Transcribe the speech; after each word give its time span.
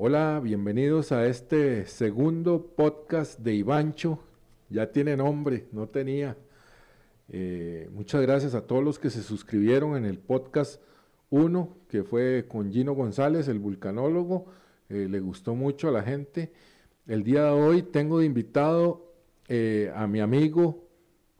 Hola, 0.00 0.40
bienvenidos 0.40 1.10
a 1.10 1.26
este 1.26 1.84
segundo 1.86 2.64
podcast 2.76 3.40
de 3.40 3.56
Ivancho. 3.56 4.20
Ya 4.70 4.92
tiene 4.92 5.16
nombre, 5.16 5.66
no 5.72 5.88
tenía. 5.88 6.36
Eh, 7.28 7.90
muchas 7.92 8.22
gracias 8.22 8.54
a 8.54 8.60
todos 8.60 8.84
los 8.84 9.00
que 9.00 9.10
se 9.10 9.24
suscribieron 9.24 9.96
en 9.96 10.04
el 10.04 10.18
podcast 10.18 10.80
1, 11.30 11.78
que 11.88 12.04
fue 12.04 12.46
con 12.46 12.70
Gino 12.70 12.92
González, 12.92 13.48
el 13.48 13.58
vulcanólogo. 13.58 14.46
Eh, 14.88 15.08
le 15.10 15.18
gustó 15.18 15.56
mucho 15.56 15.88
a 15.88 15.90
la 15.90 16.04
gente. 16.04 16.52
El 17.08 17.24
día 17.24 17.46
de 17.46 17.50
hoy 17.50 17.82
tengo 17.82 18.20
de 18.20 18.26
invitado 18.26 19.04
eh, 19.48 19.92
a 19.96 20.06
mi 20.06 20.20
amigo 20.20 20.78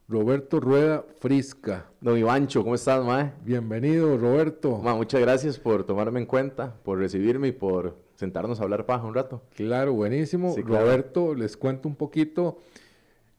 Roberto 0.09 0.59
Rueda 0.59 1.05
Frisca. 1.21 1.85
Don 2.01 2.17
Ivancho, 2.17 2.63
¿cómo 2.63 2.75
estás, 2.75 3.05
mae? 3.05 3.31
Bienvenido, 3.45 4.17
Roberto. 4.17 4.79
Ma, 4.79 4.95
muchas 4.95 5.21
gracias 5.21 5.57
por 5.57 5.85
tomarme 5.85 6.19
en 6.19 6.25
cuenta, 6.25 6.75
por 6.83 6.99
recibirme 6.99 7.47
y 7.47 7.51
por 7.53 8.08
sentarnos 8.23 8.59
a 8.59 8.63
hablar 8.63 8.85
paja 8.85 9.05
un 9.05 9.15
rato. 9.15 9.41
Claro, 9.55 9.93
buenísimo. 9.93 10.53
Sí, 10.53 10.61
claro. 10.61 10.85
Roberto, 10.85 11.33
les 11.35 11.55
cuento 11.55 11.87
un 11.87 11.95
poquito. 11.95 12.57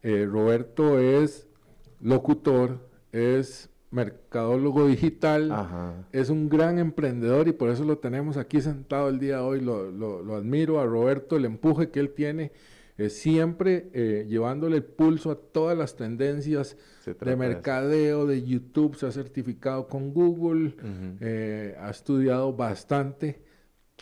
Eh, 0.02 0.24
Roberto 0.26 0.98
es 0.98 1.46
locutor, 2.00 2.78
es 3.12 3.68
mercadólogo 3.90 4.86
digital, 4.86 5.52
Ajá. 5.52 5.92
es 6.12 6.30
un 6.30 6.48
gran 6.48 6.78
emprendedor 6.78 7.46
y 7.48 7.52
por 7.52 7.68
eso 7.68 7.84
lo 7.84 7.98
tenemos 7.98 8.38
aquí 8.38 8.62
sentado 8.62 9.10
el 9.10 9.18
día 9.18 9.36
de 9.36 9.42
hoy. 9.42 9.60
Lo, 9.60 9.90
lo- 9.90 10.22
lo 10.22 10.34
admiro 10.36 10.80
a 10.80 10.86
Roberto, 10.86 11.36
el 11.36 11.44
empuje 11.44 11.90
que 11.90 12.00
él 12.00 12.10
tiene, 12.14 12.52
eh, 12.96 13.10
siempre 13.10 13.90
eh, 13.92 14.24
llevándole 14.30 14.76
el 14.76 14.84
pulso 14.84 15.30
a 15.30 15.34
todas 15.36 15.76
las 15.76 15.94
tendencias 15.94 16.78
de 17.04 17.36
mercadeo, 17.36 18.24
de 18.24 18.42
YouTube, 18.42 18.96
se 18.96 19.04
ha 19.06 19.12
certificado 19.12 19.88
con 19.88 20.14
Google, 20.14 20.74
eh, 21.20 21.76
ha 21.78 21.90
estudiado 21.90 22.54
bastante 22.54 23.42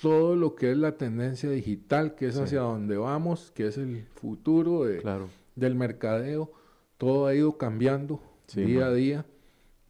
todo 0.00 0.36
lo 0.36 0.54
que 0.54 0.70
es 0.72 0.76
la 0.76 0.96
tendencia 0.96 1.50
digital, 1.50 2.14
que 2.14 2.26
es 2.28 2.34
Sí. 2.36 2.42
hacia 2.42 2.60
donde 2.60 2.96
vamos, 2.96 3.50
que 3.54 3.66
es 3.66 3.78
el 3.78 4.04
futuro 4.14 4.84
de- 4.84 4.98
Claro. 4.98 5.28
del 5.56 5.74
mercadeo. 5.74 6.52
Todo 6.98 7.26
ha 7.26 7.34
ido 7.34 7.56
cambiando 7.58 8.20
Sí, 8.46 8.62
día 8.62 8.86
a 8.86 8.92
día. 8.92 9.26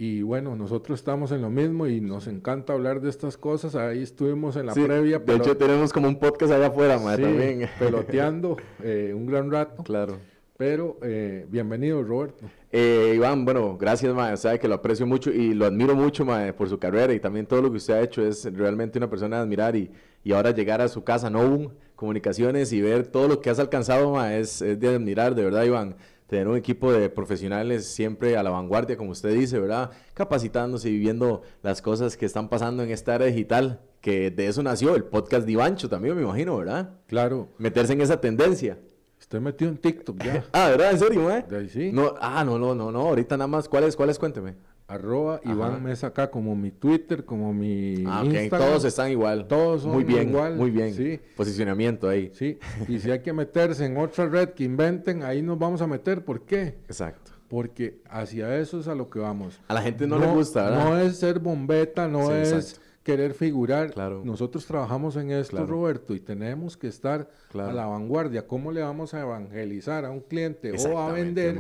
Y 0.00 0.23
bueno, 0.23 0.55
nosotros 0.55 0.98
estamos 1.00 1.33
en 1.33 1.42
lo 1.42 1.50
mismo 1.50 1.87
y 1.89 2.00
nos 2.00 2.28
encanta 2.28 2.73
hablar 2.73 3.00
de 3.00 3.09
estas 3.11 3.37
cosas. 3.37 3.75
Ahí 3.75 4.03
estuvimos 4.03 4.56
en 4.56 4.67
la 4.67 4.75
Sí, 4.75 4.83
previa, 4.84 5.19
de 5.19 5.34
hecho, 5.37 5.56
tenemos 5.56 5.92
como 5.92 6.06
un 6.09 6.19
podcast 6.20 6.53
allá 6.53 6.69
afuera, 6.69 6.98
también. 6.98 7.69
peloteando 7.78 8.56
eh, 8.83 9.12
un 9.15 9.27
gran 9.27 9.50
rato. 9.50 9.83
claro. 9.83 10.19
Pero 10.56 10.98
eh, 11.03 11.47
bienvenido, 11.50 12.03
Roberto. 12.03 12.45
Eh, 12.71 13.13
Iván, 13.17 13.45
bueno, 13.45 13.79
gracias, 13.79 14.15
mae. 14.15 14.37
Sabe 14.37 14.59
que 14.59 14.69
lo 14.69 14.75
aprecio 14.75 15.07
mucho 15.07 15.31
y 15.31 15.55
lo 15.55 15.65
admiro 15.67 15.95
mucho, 15.95 16.25
mae, 16.25 16.53
por 16.53 16.69
su 16.69 16.79
carrera 16.79 17.15
y 17.15 17.21
también 17.21 17.47
todo 17.47 17.63
lo 17.63 17.71
que 17.71 17.79
usted 17.79 17.95
ha 17.95 18.01
hecho. 18.03 18.23
Es 18.27 18.45
realmente 18.53 18.99
una 18.99 19.09
persona 19.09 19.37
de 19.37 19.43
admirar 19.43 19.75
y, 19.75 19.91
y 20.23 20.33
ahora 20.33 20.51
llegar 20.51 20.81
a 20.81 20.89
su 20.89 21.03
casa, 21.03 21.31
Novum 21.31 21.71
Comunicaciones, 21.97 22.73
y 22.73 22.81
ver 22.81 23.09
todo 23.09 23.27
lo 23.27 23.41
que 23.41 23.51
has 23.51 23.59
alcanzado, 23.59 24.13
mae, 24.13 24.39
es, 24.41 24.63
es 24.63 24.79
de 24.79 24.89
admirar, 24.95 25.35
de 25.35 25.45
verdad, 25.45 25.65
Iván. 25.65 25.97
Tener 26.29 26.47
un 26.47 26.59
equipo 26.59 26.93
de 26.93 27.09
profesionales 27.09 27.87
siempre 27.87 28.37
a 28.37 28.43
la 28.43 28.51
vanguardia, 28.51 28.99
como 28.99 29.13
usted 29.13 29.33
dice, 29.33 29.59
¿verdad? 29.59 29.91
Capacitándose 30.13 30.91
y 30.91 30.93
viviendo 30.93 31.41
las 31.63 31.81
cosas 31.81 32.19
que 32.19 32.27
están 32.27 32.51
pasando 32.51 32.83
en 32.83 32.91
esta 32.91 33.15
era 33.15 33.25
digital, 33.25 33.81
que 34.03 34.31
de 34.31 34.47
eso 34.47 34.63
nació 34.63 34.95
el 34.95 35.05
podcast 35.05 35.47
de 35.47 35.53
Ivancho 35.53 35.89
también, 35.89 36.15
me 36.15 36.23
imagino, 36.23 36.59
¿verdad? 36.59 36.91
Claro, 37.07 37.49
Meterse 37.57 37.95
en 37.95 38.03
esa 38.03 38.21
tendencia. 38.21 38.79
Estoy 39.29 39.41
metido 39.41 39.71
en 39.71 39.77
TikTok 39.77 40.23
ya. 40.25 40.43
Ah, 40.53 40.71
¿verdad? 40.71 40.93
¿En 40.93 40.98
serio? 40.98 41.29
De 41.29 41.57
ahí 41.59 41.69
sí. 41.69 41.91
No, 41.93 42.15
ah, 42.19 42.43
no, 42.45 42.59
no, 42.59 42.75
no, 42.75 42.91
no, 42.91 43.01
ahorita 43.01 43.37
nada 43.37 43.47
más. 43.47 43.69
¿Cuáles, 43.69 43.95
cuáles? 43.95 44.19
Cuénteme. 44.19 44.55
Arroba 44.87 45.34
Ajá. 45.45 45.53
Iván 45.53 45.83
Mesa 45.83 46.07
acá, 46.07 46.31
como 46.31 46.57
mi 46.57 46.71
Twitter, 46.71 47.27
como 47.27 47.53
mi 47.53 48.05
Ah, 48.06 48.23
ok, 48.23 48.33
Instagram. 48.33 48.69
todos 48.69 48.84
están 48.87 49.11
igual. 49.11 49.47
Todos 49.47 49.83
son 49.83 49.93
muy 49.93 50.03
bien, 50.05 50.31
igual, 50.31 50.56
muy 50.56 50.71
bien. 50.71 50.95
sí. 50.95 51.21
Posicionamiento 51.37 52.09
ahí. 52.09 52.31
Sí, 52.33 52.59
y 52.89 52.99
si 53.01 53.11
hay 53.11 53.21
que 53.21 53.34
meterse 53.34 53.84
en 53.84 53.99
otra 53.99 54.27
red 54.27 54.49
que 54.55 54.65
inventen, 54.65 55.23
ahí 55.23 55.43
nos 55.43 55.59
vamos 55.59 55.83
a 55.83 55.87
meter. 55.87 56.25
¿Por 56.25 56.47
qué? 56.47 56.79
Exacto. 56.87 57.33
Porque 57.49 58.01
hacia 58.09 58.56
eso 58.59 58.81
es 58.81 58.89
a 58.89 58.95
lo 58.95 59.10
que 59.10 59.19
vamos. 59.19 59.60
A 59.69 59.75
la 59.75 59.83
gente 59.83 60.06
no, 60.06 60.19
le 60.19 60.27
gusta, 60.28 60.71
¿verdad? 60.71 60.84
No 60.87 60.99
es 60.99 61.19
ser 61.19 61.39
bombeta, 61.39 62.09
no 62.09 62.28
Sí, 62.28 62.33
es 62.33 62.53
exacto. 62.53 62.88
Querer 63.09 63.33
figurar. 63.33 63.91
Claro. 63.91 64.21
Nosotros 64.23 64.67
trabajamos 64.67 65.17
en 65.17 65.31
esto, 65.31 65.53
Claro. 65.57 65.67
Roberto, 65.67 66.15
y 66.15 66.21
tenemos 66.21 66.77
que 66.77 66.89
estar 66.89 67.31
Claro. 67.51 67.71
a 67.71 67.73
la 67.73 67.87
vanguardia. 67.87 68.47
¿Cómo 68.47 68.71
le 68.71 68.83
vamos 68.83 69.15
a 69.15 69.23
evangelizar 69.23 70.05
a 70.05 70.11
un 70.11 70.21
cliente 70.21 70.73
o 70.73 70.99
a 70.99 71.11
vender 71.11 71.57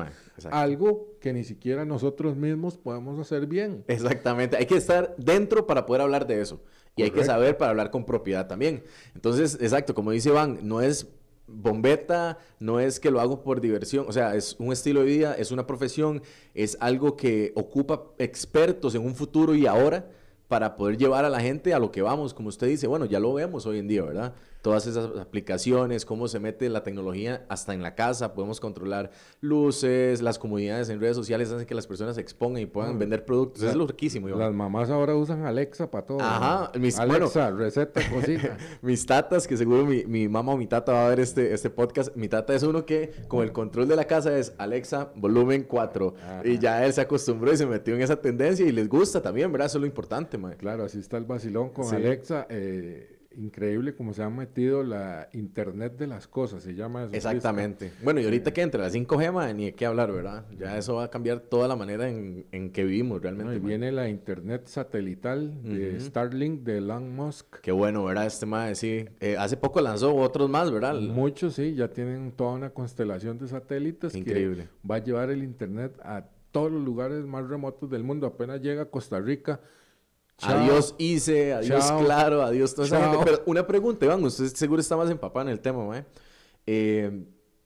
algo 0.50 1.14
que 1.22 1.32
ni 1.32 1.44
siquiera 1.44 1.86
nosotros 1.86 2.36
mismos 2.36 2.76
podemos 2.76 3.18
hacer 3.18 3.46
bien? 3.46 3.82
Exactamente. 3.88 4.58
Hay 4.58 4.66
que 4.66 4.76
estar 4.76 5.14
dentro 5.16 5.66
para 5.66 5.86
poder 5.86 6.02
hablar 6.02 6.26
de 6.26 6.42
eso. 6.42 6.60
Y 6.96 7.02
hay 7.04 7.12
que 7.12 7.24
saber 7.24 7.56
para 7.56 7.70
hablar 7.70 7.90
con 7.90 8.04
propiedad 8.04 8.46
también. 8.46 8.82
Entonces, 9.14 9.56
exacto, 9.58 9.94
como 9.94 10.10
dice 10.10 10.28
Iván, 10.28 10.58
no 10.64 10.82
es 10.82 11.06
bombeta, 11.46 12.36
no 12.60 12.78
es 12.78 13.00
que 13.00 13.10
lo 13.10 13.22
hago 13.22 13.42
por 13.42 13.62
diversión, 13.62 14.04
o 14.06 14.12
sea, 14.12 14.34
es 14.34 14.54
un 14.58 14.70
estilo 14.70 15.00
de 15.00 15.06
vida, 15.06 15.34
es 15.34 15.50
una 15.50 15.66
profesión, 15.66 16.20
es 16.52 16.76
algo 16.78 17.16
que 17.16 17.52
ocupa 17.54 18.02
expertos 18.18 18.94
en 18.94 19.00
un 19.00 19.14
futuro 19.14 19.54
y 19.54 19.64
ahora 19.66 20.10
para 20.48 20.76
poder 20.76 20.96
llevar 20.96 21.24
a 21.24 21.30
la 21.30 21.40
gente 21.40 21.74
a 21.74 21.78
lo 21.78 21.92
que 21.92 22.02
vamos, 22.02 22.34
como 22.34 22.48
usted 22.48 22.66
dice, 22.66 22.86
bueno, 22.86 23.04
ya 23.04 23.20
lo 23.20 23.34
vemos 23.34 23.66
hoy 23.66 23.78
en 23.78 23.88
día, 23.88 24.02
¿verdad? 24.02 24.32
Todas 24.68 24.86
esas 24.86 25.16
aplicaciones, 25.18 26.04
cómo 26.04 26.28
se 26.28 26.38
mete 26.40 26.68
la 26.68 26.82
tecnología 26.82 27.46
hasta 27.48 27.72
en 27.72 27.82
la 27.82 27.94
casa, 27.94 28.34
podemos 28.34 28.60
controlar 28.60 29.10
luces, 29.40 30.20
las 30.20 30.38
comunidades 30.38 30.90
en 30.90 31.00
redes 31.00 31.16
sociales 31.16 31.50
hacen 31.50 31.66
que 31.66 31.74
las 31.74 31.86
personas 31.86 32.16
se 32.16 32.20
expongan 32.20 32.60
y 32.62 32.66
puedan 32.66 32.96
Ah, 32.96 32.98
vender 32.98 33.24
productos, 33.24 33.62
la- 33.62 33.70
es 33.70 33.76
lo 33.76 33.86
riquísimo, 33.86 34.28
Iván. 34.28 34.40
Las 34.40 34.52
mamás 34.52 34.90
ahora 34.90 35.14
usan 35.16 35.46
Alexa 35.46 35.90
para 35.90 36.04
todo. 36.06 36.20
Ajá, 36.20 36.70
mis- 36.78 36.98
Alexa, 36.98 37.50
receta, 37.50 38.00
cosita. 38.12 38.58
Mis 38.82 39.06
tatas, 39.06 39.46
que 39.48 39.56
seguro 39.56 39.86
mi, 39.86 40.04
mi 40.04 40.28
mamá 40.28 40.52
o 40.52 40.58
mi 40.58 40.66
tata 40.66 40.92
va 40.92 41.06
a 41.06 41.08
ver 41.08 41.20
este, 41.20 41.54
este 41.54 41.70
podcast. 41.70 42.14
Mi 42.14 42.28
tata 42.28 42.54
es 42.54 42.62
uno 42.62 42.84
que 42.84 43.12
con 43.26 43.42
el 43.42 43.52
control 43.52 43.88
de 43.88 43.96
la 43.96 44.04
casa 44.04 44.36
es 44.38 44.52
Alexa, 44.58 45.12
volumen 45.16 45.62
4. 45.66 46.14
Ajá. 46.22 46.42
Y 46.46 46.58
ya 46.58 46.84
él 46.84 46.92
se 46.92 47.00
acostumbró 47.00 47.52
y 47.54 47.56
se 47.56 47.64
metió 47.64 47.94
en 47.94 48.02
esa 48.02 48.16
tendencia 48.20 48.66
y 48.66 48.72
les 48.72 48.86
gusta 48.86 49.22
también, 49.22 49.50
¿verdad? 49.50 49.66
Eso 49.68 49.78
es 49.78 49.80
lo 49.80 49.86
importante, 49.86 50.36
mae. 50.36 50.58
Claro, 50.58 50.84
así 50.84 50.98
está 50.98 51.16
el 51.16 51.24
vacilón 51.24 51.70
con 51.70 51.86
Sí. 51.86 51.96
Alexa. 51.96 52.46
eh, 52.50 53.14
increíble 53.38 53.94
cómo 53.94 54.12
se 54.12 54.22
ha 54.22 54.30
metido 54.30 54.82
la 54.82 55.28
Internet 55.32 55.96
de 55.96 56.06
las 56.06 56.26
cosas, 56.28 56.62
se 56.62 56.74
llama 56.74 57.04
eso. 57.04 57.14
Exactamente. 57.14 57.92
Bueno, 58.02 58.20
y 58.20 58.24
ahorita 58.24 58.52
que 58.52 58.62
entre 58.62 58.80
la 58.80 58.90
5G, 58.90 59.32
mae, 59.32 59.54
ni 59.54 59.66
de 59.66 59.74
qué 59.74 59.86
hablar, 59.86 60.12
¿verdad? 60.12 60.46
Ya 60.58 60.76
eso 60.76 60.96
va 60.96 61.04
a 61.04 61.10
cambiar 61.10 61.40
toda 61.40 61.68
la 61.68 61.76
manera 61.76 62.08
en, 62.08 62.46
en 62.52 62.70
que 62.70 62.84
vivimos 62.84 63.16
¿no? 63.16 63.22
realmente. 63.22 63.56
Y 63.56 63.58
viene 63.60 63.92
la 63.92 64.08
Internet 64.08 64.66
satelital 64.66 65.62
de. 65.62 65.98
Starlink 66.00 66.62
de 66.62 66.78
Elon 66.78 67.14
Musk. 67.14 67.60
Qué 67.60 67.72
bueno, 67.72 68.04
¿verdad? 68.04 68.26
Este 68.26 68.46
mae, 68.46 68.74
sí. 68.74 69.04
Eh, 69.20 69.36
hace 69.38 69.56
poco 69.56 69.80
lanzó 69.80 70.14
otros 70.14 70.50
más, 70.50 70.70
¿verdad? 70.70 70.94
Muchos 70.94 71.54
sí, 71.54 71.74
ya 71.74 71.88
tienen 71.88 72.32
toda 72.32 72.52
una 72.52 72.70
constelación 72.70 73.38
de 73.38 73.48
satélites 73.48 74.14
Increíble. 74.14 74.64
que 74.64 74.88
va 74.88 74.96
a 74.96 74.98
llevar 74.98 75.30
el 75.30 75.42
Internet 75.42 75.98
a 76.02 76.24
todos 76.50 76.72
los 76.72 76.82
lugares 76.82 77.24
más 77.24 77.46
remotos 77.48 77.90
del 77.90 78.02
mundo. 78.02 78.26
Apenas 78.26 78.60
llega 78.60 78.82
a 78.82 78.86
Costa 78.86 79.20
Rica. 79.20 79.60
Chao. 80.38 80.58
Adiós 80.58 80.94
Ice, 80.98 81.52
adiós 81.52 81.86
Chao. 81.88 82.04
Claro, 82.04 82.42
adiós 82.42 82.74
toda 82.74 82.86
esa 82.86 83.00
gente. 83.10 83.24
Pero 83.24 83.42
una 83.46 83.66
pregunta, 83.66 84.04
Iván, 84.06 84.24
usted 84.24 84.46
seguro 84.54 84.80
está 84.80 84.96
más 84.96 85.10
empapado 85.10 85.46
en 85.46 85.52
el 85.52 85.60
tema, 85.60 85.84
mae. 85.86 86.04
Eh, 86.66 87.24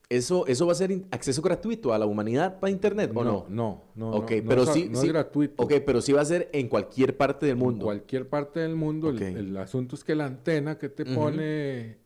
¿eso, 0.09 0.45
¿Eso 0.47 0.65
va 0.65 0.73
a 0.73 0.75
ser 0.75 1.05
acceso 1.11 1.41
gratuito 1.41 1.93
a 1.93 1.97
la 1.97 2.05
humanidad 2.05 2.59
para 2.59 2.71
internet 2.71 3.11
o 3.15 3.23
no? 3.23 3.31
No, 3.31 3.45
no, 3.49 3.83
no. 3.95 4.11
Ok, 4.17 4.31
no, 4.31 4.37
no 4.43 4.49
pero 4.49 4.61
a- 4.63 4.73
sí, 4.73 4.87
no 4.89 4.99
sí- 4.99 5.07
es 5.07 5.13
gratuito. 5.13 5.63
Ok, 5.63 5.73
pero 5.85 6.01
sí 6.01 6.11
va 6.13 6.21
a 6.21 6.25
ser 6.25 6.49
en 6.53 6.67
cualquier 6.67 7.15
parte 7.17 7.45
del 7.45 7.53
En 7.57 7.59
mundo. 7.63 7.85
cualquier 7.85 8.27
parte 8.29 8.59
del 8.59 8.75
mundo. 8.75 9.09
el- 9.09 9.15
Ok. 9.15 9.21
El, 9.21 9.57
asunto 9.57 9.95
es 9.95 10.03
que 10.03 10.15
la 10.15 10.25
antena 10.25 10.77
que 10.77 10.89
te 10.89 11.03
Ujú. 11.03 11.15
pone 11.15 11.97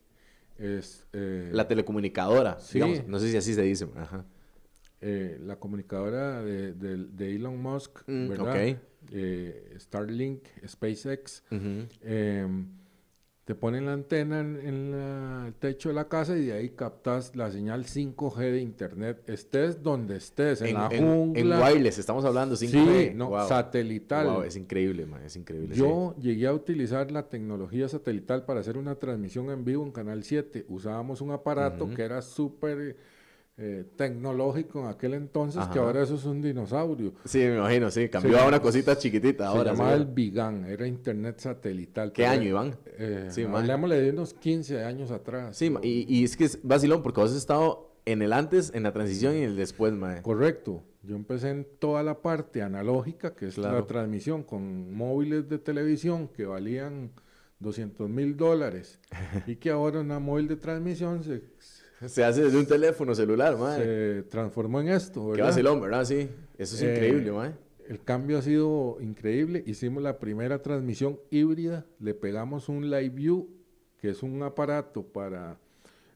es 0.58 1.06
eh, 1.14 1.50
La 1.54 1.68
telecomunicadora, 1.68 2.60
Sí. 2.60 2.76
digamos. 2.76 3.08
No 3.08 3.20
sé 3.20 3.30
si 3.32 3.38
así 3.38 3.54
se 3.54 3.62
dice. 3.62 3.88
Ajá. 3.96 4.26
eh, 5.00 5.38
la 5.46 5.58
comunicadora 5.58 6.42
de, 6.42 6.74
de- 6.74 6.98
de 7.06 7.36
Elon 7.36 7.62
Musk, 7.62 8.00
Mm, 8.08 8.30
¿verdad? 8.30 8.50
ok. 8.72 8.78
Eh, 9.12 9.76
Starlink, 9.80 10.44
SpaceX. 10.68 11.44
Em, 12.02 12.68
te 13.46 13.56
ponen 13.56 13.86
la 13.86 13.94
antena 13.94 14.42
en, 14.42 14.60
en 14.62 14.92
la- 14.92 15.46
el 15.48 15.54
techo 15.54 15.88
de 15.88 15.96
la 15.96 16.10
casa 16.10 16.38
y 16.38 16.48
de 16.48 16.52
ahí 16.54 16.70
captas 16.72 17.34
la 17.36 17.50
señal 17.50 17.86
5G 17.86 18.52
de 18.52 18.60
internet. 18.60 19.24
Estés 19.30 19.82
donde 19.82 20.18
estés, 20.18 20.62
en, 20.62 20.68
En, 20.68 20.74
la 20.74 20.90
en- 20.92 21.64
wireless, 21.64 21.98
estamos 21.98 22.26
hablando 22.26 22.56
5G. 22.58 23.08
Sí, 23.10 23.12
no, 23.16 23.30
Wow. 23.30 23.48
satelital. 23.48 24.28
Wow, 24.28 24.42
es 24.44 24.58
increíble, 24.58 25.06
man, 25.06 25.24
es 25.24 25.38
increíble. 25.38 25.76
sí. 25.76 25.80
Yo 25.80 26.14
llegué 26.20 26.46
a 26.48 26.54
utilizar 26.54 27.10
la 27.10 27.30
tecnología 27.30 27.88
satelital 27.88 28.44
para 28.44 28.60
hacer 28.60 28.78
una 28.78 28.96
transmisión 28.96 29.50
en 29.50 29.64
vivo 29.64 29.86
en 29.86 29.94
Canal 29.94 30.26
7. 30.26 30.66
Usábamos 30.68 31.22
un 31.22 31.32
aparato 31.32 31.90
que 31.94 32.02
era 32.02 32.22
súper 32.22 32.98
eh, 33.60 33.86
tecnológico 33.96 34.82
en 34.82 34.88
aquel 34.88 35.16
entonces, 35.16 35.66
que 35.68 35.80
ahora 35.80 36.04
eso 36.04 36.16
es 36.16 36.26
un 36.26 36.42
dinosaurio. 36.42 37.14
Sí, 37.26 37.40
me 37.40 37.58
imagino, 37.58 37.90
sí. 37.90 38.08
Cambió 38.08 38.38
Se 38.38 38.44
a 38.44 38.48
una 38.48 38.62
cosita 38.62 38.96
chiquitita 38.98 39.46
Se 39.46 39.58
ahora. 39.58 39.72
llamaba 39.72 39.96
sí. 39.96 40.02
el 40.02 40.06
Bigan, 40.08 40.66
era 40.66 40.86
internet 40.88 41.40
satelital. 41.40 42.12
¿Qué 42.12 42.26
año, 42.28 42.44
Iván? 42.50 42.76
Eh, 42.86 43.28
Sí, 43.32 43.44
hablemosle 43.44 44.00
de 44.00 44.12
unos 44.12 44.34
15 44.36 44.84
años 44.84 45.10
atrás. 45.12 45.58
Sí, 45.58 45.74
y, 45.82 46.06
y 46.08 46.24
es 46.24 46.38
que 46.38 46.46
es 46.46 46.60
vacilón 46.64 47.02
porque 47.02 47.20
vos 47.22 47.32
has 47.32 47.38
estado 47.38 47.96
en 48.06 48.22
el 48.22 48.32
antes, 48.32 48.72
en 48.74 48.84
la 48.84 48.94
transición 48.94 49.34
y 49.36 49.40
en 49.40 49.44
el 49.50 49.56
después, 49.56 49.92
mae. 49.94 50.22
Correcto. 50.22 50.84
Yo 51.04 51.16
empecé 51.16 51.50
en 51.50 51.66
toda 51.80 52.04
la 52.04 52.22
parte 52.22 52.62
analógica, 52.62 53.34
que 53.34 53.48
es 53.48 53.56
Claro. 53.56 53.80
la 53.80 53.88
transmisión 53.88 54.44
con 54.44 54.94
móviles 54.94 55.50
de 55.50 55.58
televisión 55.58 56.28
que 56.28 56.46
valían 56.46 57.12
200 57.60 58.08
mil 58.10 58.38
dólares 58.38 59.00
y 59.48 59.56
que 59.56 59.72
ahora 59.72 60.00
una 60.02 60.20
móvil 60.20 60.48
de 60.48 60.58
transmisión 60.58 61.24
se, 61.24 61.42
Se 62.06 62.24
hace 62.24 62.44
desde 62.44 62.58
un 62.60 62.66
teléfono 62.66 63.14
celular, 63.16 63.58
mae. 63.58 63.78
se 63.84 64.24
transformó 64.30 64.82
en 64.82 64.90
esto, 64.90 65.22
Qué 65.26 65.32
¿verdad? 65.32 65.46
vacilón, 65.48 65.82
¿verdad? 65.82 66.06
Sí. 66.06 66.30
Eso 66.58 66.76
es 66.76 66.82
Eh, 66.84 66.94
increíble. 66.94 67.32
El 67.88 68.04
cambio 68.04 68.38
ha 68.38 68.42
sido 68.42 68.98
increíble. 69.00 69.64
Hicimos 69.66 70.04
la 70.04 70.20
primera 70.20 70.62
transmisión 70.62 71.20
híbrida. 71.32 71.86
Le 72.00 72.14
pegamos 72.14 72.68
un 72.70 72.90
Live 72.90 73.10
View, 73.10 73.50
que 74.00 74.10
es 74.10 74.24
un 74.24 74.44
aparato 74.44 75.04
para 75.04 75.58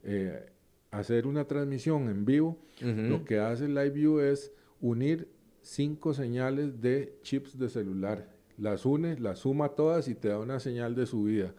eh, 0.03 0.45
hacer 0.91 1.25
una 1.27 1.45
transmisión 1.45 2.09
en 2.09 2.25
vivo. 2.25 2.57
Lo 2.81 3.23
que 3.23 3.39
hace 3.39 3.65
el 3.65 3.73
Live 3.75 3.91
View 3.91 4.19
es 4.19 4.51
unir 4.81 5.29
cinco 5.61 6.13
señales 6.13 6.81
de 6.81 7.17
chips 7.21 7.57
de 7.57 7.69
celular. 7.69 8.27
Las 8.57 8.85
une, 8.85 9.17
las 9.19 9.39
suma 9.39 9.69
todas 9.69 10.07
y 10.09 10.15
te 10.15 10.27
da 10.27 10.39
una 10.39 10.59
señal 10.59 10.93
de 10.93 11.05
subida. 11.05 11.53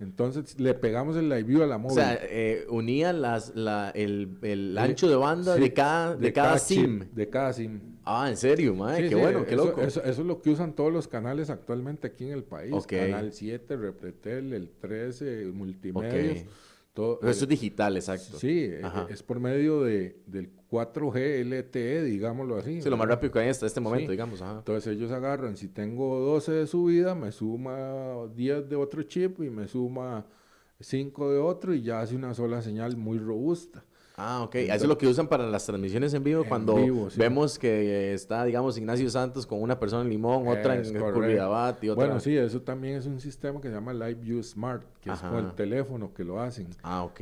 Entonces 0.00 0.58
le 0.58 0.74
pegamos 0.74 1.16
el 1.16 1.28
Live 1.28 1.44
View 1.44 1.62
a 1.62 1.66
la 1.66 1.76
O 1.76 1.78
móvil. 1.78 1.94
sea, 1.96 2.18
eh, 2.22 2.66
unía 2.68 3.12
las, 3.12 3.54
la, 3.54 3.90
el, 3.90 4.38
el 4.42 4.76
ancho 4.76 5.08
de 5.08 5.14
banda 5.16 5.54
sí, 5.54 5.60
de 5.60 5.72
cada, 5.72 6.16
de 6.16 6.32
cada 6.32 6.58
SIM. 6.58 7.06
de 7.12 7.28
cada 7.28 7.52
SIM. 7.52 7.80
Ah, 8.04 8.28
¿en 8.28 8.36
serio? 8.36 8.74
Sí, 8.96 9.02
qué 9.02 9.08
sí, 9.08 9.14
bueno, 9.14 9.46
qué 9.46 9.54
eso- 9.54 9.64
loco. 9.66 9.80
Eso, 9.80 10.02
eso 10.02 10.20
es 10.20 10.26
lo 10.26 10.42
que 10.42 10.50
usan 10.50 10.74
todos 10.74 10.92
los 10.92 11.06
canales 11.08 11.48
actualmente 11.48 12.08
aquí 12.08 12.24
en 12.24 12.32
el 12.32 12.42
país. 12.44 12.74
Canal 12.86 13.32
7, 13.32 13.76
Repretel, 13.76 14.52
el 14.52 14.68
13, 14.80 15.46
multimedios. 15.54 16.42
Ok. 16.42 16.48
Todo, 16.94 17.18
Eso 17.22 17.28
eh, 17.28 17.32
es 17.32 17.48
digital, 17.48 17.96
exacto. 17.96 18.38
sí, 18.38 18.66
eh, 18.70 18.80
Ajá. 18.84 19.06
es 19.10 19.22
por 19.22 19.40
medio 19.40 19.82
de, 19.82 20.22
del 20.26 20.50
4G 20.70 21.44
LTE, 21.44 22.04
digámoslo 22.04 22.56
así. 22.56 22.80
Sí, 22.80 22.88
lo 22.88 22.96
más 22.96 23.08
rápido 23.08 23.32
que 23.32 23.40
hay 23.40 23.48
hasta 23.48 23.66
este 23.66 23.80
momento, 23.80 24.06
Sí. 24.06 24.12
digamos. 24.12 24.40
Ajá. 24.40 24.58
Entonces 24.58 24.94
ellos 24.96 25.10
agarran, 25.10 25.56
si 25.56 25.66
tengo 25.68 26.20
12 26.20 26.52
de 26.52 26.66
subida, 26.68 27.16
me 27.16 27.32
suma 27.32 28.28
10 28.34 28.68
de 28.68 28.76
otro 28.76 29.02
chip 29.02 29.40
y 29.42 29.50
me 29.50 29.66
suma 29.66 30.24
5 30.78 31.32
de 31.32 31.38
otro 31.38 31.74
y 31.74 31.82
ya 31.82 32.00
hace 32.00 32.14
una 32.14 32.32
sola 32.32 32.62
señal 32.62 32.96
muy 32.96 33.18
robusta. 33.18 33.84
Ah, 34.16 34.42
ok. 34.44 34.54
Eso 34.54 34.74
es 34.74 34.84
lo 34.84 34.96
que 34.96 35.08
usan 35.08 35.26
para 35.26 35.46
las 35.48 35.66
transmisiones 35.66 36.14
en 36.14 36.22
vivo 36.22 36.42
En 36.42 36.48
cuando 36.48 36.76
vivo, 36.76 37.10
sí. 37.10 37.18
vemos 37.18 37.58
que 37.58 38.14
está, 38.14 38.44
digamos, 38.44 38.78
Ignacio 38.78 39.10
Santos 39.10 39.44
con 39.44 39.60
una 39.60 39.78
persona 39.78 40.02
en 40.02 40.10
Limón, 40.10 40.46
otra 40.46 40.76
Es 40.76 40.90
en. 40.90 41.00
Curridabat 41.00 41.82
y 41.82 41.88
otra... 41.88 42.04
Bueno, 42.04 42.20
sí, 42.20 42.36
eso 42.36 42.62
también 42.62 42.96
es 42.96 43.06
un 43.06 43.18
sistema 43.18 43.60
que 43.60 43.68
se 43.68 43.74
llama 43.74 43.92
Live 43.92 44.14
View 44.14 44.42
Smart, 44.42 44.84
que 45.00 45.10
es 45.10 45.20
con 45.20 45.36
el 45.36 45.54
teléfono 45.54 46.14
que 46.14 46.24
lo 46.24 46.40
hacen. 46.40 46.68
Ah, 46.82 47.02
ok. 47.02 47.20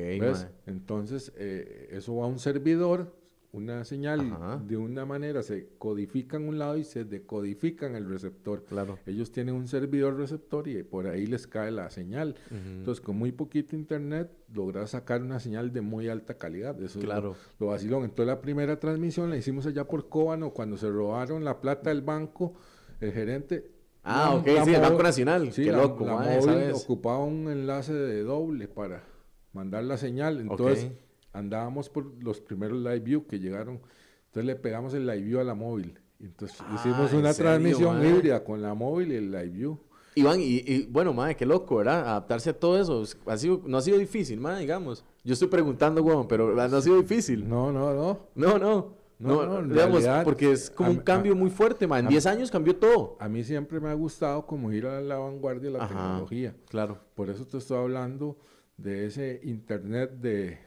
Entonces, 0.66 1.32
eh, 1.36 1.88
eso 1.92 2.16
va 2.16 2.24
a 2.24 2.28
un 2.28 2.38
servidor, 2.38 3.12
una 3.52 3.84
señal 3.84 4.20
Ajá. 4.32 4.62
de 4.66 4.78
una 4.78 5.04
manera 5.04 5.42
se 5.42 5.68
codifica 5.76 6.38
en 6.38 6.48
un 6.48 6.58
lado 6.58 6.78
y 6.78 6.84
se 6.84 7.04
decodifica 7.04 7.86
en 7.86 7.96
el 7.96 8.08
receptor. 8.08 8.64
Claro. 8.64 8.98
Ellos 9.04 9.30
tienen 9.30 9.54
un 9.54 9.68
servidor 9.68 10.16
receptor 10.16 10.66
y 10.68 10.82
por 10.82 11.06
ahí 11.06 11.26
les 11.26 11.46
cae 11.46 11.70
la 11.70 11.90
señal. 11.90 12.34
Entonces, 12.50 13.02
con 13.04 13.16
muy 13.16 13.30
poquito 13.30 13.76
internet, 13.76 14.30
logras 14.54 14.90
sacar 14.90 15.20
una 15.22 15.38
señal 15.38 15.70
de 15.70 15.82
muy 15.82 16.08
alta 16.08 16.38
calidad. 16.38 16.76
Eso 16.82 16.98
es 16.98 17.04
lo- 17.04 17.10
Claro. 17.10 17.36
lo, 17.58 17.66
vacilón. 17.66 18.04
Entonces, 18.04 18.26
la 18.26 18.40
primera 18.40 18.80
transmisión 18.80 19.28
la 19.28 19.36
hicimos 19.36 19.66
allá 19.66 19.86
por 19.86 20.08
Cóbano, 20.08 20.50
cuando 20.50 20.78
se 20.78 20.88
robaron 20.88 21.44
la 21.44 21.60
plata 21.60 21.90
del 21.90 22.00
banco, 22.00 22.54
el 23.00 23.12
gerente... 23.12 23.70
Ah, 24.04 24.34
ok, 24.34 24.48
sí, 24.64 24.74
el 24.74 24.80
Banco 24.80 25.02
Nacional. 25.02 25.52
Sí, 25.52 25.62
Qué 25.64 25.70
la, 25.72 25.78
loco, 25.82 26.04
la 26.06 26.14
mae, 26.16 26.40
móvil 26.40 26.72
ocupaba 26.72 27.22
un 27.24 27.48
enlace 27.48 27.92
de 27.92 28.22
doble 28.24 28.66
para 28.66 29.04
mandar 29.52 29.84
la 29.84 29.96
señal. 29.96 30.40
Entonces. 30.40 30.90
Andábamos 31.32 31.88
por 31.88 32.22
los 32.22 32.40
primeros 32.40 32.78
live 32.78 33.00
view 33.00 33.26
que 33.26 33.38
llegaron. 33.38 33.80
Entonces, 34.26 34.44
le 34.46 34.56
pegamos 34.56 34.94
el 34.94 35.06
live 35.06 35.22
view 35.22 35.40
a 35.40 35.44
la 35.44 35.54
móvil. 35.54 35.98
Entonces, 36.20 36.58
Ah, 36.60 36.74
hicimos 36.76 37.12
¿en 37.12 37.18
una 37.18 37.32
serio, 37.32 37.50
transmisión 37.50 38.04
híbrida 38.06 38.44
con 38.44 38.62
la 38.62 38.74
móvil 38.74 39.12
y 39.12 39.16
el 39.16 39.30
live 39.30 39.48
view. 39.48 39.78
Iván, 40.14 40.40
y, 40.40 40.58
y, 40.66 40.86
bueno, 40.90 41.12
madre, 41.14 41.34
qué 41.36 41.46
loco, 41.46 41.76
¿verdad? 41.76 42.00
Adaptarse 42.06 42.50
a 42.50 42.52
todo 42.58 42.78
eso. 42.80 43.02
Es- 43.02 43.16
Ha 43.26 43.36
sido, 43.38 43.62
no 43.66 43.78
ha 43.78 43.82
sido 43.82 43.98
difícil, 43.98 44.38
madre, 44.40 44.60
digamos. 44.60 45.04
Yo 45.24 45.32
estoy 45.32 45.48
preguntando, 45.48 46.02
weón, 46.02 46.28
pero 46.28 46.54
no 46.54 46.60
ha 46.76 46.80
sido 46.82 47.00
difícil. 47.00 47.48
No, 47.48 47.72
no, 47.72 47.92
no. 47.94 48.20
No, 48.34 48.58
no. 48.58 49.02
No, 49.18 49.28
No, 49.36 49.46
no, 49.46 49.58
en 49.60 49.68
digamos, 49.68 50.02
realidad, 50.02 50.24
porque 50.24 50.50
es 50.50 50.68
como 50.68 50.88
a- 50.88 50.92
un 50.92 50.98
cambio 50.98 51.32
a- 51.32 51.36
muy 51.36 51.48
fuerte, 51.48 51.86
man. 51.86 52.00
En 52.00 52.06
a- 52.06 52.08
10 52.10 52.26
años 52.26 52.50
cambió 52.50 52.74
todo. 52.76 53.16
A 53.20 53.28
mí 53.28 53.44
siempre 53.44 53.78
me 53.78 53.88
ha 53.88 53.94
gustado 53.94 54.44
como 54.46 54.72
ir 54.72 54.84
a 54.84 55.00
la 55.00 55.16
vanguardia 55.16 55.70
de 55.70 55.78
la 55.78 55.84
Ajá. 55.84 55.88
tecnología. 55.94 56.54
Claro. 56.68 56.98
Por 57.14 57.30
eso 57.30 57.46
te 57.46 57.56
estoy 57.58 57.78
hablando 57.78 58.36
de 58.76 59.06
ese 59.06 59.40
internet 59.44 60.10
de, 60.20 60.58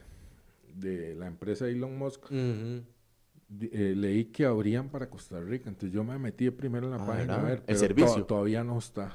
de 0.78 1.14
la 1.14 1.26
empresa 1.26 1.66
Elon 1.68 1.96
Musk. 1.98 2.26
Eh, 2.30 3.94
leí 3.96 4.24
que 4.26 4.44
abrían 4.44 4.88
para 4.88 5.08
Costa 5.08 5.40
Rica, 5.40 5.68
entonces 5.68 5.92
yo 5.94 6.02
me 6.02 6.18
metí 6.18 6.50
primero 6.50 6.86
en 6.86 6.90
la 6.90 7.02
Ah, 7.02 7.06
página 7.06 7.34
a 7.34 7.36
¿verdad? 7.36 7.42
ver, 7.44 7.58
El 7.58 7.64
pero 7.66 7.78
servicio. 7.78 8.16
to- 8.22 8.26
todavía 8.26 8.64
no 8.64 8.76
está. 8.78 9.14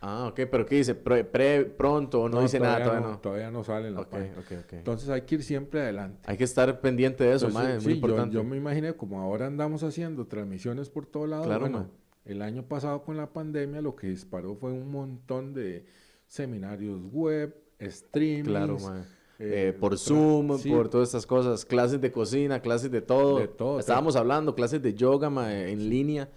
Ah, 0.00 0.26
ok, 0.26 0.40
pero 0.50 0.66
¿qué 0.66 0.74
dice? 0.76 0.96
Pre, 0.96 1.22
pre- 1.22 1.64
pronto, 1.66 2.28
no, 2.28 2.42
dice 2.42 2.58
nada, 2.58 2.82
todavía 2.82 3.08
no. 3.08 3.18
Todavía 3.20 3.50
no 3.52 3.62
sale 3.62 3.86
en 3.86 3.94
la 3.94 4.10
página. 4.10 4.32
ok, 4.36 4.52
ok. 4.64 4.72
Entonces 4.72 5.08
hay 5.10 5.22
que 5.22 5.36
ir 5.36 5.44
siempre 5.44 5.80
adelante. 5.80 6.18
Hay 6.26 6.36
que 6.36 6.42
estar 6.42 6.80
pendiente 6.80 7.22
de 7.22 7.34
eso, 7.36 7.46
Entonces, 7.46 7.68
madre, 7.68 7.80
sí, 7.80 7.86
muy 7.86 7.92
yo- 7.94 7.96
importante. 8.00 8.34
Yo, 8.34 8.42
me 8.42 8.56
imaginé, 8.56 8.94
como 8.94 9.20
ahora 9.20 9.46
andamos 9.46 9.84
haciendo 9.84 10.26
transmisiones 10.26 10.90
por 10.90 11.06
todo 11.06 11.28
lado, 11.28 11.44
Claro, 11.44 11.60
bueno, 11.60 11.88
el 12.24 12.42
año 12.42 12.64
pasado 12.64 13.02
con 13.04 13.16
la 13.16 13.32
pandemia 13.32 13.80
lo 13.80 13.94
que 13.94 14.08
disparó 14.08 14.56
fue 14.56 14.72
un 14.72 14.90
montón 14.90 15.54
de 15.54 15.86
seminarios 16.26 17.00
web, 17.12 17.54
streamings. 17.80 18.48
Claro. 18.48 18.76
Eh, 19.42 19.68
Eh, 19.68 19.72
por 19.72 19.98
Zoom, 19.98 20.58
sí, 20.58 20.70
por 20.70 20.88
todas 20.88 21.08
estas 21.08 21.26
cosas, 21.26 21.64
clases 21.64 22.00
de 22.00 22.10
cocina, 22.12 22.60
clases 22.60 22.90
de 22.90 23.00
todo. 23.00 23.38
De 23.38 23.48
todo, 23.48 23.78
Estábamos 23.80 24.16
hablando, 24.16 24.54
clases 24.54 24.80
de 24.82 24.94
yoga 24.94 25.28
ma, 25.30 25.52
en 25.52 25.88
línea. 25.88 26.28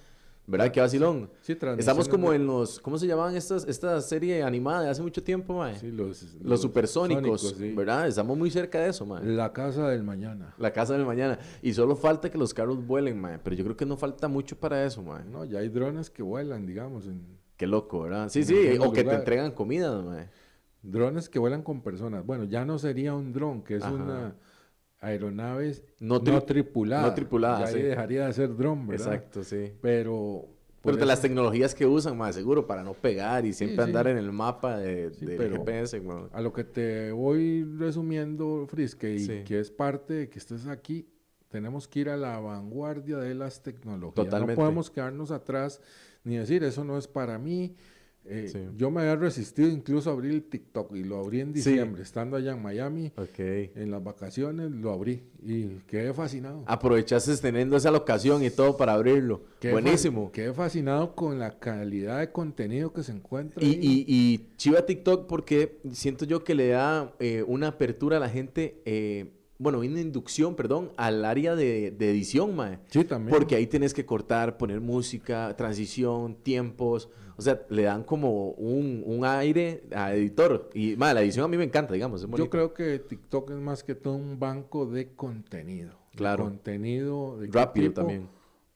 ¿Verdad? 0.48 0.70
Qué 0.72 0.80
vacilón. 0.80 1.28
sí, 1.42 1.58
Estamos 1.80 2.08
como 2.08 2.30
de- 2.30 2.36
en 2.36 2.46
los, 2.46 2.80
¿cómo 2.80 3.00
se 3.00 3.08
llamaban 3.08 3.36
estas, 3.36 3.66
esta 3.68 4.00
serie 4.00 4.44
animada 4.44 4.84
de 4.84 4.90
hace 4.92 5.02
mucho 5.02 5.24
tiempo, 5.24 5.56
mae? 5.58 5.76
sí, 5.80 5.90
los, 5.90 6.36
Los 6.40 6.62
supersónicos, 6.62 7.42
sónicos, 7.42 7.58
sí. 7.60 7.74
¿verdad? 7.74 8.08
Estamos 8.08 8.38
muy 8.38 8.52
cerca 8.52 8.80
de 8.80 8.90
eso, 8.90 9.08
mae. 9.08 9.26
La 9.26 9.52
casa 9.52 9.90
del 9.90 10.04
mañana. 10.04 10.54
La 10.60 10.72
casa 10.72 10.94
del 10.94 11.04
mañana. 11.04 11.40
Y 11.64 11.74
solo 11.74 11.96
falta 11.96 12.30
que 12.30 12.38
los 12.38 12.54
carros 12.54 12.86
vuelen, 12.86 13.20
mae. 13.20 13.40
Pero 13.44 13.56
yo 13.56 13.64
creo 13.64 13.76
que 13.76 13.88
no 13.88 13.98
falta 13.98 14.28
mucho 14.28 14.56
para 14.56 14.86
eso, 14.86 15.02
mae. 15.02 15.26
No, 15.26 15.46
ya 15.46 15.58
hay 15.60 15.70
drones 15.70 16.12
que 16.12 16.22
vuelan, 16.22 16.68
digamos, 16.68 17.08
en, 17.08 17.24
Qué 17.58 17.66
loco, 17.66 18.02
¿verdad? 18.02 18.30
Sí, 18.30 18.42
En 18.42 18.46
sí. 18.46 18.78
O 18.80 18.94
que 18.94 19.04
te 19.04 19.16
entregan 19.16 19.52
comida, 19.52 20.00
mae. 20.04 20.30
Drones 20.92 21.30
que 21.30 21.40
vuelan 21.40 21.62
con 21.64 21.82
personas. 21.82 22.26
Bueno, 22.26 22.44
ya 22.46 22.66
no 22.66 22.78
sería 22.80 23.14
un 23.14 23.34
dron, 23.34 23.62
que 23.64 23.76
es 23.78 23.84
Ajá. 23.84 23.94
una 23.94 24.36
aeronave 25.00 25.72
No 26.00 26.16
no, 26.16 26.22
tri- 26.22 26.46
tripulada. 26.46 27.08
no 27.08 27.14
tripulada, 27.14 27.60
Ya 27.62 27.66
ahí 27.68 27.74
sí. 27.74 27.82
dejaría 27.82 28.26
de 28.28 28.34
ser 28.34 28.56
dron, 28.56 28.88
¿verdad? 28.88 29.14
Exacto, 29.14 29.44
sí. 29.44 29.72
Pero... 29.82 30.48
Pero 30.82 30.98
de 30.98 31.06
las 31.08 31.20
tecnologías 31.20 31.74
que 31.74 31.88
usan, 31.88 32.16
mae, 32.16 32.32
seguro, 32.32 32.68
para 32.68 32.84
no 32.84 32.94
pegar 32.94 33.44
y 33.44 33.54
siempre 33.54 33.78
sí. 33.78 33.90
andar 33.90 34.06
en 34.06 34.18
el 34.18 34.32
mapa 34.32 34.78
de, 34.78 35.10
del 35.10 35.36
pero- 35.36 35.56
GPS, 35.66 36.00
mae. 36.00 36.26
A 36.32 36.42
lo 36.42 36.54
que 36.54 36.64
te 36.64 37.12
voy 37.12 37.64
resumiendo, 37.64 38.68
Friske, 38.68 39.16
y 39.16 39.44
que 39.46 39.60
es 39.60 39.72
parte 39.72 40.14
de 40.14 40.30
que 40.30 40.38
estés 40.38 40.68
aquí, 40.68 41.08
tenemos 41.50 41.88
que 41.88 42.02
ir 42.02 42.10
a 42.10 42.18
la 42.18 42.40
vanguardia 42.40 43.18
de 43.18 43.34
las 43.34 43.64
tecnologías. 43.64 44.14
Totalmente. 44.26 44.54
No 44.54 44.62
podemos 44.62 44.92
quedarnos 44.92 45.32
atrás 45.32 45.82
ni 46.24 46.38
decir, 46.38 46.64
eso 46.64 46.84
no 46.84 47.00
es 47.00 47.08
para 47.08 47.40
mí. 47.40 47.76
Eh, 48.28 48.50
Sí. 48.52 48.60
Yo 48.76 48.90
me 48.90 49.02
había 49.02 49.16
resistido 49.16 49.70
incluso 49.70 50.10
a 50.10 50.14
abrir 50.14 50.32
el 50.32 50.44
TikTok 50.44 50.96
y 50.96 51.04
lo 51.04 51.18
abrí 51.20 51.42
en 51.42 51.48
Sí. 51.50 51.54
diciembre, 51.70 52.02
estando 52.02 52.38
allá 52.38 52.54
en 52.54 52.62
Miami, 52.64 53.12
en 53.38 53.92
las 53.92 54.04
vacaciones, 54.04 54.72
lo 54.72 54.92
abrí 54.92 55.24
y 55.44 55.66
quedé 55.88 56.12
fascinado. 56.14 56.64
Aprovechaste 56.66 57.36
teniendo 57.38 57.78
esa 57.78 57.92
locación 57.92 58.44
y 58.44 58.50
todo 58.50 58.78
para 58.78 58.94
abrirlo. 58.94 59.44
Quedé 59.60 59.74
fa- 59.74 59.80
Buenísimo. 59.82 60.32
Quedé 60.32 60.54
fascinado 60.54 61.14
con 61.16 61.38
la 61.40 61.60
calidad 61.60 62.20
de 62.20 62.32
contenido 62.32 62.92
que 62.94 63.04
se 63.04 63.12
encuentra. 63.12 63.64
Y, 63.64 63.68
y, 63.74 64.06
y 64.08 64.48
chiva 64.58 64.86
TikTok 64.86 65.28
porque 65.28 65.78
siento 65.92 66.26
yo 66.26 66.44
que 66.44 66.56
le 66.56 66.70
da 66.70 67.14
eh, 67.20 67.44
una 67.48 67.68
apertura 67.68 68.18
a 68.18 68.20
la 68.20 68.30
gente, 68.30 68.82
eh, 68.86 69.32
bueno, 69.58 69.80
una 69.80 70.02
inducción, 70.02 70.56
perdón, 70.56 70.92
al 70.98 71.24
área 71.24 71.56
de, 71.56 71.92
de 71.92 72.10
edición, 72.12 72.56
mae. 72.56 72.80
sí, 72.90 73.04
también. 73.06 73.38
Porque 73.38 73.56
ahí 73.56 73.68
tienes 73.68 73.94
que 73.94 74.06
cortar, 74.06 74.58
poner 74.58 74.82
música, 74.82 75.56
transición, 75.56 76.36
tiempos. 76.44 77.10
O 77.38 77.42
sea, 77.42 77.62
le 77.70 77.84
dan 77.84 78.04
como 78.04 78.50
un, 78.52 79.04
un 79.06 79.26
aire 79.26 79.84
a 79.94 80.14
editor. 80.16 80.70
Y, 80.74 80.96
mae, 80.96 81.14
la 81.14 81.22
edición 81.22 81.46
a 81.46 81.48
mí 81.48 81.58
me 81.58 81.64
encanta, 81.66 81.94
digamos. 81.94 82.24
Es 82.24 82.30
Yo 82.30 82.50
creo 82.50 82.74
que 82.74 83.00
TikTok 83.00 83.52
es 83.52 83.58
más 83.58 83.84
que 83.84 83.96
todo 83.96 84.16
un 84.16 84.40
banco 84.40 84.86
de 84.86 85.14
contenido. 85.16 85.90
de 86.12 86.18
Claro. 86.18 86.44
contenido 86.46 87.38
de 87.40 87.48
Rápido 87.48 87.88
tipo. 87.90 88.02
también. 88.02 88.30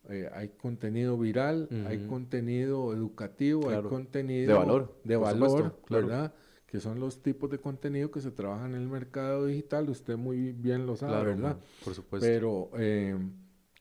Eh, 0.09 0.27
hay 0.33 0.49
contenido 0.49 1.17
viral, 1.17 1.69
hay 1.87 1.99
contenido 2.07 2.93
educativo, 2.93 3.61
Claro. 3.61 3.83
hay 3.83 3.89
contenido 3.89 4.47
De 4.47 4.53
valor, 4.57 4.95
de 5.03 5.15
valor, 5.17 5.49
supuesto, 5.49 5.81
claro. 5.85 6.07
¿verdad? 6.07 6.33
Que 6.65 6.79
son 6.79 6.99
los 6.99 7.21
tipos 7.21 7.49
de 7.49 7.59
contenido 7.59 8.11
que 8.11 8.19
se 8.19 8.31
trabajan 8.31 8.75
en 8.75 8.81
el 8.81 8.87
mercado 8.89 9.45
digital. 9.45 9.89
Usted 9.89 10.17
muy 10.17 10.51
bien 10.51 10.85
lo 10.85 10.95
sabe, 10.95 11.13
Claro, 11.13 11.29
¿verdad? 11.29 11.55
mae, 11.57 11.63
por 11.85 11.93
supuesto. 11.93 12.27
Pero 12.27 12.71
eh, 12.77 13.15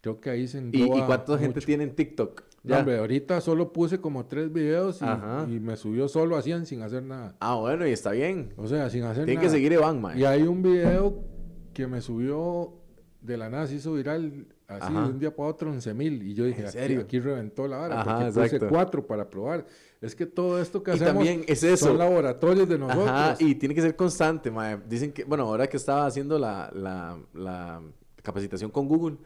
creo 0.01 0.21
que 0.21 0.31
ahí 0.31 0.47
se 0.47 0.59
¿Y, 0.59 0.79
y 0.79 0.83
engloba 0.83 1.07
cuánta 1.07 1.39
gente 1.39 1.61
tiene 1.63 1.85
en 1.85 1.95
TikTok? 1.95 2.43
Ya. 2.69 2.79
hombre, 2.79 2.99
ahorita 2.99 3.41
solo 3.41 3.73
puse 3.73 4.01
como 4.01 4.27
tres 4.27 4.53
videos 4.53 5.01
y, 5.03 5.55
y 5.55 5.61
me 5.61 5.77
subió 5.77 6.09
solo 6.09 6.37
a 6.37 6.43
100 6.43 6.67
sin 6.67 6.83
hacer 6.83 7.03
nada. 7.03 7.35
Ah, 7.41 7.57
bueno, 7.57 7.87
y 7.87 7.91
está 7.93 8.13
bien. 8.13 8.53
O 8.57 8.67
sea, 8.67 8.91
sin 8.91 9.03
hacer 9.05 9.25
Tiene 9.25 9.37
nada. 9.41 9.47
que 9.49 9.51
seguir 9.55 9.73
Iván, 9.73 10.01
mae. 10.01 10.19
Y 10.19 10.25
hay 10.25 10.43
un 10.43 10.63
video 10.63 11.25
que 11.73 11.87
me 11.87 12.01
subió 12.01 12.75
de 13.21 13.37
la 13.37 13.51
nada, 13.51 13.67
se 13.67 13.75
hizo 13.77 13.93
viral 13.95 14.47
así 14.69 14.93
de 14.93 14.99
un 14.99 15.19
día 15.19 15.35
para 15.35 15.49
otro 15.49 15.71
11 15.71 15.95
mil. 15.95 16.23
Y 16.23 16.35
yo 16.35 16.45
dije, 16.45 16.67
aquí, 16.67 16.95
aquí, 16.97 17.21
reventó 17.21 17.67
la 17.67 17.79
vara, 17.79 18.01
Ajá, 18.01 18.31
porque 18.33 18.57
puse 18.59 18.67
cuatro 18.69 19.07
para 19.07 19.29
probar. 19.29 19.65
Es 20.01 20.15
que 20.15 20.27
todo 20.27 20.61
esto 20.61 20.83
que 20.83 20.93
hacemos 20.93 21.15
también 21.15 21.45
es 21.49 21.63
eso. 21.65 21.87
son 21.87 21.99
laboratorios 21.99 22.69
de 22.69 22.79
nosotros. 22.79 23.09
Ajá, 23.09 23.37
y 23.41 23.55
tiene 23.57 23.75
que 23.75 23.81
ser 23.83 23.97
constante, 23.97 24.51
mae. 24.51 24.79
Dicen 24.89 25.13
que, 25.13 25.25
bueno, 25.25 25.45
ahora 25.45 25.67
que 25.67 25.77
estaba 25.77 26.07
haciendo 26.07 26.39
la, 26.39 26.71
la, 26.75 27.19
la 27.35 27.81
capacitación 28.23 28.71
con 28.71 28.87
Google, 28.87 29.17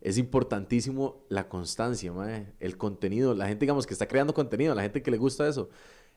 es 0.00 0.18
importantísimo 0.18 1.24
la 1.28 1.48
constancia, 1.48 2.12
mae. 2.12 2.52
el 2.60 2.76
contenido, 2.76 3.34
la 3.34 3.48
gente, 3.48 3.64
digamos, 3.64 3.86
que 3.86 3.94
está 3.94 4.06
creando 4.06 4.34
contenido, 4.34 4.74
la 4.74 4.82
gente 4.82 5.02
que 5.02 5.10
le 5.10 5.18
gusta 5.18 5.48
eso. 5.48 5.70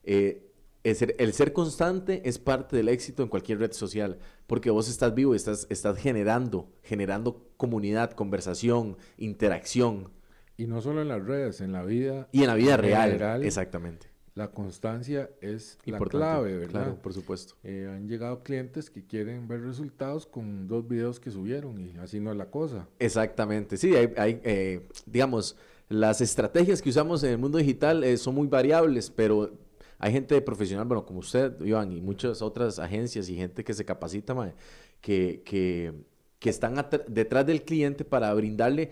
Eh, 0.03 0.47
el 0.83 0.95
ser, 0.95 1.15
el 1.19 1.33
ser, 1.33 1.53
constante 1.53 2.27
es 2.27 2.39
parte 2.39 2.75
del 2.75 2.89
éxito 2.89 3.21
en 3.21 3.29
cualquier 3.29 3.59
red 3.59 3.71
social, 3.71 4.17
porque 4.47 4.71
vos 4.71 4.89
estás 4.89 5.13
vivo, 5.13 5.35
estás, 5.35 5.67
estás 5.69 5.97
generando, 5.97 6.71
generando 6.83 7.51
comunidad, 7.57 8.11
conversación, 8.11 8.97
interacción. 9.17 10.11
Y 10.57 10.65
no 10.65 10.81
solo 10.81 11.01
en 11.01 11.07
las 11.07 11.23
redes, 11.23 11.61
en 11.61 11.71
la 11.71 11.83
vida. 11.83 12.27
Y 12.31 12.41
en 12.41 12.47
la 12.47 12.55
vida 12.55 12.77
real, 12.77 13.43
exactamente. 13.43 14.10
La 14.33 14.49
constancia 14.51 15.29
es 15.41 15.77
la 15.83 15.99
clave, 15.99 16.55
¿verdad? 16.55 16.71
Claro, 16.71 17.01
por 17.01 17.13
supuesto. 17.13 17.55
Eh, 17.63 17.87
han 17.93 18.07
llegado 18.07 18.43
clientes 18.43 18.89
que 18.89 19.05
quieren 19.05 19.47
ver 19.47 19.61
resultados 19.61 20.25
con 20.25 20.67
dos 20.67 20.87
videos 20.87 21.19
que 21.19 21.31
subieron 21.31 21.79
y 21.79 21.97
así 21.97 22.21
no 22.21 22.31
es 22.31 22.37
la 22.37 22.49
cosa. 22.49 22.87
Exactamente, 22.99 23.75
sí, 23.75 23.93
hay, 23.93 24.13
hay 24.15 24.41
eh, 24.43 24.87
digamos, 25.05 25.57
las 25.89 26.21
estrategias 26.21 26.81
que 26.81 26.89
usamos 26.89 27.23
en 27.23 27.31
el 27.31 27.37
mundo 27.37 27.57
digital 27.57 28.05
eh, 28.05 28.15
son 28.15 28.35
muy 28.35 28.47
variables, 28.47 29.09
pero 29.09 29.51
hay 29.99 30.13
gente 30.13 30.41
profesional, 30.41 30.87
bueno, 30.87 31.05
como 31.05 31.19
usted, 31.19 31.59
Iván, 31.61 31.91
y 31.91 31.99
muchas 31.99 32.41
otras 32.41 32.79
agencias 32.79 33.27
y 33.27 33.35
gente 33.35 33.65
que 33.65 33.73
se 33.73 33.83
capacita, 33.83 34.33
que, 35.01 35.43
que, 35.43 35.93
que 36.39 36.49
están 36.49 36.83
detrás 37.07 37.45
del 37.45 37.63
cliente 37.63 38.05
para 38.05 38.33
brindarle 38.33 38.89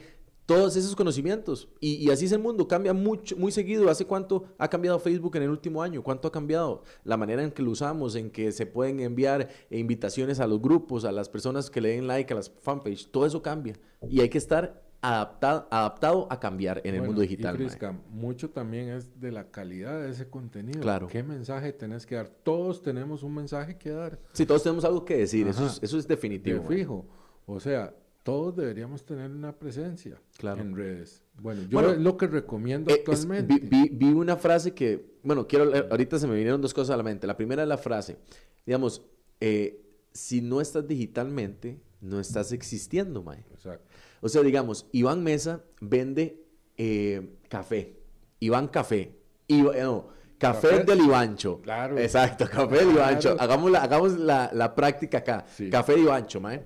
todos 0.50 0.76
esos 0.76 0.96
conocimientos. 0.96 1.70
Y, 1.80 2.10
así 2.10 2.26
es 2.26 2.32
el 2.32 2.40
mundo, 2.40 2.68
cambia 2.68 2.92
mucho, 2.92 3.38
muy 3.38 3.52
seguido. 3.52 3.88
¿Hace 3.88 4.06
cuánto 4.06 4.46
ha 4.58 4.68
cambiado 4.68 4.98
Facebook 4.98 5.36
en 5.36 5.44
el 5.44 5.50
último 5.52 5.84
año? 5.84 6.02
¿Cuánto 6.02 6.28
ha 6.28 6.32
cambiado 6.32 6.84
la 7.04 7.18
manera 7.18 7.44
en 7.44 7.52
que 7.52 7.62
lo 7.62 7.70
usamos, 7.70 8.16
en 8.16 8.32
que 8.32 8.52
se 8.52 8.66
pueden 8.66 9.00
enviar 9.00 9.48
invitaciones 9.70 10.40
a 10.40 10.48
los 10.48 10.60
grupos, 10.60 11.06
a 11.06 11.12
las 11.12 11.30
personas 11.30 11.70
que 11.70 11.82
le 11.82 11.90
den 11.90 12.08
like 12.08 12.34
a 12.34 12.36
las 12.36 12.50
fanpage? 12.50 13.12
Todo 13.12 13.28
eso 13.28 13.44
cambia. 13.44 13.76
Y 14.10 14.22
hay 14.22 14.30
que 14.30 14.40
estar 14.40 14.82
adaptado, 15.02 15.68
adaptado 15.70 16.28
a 16.32 16.40
cambiar 16.40 16.82
en 16.84 16.96
el 16.96 17.04
mundo 17.04 17.22
digital. 17.22 17.62
Y 17.62 17.70
mucho 18.12 18.50
también 18.50 18.90
es 18.90 19.20
de 19.22 19.32
la 19.32 19.52
calidad 19.52 20.02
de 20.02 20.10
ese 20.10 20.32
contenido. 20.32 20.82
Claro. 20.82 21.06
¿Qué 21.06 21.22
mensaje 21.22 21.74
tenés 21.74 22.08
que 22.08 22.16
dar? 22.16 22.28
Todos 22.28 22.82
tenemos 22.82 23.22
un 23.22 23.36
mensaje 23.36 23.78
que 23.78 23.92
dar. 23.92 24.20
Sí, 24.34 24.48
todos 24.48 24.64
tenemos 24.64 24.84
algo 24.84 25.06
que 25.06 25.16
decir, 25.16 25.48
eso 25.48 25.68
es, 25.68 25.80
eso 25.84 26.00
es 26.00 26.08
definitivo. 26.08 26.64
fijo. 26.64 27.06
O 27.46 27.60
sea, 27.60 27.94
todos 28.24 28.56
deberíamos 28.56 29.04
tener 29.06 29.32
una 29.32 29.52
presencia 29.54 30.22
en 30.42 30.76
redes. 30.76 31.24
Bueno, 31.42 31.64
yo 31.70 31.96
lo 31.96 32.18
que 32.18 32.28
recomiendo 32.28 32.92
eh, 32.92 32.98
actualmente. 33.00 33.60
vi, 33.62 34.12
una 34.12 34.36
frase 34.36 34.74
que, 34.74 35.18
bueno, 35.24 35.48
quiero, 35.48 35.72
ahorita 35.90 36.20
se 36.20 36.28
me 36.28 36.36
vinieron 36.36 36.62
dos 36.62 36.74
cosas 36.74 36.94
a 36.94 36.98
la 36.98 37.04
mente. 37.04 37.26
La 37.28 37.38
primera 37.38 37.64
es 37.64 37.70
la 37.70 37.78
frase, 37.78 38.18
digamos, 38.66 39.02
eh, 39.40 39.82
si 40.12 40.42
no 40.42 40.60
estás 40.60 40.88
digitalmente, 40.88 41.80
no 42.02 42.20
estás 42.20 42.52
existiendo, 42.52 43.24
Mae. 43.24 43.46
Exacto. 43.54 43.86
O 44.22 44.30
sea, 44.30 44.42
digamos, 44.42 44.88
Iván 44.92 45.24
Mesa 45.24 45.64
vende 45.80 46.44
eh, 46.78 47.38
café. 47.48 47.96
Iván 48.40 48.68
Café. 48.68 49.16
no, 49.50 50.08
café, 50.38 50.84
del 50.84 51.02
Ivancho. 51.02 51.62
Claro. 51.62 51.98
Exacto, 51.98 52.48
café 52.50 52.78
del 52.78 52.92
Ivancho. 52.92 53.36
Hagamos, 53.40 53.72
la, 53.72 53.84
hagamos 53.84 54.18
la, 54.18 54.76
práctica 54.76 55.20
acá. 55.20 55.46
Café 55.70 55.94
de 55.94 56.00
Ivancho, 56.00 56.40
mae. 56.40 56.64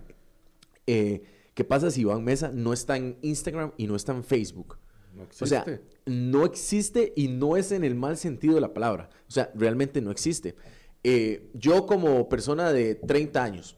Eh, 0.85 1.23
¿Qué 1.53 1.63
pasa 1.63 1.91
si 1.91 2.01
Iván 2.01 2.23
Mesa 2.23 2.51
no 2.53 2.73
está 2.73 2.97
en 2.97 3.17
Instagram 3.21 3.73
y 3.77 3.87
no 3.87 3.95
está 3.95 4.13
en 4.13 4.23
Facebook? 4.23 4.77
No 5.15 5.23
existe. 5.23 5.43
O 5.43 5.47
sea, 5.47 5.81
no 6.05 6.45
existe 6.45 7.13
y 7.15 7.27
no 7.27 7.55
es 7.57 7.71
en 7.71 7.83
el 7.83 7.95
mal 7.95 8.17
sentido 8.17 8.55
de 8.55 8.61
la 8.61 8.73
palabra. 8.73 9.09
O 9.27 9.31
sea, 9.31 9.51
realmente 9.53 10.01
no 10.01 10.09
existe. 10.09 10.55
Eh, 11.03 11.51
yo 11.53 11.85
como 11.85 12.27
persona 12.27 12.71
de 12.71 12.95
30 12.95 13.43
años, 13.43 13.77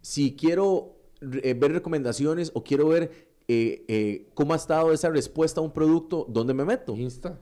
si 0.00 0.36
quiero 0.36 0.96
eh, 1.42 1.54
ver 1.54 1.72
recomendaciones 1.72 2.52
o 2.54 2.62
quiero 2.62 2.88
ver 2.88 3.28
eh, 3.48 4.28
cómo 4.34 4.52
ha 4.52 4.56
estado 4.56 4.92
esa 4.92 5.10
respuesta 5.10 5.60
a 5.60 5.64
un 5.64 5.72
producto, 5.72 6.26
¿dónde 6.28 6.54
me 6.54 6.64
meto? 6.64 6.94
Insta. 6.96 7.40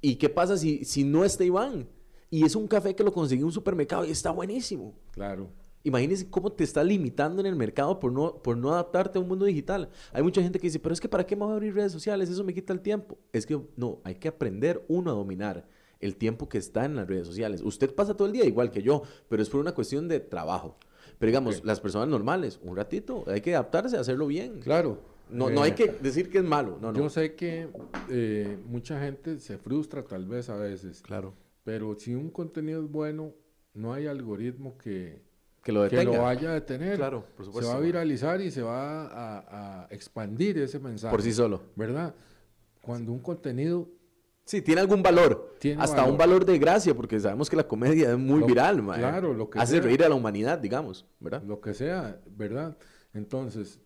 ¿Y 0.00 0.16
qué 0.16 0.30
pasa 0.30 0.56
si, 0.56 0.84
si 0.84 1.04
no 1.04 1.24
está 1.24 1.44
Iván? 1.44 1.88
Y 2.30 2.44
es 2.44 2.54
un 2.54 2.68
café 2.68 2.94
que 2.94 3.02
lo 3.02 3.12
conseguí 3.12 3.40
en 3.40 3.46
un 3.46 3.52
supermercado 3.52 4.04
y 4.06 4.12
está 4.12 4.30
buenísimo. 4.30 4.94
Claro. 5.10 5.50
Imagínese 5.82 6.28
cómo 6.28 6.52
te 6.52 6.64
está 6.64 6.84
limitando 6.84 7.40
en 7.40 7.46
el 7.46 7.56
mercado 7.56 7.98
por 7.98 8.12
no, 8.12 8.42
por 8.42 8.56
no 8.56 8.72
adaptarte 8.72 9.18
a 9.18 9.22
un 9.22 9.28
mundo 9.28 9.46
digital. 9.46 9.88
Hay 10.12 10.22
mucha 10.22 10.42
gente 10.42 10.58
que 10.58 10.66
dice, 10.66 10.78
pero 10.78 10.92
es 10.92 11.00
que 11.00 11.08
¿para 11.08 11.24
qué 11.24 11.36
me 11.36 11.44
voy 11.44 11.52
a 11.52 11.54
abrir 11.54 11.74
redes 11.74 11.92
sociales? 11.92 12.28
Eso 12.28 12.44
me 12.44 12.52
quita 12.52 12.72
el 12.72 12.80
tiempo. 12.80 13.18
Es 13.32 13.46
que 13.46 13.58
no, 13.76 14.00
hay 14.04 14.16
que 14.16 14.28
aprender 14.28 14.84
uno 14.88 15.10
a 15.10 15.14
dominar 15.14 15.66
el 16.00 16.16
tiempo 16.16 16.48
que 16.48 16.58
está 16.58 16.84
en 16.84 16.96
las 16.96 17.06
redes 17.06 17.26
sociales. 17.26 17.62
Usted 17.62 17.94
pasa 17.94 18.14
todo 18.14 18.26
el 18.26 18.32
día 18.32 18.44
igual 18.44 18.70
que 18.70 18.82
yo, 18.82 19.02
pero 19.28 19.42
es 19.42 19.48
por 19.48 19.60
una 19.60 19.72
cuestión 19.72 20.08
de 20.08 20.20
trabajo. 20.20 20.76
Pero 21.18 21.28
digamos, 21.28 21.64
las 21.64 21.80
personas 21.80 22.08
normales, 22.08 22.58
un 22.62 22.76
ratito, 22.76 23.24
hay 23.26 23.40
que 23.40 23.54
adaptarse, 23.54 23.96
a 23.96 24.00
hacerlo 24.00 24.26
bien. 24.26 24.60
Claro. 24.60 24.98
No, 25.30 25.48
no 25.48 25.62
hay 25.62 25.72
eh, 25.72 25.74
que 25.74 25.86
decir 25.88 26.28
que 26.28 26.38
es 26.38 26.44
malo. 26.44 26.78
No, 26.80 26.92
yo 26.92 27.08
sé 27.08 27.34
que 27.34 27.68
eh, 28.08 28.58
mucha 28.66 29.00
gente 29.00 29.38
se 29.38 29.58
frustra 29.58 30.02
tal 30.02 30.26
vez 30.26 30.48
a 30.48 30.56
veces. 30.56 31.02
Claro. 31.02 31.34
Pero 31.62 31.94
si 31.94 32.14
un 32.14 32.30
contenido 32.30 32.82
es 32.82 32.90
bueno, 32.90 33.32
no 33.74 33.92
hay 33.92 34.06
algoritmo 34.06 34.76
que, 34.76 35.22
que 35.62 35.72
lo, 35.72 35.88
que 35.88 36.04
lo 36.04 36.22
vaya 36.22 36.50
a 36.50 36.54
detener. 36.54 36.96
Claro, 36.96 37.24
por 37.36 37.46
supuesto. 37.46 37.70
Se 37.70 37.76
va 37.76 37.80
a 37.80 37.84
viralizar 37.84 38.40
y 38.40 38.50
se 38.50 38.62
va 38.62 39.06
a, 39.06 39.82
a 39.82 39.86
expandir 39.90 40.58
ese 40.58 40.78
mensaje. 40.78 41.10
Por 41.10 41.22
sí 41.22 41.32
solo. 41.32 41.62
¿Verdad? 41.76 42.14
Cuando 42.82 43.12
un 43.12 43.20
contenido 43.20 43.88
Sí, 44.50 44.62
tiene 44.62 44.80
algún 44.80 45.00
valor. 45.00 45.54
Hasta 45.78 46.04
un 46.04 46.18
valor 46.18 46.44
de 46.44 46.58
gracia, 46.58 46.92
porque 46.92 47.20
sabemos 47.20 47.48
que 47.48 47.54
la 47.54 47.68
comedia 47.68 48.10
es 48.10 48.18
muy 48.18 48.42
viral, 48.42 48.82
Claro, 48.82 49.32
lo 49.32 49.48
que 49.48 49.60
Hace 49.60 49.80
reír 49.80 50.02
a 50.02 50.08
la 50.08 50.16
humanidad, 50.16 50.58
digamos, 50.58 51.06
¿verdad? 51.20 51.40
Lo 51.44 51.60
que 51.60 51.72
sea, 51.72 52.20
¿verdad? 52.36 52.76
Entonces, 53.14 53.78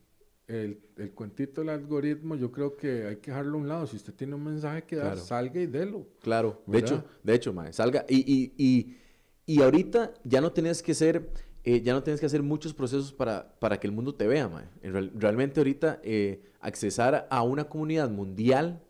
el, 0.46 0.80
el, 0.96 1.12
cuentito 1.12 1.60
del 1.60 1.68
algoritmo, 1.68 2.34
yo 2.34 2.50
creo 2.50 2.78
que 2.78 3.06
hay 3.06 3.16
que 3.16 3.30
dejarlo 3.30 3.58
a 3.58 3.60
un 3.60 3.68
lado. 3.68 3.86
Si 3.86 3.96
usted 3.96 4.14
tiene 4.14 4.36
un 4.36 4.44
mensaje 4.44 4.84
que 4.84 4.96
dar, 4.96 5.18
salga 5.18 5.60
y 5.60 5.66
délo. 5.66 6.06
Claro, 6.22 6.62
de 6.66 6.78
hecho, 6.78 7.04
de 7.22 7.34
hecho, 7.34 7.52
mae, 7.52 7.70
salga. 7.74 8.06
Y, 8.08 8.20
y, 8.20 8.54
y, 8.56 8.96
y, 9.44 9.60
ahorita 9.60 10.14
ya 10.24 10.40
no 10.40 10.50
tienes 10.50 10.82
que 10.82 10.94
ser, 10.94 11.28
eh, 11.64 11.80
ya 11.80 11.92
no 11.92 12.02
tienes 12.02 12.21
que 12.21 12.26
hacer 12.26 12.42
muchos 12.42 12.75
procesos 12.75 13.12
para, 13.12 13.54
para 13.59 13.80
que 13.80 13.87
el 13.87 13.92
mundo 13.92 14.14
te 14.14 14.26
vea, 14.26 14.49
mae. 14.49 14.66
realmente 15.14 15.61
ahorita 15.61 16.00
eh, 16.02 16.42
accesar 16.61 17.26
a 17.30 17.42
una 17.42 17.64
comunidad 17.64 18.11
mundial 18.11 18.83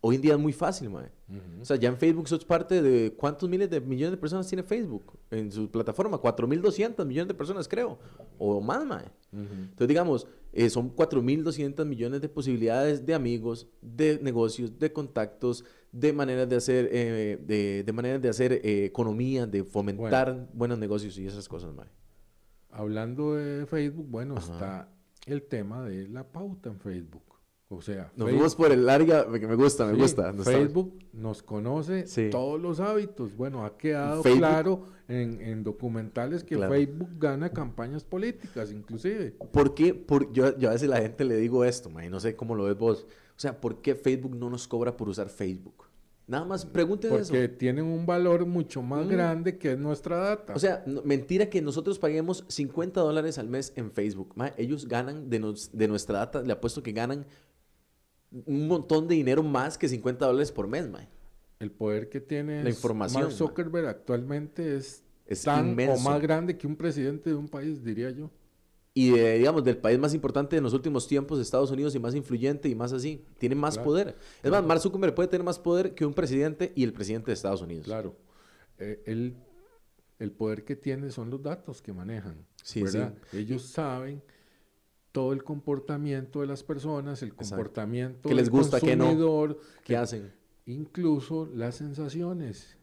hoy 0.00 0.16
en 0.16 0.22
día 0.22 0.32
es 0.34 0.38
muy 0.38 0.52
fácil, 0.52 0.90
mae. 0.90 1.10
O 1.60 1.64
sea, 1.64 1.76
ya 1.76 1.88
en 1.88 1.96
Facebook 1.96 2.28
sos 2.28 2.44
parte 2.44 2.80
de 2.80 3.12
cuántos 3.12 3.48
miles 3.48 3.68
de 3.68 3.80
millones 3.80 4.12
de 4.12 4.16
personas 4.16 4.46
tiene 4.46 4.62
Facebook 4.62 5.18
en 5.32 5.50
su 5.50 5.68
plataforma, 5.68 6.18
4.200 6.18 7.04
millones 7.04 7.28
de 7.28 7.34
personas 7.34 7.66
creo, 7.66 7.98
o 8.38 8.60
más, 8.60 8.86
mae. 8.86 9.10
Entonces, 9.32 9.88
digamos, 9.88 10.26
eh, 10.52 10.70
son 10.70 10.94
4.200 10.94 11.84
millones 11.84 12.20
de 12.20 12.28
posibilidades 12.28 13.04
de 13.04 13.14
amigos, 13.14 13.66
de 13.82 14.18
negocios, 14.22 14.78
de 14.78 14.92
contactos, 14.92 15.64
de 15.90 16.12
maneras 16.12 16.48
de 16.48 16.56
hacer, 16.56 16.88
eh, 16.92 17.38
de, 17.44 17.82
de, 17.82 17.92
maneras 17.92 18.22
de 18.22 18.28
hacer 18.28 18.52
eh, 18.52 18.84
economía, 18.84 19.46
de 19.46 19.64
fomentar 19.64 20.48
buenos 20.54 20.78
negocios 20.78 21.18
y 21.18 21.26
esas 21.26 21.48
cosas, 21.48 21.74
mae. 21.74 21.88
Hablando 22.76 23.34
de 23.34 23.64
Facebook, 23.66 24.06
bueno, 24.08 24.36
está 24.36 24.90
el 25.24 25.42
tema 25.42 25.82
de 25.82 26.08
la 26.08 26.24
pauta 26.30 26.68
en 26.68 26.78
Facebook. 26.78 27.22
O 27.68 27.80
sea, 27.80 28.12
nos 28.14 28.28
fuimos 28.28 28.54
por 28.54 28.70
el 28.70 28.88
área 28.88 29.26
que 29.26 29.46
me 29.48 29.56
gusta, 29.56 29.86
me 29.86 29.94
gusta. 29.94 30.32
Facebook 30.34 31.02
nos 31.12 31.42
conoce 31.42 32.04
todos 32.30 32.60
los 32.60 32.78
hábitos. 32.78 33.34
Bueno, 33.34 33.64
ha 33.64 33.76
quedado 33.76 34.22
claro 34.22 34.84
en, 35.08 35.64
documentales 35.64 36.44
que 36.44 36.58
Facebook 36.58 37.10
gana 37.18 37.48
campañas 37.48 38.04
políticas, 38.04 38.70
inclusive. 38.70 39.32
¿Por 39.52 39.74
qué? 39.74 39.94
Por, 39.94 40.30
yo, 40.32 40.56
yo, 40.58 40.68
a 40.68 40.72
veces 40.74 40.88
la 40.88 40.98
gente 40.98 41.24
le 41.24 41.36
digo 41.38 41.64
esto, 41.64 41.90
y 42.00 42.08
no 42.08 42.20
sé 42.20 42.36
cómo 42.36 42.54
lo 42.54 42.64
ves 42.64 42.76
vos. 42.76 43.06
O 43.36 43.40
sea, 43.40 43.60
¿por 43.60 43.80
qué 43.80 43.94
Facebook 43.94 44.36
no 44.36 44.48
nos 44.48 44.68
cobra 44.68 44.96
por 44.96 45.08
usar 45.08 45.28
Facebook? 45.28 45.85
Nada 46.28 46.44
más 46.44 46.66
pregunten 46.66 47.14
eso. 47.14 47.32
Porque 47.32 47.48
tienen 47.48 47.84
un 47.84 48.04
valor 48.04 48.46
mucho 48.46 48.82
más 48.82 49.06
mm. 49.06 49.08
grande 49.08 49.58
que 49.58 49.76
nuestra 49.76 50.16
data. 50.16 50.54
O 50.54 50.58
sea, 50.58 50.84
mentira 51.04 51.48
que 51.48 51.62
nosotros 51.62 51.98
paguemos 51.98 52.44
50 52.48 53.00
dólares 53.00 53.38
al 53.38 53.48
mes 53.48 53.72
en 53.76 53.92
Facebook. 53.92 54.34
ellos 54.56 54.88
ganan 54.88 55.30
de, 55.30 55.54
de 55.72 55.88
nuestra 55.88 56.18
data, 56.18 56.42
le 56.42 56.52
apuesto 56.52 56.82
que 56.82 56.92
ganan 56.92 57.26
un 58.30 58.66
montón 58.66 59.06
de 59.06 59.14
dinero 59.14 59.42
más 59.42 59.78
que 59.78 59.88
50 59.88 60.26
dólares 60.26 60.52
por 60.52 60.66
mes, 60.66 60.88
mae. 60.88 61.08
El 61.58 61.70
poder 61.70 62.08
que 62.08 62.20
tiene 62.20 62.62
la 62.62 62.68
información, 62.68 63.22
Mark 63.22 63.34
Zuckerberg 63.34 63.86
actualmente 63.86 64.76
es, 64.76 65.02
tan 65.42 65.78
o 65.88 65.98
más 65.98 66.20
grande 66.20 66.58
que 66.58 66.66
un 66.66 66.76
presidente 66.76 67.30
de 67.30 67.36
un 67.36 67.48
país, 67.48 67.82
diría 67.82 68.10
yo. 68.10 68.30
Y 68.98 69.10
digamos, 69.10 69.62
del 69.62 69.76
país 69.76 69.98
más 69.98 70.14
importante 70.14 70.56
en 70.56 70.62
los 70.62 70.72
últimos 70.72 71.06
tiempos, 71.06 71.38
Estados 71.38 71.70
Unidos, 71.70 71.94
y 71.94 71.98
más 71.98 72.14
influyente 72.14 72.66
y 72.70 72.74
más 72.74 72.94
así. 72.94 73.26
Tiene 73.38 73.54
más 73.54 73.76
poder. 73.76 74.16
Es 74.42 74.50
más, 74.50 74.64
Mark 74.64 74.80
Zuckerberg 74.80 75.14
puede 75.14 75.28
tener 75.28 75.44
más 75.44 75.58
poder 75.58 75.94
que 75.94 76.06
un 76.06 76.14
presidente 76.14 76.72
y 76.74 76.82
el 76.82 76.94
presidente 76.94 77.26
de 77.26 77.34
Estados 77.34 77.60
Unidos. 77.60 77.84
Claro. 77.84 78.16
Eh, 78.78 79.34
el 80.18 80.32
poder 80.32 80.64
que 80.64 80.76
tiene 80.76 81.10
son 81.10 81.28
los 81.28 81.42
datos 81.42 81.82
que 81.82 81.92
manejan. 81.92 82.46
Sí, 82.62 82.82
¿verdad? 82.82 83.14
Ellos 83.34 83.64
saben 83.64 84.22
todo 85.12 85.34
el 85.34 85.44
comportamiento 85.44 86.40
de 86.40 86.46
las 86.46 86.62
personas, 86.62 87.22
el 87.22 87.34
comportamiento 87.34 88.30
¿Qué 88.30 88.34
les 88.34 88.48
gusta, 88.48 88.78
del 88.78 88.98
consumidor, 88.98 89.60
¿Qué 89.84 89.94
hacen? 89.94 90.32
incluso 90.64 91.50
las 91.54 91.74
sensaciones. 91.76 92.75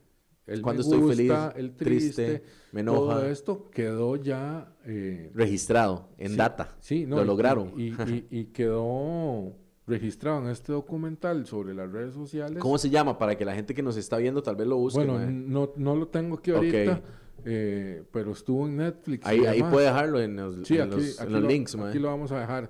El 0.45 0.61
Cuando 0.61 0.81
me 0.83 0.89
estoy 0.89 0.99
gusta, 0.99 1.51
feliz, 1.51 1.63
el 1.65 1.75
triste, 1.75 2.25
triste, 2.25 2.43
me 2.73 2.81
enoja. 2.81 3.13
todo 3.15 3.25
esto 3.27 3.69
quedó 3.71 4.15
ya 4.17 4.73
eh, 4.85 5.31
Registrado 5.33 6.09
en 6.17 6.31
sí, 6.31 6.35
data. 6.37 6.75
Sí, 6.81 7.05
no, 7.05 7.15
Lo 7.17 7.23
y- 7.23 7.25
lograron. 7.27 7.73
Y, 7.77 7.89
y- 7.93 8.27
y 8.29 8.45
quedó 8.45 9.53
registrado 9.87 10.39
en 10.43 10.49
este 10.49 10.71
documental 10.73 11.45
sobre 11.45 11.73
las 11.73 11.89
redes 11.91 12.13
sociales. 12.13 12.57
¿Cómo 12.59 12.77
se 12.77 12.89
llama? 12.89 13.17
Para 13.17 13.37
que 13.37 13.45
la 13.45 13.55
gente 13.55 13.73
que 13.73 13.81
nos 13.83 13.95
está 13.97 14.17
viendo 14.17 14.43
tal 14.43 14.55
vez 14.57 14.67
lo 14.67 14.77
busque. 14.77 14.99
Bueno, 15.05 15.19
no, 15.29 15.71
no 15.77 15.95
lo 15.95 16.07
tengo 16.09 16.37
aquí 16.37 16.51
ahorita, 16.51 17.01
eh, 17.45 18.03
pero 18.11 18.31
estuvo 18.31 18.65
en 18.67 18.77
Netflix. 18.77 19.25
ahí, 19.25 19.61
puede 19.63 19.87
dejarlo 19.87 20.19
en 20.21 20.35
los, 20.35 20.67
Sí, 20.67 20.75
en 20.75 20.81
aquí, 20.83 20.91
los, 20.95 21.17
en 21.19 21.23
aquí 21.23 21.33
los 21.33 21.41
lo, 21.41 21.47
links, 21.47 21.75
aquí 21.75 21.99
lo 21.99 22.07
vamos 22.09 22.31
a 22.33 22.39
dejar. 22.41 22.69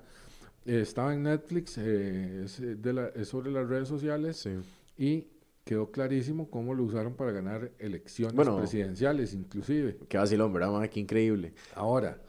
Eh, 0.65 0.80
estaba 0.82 1.13
en 1.13 1.24
Netflix, 1.24 1.77
es, 1.77 2.62
de 2.62 2.94
la- 2.94 3.08
es 3.10 3.27
sobre 3.27 3.51
las 3.51 3.68
redes 3.68 3.88
sociales 3.88 4.38
Sí. 4.38 4.51
y 4.98 5.27
quedó 5.63 5.91
clarísimo 5.91 6.50
cómo 6.50 6.74
lo 6.74 6.84
usaron 6.84 7.13
para 7.15 7.32
ganar 7.32 7.72
elecciones 7.79 8.36
Bueno. 8.36 8.58
presidenciales, 8.58 9.34
inclusive. 9.34 9.98
Qué 10.10 10.17
vacilón, 10.17 10.51
¿verdad, 10.53 10.72
mae? 10.72 10.89
Qué 10.89 11.00
increíble. 11.00 11.53
Ahora, 11.75 12.22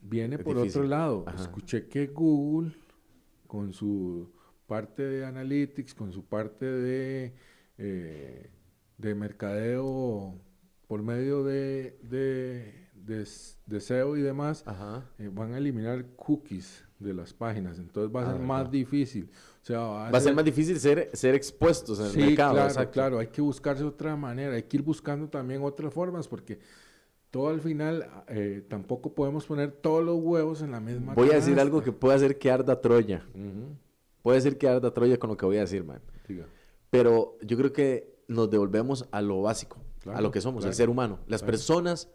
viene 0.00 0.36
Es 0.36 0.42
por 0.42 0.56
difícil. 0.56 0.80
otro 0.82 0.88
lado. 0.88 1.24
Ajá. 1.26 1.42
Escuché 1.42 1.86
que 1.88 2.06
Google, 2.06 2.72
con 3.46 3.72
su 3.72 4.30
parte 4.66 5.02
de 5.02 5.26
analytics, 5.26 5.94
con 5.94 6.12
su 6.12 6.24
parte 6.24 6.64
de, 6.64 7.34
eh, 7.78 8.50
de 8.96 9.14
mercadeo 9.14 10.40
por 10.86 11.02
medio 11.02 11.44
de, 11.44 11.98
de, 12.02 12.88
de 12.94 13.22
s- 13.22 13.56
de 13.66 13.80
SEO 13.80 14.16
y 14.16 14.22
demás, 14.22 14.62
Ajá. 14.66 15.04
eh, 15.18 15.30
van 15.32 15.52
a 15.52 15.58
eliminar 15.58 16.04
cookies 16.16 16.84
de 16.98 17.14
las 17.14 17.32
páginas. 17.34 17.78
Entonces 17.78 18.14
va 18.14 18.20
a 18.20 18.24
Ah, 18.24 18.26
ser 18.28 18.34
¿verdad? 18.40 18.46
más 18.48 18.70
difícil. 18.70 19.28
O 19.62 19.66
sea, 19.66 19.78
va 19.80 20.10
Va 20.10 20.18
a 20.18 20.20
ser 20.20 20.34
más 20.34 20.44
difícil 20.44 20.78
ser, 20.80 21.10
ser 21.12 21.34
expuestos 21.34 21.98
en 22.00 22.06
el 22.06 22.12
Sí, 22.12 22.18
mercado. 22.20 22.54
claro, 22.54 22.68
exacto. 22.68 22.92
claro. 22.92 23.18
Hay 23.18 23.26
que 23.28 23.42
buscarse 23.42 23.84
otra 23.84 24.16
manera. 24.16 24.54
Hay 24.54 24.62
que 24.62 24.76
ir 24.78 24.82
buscando 24.82 25.28
también 25.28 25.62
otras 25.62 25.92
formas 25.92 26.26
porque 26.28 26.58
todo 27.30 27.48
al 27.48 27.60
final 27.60 28.08
eh, 28.28 28.64
tampoco 28.68 29.12
podemos 29.14 29.44
poner 29.46 29.70
todos 29.72 30.02
los 30.04 30.16
huevos 30.18 30.62
en 30.62 30.70
la 30.72 30.80
misma 30.80 31.14
Voy 31.14 31.28
a 31.28 31.34
decir 31.34 31.50
canasta. 31.54 31.62
algo 31.62 31.82
que 31.82 31.92
puede 31.92 32.16
hacer 32.16 32.38
que 32.38 32.50
arda 32.50 32.80
Troya. 32.80 33.24
Ujú. 33.34 33.76
Puede 34.22 34.38
hacer 34.38 34.56
que 34.58 34.68
arda 34.68 34.92
Troya 34.92 35.18
con 35.18 35.30
lo 35.30 35.36
que 35.36 35.46
voy 35.46 35.58
a 35.58 35.60
decir, 35.60 35.84
man. 35.84 36.00
Diga. 36.26 36.46
Pero 36.90 37.36
yo 37.42 37.56
creo 37.56 37.72
que 37.72 38.16
nos 38.28 38.50
devolvemos 38.50 39.06
a 39.10 39.20
lo 39.22 39.42
básico, 39.42 39.76
a 39.78 40.02
Claro, 40.02 40.20
lo 40.22 40.30
que 40.30 40.40
somos, 40.40 40.60
claro, 40.62 40.70
el 40.70 40.74
ser 40.76 40.88
humano. 40.88 41.18
Las 41.26 41.42
claro. 41.42 41.52
personas, 41.52 42.08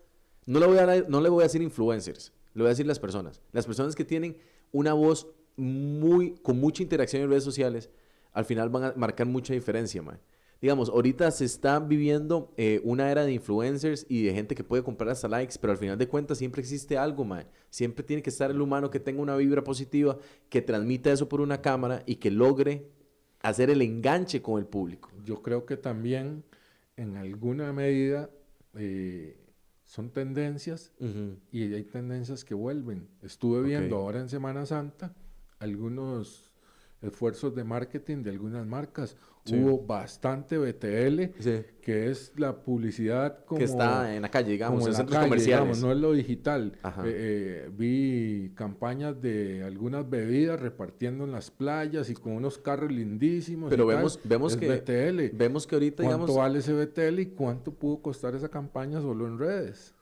no 0.47 0.59
le, 0.59 0.65
voy 0.65 0.77
a, 0.79 1.03
no 1.07 1.21
le 1.21 1.29
voy 1.29 1.41
a 1.41 1.43
decir 1.43 1.61
influencers, 1.61 2.33
le 2.53 2.63
voy 2.63 2.67
a 2.67 2.69
decir 2.69 2.85
las 2.87 2.99
personas. 2.99 3.41
Las 3.51 3.65
personas 3.65 3.95
que 3.95 4.03
tienen 4.03 4.37
una 4.71 4.93
voz 4.93 5.27
muy, 5.57 6.35
con 6.41 6.59
mucha 6.59 6.83
interacción 6.83 7.21
en 7.21 7.29
redes 7.29 7.43
sociales, 7.43 7.89
al 8.31 8.45
final 8.45 8.69
van 8.69 8.83
a 8.83 8.93
marcar 8.95 9.27
mucha 9.27 9.53
diferencia, 9.53 10.01
man. 10.01 10.19
Digamos, 10.62 10.89
ahorita 10.89 11.29
se 11.31 11.45
está 11.45 11.79
viviendo 11.79 12.53
eh, 12.57 12.81
una 12.83 13.12
era 13.12 13.25
de 13.25 13.33
influencers 13.33 14.05
y 14.09 14.24
de 14.24 14.33
gente 14.33 14.55
que 14.55 14.63
puede 14.63 14.83
comprar 14.83 15.09
hasta 15.09 15.27
likes, 15.27 15.55
pero 15.59 15.71
al 15.71 15.77
final 15.77 15.97
de 15.97 16.07
cuentas 16.07 16.38
siempre 16.38 16.62
existe 16.62 16.97
algo, 16.97 17.25
man. 17.25 17.45
Siempre 17.69 18.03
tiene 18.03 18.24
que 18.24 18.29
estar 18.29 18.50
el 18.50 18.62
humano 18.62 18.89
que 18.89 19.00
tenga 19.00 19.21
una 19.21 19.35
vibra 19.35 19.63
positiva, 19.63 20.17
que 20.50 20.62
transmita 20.62 21.12
eso 21.12 21.27
por 21.29 21.41
una 21.41 21.62
cámara 21.62 22.03
y 22.05 22.15
que 22.15 22.31
logre 22.31 22.89
hacer 23.41 23.69
el 23.69 23.81
enganche 23.81 24.41
con 24.41 24.59
el 24.59 24.65
público. 24.65 25.12
Yo 25.24 25.41
creo 25.41 25.65
que 25.65 25.77
también 25.77 26.43
en 26.95 27.17
alguna 27.17 27.71
medida 27.74 28.29
eh, 28.75 29.38
son 29.83 30.09
tendencias 30.09 30.93
y 31.51 31.74
hay 31.74 31.83
tendencias 31.83 32.43
que 32.43 32.55
vuelven. 32.55 33.07
Estuve 33.21 33.62
viendo 33.62 33.97
ahora 33.97 34.19
en 34.19 34.29
Semana 34.29 34.65
Santa 34.65 35.13
algunos 35.65 36.51
esfuerzos 37.01 37.53
de 37.53 37.63
marketing 37.63 38.24
de 38.24 38.31
algunas 38.31 38.65
marcas. 38.65 39.15
Sí. 39.43 39.55
Hubo 39.62 39.77
bastante 39.86 40.57
BTL, 40.57 41.34
Sí. 41.39 41.62
que 41.79 42.10
es 42.10 42.34
la 42.36 42.63
publicidad 42.63 43.45
como... 43.45 43.60
que 43.60 43.65
está 43.65 44.15
en 44.15 44.24
la 44.24 44.29
calle, 44.31 44.53
digamos, 44.53 44.84
en 44.86 44.89
la 44.91 44.98
centros 44.98 45.17
calle, 45.17 45.29
comerciales. 45.29 45.65
digamos, 45.65 45.84
no 45.84 45.91
es 45.91 45.98
lo 46.00 46.13
digital. 46.13 46.72
Eh, 46.84 46.89
eh, 47.05 47.69
vi 47.72 48.51
campañas 48.55 49.22
de 49.22 49.63
algunas 49.63 50.10
bebidas 50.10 50.59
repartiendo 50.59 51.25
en 51.25 51.31
las 51.31 51.51
playas 51.51 52.09
y 52.09 52.16
con 52.16 52.31
unos 52.31 52.57
carros 52.57 52.92
lindísimos. 52.92 53.70
Pero 53.70 53.83
y 53.83 53.87
tal. 53.89 53.96
vemos- 53.98 54.20
vemos 54.24 54.53
Es 54.53 54.59
que- 54.59 54.68
BTL. 54.68 55.29
Vemos 55.37 55.68
que 55.68 55.75
ahorita, 55.75 56.03
¿Cuánto 56.03 56.25
digamos, 56.25 56.37
vale 56.37 56.59
ese 56.59 56.74
BTL 56.74 57.20
y 57.22 57.25
cuánto 57.27 57.72
pudo 57.72 58.01
costar 58.01 58.33
esa 58.33 58.50
campaña 58.50 59.00
solo 59.00 59.27
en 59.27 59.37
redes? 59.37 59.94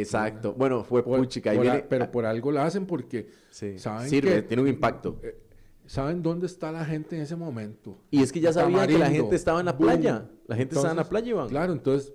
Exacto. 0.00 0.54
Bueno, 0.54 0.84
fue 0.84 1.02
Por- 1.04 1.18
puchica. 1.18 1.50
a- 1.52 1.88
pero 1.88 2.10
por 2.10 2.24
algo 2.26 2.52
la 2.52 2.64
hacen 2.66 2.86
porque 2.86 3.28
sí, 3.50 3.78
saben 3.78 4.08
sirve, 4.08 4.34
que- 4.36 4.42
tiene 4.42 4.62
un 4.62 4.68
impacto. 4.68 5.18
eh, 5.22 5.38
saben 5.86 6.22
dónde 6.22 6.46
está 6.46 6.70
la 6.72 6.84
gente 6.84 7.16
en 7.16 7.22
ese 7.22 7.36
momento. 7.36 7.98
Y 8.10 8.22
es 8.22 8.32
que 8.32 8.40
ya 8.40 8.52
sabían 8.52 8.86
que 8.86 8.98
la 8.98 9.10
gente 9.10 9.36
estaba 9.36 9.60
en 9.60 9.66
la 9.66 9.72
boom. 9.72 9.86
playa. 9.88 10.28
La 10.46 10.56
gente 10.56 10.74
estaba 10.74 10.90
en 10.92 10.96
la 10.96 11.08
playa, 11.08 11.28
Iván. 11.30 11.48
Claro, 11.48 11.72
entonces 11.72 12.12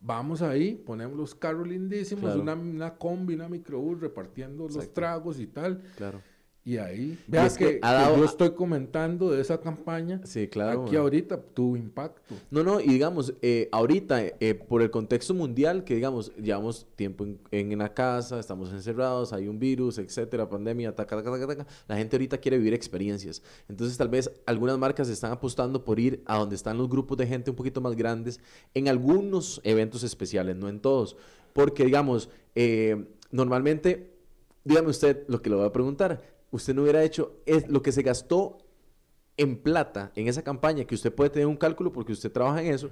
vamos 0.00 0.42
ahí, 0.42 0.74
ponemos 0.76 1.16
los 1.16 1.34
carros 1.34 1.66
lindísimos, 1.66 2.24
Claro. 2.24 2.40
una, 2.42 2.54
una 2.54 2.94
combi, 2.96 3.34
una 3.34 3.48
microbús 3.48 4.00
repartiendo 4.00 4.68
los 4.68 4.92
tragos 4.94 5.40
y 5.40 5.46
tal. 5.48 5.82
Claro. 5.96 6.20
Y 6.68 6.76
ahí, 6.76 7.18
vea 7.26 7.46
es 7.46 7.56
que, 7.56 7.80
yo 7.82 8.24
estoy 8.26 8.50
comentando 8.50 9.30
de 9.30 9.40
esa 9.40 9.58
campaña. 9.58 10.20
Sí, 10.24 10.48
claro. 10.48 10.82
Aquí 10.82 10.92
man. 10.92 11.00
ahorita 11.00 11.40
tuvo 11.40 11.78
impacto. 11.78 12.34
No, 12.50 12.62
no, 12.62 12.78
y 12.78 12.88
digamos, 12.88 13.32
eh, 13.40 13.70
ahorita, 13.72 14.20
eh, 14.22 14.54
por 14.54 14.82
el 14.82 14.90
contexto 14.90 15.32
mundial, 15.32 15.82
que 15.82 15.94
digamos, 15.94 16.30
llevamos 16.36 16.86
tiempo 16.94 17.24
en, 17.24 17.40
en 17.52 17.78
la 17.78 17.94
casa, 17.94 18.38
estamos 18.38 18.70
encerrados, 18.70 19.32
hay 19.32 19.48
un 19.48 19.58
virus, 19.58 19.96
etcétera, 19.96 20.46
pandemia, 20.46 20.94
taca, 20.94 21.16
taca, 21.16 21.30
taca, 21.30 21.46
taca, 21.46 21.66
la 21.86 21.96
gente 21.96 22.16
ahorita 22.16 22.36
quiere 22.36 22.58
vivir 22.58 22.74
experiencias. 22.74 23.42
Entonces, 23.66 23.96
tal 23.96 24.10
vez 24.10 24.30
algunas 24.44 24.76
marcas 24.76 25.08
están 25.08 25.32
apostando 25.32 25.86
por 25.86 25.98
ir 25.98 26.22
a 26.26 26.36
donde 26.36 26.54
están 26.54 26.76
los 26.76 26.90
grupos 26.90 27.16
de 27.16 27.26
gente 27.26 27.48
un 27.48 27.56
poquito 27.56 27.80
más 27.80 27.96
grandes, 27.96 28.40
en 28.74 28.88
algunos 28.88 29.62
eventos 29.64 30.02
especiales, 30.02 30.54
no 30.54 30.68
en 30.68 30.80
todos. 30.80 31.16
Porque, 31.54 31.86
digamos, 31.86 32.28
eh, 32.54 33.06
normalmente, 33.30 34.12
dígame 34.64 34.90
usted 34.90 35.24
lo 35.28 35.40
que 35.40 35.48
le 35.48 35.56
voy 35.56 35.64
a 35.64 35.72
preguntar, 35.72 36.36
usted 36.50 36.74
no 36.74 36.82
hubiera 36.82 37.02
hecho 37.02 37.40
es 37.46 37.68
lo 37.68 37.82
que 37.82 37.92
se 37.92 38.02
gastó 38.02 38.58
en 39.36 39.56
plata 39.56 40.12
en 40.14 40.28
esa 40.28 40.42
campaña, 40.42 40.84
que 40.84 40.94
usted 40.94 41.14
puede 41.14 41.30
tener 41.30 41.46
un 41.46 41.56
cálculo 41.56 41.92
porque 41.92 42.12
usted 42.12 42.30
trabaja 42.30 42.62
en 42.62 42.74
eso, 42.74 42.90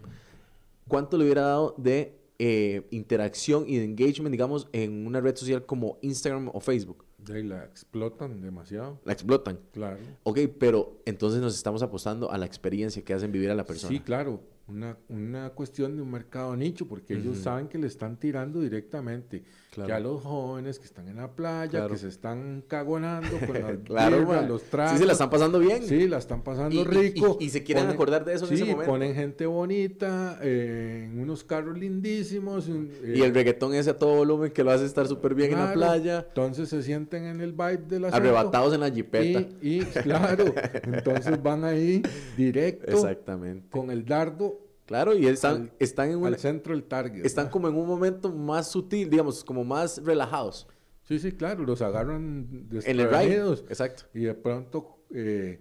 ¿cuánto 0.88 1.18
le 1.18 1.24
hubiera 1.24 1.42
dado 1.42 1.74
de 1.76 2.18
eh, 2.38 2.86
interacción 2.90 3.64
y 3.66 3.78
de 3.78 3.84
engagement, 3.84 4.30
digamos, 4.30 4.68
en 4.72 5.06
una 5.06 5.20
red 5.20 5.36
social 5.36 5.66
como 5.66 5.98
Instagram 6.02 6.50
o 6.52 6.60
Facebook? 6.60 7.04
Ahí 7.32 7.42
la 7.42 7.64
explotan 7.64 8.40
demasiado. 8.40 9.00
La 9.04 9.12
explotan. 9.12 9.58
Claro. 9.72 9.98
Ok, 10.22 10.38
pero 10.58 11.02
entonces 11.04 11.40
nos 11.40 11.56
estamos 11.56 11.82
apostando 11.82 12.30
a 12.30 12.38
la 12.38 12.46
experiencia 12.46 13.02
que 13.02 13.14
hacen 13.14 13.32
vivir 13.32 13.50
a 13.50 13.54
la 13.54 13.64
persona. 13.64 13.92
Sí, 13.92 14.00
claro. 14.00 14.40
Una, 14.68 14.96
una 15.08 15.50
cuestión 15.50 15.94
de 15.94 16.02
un 16.02 16.10
mercado 16.10 16.56
nicho, 16.56 16.88
porque 16.88 17.14
ellos 17.14 17.38
saben 17.38 17.68
que 17.68 17.78
le 17.78 17.86
están 17.86 18.16
tirando 18.18 18.60
directamente. 18.60 19.44
Claro. 19.70 19.88
Ya 19.88 20.00
los 20.00 20.22
jóvenes 20.24 20.80
que 20.80 20.86
están 20.86 21.06
en 21.06 21.16
la 21.16 21.30
playa, 21.36 21.70
Claro. 21.70 21.90
que 21.90 21.98
se 21.98 22.08
están 22.08 22.64
cagonando 22.66 23.28
con 23.46 23.52
las 23.60 23.76
Claro, 23.84 24.18
birras, 24.26 24.48
los 24.48 24.62
Sí, 24.62 24.98
se 24.98 25.06
la 25.06 25.12
están 25.12 25.30
pasando 25.30 25.60
bien. 25.60 25.84
Sí, 25.84 26.08
la 26.08 26.18
están 26.18 26.42
pasando 26.42 26.74
Y- 26.74 26.82
rico. 26.82 27.36
y- 27.38 27.44
y 27.44 27.50
se 27.50 27.62
quieren 27.62 27.86
acordar 27.86 28.24
de 28.24 28.34
eso 28.34 28.46
en 28.46 28.48
sí, 28.48 28.54
ese 28.56 28.64
momento. 28.72 28.90
ponen 28.90 29.14
gente 29.14 29.46
bonita, 29.46 30.38
eh, 30.42 31.04
en 31.12 31.20
unos 31.20 31.44
carros 31.44 31.78
lindísimos. 31.78 32.66
un- 32.66 32.90
Y 33.04 33.20
el 33.20 33.30
eh, 33.30 33.34
reggaetón 33.34 33.72
ese 33.74 33.90
a 33.90 33.96
todo 33.98 34.16
volumen 34.16 34.50
que 34.50 34.64
lo 34.64 34.72
hace 34.72 34.84
estar 34.84 35.06
súper 35.06 35.34
bien 35.36 35.52
en 35.52 35.58
la 35.60 35.72
playa, 35.74 36.24
Entonces 36.26 36.68
se 36.70 36.82
sienten 36.82 37.24
en 37.24 37.40
el 37.40 37.52
vibe 37.52 37.84
de 37.88 38.00
la 38.00 38.08
arrebatados 38.08 38.74
en 38.74 38.80
la 38.80 38.90
jipeta. 38.90 39.40
Y, 39.62 39.76
y, 39.76 39.84
claro, 40.02 40.44
entonces 40.82 41.40
van 41.40 41.62
ahí 41.64 42.02
directo 42.36 42.90
Exactamente. 42.90 43.68
con 43.70 43.92
el 43.92 44.04
dardo 44.04 44.55
Claro, 44.86 45.14
y 45.16 45.26
están, 45.26 45.54
Al- 45.56 45.72
están 45.80 46.10
en 46.10 46.24
al 46.24 46.38
centro 46.38 46.72
del 46.72 46.84
target. 46.84 47.24
están 47.26 47.48
como 47.48 47.68
en 47.68 47.74
un 47.74 47.86
momento 47.86 48.32
más 48.32 48.70
sutil, 48.70 49.10
digamos, 49.10 49.42
como 49.44 49.64
más 49.64 50.00
relajados. 50.04 50.68
Sí, 51.02 51.18
sí, 51.18 51.32
claro, 51.32 51.64
los 51.64 51.82
agarran 51.82 52.68
En 52.70 53.00
el 53.00 53.08
ride. 53.10 53.52
Exacto. 53.68 54.04
y 54.14 54.20
de 54.24 54.34
pronto 54.34 54.98
eh, 55.14 55.60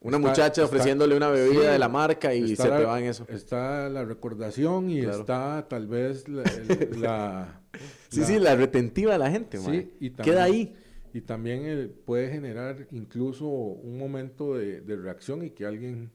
Una 0.00 0.16
está- 0.16 0.28
muchacha 0.28 0.46
está- 0.46 0.64
ofreciéndole 0.64 1.16
una 1.16 1.28
bebida 1.28 1.60
sí, 1.62 1.66
de 1.66 1.78
la 1.78 1.88
marca 1.88 2.34
y 2.34 2.54
se 2.56 2.68
la- 2.68 2.78
te 2.78 2.84
va 2.84 2.98
en 3.00 3.06
eso. 3.06 3.26
Está 3.28 3.88
la 3.88 4.04
recordación 4.04 4.90
y 4.90 5.02
Claro. 5.02 5.20
está 5.20 5.66
tal 5.68 5.86
vez 5.86 6.28
la... 6.28 6.42
el- 6.42 7.00
la- 7.02 7.62
Sí, 8.10 8.22
sí, 8.24 8.38
la 8.38 8.54
retentiva 8.56 9.12
de 9.12 9.18
la 9.18 9.30
gente, 9.30 9.58
sí, 9.58 9.92
y 10.00 10.10
también- 10.10 10.24
Queda 10.34 10.44
ahí. 10.44 10.74
Y 11.12 11.20
también 11.22 11.62
eh, 11.64 11.88
puede 12.04 12.30
generar 12.30 12.86
incluso 12.90 13.46
un 13.46 13.98
momento 13.98 14.56
de, 14.56 14.80
de 14.82 14.96
reacción 14.96 15.42
y 15.42 15.50
que 15.50 15.64
alguien 15.66 16.10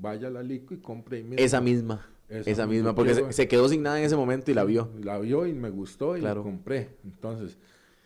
vaya 0.00 0.28
a 0.28 0.30
la 0.30 0.42
lico 0.42 0.74
y 0.74 0.78
compre. 0.78 1.24
Esa 1.36 1.60
misma. 1.60 2.06
Esa 2.28 2.50
Esa, 2.50 2.66
misma. 2.66 2.94
porque 2.94 3.14
se, 3.14 3.32
se 3.32 3.48
quedó 3.48 3.68
sin 3.68 3.82
nada 3.82 3.98
en 3.98 4.04
ese 4.04 4.16
momento 4.16 4.50
y 4.50 4.54
la 4.54 4.64
vio. 4.64 4.90
La 5.02 5.18
vio 5.18 5.46
y 5.46 5.54
me 5.54 5.70
gustó 5.70 6.16
y 6.16 6.20
Claro. 6.20 6.40
la 6.40 6.44
compré. 6.44 6.90
Entonces, 7.04 7.56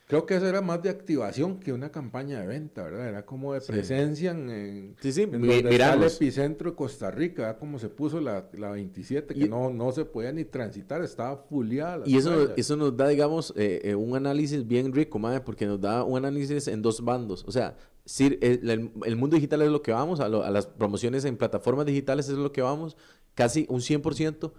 Creo 0.08 0.26
que 0.26 0.34
eso 0.36 0.46
era 0.46 0.60
más 0.60 0.82
de 0.82 0.90
activación 0.90 1.58
que 1.58 1.72
una 1.72 1.90
campaña 1.90 2.38
de 2.40 2.46
venta, 2.46 2.82
¿verdad? 2.82 3.08
Era 3.08 3.24
como 3.24 3.54
de 3.54 3.62
presencia 3.62 4.32
en, 4.32 4.94
sí, 5.00 5.10
sí, 5.10 5.22
en 5.22 5.30
donde 5.32 5.58
está 5.70 5.94
el 5.94 6.02
epicentro 6.02 6.70
de 6.70 6.76
Costa 6.76 7.10
Rica, 7.10 7.56
como 7.56 7.78
se 7.78 7.88
puso 7.88 8.20
la, 8.20 8.46
la 8.52 8.72
27, 8.72 9.32
que 9.34 9.48
no, 9.48 9.70
no 9.70 9.90
se 9.92 10.04
podía 10.04 10.30
ni 10.30 10.44
transitar, 10.44 11.02
estaba 11.02 11.38
fuleada. 11.38 12.02
Y 12.04 12.18
eso, 12.18 12.54
eso 12.56 12.76
nos 12.76 12.94
da, 12.94 13.08
digamos, 13.08 13.54
eh, 13.56 13.80
eh, 13.84 13.94
un 13.94 14.14
análisis 14.14 14.66
bien 14.66 14.92
rico, 14.92 15.18
madre, 15.18 15.40
porque 15.40 15.64
nos 15.64 15.80
da 15.80 16.04
un 16.04 16.18
análisis 16.18 16.68
en 16.68 16.82
dos 16.82 17.02
bandos. 17.02 17.42
O 17.46 17.52
sea, 17.52 17.74
si 18.04 18.38
el, 18.40 18.90
el, 19.04 19.16
mundo 19.16 19.36
digital 19.36 19.62
es 19.62 19.70
lo 19.70 19.82
que 19.82 19.92
vamos, 19.92 20.20
a, 20.20 20.26
a 20.26 20.50
las 20.50 20.66
promociones 20.66 21.24
en 21.24 21.36
plataformas 21.36 21.86
digitales 21.86 22.28
es 22.28 22.36
lo 22.36 22.52
que 22.52 22.62
vamos, 22.62 22.96
casi 23.34 23.66
un 23.68 23.80
100%. 23.80 24.52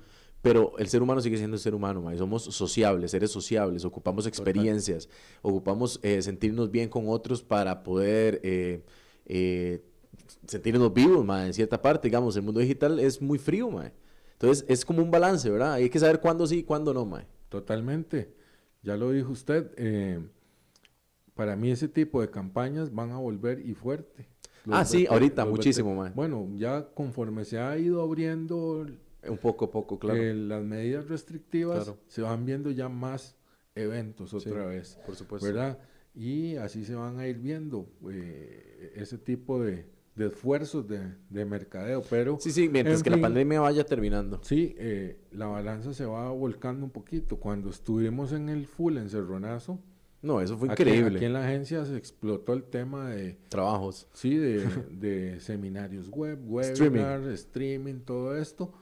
Pero 0.44 0.78
el 0.78 0.90
ser 0.90 1.02
humano 1.02 1.22
sigue 1.22 1.38
siendo 1.38 1.56
el 1.56 1.62
ser 1.62 1.74
humano, 1.74 2.06
somos 2.18 2.44
sociables, 2.44 3.12
seres 3.12 3.32
sociables, 3.32 3.86
ocupamos 3.86 4.28
experiencias, 4.28 5.08
ocupamos 5.42 6.02
eh, 6.04 6.22
sentirnos 6.22 6.70
bien 6.70 6.90
con 6.90 7.08
otros 7.08 7.42
para 7.42 7.82
poder 7.82 8.42
eh, 8.44 8.84
eh, 9.26 9.82
sentirnos 10.46 10.94
vivos, 10.94 11.26
en 11.46 11.54
cierta 11.54 11.82
parte, 11.82 12.10
digamos, 12.10 12.36
el 12.36 12.42
mundo 12.42 12.60
digital 12.60 13.00
es 13.00 13.22
muy 13.22 13.40
frío, 13.40 13.70
Entonces 14.34 14.66
es 14.68 14.84
como 14.84 15.02
un 15.02 15.12
balance, 15.12 15.50
¿verdad? 15.50 15.76
Hay 15.76 15.90
que 15.90 15.98
saber 15.98 16.20
cuándo 16.20 16.46
sí 16.46 16.58
y 16.58 16.64
cuándo 16.64 16.94
no, 16.94 17.06
mae. 17.06 17.26
Totalmente. 17.48 18.34
Ya 18.82 18.98
lo 18.98 19.12
dijo 19.12 19.32
usted. 19.32 19.72
Para 21.36 21.56
mí 21.56 21.72
ese 21.72 21.88
tipo 21.88 22.22
de 22.22 22.30
campañas 22.30 22.94
van 22.94 23.12
a 23.12 23.18
volver 23.18 23.60
y 23.60 23.74
fuerte. 23.74 24.28
ah, 24.72 24.86
sí, 24.86 25.08
ahorita, 25.10 25.46
muchísimo, 25.46 25.96
mae. 25.96 26.12
Bueno, 26.12 26.50
ya 26.56 26.88
conforme 26.94 27.46
se 27.46 27.60
ha 27.60 27.78
ido 27.78 28.02
abriendo 28.02 28.86
un 29.28 29.38
poco 29.38 29.66
a 29.66 29.72
poco, 29.72 30.00
claro. 30.00 30.22
las 30.22 30.64
medidas 30.64 31.08
restrictivas 31.08 31.94
se 32.08 32.22
van 32.22 32.46
viendo 32.46 32.72
ya 32.72 32.90
más 32.90 33.38
eventos 33.76 34.34
otra 34.34 34.66
vez. 34.66 35.00
Por 35.06 35.16
supuesto. 35.16 35.48
¿Verdad? 35.48 35.80
Y 36.16 36.56
así 36.58 36.86
se 36.86 36.96
van 36.96 37.20
a 37.20 37.28
ir 37.28 37.40
viendo 37.40 37.88
eh, 38.12 38.94
ese 38.96 39.18
tipo 39.18 39.62
de, 39.62 39.88
esfuerzos 40.16 40.86
de, 40.88 41.46
mercadeo. 41.46 42.04
Pero, 42.10 42.38
sí, 42.40 42.52
sí, 42.52 42.70
mientras 42.70 43.02
que 43.02 43.10
la 43.10 43.20
pandemia 43.20 43.62
vaya 43.62 43.84
terminando. 43.84 44.40
Sí, 44.44 44.76
eh, 44.78 45.20
la 45.32 45.48
balanza 45.48 45.94
se 45.94 46.06
va 46.06 46.30
volcando 46.32 46.86
un 46.86 46.92
poquito. 46.92 47.38
Cuando 47.38 47.70
estuvimos 47.70 48.32
en 48.32 48.50
el 48.50 48.68
full 48.68 48.98
encerronazo, 48.98 49.80
no, 50.24 50.42
eso 50.42 50.58
fue 50.58 50.70
increíble. 50.70 51.18
Aquí 51.18 51.26
en 51.26 51.34
la 51.34 51.44
agencia 51.46 51.86
se 51.86 51.96
explotó 51.96 52.54
el 52.54 52.64
tema 52.64 53.10
de... 53.10 53.38
Trabajos. 53.50 54.08
Sí, 54.14 54.36
de, 54.36 54.66
de 54.90 55.40
seminarios 55.40 56.10
web, 56.10 56.40
webinars, 56.44 57.28
streaming, 57.28 58.00
todo 58.00 58.36
esto 58.36 58.74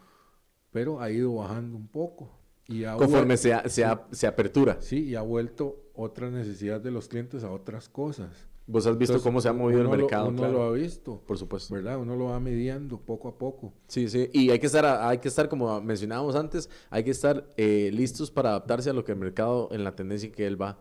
pero 0.72 1.02
ha 1.02 1.12
ido 1.12 1.36
bajando 1.36 1.78
un 1.78 1.88
poco. 1.88 2.32
Y 2.68 2.84
Conforme 2.84 3.36
se, 3.36 3.54
se, 3.70 4.28
apertura. 4.28 4.78
Sí, 4.80 5.04
y 5.04 5.16
ha 5.16 5.22
vuelto 5.22 5.92
otra 5.94 6.30
necesidad 6.30 6.80
de 6.80 6.90
los 6.90 7.10
clientes 7.10 7.44
a 7.44 7.52
otras 7.52 7.90
cosas. 7.90 8.48
Vos 8.66 8.88
has 8.88 8.98
visto 8.98 9.22
cómo 9.22 9.42
se 9.42 9.50
ha 9.50 9.54
movido 9.54 9.82
el 9.82 9.90
mercado. 9.90 10.30
uno 10.30 10.48
lo 10.48 10.64
ha 10.64 10.72
visto. 10.72 11.22
Por 11.28 11.38
supuesto. 11.38 11.74
¿Verdad? 11.74 11.98
Uno 12.00 12.16
lo 12.16 12.26
va 12.26 12.40
midiendo 12.40 12.98
poco 12.98 13.28
a 13.28 13.38
poco. 13.38 13.74
Sí, 13.88 14.08
sí. 14.08 14.30
Y 14.32 14.52
hay 14.52 14.60
que 14.60 14.68
estar, 14.68 14.86
hay 14.86 15.18
que 15.18 15.28
estar 15.28 15.50
como 15.50 15.82
mencionábamos 15.82 16.36
antes, 16.36 16.70
hay 16.90 17.04
que 17.04 17.12
estar 17.12 17.50
eh, 17.58 17.90
listos 17.92 18.32
para 18.32 18.52
adaptarse 18.52 18.90
a 18.90 18.94
lo 18.94 19.04
que 19.04 19.12
el 19.12 19.18
mercado, 19.18 19.68
en 19.72 19.84
la 19.84 19.94
tendencia 19.96 20.32
que 20.32 20.48
él 20.48 20.62
va. 20.62 20.80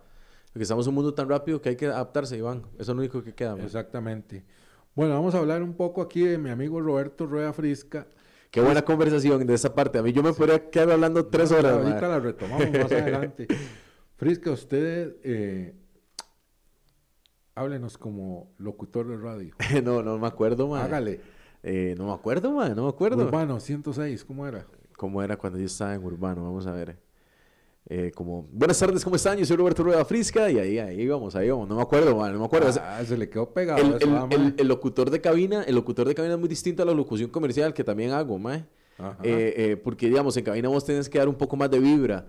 Porque 0.52 0.64
estamos 0.64 0.86
en 0.86 0.90
un 0.90 0.94
mundo 0.96 1.14
tan 1.14 1.28
rápido 1.28 1.60
que 1.60 1.70
hay 1.70 1.76
que 1.76 1.86
adaptarse, 1.86 2.36
Iván. 2.36 2.64
Eso 2.74 2.82
es 2.82 2.88
lo 2.88 2.94
único 2.94 3.22
que 3.22 3.34
queda. 3.34 3.56
Exactamente. 3.62 4.44
Bueno, 4.94 5.14
vamos 5.14 5.34
a 5.34 5.38
hablar 5.38 5.62
un 5.62 5.74
poco 5.74 6.02
aquí 6.02 6.24
de 6.24 6.38
mi 6.38 6.50
amigo 6.50 6.80
Roberto 6.80 7.26
Rueda 7.26 7.52
Frisca. 7.52 8.08
Qué 8.50 8.60
buena 8.60 8.82
conversación 8.82 9.46
de 9.46 9.54
esa 9.54 9.72
parte. 9.72 9.98
A 9.98 10.02
mí 10.02 10.12
yo 10.12 10.24
me 10.24 10.32
podría 10.32 10.70
quedar 10.70 10.90
hablando 10.90 11.24
tres 11.26 11.52
horas. 11.52 11.74
Ahorita 11.74 12.08
la 12.08 12.18
retomamos 12.18 12.68
más 12.70 12.92
adelante. 12.92 13.46
Frisca, 14.16 14.50
usted 14.50 15.16
eh, 15.22 15.74
háblenos 17.54 17.96
como 17.96 18.52
locutor 18.58 19.06
de 19.06 19.16
radio. 19.16 19.54
no, 19.84 20.02
no 20.02 20.18
me 20.18 20.26
acuerdo, 20.26 20.66
man. 20.66 20.82
Hágale. 20.82 21.20
Eh, 21.62 21.94
no 21.96 22.06
me 22.06 22.12
acuerdo, 22.12 22.50
man, 22.50 22.74
no 22.74 22.84
me 22.84 22.88
acuerdo. 22.88 23.22
Urbano 23.24 23.60
106, 23.60 24.24
¿cómo 24.24 24.46
era? 24.46 24.66
¿Cómo 24.96 25.22
era 25.22 25.36
cuando 25.36 25.58
yo 25.58 25.66
estaba 25.66 25.94
en 25.94 26.04
Urbano? 26.04 26.42
Vamos 26.42 26.66
a 26.66 26.72
ver. 26.72 26.98
Eh, 27.88 28.12
como, 28.14 28.46
buenas 28.52 28.78
tardes, 28.78 29.02
¿cómo 29.02 29.16
están? 29.16 29.38
Yo 29.38 29.44
soy 29.44 29.56
Roberto 29.56 29.82
Rueda 29.82 30.04
Frisca 30.04 30.50
y 30.50 30.58
ahí, 30.58 30.78
ahí 30.78 31.08
vamos, 31.08 31.34
ahí 31.34 31.50
vamos. 31.50 31.68
No 31.68 31.76
me 31.76 31.82
acuerdo, 31.82 32.16
man, 32.16 32.32
no 32.32 32.38
me 32.38 32.44
acuerdo. 32.44 32.70
Ah, 32.80 33.02
se 33.04 33.16
le 33.16 33.28
quedó 33.28 33.52
pegado. 33.52 33.80
El, 33.80 33.94
el, 34.30 34.54
el, 34.56 34.68
locutor 34.68 35.10
de 35.10 35.20
cabina, 35.20 35.62
el 35.62 35.74
locutor 35.74 36.06
de 36.06 36.14
cabina 36.14 36.34
es 36.34 36.40
muy 36.40 36.48
distinto 36.48 36.82
a 36.82 36.86
la 36.86 36.92
locución 36.92 37.30
comercial 37.30 37.74
que 37.74 37.82
también 37.82 38.12
hago. 38.12 38.38
Eh, 39.22 39.54
eh, 39.56 39.76
porque, 39.76 40.08
digamos, 40.08 40.36
en 40.36 40.44
cabina 40.44 40.68
vos 40.68 40.84
tenés 40.84 41.08
que 41.08 41.18
dar 41.18 41.28
un 41.28 41.34
poco 41.34 41.56
más 41.56 41.70
de 41.70 41.78
vibra. 41.78 42.26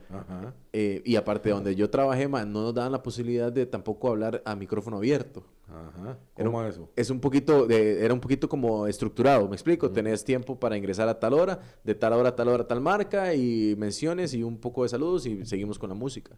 Eh, 0.71 1.01
y 1.05 1.15
aparte 1.15 1.49
de 1.49 1.55
donde 1.55 1.75
yo 1.75 1.89
trabajé, 1.89 2.27
man, 2.27 2.51
no 2.51 2.61
nos 2.61 2.73
daban 2.73 2.91
la 2.91 3.03
posibilidad 3.03 3.51
de 3.51 3.65
tampoco 3.65 4.09
hablar 4.09 4.41
a 4.45 4.55
micrófono 4.55 4.97
abierto. 4.97 5.43
Ajá. 5.67 6.17
¿Cómo 6.35 6.63
eso? 6.63 6.89
Es 6.95 7.09
un 7.09 7.19
poquito, 7.19 7.65
de, 7.65 8.03
era 8.03 8.13
un 8.13 8.19
poquito 8.19 8.49
como 8.49 8.87
estructurado, 8.87 9.47
¿me 9.47 9.55
explico? 9.55 9.89
Tenés 9.89 10.23
tiempo 10.23 10.59
para 10.59 10.75
ingresar 10.75 11.07
a 11.07 11.17
tal 11.17 11.33
hora, 11.33 11.59
de 11.83 11.95
tal 11.95 12.13
hora 12.13 12.29
a 12.29 12.35
tal 12.35 12.49
hora 12.49 12.67
tal 12.67 12.81
marca, 12.81 13.33
y 13.33 13.75
menciones 13.77 14.33
y 14.33 14.43
un 14.43 14.57
poco 14.57 14.83
de 14.83 14.89
saludos 14.89 15.25
y 15.25 15.45
seguimos 15.45 15.79
con 15.79 15.89
la 15.89 15.95
música. 15.95 16.35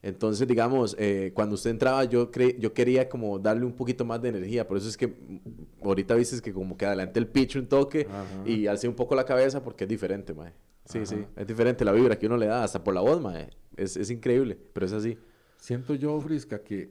Entonces, 0.00 0.46
digamos, 0.46 0.96
cuando 1.34 1.56
usted 1.56 1.70
entraba, 1.70 2.04
yo, 2.04 2.30
yo 2.58 2.72
quería 2.72 3.08
como 3.08 3.38
darle 3.38 3.64
un 3.64 3.72
poquito 3.72 4.04
más 4.04 4.22
de 4.22 4.28
energía. 4.28 4.66
Por 4.66 4.76
eso 4.76 4.88
es 4.88 4.96
que 4.96 5.12
ahorita 5.82 6.14
viste 6.14 6.40
que 6.40 6.52
como 6.52 6.76
que 6.76 6.86
adelante 6.86 7.18
el 7.18 7.26
pitch 7.26 7.56
un 7.56 7.66
toque 7.66 8.06
y 8.46 8.68
alcé 8.68 8.86
un 8.86 8.94
poco 8.94 9.14
la 9.14 9.24
cabeza 9.24 9.62
porque 9.62 9.84
es 9.84 9.90
diferente, 9.90 10.34
mae. 10.34 10.52
Sí, 10.84 11.06
sí, 11.06 11.24
es 11.36 11.46
diferente 11.46 11.84
la 11.84 11.92
vibra 11.92 12.18
que 12.18 12.26
uno 12.26 12.36
le 12.36 12.46
da, 12.46 12.64
hasta 12.64 12.82
por 12.82 12.94
la 12.94 13.00
voz, 13.00 13.20
mae. 13.20 13.50
Es, 13.76 13.96
es 13.96 14.10
increíble, 14.10 14.58
pero 14.72 14.86
es 14.86 14.92
así. 14.92 15.18
Siento 15.56 15.94
yo, 15.94 16.20
Frisca, 16.20 16.62
que 16.62 16.90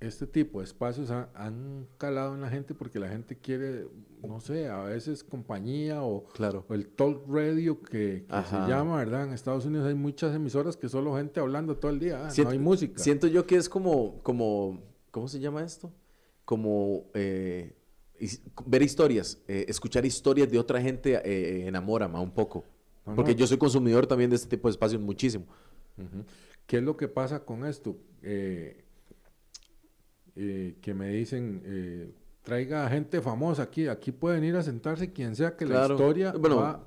este 0.00 0.26
tipo 0.26 0.60
de 0.60 0.64
espacios 0.64 1.10
han 1.10 1.86
calado 1.98 2.34
en 2.34 2.40
la 2.40 2.48
gente 2.48 2.74
porque 2.74 2.98
la 2.98 3.08
gente 3.08 3.36
quiere, 3.36 3.86
no 4.22 4.40
sé, 4.40 4.68
a 4.68 4.84
veces 4.84 5.24
compañía 5.24 6.02
o, 6.02 6.24
claro. 6.34 6.64
el 6.70 6.86
talk 6.88 7.24
radio 7.28 7.80
que, 7.80 8.26
se 8.48 8.56
llama, 8.68 8.98
¿verdad? 8.98 9.24
En 9.24 9.32
Estados 9.32 9.66
Unidos 9.66 9.86
hay 9.86 9.94
muchas 9.94 10.34
emisoras 10.34 10.76
que 10.76 10.88
solo 10.88 11.16
gente 11.16 11.40
hablando 11.40 11.76
todo 11.76 11.90
el 11.90 11.98
día, 11.98 12.28
ah, 12.28 12.32
no 12.42 12.50
hay 12.50 12.58
música. 12.58 13.02
Siento 13.02 13.26
yo 13.26 13.46
que 13.46 13.56
es 13.56 13.68
como, 13.68 14.22
como 14.22 14.82
¿cómo 15.10 15.28
se 15.28 15.40
llama 15.40 15.62
esto? 15.64 15.92
Como 16.44 17.10
eh, 17.14 17.74
ver 18.66 18.82
historias, 18.82 19.38
eh, 19.46 19.66
escuchar 19.68 20.04
historias 20.04 20.50
de 20.50 20.58
otra 20.58 20.80
gente 20.80 21.14
eh, 21.14 21.20
eh, 21.24 21.66
enamora 21.66 22.08
más 22.08 22.22
un 22.22 22.32
poco. 22.32 22.64
Porque 23.16 23.34
yo 23.34 23.46
soy 23.46 23.56
consumidor 23.56 24.06
también 24.06 24.28
de 24.28 24.36
este 24.36 24.48
tipo 24.48 24.68
de 24.68 24.72
espacios 24.72 25.00
muchísimo. 25.00 25.46
¿Qué 26.66 26.76
es 26.76 26.82
lo 26.82 26.94
que 26.98 27.08
pasa 27.08 27.42
con 27.42 27.64
esto? 27.64 27.96
Que 30.80 30.94
me 30.94 31.08
dicen, 31.08 32.14
traiga 32.42 32.88
gente 32.88 33.20
famosa 33.20 33.64
aquí, 33.64 33.88
aquí 33.88 34.12
pueden 34.12 34.44
ir 34.44 34.56
a 34.56 34.62
sentarse 34.62 35.12
quien 35.12 35.36
sea 35.36 35.56
que 35.56 35.66
la 35.66 35.86
historia... 35.86 36.32
Bueno, 36.32 36.80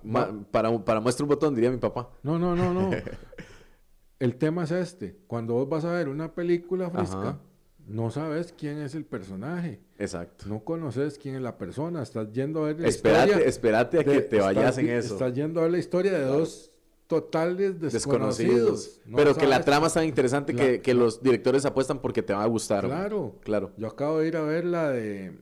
Para, 0.51 0.83
para 0.83 0.99
muestra 0.99 1.23
un 1.23 1.29
botón, 1.29 1.53
diría 1.53 1.69
mi 1.69 1.77
papá. 1.77 2.09
No, 2.23 2.39
no, 2.39 2.55
no, 2.55 2.73
no. 2.73 2.89
El 4.21 4.35
tema 4.35 4.65
es 4.65 4.71
este. 4.71 5.17
Cuando 5.25 5.55
vos 5.55 5.67
vas 5.67 5.83
a 5.83 5.91
ver 5.93 6.07
una 6.07 6.33
película 6.35 6.91
fresca, 6.91 7.39
no 7.87 8.11
sabes 8.11 8.53
quién 8.55 8.77
es 8.77 8.93
el 8.93 9.03
personaje. 9.03 9.79
Exacto. 9.97 10.45
No 10.47 10.63
conoces 10.63 11.17
quién 11.17 11.35
es 11.35 11.41
la 11.41 11.57
persona. 11.57 12.03
Estás 12.03 12.31
yendo 12.31 12.63
a 12.63 12.67
ver 12.67 12.79
la 12.79 12.87
espérate, 12.87 13.29
historia. 13.29 13.47
Espérate 13.47 13.99
a 13.99 14.03
que 14.03 14.21
te 14.21 14.39
vayas 14.39 14.77
en 14.77 14.89
eso. 14.89 15.15
Estás 15.15 15.33
yendo 15.33 15.59
a 15.59 15.63
ver 15.63 15.71
la 15.71 15.79
historia 15.79 16.11
de 16.11 16.23
dos 16.23 16.70
totales 17.11 17.81
desconocidos. 17.81 19.01
Pero 19.13 19.35
que 19.35 19.45
la 19.45 19.61
trama 19.65 19.87
es 19.87 19.93
tan 19.93 20.05
interesante 20.05 20.55
que, 20.55 20.79
que, 20.79 20.93
los 20.93 21.21
directores 21.21 21.65
apuestan 21.65 21.99
porque 21.99 22.23
te 22.23 22.33
va 22.33 22.43
a 22.43 22.45
gustar. 22.45 22.85
Claro. 22.85 23.35
Claro. 23.43 23.71
Yo 23.75 23.87
acabo 23.87 24.19
de 24.19 24.29
ir 24.29 24.37
a 24.37 24.43
ver 24.43 24.63
la 24.63 24.89
de... 24.89 25.37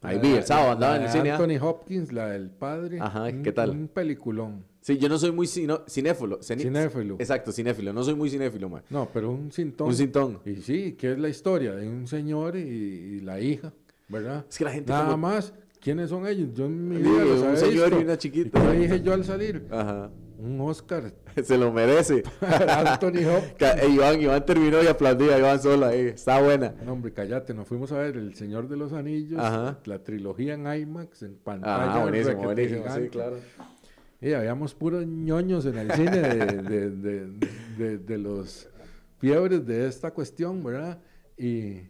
Ahí 0.00 0.18
vi, 0.18 0.32
el 0.32 0.44
sábado 0.44 0.72
andaba 0.72 0.96
en 0.96 1.02
el 1.02 1.08
cine. 1.08 1.30
¿ah? 1.30 1.36
Anthony 1.36 1.64
Hopkins, 1.64 2.12
la 2.12 2.30
del 2.30 2.50
padre. 2.50 2.98
Ajá, 3.00 3.30
¿qué 3.30 3.52
tal? 3.52 3.70
Un 3.70 3.86
peliculón. 3.86 4.64
Sí, 4.80 4.98
yo 4.98 5.08
no 5.08 5.18
soy 5.18 5.30
muy 5.30 5.46
cinéfilo. 5.46 6.40
cinéfilo. 6.42 7.14
Exacto, 7.20 7.52
cinéfilo. 7.52 7.92
No 7.92 8.02
soy 8.02 8.16
muy 8.16 8.28
cinéfilo, 8.28 8.68
man. 8.68 8.82
No, 8.90 9.08
pero 9.12 9.30
un 9.30 9.52
cintón. 9.52 9.86
Un 9.86 9.94
cintón. 9.94 10.40
Y 10.44 10.56
sí, 10.56 10.94
que 10.94 11.12
es 11.12 11.18
la 11.18 11.28
historia 11.28 11.76
de 11.76 11.88
un 11.88 12.08
señor 12.08 12.56
y, 12.56 13.20
la 13.20 13.38
hija, 13.38 13.72
¿verdad? 14.08 14.46
Es 14.48 14.58
que 14.58 14.64
la 14.64 14.72
gente... 14.72 14.90
Nada 14.90 15.16
más, 15.16 15.52
¿quiénes 15.80 16.10
son 16.10 16.26
ellos? 16.26 16.48
Yo 16.54 16.66
en 16.66 16.88
mi 16.88 16.96
vida 16.96 17.24
los 17.24 17.40
Un 17.40 17.56
señor 17.56 17.92
y 17.92 18.02
una 18.02 18.18
chiquita. 18.18 18.60
¿Qué 18.60 18.78
dije 18.78 19.00
yo 19.00 19.12
al 19.12 19.24
salir? 19.24 19.64
Ajá. 19.70 20.10
Un 20.38 20.60
Oscar. 20.60 21.12
Se 21.42 21.58
lo 21.58 21.72
merece. 21.72 22.22
Anthony 22.40 23.26
Hopkins. 23.26 23.58
Eh, 23.82 23.88
Iván, 23.90 24.20
Iván 24.20 24.46
terminó 24.46 24.82
y 24.82 24.86
aplaudía 24.86 25.38
Iván 25.38 25.60
sola 25.60 25.88
ahí. 25.88 26.06
Está 26.06 26.40
buena. 26.40 26.74
No, 26.84 26.92
hombre, 26.92 27.12
cállate. 27.12 27.52
Nos 27.54 27.66
fuimos 27.66 27.90
a 27.92 27.98
ver 27.98 28.16
El 28.16 28.34
Señor 28.34 28.68
de 28.68 28.76
los 28.76 28.92
Anillos. 28.92 29.40
Ajá. 29.40 29.78
La 29.84 30.02
trilogía 30.02 30.54
en 30.54 30.66
IMAX, 30.66 31.22
en 31.22 31.36
pantalla. 31.36 31.94
Ah, 31.94 32.02
buenísimo, 32.02 32.42
buenísimo. 32.42 32.84
Sí, 32.94 33.08
claro. 33.08 33.36
Y 34.20 34.32
habíamos 34.32 34.74
puros 34.74 35.06
ñoños 35.06 35.66
en 35.66 35.78
el 35.78 35.92
cine 35.92 36.20
de, 36.20 37.98
de, 37.98 38.18
los 38.18 38.68
fiebres 39.18 39.64
de 39.64 39.86
esta 39.86 40.12
cuestión, 40.12 40.62
¿verdad? 40.64 40.98
Y 41.36 41.82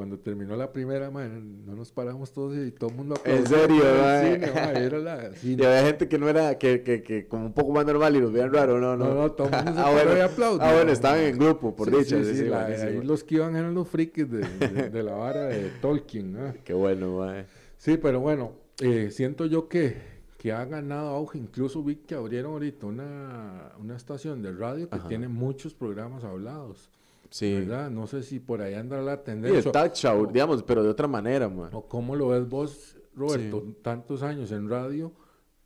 cuando 0.00 0.18
terminó 0.18 0.56
la 0.56 0.72
primera, 0.72 1.10
man, 1.10 1.66
no 1.66 1.76
nos 1.76 1.92
paramos 1.92 2.32
todos 2.32 2.56
y 2.56 2.70
todo 2.70 2.88
el 2.88 2.96
mundo 2.96 3.16
¿En 3.22 3.46
serio? 3.46 3.82
Cine, 3.82 4.50
mae, 4.54 4.82
era 4.86 4.98
la- 4.98 5.34
sí, 5.34 5.50
Y 5.58 5.62
había 5.62 5.82
gente 5.82 6.08
que 6.08 6.18
no 6.18 6.26
era, 6.26 6.56
que, 6.56 6.82
que, 6.82 7.02
que 7.02 7.28
como 7.28 7.44
un 7.44 7.52
poco 7.52 7.70
más 7.72 7.84
normal 7.84 8.16
y 8.16 8.20
los 8.20 8.32
veían 8.32 8.50
raro, 8.50 8.80
no, 8.80 8.96
no. 8.96 9.04
No, 9.08 9.14
no, 9.14 9.32
todo 9.32 9.48
el 9.50 9.56
mundo 9.62 9.72
se 9.74 9.78
ah, 9.78 9.90
bueno, 9.92 10.16
y 10.16 10.20
aplaudió. 10.20 10.62
Ah, 10.62 10.72
bueno, 10.72 10.90
estaban 10.90 11.20
en 11.20 11.38
grupo, 11.38 11.76
por 11.76 11.90
Sí, 11.90 11.96
dicha. 11.98 12.24
sí, 12.24 12.34
sí, 12.34 12.44
la- 12.46 12.64
ahí 12.64 13.02
los 13.02 13.22
que 13.24 13.34
iban 13.34 13.54
eran 13.56 13.74
los 13.74 13.88
frikis 13.88 14.30
de, 14.30 14.38
de- 14.38 14.88
de 14.88 15.02
la 15.02 15.12
vara 15.12 15.42
de 15.48 15.68
Tolkien. 15.82 16.34
¿ah? 16.38 16.54
Qué 16.64 16.72
bueno, 16.72 17.18
mae. 17.18 17.44
Sí, 17.76 17.98
pero 17.98 18.20
bueno, 18.20 18.52
eh, 18.80 19.10
siento 19.10 19.44
yo 19.44 19.68
que, 19.68 19.98
que 20.38 20.50
ha 20.52 20.64
ganado 20.64 21.08
auge. 21.10 21.36
Incluso 21.36 21.82
vi 21.84 21.96
que 21.96 22.14
abrieron 22.14 22.52
ahorita 22.52 22.86
una, 22.86 23.72
una 23.78 23.96
estación 23.96 24.40
de 24.40 24.50
radio 24.52 24.88
que 24.88 24.96
Ajá. 24.96 25.08
tiene 25.08 25.28
muchos 25.28 25.74
programas 25.74 26.24
hablados. 26.24 26.88
Sí. 27.30 27.54
¿Verdad? 27.54 27.90
No 27.90 28.06
sé 28.06 28.22
si 28.22 28.40
por 28.40 28.60
ahí 28.60 28.74
anda 28.74 29.00
la 29.00 29.12
Y 29.12 29.14
el 29.14 29.20
tendencia. 29.22 29.72
talk 29.72 29.94
show, 29.94 30.30
digamos, 30.32 30.62
pero 30.62 30.82
de 30.82 30.88
otra 30.88 31.06
manera. 31.06 31.46
¿O 31.46 31.86
cómo 31.86 32.16
lo 32.16 32.28
ves 32.28 32.48
vos, 32.48 32.96
Roberto? 33.14 33.62
Sí. 33.64 33.76
Tantos 33.82 34.22
años 34.22 34.50
en 34.52 34.68
radio, 34.68 35.12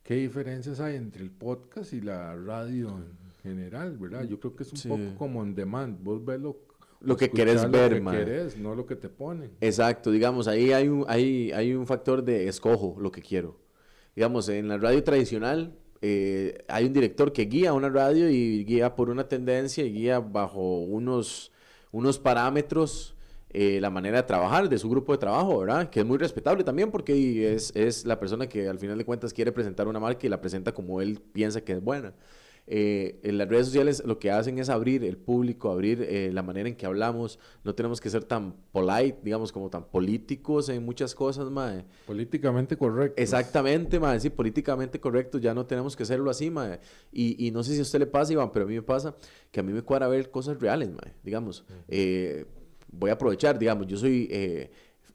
¿qué 0.03 0.15
diferencias 0.15 0.79
hay 0.79 0.95
entre 0.95 1.23
el 1.23 1.31
podcast 1.31 1.91
y 1.93 2.01
la 2.01 2.35
radio 2.35 2.89
en 2.89 3.31
general, 3.41 3.97
verdad? 3.97 4.23
Yo 4.25 4.39
creo 4.39 4.55
que 4.55 4.63
es 4.63 4.71
un 4.71 4.77
Sí. 4.77 4.87
poco 4.89 5.01
como 5.17 5.39
on 5.41 5.55
demand. 5.55 5.97
Vos 6.03 6.23
ves 6.23 6.39
lo, 6.39 6.57
Lo 7.01 7.17
que 7.17 7.29
querés 7.29 7.63
lo 7.63 7.69
ver, 7.69 7.93
que 7.95 8.01
mae. 8.01 8.17
querés, 8.19 8.57
no 8.57 8.73
lo 8.75 8.85
que 8.85 8.95
te 8.95 9.09
ponen. 9.09 9.51
Exacto, 9.61 10.11
digamos, 10.11 10.47
ahí 10.47 10.71
hay 10.71 10.87
un, 10.87 11.03
hay, 11.07 11.51
hay 11.51 11.73
un 11.73 11.85
factor 11.87 12.23
de 12.23 12.47
escojo 12.47 12.95
lo 12.99 13.11
que 13.11 13.21
quiero. 13.21 13.59
Digamos, 14.15 14.49
en 14.49 14.67
la 14.67 14.77
radio 14.77 15.03
tradicional 15.03 15.75
eh, 16.01 16.63
hay 16.67 16.85
un 16.85 16.93
director 16.93 17.33
que 17.33 17.43
guía 17.45 17.73
una 17.73 17.89
radio 17.89 18.29
y 18.29 18.63
guía 18.65 18.95
por 18.95 19.09
una 19.09 19.27
tendencia 19.27 19.83
y 19.83 19.91
guía 19.91 20.19
bajo 20.19 20.79
unos, 20.79 21.51
unos 21.95 22.19
parámetros 22.19 23.15
eh, 23.51 23.79
la 23.79 23.89
manera 23.89 24.17
de 24.17 24.23
trabajar 24.23 24.67
de 24.67 24.77
su 24.77 24.89
grupo 24.89 25.13
de 25.13 25.17
trabajo, 25.17 25.59
¿verdad? 25.59 25.89
Que 25.89 26.01
es 26.01 26.05
muy 26.05 26.17
respetable 26.17 26.61
también 26.65 26.91
porque 26.91 27.53
es, 27.53 27.71
es 27.73 28.05
la 28.05 28.19
persona 28.19 28.47
que 28.47 28.67
al 28.67 28.77
final 28.79 28.97
de 28.97 29.05
cuentas 29.05 29.31
quiere 29.31 29.53
presentar 29.53 29.87
una 29.87 29.97
marca 29.97 30.27
y 30.27 30.29
la 30.29 30.41
presenta 30.41 30.73
como 30.73 30.99
él 30.99 31.21
piensa 31.31 31.61
que 31.61 31.71
es 31.71 31.81
buena. 31.81 32.13
Eh, 32.67 33.19
en 33.21 33.37
las 33.37 33.47
redes 33.47 33.67
sociales 33.67 34.01
lo 34.05 34.17
que 34.17 34.31
hacen 34.31 34.57
es 34.57 34.69
abrir 34.69 35.03
el 35.03 35.17
público, 35.17 35.71
abrir 35.71 36.01
eh, 36.01 36.31
la 36.33 36.41
manera 36.41 36.67
en 36.67 36.75
que 36.75 36.85
hablamos. 36.85 37.39
No 37.63 37.75
tenemos 37.75 38.01
que 38.01 38.09
ser 38.09 38.23
tan 38.23 38.55
polite, 38.71 39.19
digamos, 39.23 39.51
como 39.51 39.69
tan 39.69 39.85
políticos 39.85 40.69
en 40.69 40.83
muchas 40.83 41.13
cosas, 41.13 41.49
mae. 41.49 41.85
Políticamente 42.07 42.75
correcto. 42.75 43.21
Exactamente, 43.21 43.99
mae. 43.99 44.19
Sí, 44.19 44.29
políticamente 44.29 44.99
correcto. 44.99 45.37
Ya 45.37 45.53
no 45.53 45.65
tenemos 45.65 45.95
que 45.95 46.03
hacerlo 46.03 46.29
así, 46.31 46.49
mae. 46.49 46.79
Y, 47.11 47.47
y 47.47 47.51
no 47.51 47.63
sé 47.63 47.73
si 47.73 47.79
a 47.79 47.83
usted 47.83 47.99
le 47.99 48.07
pasa, 48.07 48.33
Iván, 48.33 48.51
pero 48.51 48.65
a 48.65 48.67
mí 48.67 48.75
me 48.75 48.81
pasa 48.81 49.15
que 49.51 49.59
a 49.59 49.63
mí 49.63 49.71
me 49.71 49.81
cuadra 49.81 50.07
ver 50.07 50.31
cosas 50.31 50.59
reales, 50.59 50.89
mae. 50.89 51.13
Digamos, 51.23 51.65
eh, 51.87 52.45
voy 52.91 53.11
a 53.11 53.13
aprovechar, 53.13 53.59
digamos, 53.59 53.87
yo 53.87 53.97
soy 53.97 54.29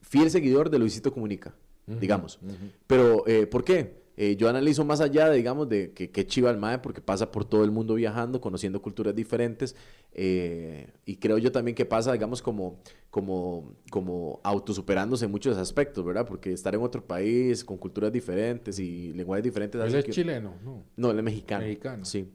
fiel 0.00 0.30
seguidor 0.30 0.70
de 0.70 0.78
Luisito 0.78 1.12
Comunica, 1.12 1.54
digamos. 1.86 2.40
Pero, 2.86 3.26
eh, 3.26 3.46
¿por 3.46 3.64
qué? 3.64 3.99
Eh, 4.22 4.36
yo 4.36 4.50
analizo 4.50 4.84
más 4.84 5.00
allá, 5.00 5.30
de, 5.30 5.38
digamos, 5.38 5.66
de 5.66 5.92
que, 5.92 6.10
que 6.10 6.26
chiva 6.26 6.50
el 6.50 6.58
MAE, 6.58 6.80
porque 6.80 7.00
pasa 7.00 7.30
por 7.30 7.46
todo 7.46 7.64
el 7.64 7.70
mundo 7.70 7.94
viajando, 7.94 8.38
conociendo 8.38 8.82
culturas 8.82 9.14
diferentes, 9.14 9.74
eh, 10.12 10.92
y 11.06 11.16
creo 11.16 11.38
yo 11.38 11.50
también 11.50 11.74
que 11.74 11.86
pasa, 11.86 12.12
digamos, 12.12 12.42
como, 12.42 12.80
como, 13.08 13.76
como 13.90 14.38
autosuperándose 14.42 15.24
en 15.24 15.30
muchos 15.30 15.56
aspectos, 15.56 16.04
¿verdad? 16.04 16.26
Porque 16.26 16.52
estar 16.52 16.74
en 16.74 16.82
otro 16.82 17.02
país, 17.02 17.64
con 17.64 17.78
culturas 17.78 18.12
diferentes 18.12 18.78
y 18.78 19.14
lenguajes 19.14 19.42
diferentes... 19.44 19.80
Él 19.80 19.94
es 19.94 20.04
que- 20.04 20.10
chileno, 20.10 20.54
¿no? 20.62 20.84
No, 20.96 21.10
él 21.12 21.18
es 21.18 21.24
mexicano. 21.24 21.64
Mexicano. 21.64 22.04
Sí. 22.04 22.28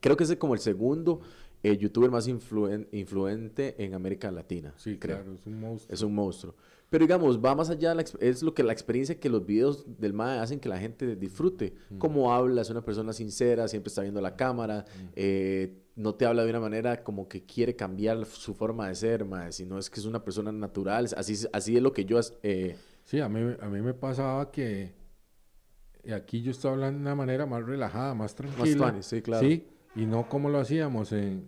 Creo 0.00 0.16
que 0.16 0.22
es 0.22 0.36
como 0.36 0.54
el 0.54 0.60
segundo 0.60 1.20
eh, 1.64 1.76
youtuber 1.76 2.10
más 2.12 2.28
influen- 2.28 2.86
influente 2.92 3.74
en 3.82 3.94
América 3.94 4.30
Latina. 4.30 4.72
Sí, 4.76 4.98
creo. 4.98 5.16
claro, 5.16 5.34
es 5.34 5.44
un 5.46 5.58
monstruo. 5.58 5.92
Es 5.94 6.02
un 6.02 6.14
monstruo. 6.14 6.54
Pero 6.90 7.04
digamos, 7.04 7.38
va 7.44 7.54
más 7.54 7.68
allá, 7.68 7.94
la 7.94 8.02
es 8.20 8.42
lo 8.42 8.54
que 8.54 8.62
la 8.62 8.72
experiencia 8.72 9.20
que 9.20 9.28
los 9.28 9.44
videos 9.44 9.84
del 10.00 10.14
MAE 10.14 10.38
hacen 10.38 10.58
que 10.58 10.68
la 10.70 10.78
gente 10.78 11.16
disfrute. 11.16 11.74
Cómo 11.98 12.32
habla, 12.32 12.62
es 12.62 12.70
una 12.70 12.82
persona 12.82 13.12
sincera, 13.12 13.68
siempre 13.68 13.88
está 13.88 14.02
viendo 14.02 14.20
la 14.22 14.36
cámara, 14.36 14.84
eh, 15.14 15.82
no 15.96 16.14
te 16.14 16.24
habla 16.24 16.44
de 16.44 16.50
una 16.50 16.60
manera 16.60 17.02
como 17.04 17.28
que 17.28 17.44
quiere 17.44 17.76
cambiar 17.76 18.24
su 18.24 18.54
forma 18.54 18.88
de 18.88 18.94
ser, 18.94 19.24
MAE, 19.24 19.52
sino 19.52 19.78
es 19.78 19.90
que 19.90 20.00
es 20.00 20.06
una 20.06 20.24
persona 20.24 20.50
natural. 20.50 21.06
Así, 21.16 21.34
es- 21.34 21.48
así 21.52 21.76
es 21.76 21.82
lo 21.82 21.92
que 21.92 22.04
yo... 22.04 22.18
eh, 22.42 22.74
Sí, 23.04 23.20
a 23.20 23.28
mí, 23.28 23.54
a 23.60 23.68
mí 23.68 23.80
me 23.82 23.94
pasaba 23.94 24.50
que 24.50 24.92
aquí 26.14 26.42
yo 26.42 26.50
estaba 26.50 26.74
hablando 26.74 26.98
de 26.98 27.02
una 27.02 27.14
manera 27.14 27.46
más 27.46 27.64
relajada, 27.64 28.14
más 28.14 28.34
tranquila. 28.34 28.76
tuanis, 28.76 29.06
sí, 29.06 29.20
claro. 29.22 29.46
Sí, 29.46 29.66
y 29.94 30.06
no 30.06 30.28
como 30.28 30.48
lo 30.48 30.58
hacíamos 30.58 31.12
en, 31.12 31.44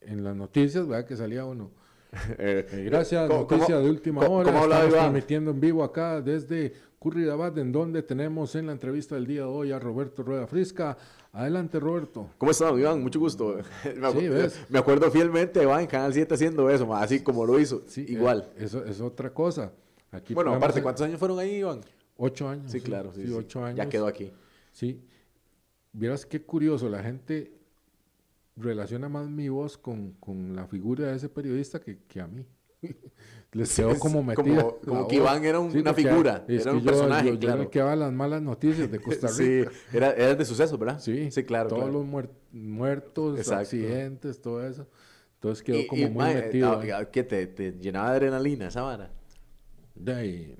en 0.00 0.24
las 0.24 0.34
noticias, 0.36 0.86
¿verdad? 0.86 1.06
Que 1.06 1.16
salía 1.16 1.44
uno. 1.44 1.70
eh, 2.38 2.66
Eh, 2.70 2.84
gracias, 2.84 3.28
¿cómo- 3.28 3.40
noticia 3.42 3.66
cómo- 3.76 3.78
de 3.80 3.90
última 3.90 4.20
hora. 4.28 4.50
cómo 4.52 4.64
Estamos 4.64 4.88
Iván? 4.88 5.00
transmitiendo 5.00 5.50
en 5.52 5.60
vivo 5.60 5.84
acá 5.84 6.20
desde 6.20 6.72
Curridabat, 6.98 7.56
en 7.58 7.72
donde 7.72 8.02
tenemos 8.02 8.54
en 8.56 8.66
la 8.66 8.72
entrevista 8.72 9.14
del 9.14 9.26
día 9.26 9.40
de 9.42 9.46
hoy 9.46 9.72
a 9.72 9.78
Roberto 9.78 10.22
Rueda 10.22 10.46
Frisca. 10.46 10.96
Adelante, 11.32 11.78
Roberto. 11.78 12.28
¿Cómo 12.38 12.50
estás, 12.50 12.72
Iván? 12.76 13.00
Mucho 13.02 13.20
gusto. 13.20 13.56
Me, 13.84 14.06
acu- 14.08 14.20
Sí, 14.20 14.28
¿ves? 14.28 14.60
me 14.68 14.78
acuerdo 14.80 15.10
fielmente 15.10 15.62
Iván 15.62 15.80
en 15.82 15.86
Canal 15.86 16.12
7 16.12 16.34
haciendo 16.34 16.68
eso, 16.68 16.86
ma, 16.86 17.00
así 17.02 17.20
como 17.20 17.46
lo 17.46 17.58
hizo. 17.60 17.82
Sí, 17.86 18.04
Igual. 18.08 18.50
eh, 18.56 18.64
eso 18.64 18.84
es 18.84 19.00
otra 19.00 19.32
cosa. 19.32 19.72
Aquí 20.10 20.34
bueno, 20.34 20.52
aparte, 20.52 20.82
¿cuántos 20.82 21.02
años 21.06 21.18
fueron 21.20 21.38
ahí, 21.38 21.56
Iván? 21.58 21.80
Ocho 22.16 22.48
años. 22.48 22.70
Sí, 22.70 22.80
claro. 22.80 23.12
Sí, 23.14 23.26
sí. 23.26 23.32
ocho 23.32 23.64
años. 23.64 23.78
Ya 23.78 23.88
quedó 23.88 24.06
aquí. 24.08 24.32
Sí. 24.72 25.00
Vieras 25.92 26.26
qué 26.26 26.42
curioso, 26.42 26.88
la 26.88 27.02
gente 27.02 27.52
relaciona 28.60 29.08
más 29.08 29.28
mi 29.28 29.48
voz 29.48 29.76
con, 29.78 30.12
con 30.20 30.54
la 30.54 30.66
figura 30.66 31.06
de 31.08 31.16
ese 31.16 31.28
periodista 31.28 31.80
que, 31.80 31.98
que 32.06 32.20
a 32.20 32.26
mí. 32.26 32.46
Les 33.52 33.74
quedó 33.74 33.98
como 33.98 34.22
metida. 34.22 34.64
como 34.84 35.08
que. 35.08 35.16
Iván 35.16 35.44
era 35.44 35.58
un- 35.58 35.76
una 35.76 35.92
figura, 35.92 36.44
es 36.46 36.62
era 36.62 36.70
que 36.70 36.76
un 36.78 36.82
yo- 36.84 36.90
personaje, 36.90 37.28
yo- 37.28 37.34
yo 37.34 37.40
claro. 37.40 37.70
que 37.70 37.78
daba 37.80 37.96
las 37.96 38.12
malas 38.12 38.40
noticias 38.42 38.90
de 38.90 39.00
Costa 39.00 39.26
Sí, 39.28 39.62
Rica. 39.64 39.72
era, 39.92 40.12
era 40.12 40.34
de 40.36 40.44
sucesos, 40.44 40.78
¿verdad? 40.78 41.00
Sí, 41.00 41.30
Sí, 41.32 41.42
claro. 41.44 41.68
Todos 41.68 41.82
claro. 41.84 41.98
los 41.98 42.06
muer- 42.06 42.30
muertos, 42.52 43.38
Exacto. 43.38 43.62
accidentes, 43.62 44.40
todo 44.40 44.64
eso. 44.66 44.86
Entonces 45.34 45.64
quedó 45.64 45.78
Y- 45.80 45.86
como 45.88 46.02
y, 46.02 46.10
muy 46.10 46.24
metido. 46.34 46.70
ah, 46.72 46.82
ah, 46.98 47.04
¿Qué 47.06 47.24
te, 47.24 47.46
te 47.48 47.72
llenaba 47.72 48.10
de 48.10 48.16
adrenalina 48.18 48.68
esa 48.68 48.82
vara? 48.82 49.10
De 49.96 50.14
ahí, 50.14 50.56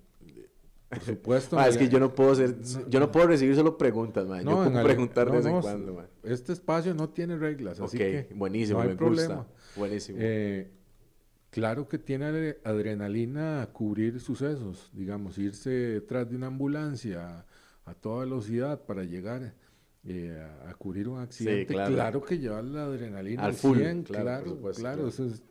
por 0.91 1.01
supuesto. 1.01 1.57
Ma, 1.57 1.69
es 1.69 1.77
que 1.79 1.89
yo 1.89 1.99
no 2.01 2.15
puedo 2.15 2.35
ser, 2.35 2.57
yo 2.89 3.01
no 3.01 3.11
puedo 3.11 3.29
recibir 3.29 3.55
solo 3.57 3.79
preguntas, 3.79 4.27
man. 4.27 4.45
yo 4.45 4.51
No, 4.51 4.71
puedo 4.71 4.83
preguntar 4.85 5.27
de 5.27 5.33
no, 5.33 5.37
vez 5.39 5.47
en 5.47 5.61
cuando, 5.61 5.95
man. 5.95 6.07
Este 6.25 6.53
espacio 6.53 6.93
no 6.95 7.09
tiene 7.09 7.37
reglas, 7.39 7.81
así 7.81 7.97
que 7.97 8.29
buenísimo, 8.35 8.79
no 8.79 8.83
hay 8.83 8.89
me 8.91 8.97
problema. 8.97 9.35
gusta. 9.37 9.53
Buenísimo. 9.77 10.19
Eh, 10.21 10.71
claro 11.51 11.89
que 11.89 11.99
tiene 11.99 12.27
adre- 12.27 12.59
adrenalina 12.65 13.69
cubrir 13.73 14.21
sucesos, 14.21 14.91
digamos, 14.93 15.39
irse 15.39 15.71
detrás 15.71 16.29
de 16.29 16.37
una 16.37 16.49
ambulancia 16.49 17.39
a, 17.39 17.91
a 17.91 17.95
toda 17.95 18.25
velocidad 18.25 18.83
para 18.85 19.05
llegar 19.05 19.55
eh, 20.05 20.45
a, 20.65 20.71
a 20.71 20.75
cubrir 20.75 21.09
un 21.09 21.21
accidente. 21.21 21.73
claro. 21.73 21.95
claro. 21.95 22.23
que 22.25 22.39
lleva 22.39 22.63
la 22.63 22.85
adrenalina 22.85 23.45
Al 23.45 23.55
full, 23.55 23.79
100, 23.79 24.03
claro, 24.03 24.25
claro, 24.25 24.51
supuesto, 24.51 25.09
eso 25.09 25.25
es 25.27 25.43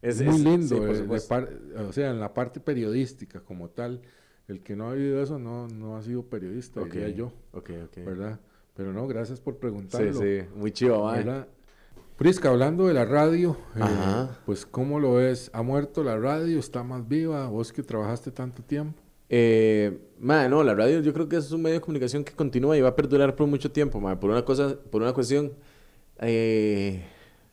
Es- 0.00 0.22
muy 0.22 0.38
lindo, 0.38 0.76
sí, 0.94 1.02
por 1.06 1.16
eh, 1.16 1.20
par- 1.28 1.48
o 1.86 1.92
sea, 1.92 2.10
en 2.10 2.20
la 2.20 2.32
parte 2.32 2.60
periodística 2.60 3.40
como 3.40 3.68
tal, 3.70 4.00
el 4.48 4.60
que 4.62 4.74
no 4.76 4.90
ha 4.90 4.94
vivido 4.94 5.22
eso 5.22 5.38
no, 5.38 5.68
no 5.68 5.96
ha 5.96 6.02
sido 6.02 6.22
periodista, 6.24 6.80
Ok, 6.80 6.92
diría 6.92 7.10
yo, 7.10 7.32
Ok, 7.52 7.70
ok. 7.84 7.96
¿verdad? 8.04 8.40
Pero 8.74 8.92
no, 8.92 9.06
gracias 9.06 9.40
por 9.40 9.54
Sí, 9.54 9.60
preguntarlo. 9.60 10.12
sí, 10.20 10.40
muy 10.56 10.72
chido. 10.72 11.06
¿verdad? 11.06 11.46
Prisca, 12.16 12.48
hablando 12.48 12.86
de 12.88 12.94
la 12.94 13.04
radio, 13.04 13.56
eh, 13.76 14.26
pues 14.44 14.66
¿cómo 14.66 14.98
lo 14.98 15.14
ves? 15.14 15.50
¿Ha 15.52 15.62
muerto 15.62 16.02
la 16.02 16.16
radio? 16.18 16.58
¿Está 16.58 16.82
más 16.82 17.06
viva? 17.06 17.46
¿Vos 17.48 17.72
que 17.72 17.82
trabajaste 17.82 18.32
tanto 18.32 18.62
tiempo? 18.62 19.00
Eh, 19.28 19.98
ma, 20.18 20.48
no, 20.48 20.64
la 20.64 20.74
radio 20.74 21.00
yo 21.00 21.12
creo 21.12 21.28
que 21.28 21.36
es 21.36 21.52
un 21.52 21.62
medio 21.62 21.74
de 21.74 21.80
comunicación 21.80 22.24
que 22.24 22.32
continúa 22.32 22.76
y 22.76 22.80
va 22.80 22.88
a 22.88 22.96
perdurar 22.96 23.36
por 23.36 23.46
mucho 23.46 23.70
tiempo, 23.70 24.00
ma, 24.00 24.18
por 24.18 24.30
una 24.30 24.44
cosa, 24.44 24.76
por 24.90 25.02
una 25.02 25.12
cuestión 25.12 25.52
eh, 26.20 27.04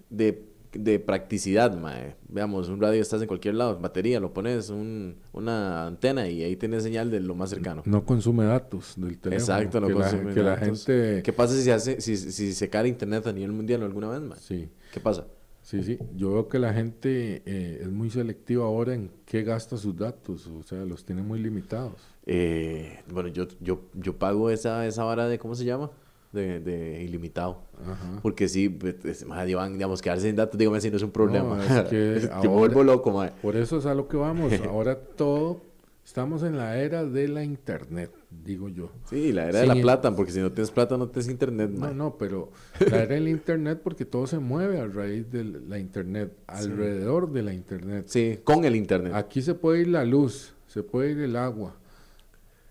de, 0.09 0.41
de 0.77 0.99
practicidad, 0.99 1.77
ma. 1.77 1.95
Veamos, 2.29 2.69
un 2.69 2.79
radio 2.81 3.01
estás 3.01 3.21
en 3.21 3.27
cualquier 3.27 3.55
lado, 3.55 3.79
batería, 3.79 4.19
lo 4.19 4.33
pones, 4.33 4.69
un, 4.69 5.17
una 5.33 5.87
antena 5.87 6.27
y 6.27 6.43
ahí 6.43 6.55
tienes 6.55 6.83
señal 6.83 7.09
de 7.11 7.19
lo 7.19 7.35
más 7.35 7.49
cercano. 7.49 7.81
No 7.85 8.05
consume 8.05 8.45
datos 8.45 8.93
del 8.97 9.17
teléfono. 9.19 9.57
Exacto, 9.59 9.79
no 9.81 9.87
que 9.87 9.93
consume 9.93 10.23
la, 10.25 10.33
que 10.33 10.43
la 10.43 10.49
datos. 10.55 10.85
gente... 10.85 11.23
¿Qué 11.23 11.33
pasa 11.33 11.55
si 11.55 11.63
se 11.63 11.71
hace, 11.73 12.01
si, 12.01 12.17
si 12.17 12.53
se 12.53 12.69
cae 12.69 12.87
internet 12.87 13.25
a 13.27 13.33
nivel 13.33 13.51
mundial 13.51 13.83
alguna 13.83 14.09
vez, 14.09 14.21
ma? 14.21 14.35
Sí, 14.35 14.69
¿Qué 14.93 14.99
pasa? 14.99 15.25
sí, 15.61 15.81
sí. 15.83 15.97
Yo 16.15 16.31
veo 16.31 16.47
que 16.47 16.59
la 16.59 16.73
gente 16.73 17.41
eh, 17.45 17.79
es 17.81 17.89
muy 17.89 18.11
selectiva 18.11 18.65
ahora 18.65 18.93
en 18.93 19.09
qué 19.25 19.41
gasta 19.43 19.77
sus 19.77 19.95
datos, 19.97 20.45
o 20.47 20.61
sea, 20.61 20.85
los 20.85 21.03
tiene 21.05 21.23
muy 21.23 21.39
limitados. 21.39 22.01
Eh, 22.27 22.99
bueno, 23.11 23.29
yo, 23.29 23.47
yo, 23.61 23.81
yo 23.93 24.17
pago 24.17 24.51
esa, 24.51 24.85
esa 24.85 25.03
vara 25.03 25.27
de, 25.27 25.39
¿cómo 25.39 25.55
se 25.55 25.65
llama? 25.65 25.89
De, 26.35 26.59
de 26.59 27.03
ilimitado. 27.03 27.63
Ajá. 27.83 28.19
Porque 28.21 28.47
sí, 28.47 28.69
pues, 28.69 29.03
es- 29.05 29.25
ma, 29.25 29.45
Iván, 29.47 29.73
digamos, 29.73 30.01
quedarse 30.01 30.27
sin 30.27 30.35
datos, 30.35 30.57
dígame 30.59 30.79
si 30.81 30.91
no 30.91 30.97
es 30.97 31.03
un 31.03 31.11
problema. 31.11 31.63
es 31.63 31.89
que 31.89 32.29
yo 32.43 32.51
me 32.51 32.57
vuelvo 32.57 32.83
loco, 32.83 33.11
ma. 33.11 33.31
Por 33.41 33.55
eso 33.55 33.77
es 33.77 33.85
a 33.85 33.95
lo 33.95 34.07
que 34.07 34.17
vamos. 34.17 34.53
Ahora 34.69 34.95
todo 34.99 35.61
Estamos 36.05 36.43
en 36.43 36.55
la 36.55 36.77
era 36.77 37.03
de 37.03 37.27
la 37.27 37.43
internet, 37.43 38.11
digo 38.29 38.69
yo. 38.69 38.91
Sí, 39.09 39.31
la 39.33 39.49
era 39.49 39.61
de 39.61 39.65
la 39.65 39.73
plata, 39.73 40.15
porque 40.15 40.31
si 40.31 40.39
no 40.39 40.51
tienes 40.51 40.69
plata 40.69 40.97
no 40.97 41.07
tienes 41.07 41.27
internet. 41.31 41.71
No, 41.71 41.91
no, 41.95 42.15
pero 42.15 42.51
la 42.91 42.97
era 43.01 43.15
del 43.15 43.27
internet 43.27 43.81
porque 43.83 44.05
todo 44.05 44.27
se 44.27 44.37
mueve 44.37 44.79
a 44.79 44.85
raíz 44.85 45.31
de 45.31 45.43
la 45.43 45.79
internet, 45.79 46.31
alrededor 46.45 47.31
de 47.31 47.41
la 47.41 47.53
internet. 47.53 48.05
Sí, 48.07 48.39
con 48.43 48.65
el 48.65 48.75
internet. 48.75 49.13
Aquí 49.15 49.41
se 49.41 49.55
puede 49.55 49.81
ir 49.81 49.87
la 49.87 50.05
luz, 50.05 50.53
se 50.67 50.83
puede 50.83 51.09
ir 51.09 51.19
el 51.21 51.35
agua, 51.35 51.75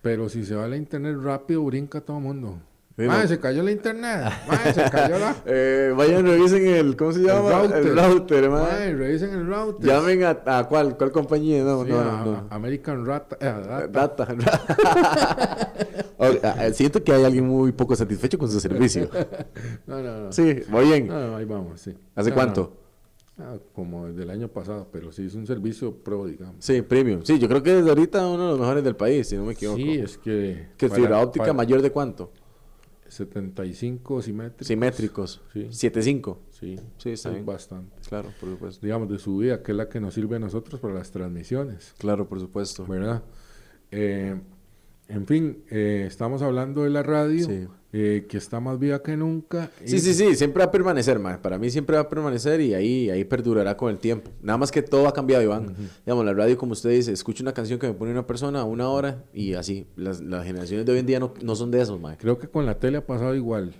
pero 0.00 0.29
si 0.29 0.44
se 0.44 0.55
va 0.55 0.68
la 0.68 0.77
internet 0.77 1.16
rápido, 1.20 1.64
brinca 1.64 2.00
todo 2.00 2.18
el 2.18 2.22
mundo. 2.22 2.61
Ah, 2.96 3.26
se 3.26 3.40
cayó 3.40 3.64
la 3.64 3.72
internet. 3.72 4.33
se 4.72 4.88
cayó 4.88 5.18
la. 5.18 5.35
eh, 5.46 5.92
vayan, 5.96 6.24
revisen 6.24 6.64
el. 6.64 6.96
¿Cómo 6.96 7.12
se 7.12 7.22
llama? 7.22 7.64
El 7.64 7.96
router, 7.96 8.44
el 8.44 8.98
revisen 8.98 9.33
el 9.33 9.46
router. 9.46 9.85
Llamen 9.85 10.22
a, 10.22 10.59
a 10.59 10.68
cuál, 10.68 10.96
cuál 10.96 11.11
compañía. 11.11 11.64
No, 11.64 11.85
no, 11.85 12.24
no, 12.24 12.46
American 12.50 13.04
Rata. 13.04 13.37
Eh, 13.40 13.88
Data. 13.90 14.28
siento 16.72 17.02
que 17.02 17.12
hay 17.12 17.24
alguien 17.24 17.48
muy 17.48 17.72
poco 17.72 17.96
satisfecho 17.96 18.38
con 18.38 18.48
su 18.48 18.61
servicio. 18.61 19.11
no, 19.87 20.00
no, 20.00 20.20
no. 20.20 20.33
Sí, 20.33 20.62
muy 20.68 20.85
bien. 20.85 21.09
No, 21.09 21.37
ahí 21.37 21.44
vamos, 21.44 21.80
sí. 21.80 21.92
¿Hace 22.14 22.30
cuánto? 22.30 22.85
Ah, 23.37 23.57
como 23.72 24.07
desde 24.07 24.22
el 24.22 24.30
año 24.30 24.46
pasado, 24.46 24.87
pero 24.92 25.11
sí 25.11 25.26
es 25.26 25.35
un 25.35 25.44
servicio 25.44 25.92
pro, 25.92 26.26
digamos. 26.26 26.54
Sí, 26.61 26.83
premium. 26.83 27.22
Sí, 27.24 27.40
yo 27.40 27.48
creo 27.48 27.64
que 27.64 27.72
desde 27.72 27.88
ahorita 27.88 28.24
uno 28.28 28.44
de 28.44 28.50
los 28.50 28.61
mejores 28.61 28.85
del 28.85 28.94
país, 28.94 29.26
si 29.26 29.37
no 29.37 29.44
me 29.44 29.54
equivoco. 29.54 29.78
Sí, 29.78 29.98
es 29.98 30.18
que... 30.18 30.68
¿Que 30.76 30.88
fibra 30.88 31.20
óptica 31.20 31.52
mayor 31.52 31.83
de 31.83 31.90
cuánto? 31.90 32.30
75 33.14 34.22
simétricos. 34.22 34.66
Simétricos. 34.66 35.42
Sí. 35.53 35.68
75. 35.70 36.40
Sí. 36.50 36.77
Sí, 36.98 37.11
está 37.11 37.31
bien. 37.31 37.46
Bastante. 37.46 37.96
Claro, 38.09 38.31
por 38.40 38.50
supuesto. 38.50 38.85
Digamos, 38.85 39.09
de 39.09 39.18
subida, 39.18 39.62
que 39.62 39.72
es 39.72 39.77
la 39.77 39.88
que 39.88 40.00
nos 40.00 40.14
sirve 40.14 40.37
a 40.37 40.38
nosotros 40.38 40.81
para 40.81 40.94
las 40.94 41.11
transmisiones. 41.11 41.94
Claro, 41.98 42.29
por 42.29 42.40
supuesto. 42.40 42.87
¿Verdad? 42.87 43.22
Eh, 43.90 44.40
en 45.08 45.26
fin, 45.26 45.64
eh, 45.70 46.04
estamos 46.06 46.42
hablando 46.42 46.84
de 46.84 46.90
la 46.90 47.02
radio, 47.02 47.46
eh, 47.92 48.26
que 48.28 48.38
está 48.38 48.58
más 48.58 48.78
viva 48.78 49.02
que 49.02 49.16
nunca. 49.16 49.70
Sí, 49.84 49.98
sí, 49.98 50.14
sí, 50.14 50.34
siempre 50.34 50.60
va 50.60 50.66
a 50.66 50.70
permanecer, 50.70 51.18
man. 51.18 51.40
para 51.42 51.58
mí 51.58 51.70
siempre 51.70 51.96
va 51.96 52.02
a 52.02 52.08
permanecer 52.08 52.60
y 52.60 52.74
ahí, 52.74 53.10
ahí 53.10 53.24
perdurará 53.24 53.76
con 53.76 53.90
el 53.90 53.98
tiempo. 53.98 54.30
Nada 54.42 54.56
más 54.56 54.72
que 54.72 54.82
todo 54.82 55.06
ha 55.06 55.12
cambiado, 55.12 55.42
Iván. 55.42 55.76
Digamos, 56.04 56.24
la 56.24 56.32
radio, 56.32 56.56
como 56.56 56.72
usted 56.72 56.90
dice, 56.90 57.12
escucha 57.12 57.42
una 57.42 57.52
canción 57.52 57.78
que 57.78 57.86
me 57.86 57.94
pone 57.94 58.12
una 58.12 58.26
persona 58.26 58.64
una 58.64 58.88
hora 58.88 59.24
y 59.32 59.54
así. 59.54 59.86
Las, 59.96 60.20
generaciones 60.20 60.86
de 60.86 60.92
hoy 60.92 60.98
en 60.98 61.06
día 61.06 61.20
no, 61.20 61.34
no 61.42 61.54
son 61.54 61.70
de 61.70 61.82
esos, 61.82 62.00
man. 62.00 62.16
Creo 62.18 62.38
que 62.38 62.48
con 62.48 62.64
la 62.64 62.78
tele 62.78 62.98
ha 62.98 63.06
pasado 63.06 63.34
igual. 63.34 63.74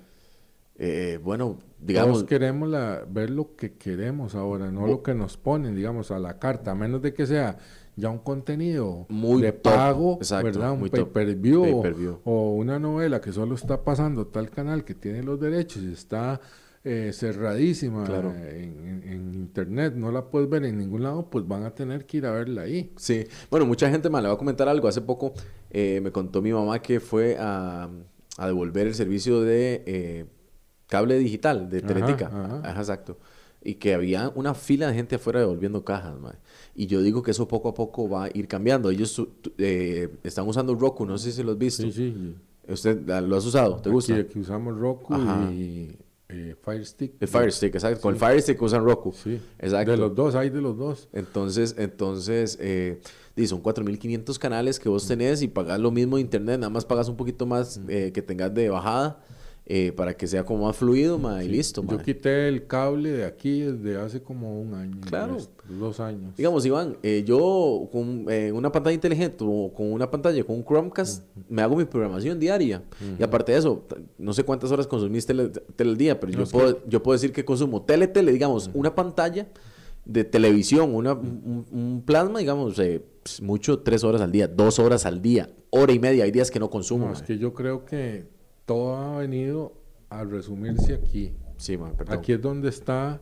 Eh, 0.77 1.19
bueno, 1.23 1.59
digamos... 1.81 2.19
Todos 2.19 2.29
queremos 2.29 2.69
la, 2.69 3.05
ver 3.09 3.31
lo 3.31 3.55
que 3.57 3.75
queremos 3.75 4.35
ahora, 4.35 4.71
no 4.71 4.87
lo 4.87 5.03
que 5.03 5.15
nos 5.15 5.37
ponen, 5.37 5.75
digamos, 5.75 6.11
a 6.11 6.19
la 6.19 6.39
carta, 6.39 6.73
a 6.73 6.75
menos 6.75 7.01
de 7.01 7.15
que 7.15 7.27
sea 7.27 7.59
ya 7.97 8.11
un 8.11 8.19
contenido 8.19 9.07
muy 9.09 9.43
de 9.43 9.53
pago, 9.53 10.19
¿verdad? 10.43 10.73
Un 10.73 10.89
pay-per-view 10.89 12.21
o, 12.25 12.55
una 12.55 12.79
novela 12.79 13.21
que 13.21 13.33
solo 13.33 13.55
está 13.55 13.85
pasando 13.85 14.27
tal 14.27 14.51
canal 14.51 14.85
que 14.85 14.95
tiene 14.95 15.23
los 15.23 15.41
derechos 15.41 15.83
y 15.83 15.93
está 15.93 16.41
eh, 16.83 17.13
cerradísima 17.13 18.05
en, 18.07 19.33
internet, 19.35 19.95
no 19.95 20.11
la 20.11 20.31
puedes 20.31 20.49
ver 20.49 20.65
en 20.65 20.79
ningún 20.79 21.03
lado, 21.03 21.31
pues 21.31 21.47
van 21.47 21.65
a 21.65 21.75
tener 21.75 22.07
que 22.07 22.19
ir 22.19 22.27
a 22.27 22.33
verla 22.33 22.63
ahí. 22.63 22.93
Sí, 22.97 23.25
bueno, 23.51 23.67
mucha 23.67 23.89
gente 23.91 24.11
me 24.11 24.21
le 24.21 24.29
va 24.29 24.35
a 24.35 24.39
comentar 24.39 24.69
algo. 24.69 24.89
Hace 24.89 25.01
poco 25.01 25.33
eh, 25.71 26.01
me 26.03 26.11
contó 26.11 26.43
mi 26.43 26.53
mamá 26.53 26.81
que 26.81 27.01
fue 27.01 27.37
a, 27.39 27.89
devolver 28.39 28.89
el 28.89 28.95
servicio 28.95 29.43
de 29.43 29.85
eh, 29.87 30.27
cable 30.89 31.19
digital 31.19 31.71
de 31.71 31.83
Teletica. 31.83 32.27
Ajá, 32.27 32.81
exacto 32.81 33.19
y 33.65 33.75
que 33.77 33.95
había 33.95 34.31
una 34.35 34.55
fila 34.55 34.89
de 34.89 34.95
gente 34.95 35.17
afuera 35.17 35.41
devolviendo 35.41 35.85
cajas, 35.85 36.21
man. 36.21 36.37
Y 36.75 36.87
yo 36.87 37.03
digo 37.03 37.23
que 37.23 37.31
eso 37.31 37.47
poco 37.47 37.69
a 37.69 37.75
poco 37.75 38.09
va 38.09 38.25
a 38.25 38.31
ir 38.35 38.49
cambiando. 38.49 38.91
Ellos 38.91 39.23
eh, 39.59 40.09
están 40.23 40.49
usando 40.49 40.75
Roku, 40.75 41.07
no 41.07 41.17
sé 41.19 41.33
si 41.33 41.43
lo 41.43 41.53
has 41.53 41.59
visto. 41.59 41.83
Sí, 41.85 41.93
sí. 41.93 42.35
¿Usted 42.67 43.07
lo 43.07 43.37
has 43.37 43.45
usado? 43.45 43.77
¿Te 43.77 43.91
gusta? 43.91 44.17
Aquí, 44.17 44.39
usamos 44.39 44.77
Roku 44.77 45.15
y 45.53 45.97
eh, 46.29 46.57
Fire 46.63 46.85
Stick. 46.85 47.13
El 47.21 47.29
Fire 47.29 47.53
Stick, 47.53 47.75
exacto. 47.75 48.01
Con 48.01 48.15
el 48.15 48.21
Fire 48.21 48.41
Stick 48.41 48.61
usan 48.61 48.85
Roku. 48.85 49.13
Sí. 49.13 49.41
Exacto. 49.59 49.93
De 49.93 49.97
los 49.97 50.15
dos, 50.15 50.35
hay 50.35 50.51
de 50.51 50.61
los 50.61 50.77
dos. 50.77 51.09
Entonces, 51.13 51.77
entonces 51.79 52.59
eh, 52.61 53.01
son 53.47 53.63
4.500 53.63 54.39
canales 54.39 54.81
que 54.81 54.89
vos 54.89 55.07
tenés 55.07 55.43
y 55.43 55.49
pagas 55.49 55.79
lo 55.79 55.91
mismo 55.91 56.17
de 56.17 56.23
internet, 56.23 56.59
nada 56.59 56.71
más 56.71 56.85
pagas 56.85 57.09
un 57.09 57.17
poquito 57.17 57.47
más 57.47 57.81
eh, 57.89 58.11
que 58.13 58.23
tengas 58.23 58.53
de 58.55 58.69
bajada 58.71 59.21
eh, 59.67 59.93
para 59.97 60.15
que 60.15 60.27
sea 60.27 60.45
como 60.45 60.67
más 60.67 60.77
fluido, 60.77 61.19
ma, 61.19 61.43
y 61.43 61.49
listo. 61.49 61.83
Yo 61.89 61.97
quité 61.97 62.49
el 62.49 62.67
cable 62.67 63.11
de 63.11 63.25
aquí 63.25 63.61
desde 63.61 63.97
hace 63.97 64.21
como 64.21 64.61
un 64.61 64.75
año. 64.75 65.01
Claro. 65.07 65.39
Dos 65.67 66.01
años. 66.01 66.37
Digamos, 66.37 66.67
Iván, 66.67 66.99
eh, 67.03 67.25
yo 67.27 67.89
con 67.91 68.27
eh, 68.29 68.53
una 68.53 68.71
pantalla 68.71 68.93
inteligente 68.93 69.39
o 69.41 69.73
con 69.75 69.91
una 69.91 70.11
pantalla, 70.11 70.45
con 70.45 70.57
un 70.57 70.65
Chromecast, 70.65 71.25
me 71.49 71.63
hago 71.63 71.77
mi 71.77 71.87
programación 71.87 72.39
diaria. 72.39 72.83
Y 73.19 73.23
aparte 73.23 73.53
de 73.53 73.59
eso, 73.59 73.83
no 74.19 74.35
sé 74.35 74.45
cuántas 74.45 74.71
horas 74.71 74.87
consumís 74.87 75.25
tele, 75.25 75.51
al 75.79 75.97
día, 75.97 76.21
pero 76.21 76.31
yo, 76.33 76.45
puedo, 76.45 76.87
yo 76.87 77.03
puedo 77.03 77.15
decir 77.15 77.33
que 77.33 77.47
consumo 77.47 77.81
tele, 77.81 78.07
tele, 78.07 78.33
digamos, 78.33 78.71
una 78.75 78.95
pantalla 78.95 79.49
de 80.05 80.25
televisión, 80.25 80.95
una, 80.95 81.15
un, 81.15 82.03
plasma, 82.05 82.41
digamos, 82.41 82.75
pues, 82.75 83.41
mucho 83.41 83.79
tres 83.79 84.05
horas 84.05 84.21
al 84.21 84.31
día, 84.31 84.47
dos 84.47 84.79
horas 84.79 85.07
al 85.07 85.23
día, 85.23 85.49
hora 85.71 85.95
y 85.95 85.99
media. 85.99 86.25
Hay 86.25 86.31
días 86.31 86.51
que 86.51 86.61
no 86.61 86.69
consumo. 86.69 87.11
es 87.11 87.23
que 87.23 87.39
yo 87.39 87.55
creo 87.55 87.87
que 87.87 88.34
todo 88.65 88.97
ha 88.97 89.19
venido 89.19 89.75
a 90.09 90.25
resumirse 90.25 90.95
aquí. 90.95 91.35
Sí, 91.57 91.79
Aquí 92.09 92.33
es 92.33 92.43
donde 92.43 92.69
está 92.69 93.21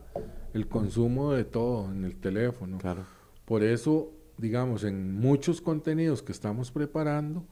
el 0.53 0.67
consumo 0.67 1.33
de 1.33 1.43
todo, 1.43 1.91
en 1.91 2.03
el 2.03 2.15
teléfono. 2.15 2.77
Claro. 2.77 3.05
Por 3.45 3.63
eso, 3.63 4.11
digamos, 4.37 4.83
en 4.83 5.13
muchos 5.13 5.61
contenidos 5.61 6.21
que 6.23 6.31
estamos 6.31 6.71
preparando, 6.71 7.45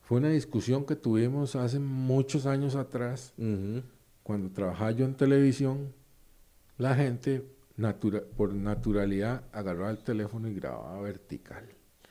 fue 0.00 0.18
una 0.18 0.28
discusión 0.28 0.84
que 0.84 0.96
tuvimos 0.96 1.56
hace 1.56 1.78
muchos 1.78 2.46
años 2.46 2.76
atrás, 2.76 3.34
cuando 4.22 4.50
trabajaba 4.50 4.90
yo 4.92 5.04
en 5.04 5.14
televisión, 5.14 5.92
la 6.78 6.94
gente 6.94 7.46
por 8.36 8.54
naturalidad 8.54 9.44
agarraba 9.52 9.90
el 9.90 9.98
teléfono 9.98 10.48
y 10.48 10.54
grababa 10.54 11.00
vertical. 11.02 11.64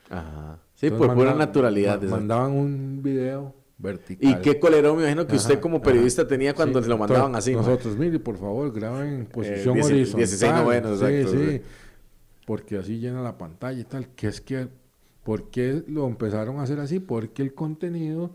Ajá. 0.10 0.60
Sí, 0.76 0.89
por 0.89 1.13
pura 1.13 1.34
naturalidad. 1.34 2.02
mandaban 2.04 2.52
un 2.52 3.02
video 3.02 3.56
vertical. 3.77 4.31
Y 4.31 4.41
qué 4.41 4.59
colero, 4.59 4.95
me 4.95 5.03
imagino 5.03 5.27
que 5.27 5.36
usted 5.36 5.59
como 5.59 5.81
periodista 5.81 6.27
tenía 6.27 6.53
cuando 6.53 6.81
se 6.81 6.89
lo 6.89 6.97
mandaban 6.97 7.36
así. 7.36 7.53
Nosotros, 7.53 7.97
mire, 7.97 8.19
por 8.19 8.38
favor, 8.38 8.71
graben 8.71 9.13
en 9.13 9.21
eh, 9.21 9.27
posición 9.31 9.81
horizontal. 9.81 10.17
16 10.17 10.53
novenos, 10.53 11.01
exacto. 11.01 11.31
Sí. 11.31 11.62
Porque 12.45 12.77
así 12.77 12.99
llena 12.99 13.21
la 13.21 13.38
pantalla 13.38 13.79
y 13.79 13.86
tal. 13.86 14.09
Que 14.09 14.27
es 14.27 14.41
que, 14.41 14.67
¿por 15.23 15.49
qué 15.49 15.83
lo 15.88 16.07
empezaron 16.07 16.59
a 16.59 16.63
hacer 16.63 16.79
así? 16.79 16.99
Porque 16.99 17.41
el 17.41 17.53
contenido 17.53 18.31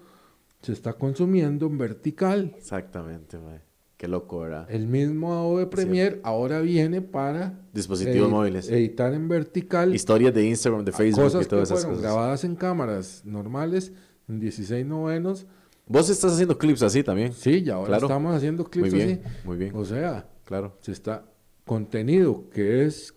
se 0.62 0.72
está 0.72 0.94
consumiendo 0.94 1.66
en 1.66 1.79
vertical. 1.79 2.55
Exactamente, 2.57 3.38
mae. 3.38 3.68
Qué 3.98 4.07
loco, 4.07 4.38
¿verdad? 4.38 4.68
El 4.70 4.87
mismo 4.87 5.33
Adobe 5.33 5.66
Premiere 5.66 6.20
ahora 6.22 6.61
viene 6.61 7.03
para 7.03 7.59
dispositivos 7.72 8.31
móviles. 8.31 8.70
Editar 8.70 9.12
en 9.12 9.27
vertical. 9.29 9.92
Historias 9.92 10.33
de 10.33 10.44
Instagram, 10.46 10.85
de 10.85 10.92
Facebook 10.92 11.24
cosas 11.24 11.44
y 11.44 11.48
todas 11.48 11.68
que 11.68 11.74
esas 11.74 11.85
cosas. 11.85 12.03
grabadas 12.03 12.44
en 12.44 12.55
cámaras 12.55 13.22
normales 13.24 13.92
en 14.29 14.41
16 14.41 14.87
novenos. 14.87 15.47
¿Vos 15.87 16.11
estás 16.11 16.35
haciendo 16.35 16.59
clips 16.59 16.83
así 16.83 17.03
también? 17.03 17.33
Sí, 17.33 17.62
ya 17.62 17.75
ahora 17.75 17.97
estamos 17.97 18.35
haciendo 18.35 18.64
clips 18.64 18.93
muy 18.93 19.05
bien, 19.05 19.23
Muy 19.45 19.57
bien. 19.57 19.73
O 19.75 19.85
sea, 19.85 20.29
claro. 20.45 20.77
se 20.81 20.93
está 20.93 21.25
contenido 21.64 22.45
que 22.51 22.85
es 22.85 23.14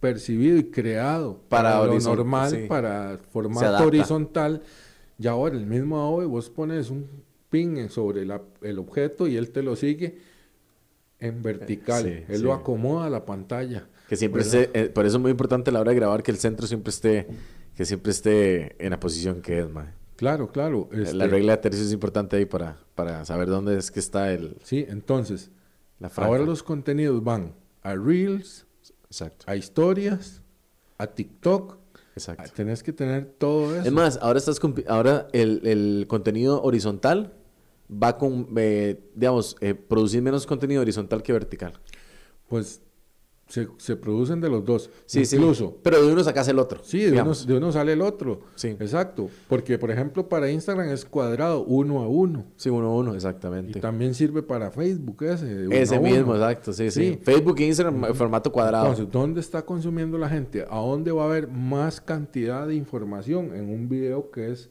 percibido 0.00 0.58
y 0.58 0.64
creado 0.70 1.40
para, 1.48 1.82
lo 1.86 1.98
normal, 1.98 2.66
para 2.68 3.18
formato 3.30 3.86
horizontal. 3.86 4.62
Y 5.18 5.26
ahora 5.26 5.56
el 5.56 5.64
mismo 5.64 5.98
Adobe, 5.98 6.26
vos 6.26 6.50
pones 6.50 6.90
un 6.90 7.08
pin 7.48 7.88
sobre 7.88 8.26
el 8.62 8.78
objeto 8.78 9.26
y 9.26 9.36
él 9.36 9.50
te 9.50 9.62
lo 9.62 9.76
sigue 9.76 10.18
en 11.20 11.42
vertical. 11.42 12.24
él 12.28 12.42
lo 12.42 12.52
acomoda 12.52 13.06
a 13.06 13.10
la 13.10 13.24
pantalla. 13.24 13.88
Que 14.08 14.16
siempre 14.16 14.42
esté, 14.42 14.70
eh, 14.74 14.88
por 14.90 15.06
eso 15.06 15.16
es 15.16 15.22
muy 15.22 15.30
importante 15.30 15.70
a 15.70 15.72
la 15.72 15.80
hora 15.80 15.92
de 15.92 15.96
grabar 15.96 16.22
que 16.22 16.30
el 16.30 16.36
centro 16.36 16.66
siempre 16.66 16.90
esté 16.90 17.26
que 17.76 17.84
siempre 17.84 18.12
esté 18.12 18.84
en 18.84 18.90
la 18.90 19.00
posición 19.00 19.40
que 19.40 19.60
es, 19.60 19.70
mae. 19.70 19.92
Claro, 20.16 20.52
claro. 20.52 20.88
La 20.92 21.02
este 21.02 21.26
regla 21.26 21.56
de 21.56 21.58
tercio 21.58 21.82
es 21.82 21.92
importante 21.92 22.36
ahí 22.36 22.46
para, 22.46 22.78
para 22.94 23.24
saber 23.24 23.48
dónde 23.48 23.76
es 23.76 23.90
que 23.90 24.00
está 24.00 24.32
el... 24.32 24.56
Sí, 24.62 24.84
entonces, 24.88 25.50
la 25.98 26.10
ahora 26.16 26.44
los 26.44 26.62
contenidos 26.62 27.22
van 27.22 27.54
a 27.82 27.94
Reels, 27.94 28.66
Exacto. 29.06 29.44
a 29.48 29.56
historias, 29.56 30.42
a 30.98 31.06
TikTok. 31.06 31.78
Exacto. 32.16 32.48
tenés 32.54 32.84
que 32.84 32.92
tener 32.92 33.26
todo 33.38 33.74
eso. 33.74 33.86
Es 33.86 33.92
más, 33.92 34.18
ahora, 34.22 34.38
estás 34.38 34.60
ahora 34.86 35.26
el, 35.32 35.66
el 35.66 36.06
contenido 36.06 36.62
horizontal 36.62 37.32
va 37.90 38.16
con, 38.16 38.48
eh, 38.56 39.00
digamos, 39.14 39.56
eh, 39.60 39.74
producir 39.74 40.22
menos 40.22 40.46
contenido 40.46 40.80
horizontal 40.80 41.22
que 41.22 41.32
vertical. 41.32 41.72
Pues 42.48 42.80
se, 43.54 43.68
se 43.76 43.94
producen 43.94 44.40
de 44.40 44.48
los 44.48 44.64
dos. 44.64 44.90
Sí, 45.06 45.20
incluso. 45.20 45.68
sí. 45.68 45.74
Pero 45.84 46.04
de 46.04 46.12
uno 46.12 46.24
sacas 46.24 46.48
el 46.48 46.58
otro. 46.58 46.80
Sí, 46.82 46.98
de 47.04 47.22
uno, 47.22 47.32
de 47.34 47.56
uno 47.56 47.70
sale 47.70 47.92
el 47.92 48.00
otro. 48.02 48.40
Sí. 48.56 48.68
Exacto. 48.80 49.28
Porque, 49.48 49.78
por 49.78 49.92
ejemplo, 49.92 50.28
para 50.28 50.50
Instagram 50.50 50.88
es 50.88 51.04
cuadrado, 51.04 51.62
uno 51.64 52.00
a 52.02 52.08
uno. 52.08 52.46
Sí, 52.56 52.68
uno 52.68 52.88
a 52.88 52.94
uno, 52.96 53.12
Y 53.12 53.16
exactamente. 53.16 53.78
también 53.78 54.12
sirve 54.14 54.42
para 54.42 54.72
Facebook 54.72 55.22
ese. 55.22 55.68
Ese 55.70 55.98
uno. 56.00 56.08
mismo, 56.10 56.34
exacto, 56.34 56.72
sí, 56.72 56.90
sí, 56.90 57.12
Sí. 57.12 57.18
Facebook 57.22 57.60
e 57.60 57.66
Instagram, 57.66 58.12
formato 58.14 58.50
cuadrado. 58.50 58.86
Entonces, 58.88 59.12
¿dónde 59.12 59.40
está 59.40 59.64
consumiendo 59.64 60.18
la 60.18 60.28
gente? 60.28 60.64
¿A 60.68 60.78
dónde 60.80 61.12
va 61.12 61.22
a 61.22 61.26
haber 61.26 61.46
más 61.46 62.00
cantidad 62.00 62.66
de 62.66 62.74
información 62.74 63.54
en 63.54 63.68
un 63.70 63.88
video 63.88 64.32
que 64.32 64.50
es 64.50 64.68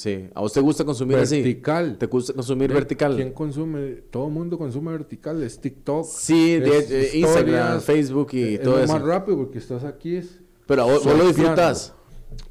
sí. 0.00 0.28
¿A 0.34 0.40
vos 0.40 0.52
te 0.52 0.60
gusta 0.60 0.84
consumir 0.84 1.18
así? 1.18 1.36
vertical? 1.36 1.98
¿Te 1.98 2.06
gusta 2.06 2.32
consumir 2.32 2.68
Ve, 2.68 2.74
vertical? 2.74 3.16
¿Quién 3.16 3.32
consume? 3.32 4.02
Todo 4.10 4.26
el 4.26 4.32
mundo 4.32 4.56
consume 4.58 4.92
vertical. 4.92 5.42
Es 5.42 5.60
TikTok. 5.60 6.04
Sí, 6.06 6.54
es 6.54 6.88
de 6.88 7.10
Instagram, 7.18 7.80
Facebook 7.80 8.28
y 8.32 8.54
es 8.54 8.62
todo 8.62 8.76
lo 8.76 8.84
eso. 8.84 8.92
más 8.92 9.02
rápido 9.02 9.36
porque 9.38 9.58
estás 9.58 9.84
aquí. 9.84 10.16
Es, 10.16 10.40
Pero 10.66 10.82
a 10.82 10.84
vos, 10.86 11.04
vos 11.04 11.16
lo 11.18 11.26
disfrutas. 11.26 11.94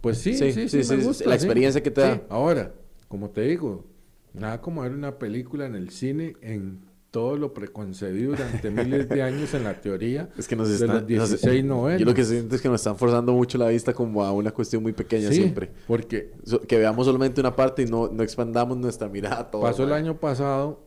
Pues 0.02 0.18
sí, 0.18 0.34
Sí, 0.36 0.52
sí, 0.52 0.68
sí, 0.70 0.84
sí, 0.84 0.94
me 0.96 1.02
sí, 1.02 1.08
gusta, 1.08 1.30
la 1.30 1.36
experiencia 1.36 1.82
que 1.82 1.90
te 1.92 2.02
da. 2.02 2.22
Ahora, 2.30 2.74
como 3.08 3.30
te 3.30 3.42
digo, 3.42 3.86
nada 4.34 4.62
como 4.62 4.82
ver 4.82 4.92
una 4.92 5.18
película 5.18 5.66
en 5.66 5.76
el 5.76 5.90
cine 5.90 6.36
en 6.42 6.82
todo 7.12 7.38
lo 7.38 7.54
preconcebido 7.54 8.32
durante 8.32 8.70
miles 8.72 9.10
de 9.10 9.22
años 9.24 9.54
en 9.54 9.64
la 9.64 9.80
teoría 9.82 10.30
Es 10.38 10.48
que 10.48 10.56
nos 10.56 10.68
de 10.70 10.76
están... 10.76 10.90
los 10.98 11.08
16 11.08 11.64
novelas. 11.66 12.00
Yo 12.00 12.06
lo 12.06 12.14
que 12.14 12.24
siento 12.24 12.56
es 12.56 12.62
que 12.62 12.70
nos 12.70 12.82
están 12.82 12.98
forzando 12.98 13.34
mucho 13.34 13.58
la 13.58 13.68
vista 13.70 13.94
como 13.94 14.24
a 14.24 14.32
una 14.32 14.52
cuestión 14.52 14.84
muy 14.84 14.94
pequeña 14.94 15.30
Sí, 15.30 15.36
siempre. 15.36 15.72
porque 15.88 16.34
So- 16.44 16.62
Que 16.62 16.78
veamos 16.78 17.06
solamente 17.06 17.42
una 17.42 17.56
parte 17.56 17.82
y 17.84 17.86
no, 17.86 18.08
no 18.10 18.22
expandamos 18.24 18.78
nuestra 18.78 19.08
mirada 19.10 19.40
a 19.40 19.52
todo. 19.52 19.62
pasó 19.64 19.84
el 19.84 19.94
año 19.94 20.18
pasado, 20.20 20.82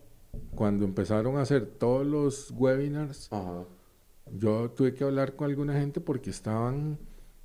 cuando 0.55 0.85
empezaron 0.85 1.37
a 1.37 1.43
hacer 1.43 1.67
todos 1.67 2.07
los 2.07 2.51
webinars, 2.53 3.29
Ajá. 3.33 3.65
yo 4.39 4.71
tuve 4.71 4.95
que 4.95 5.05
hablar 5.05 5.35
con 5.37 5.51
alguna 5.51 5.75
gente 5.79 6.01
porque 6.01 6.31
estaban 6.31 6.99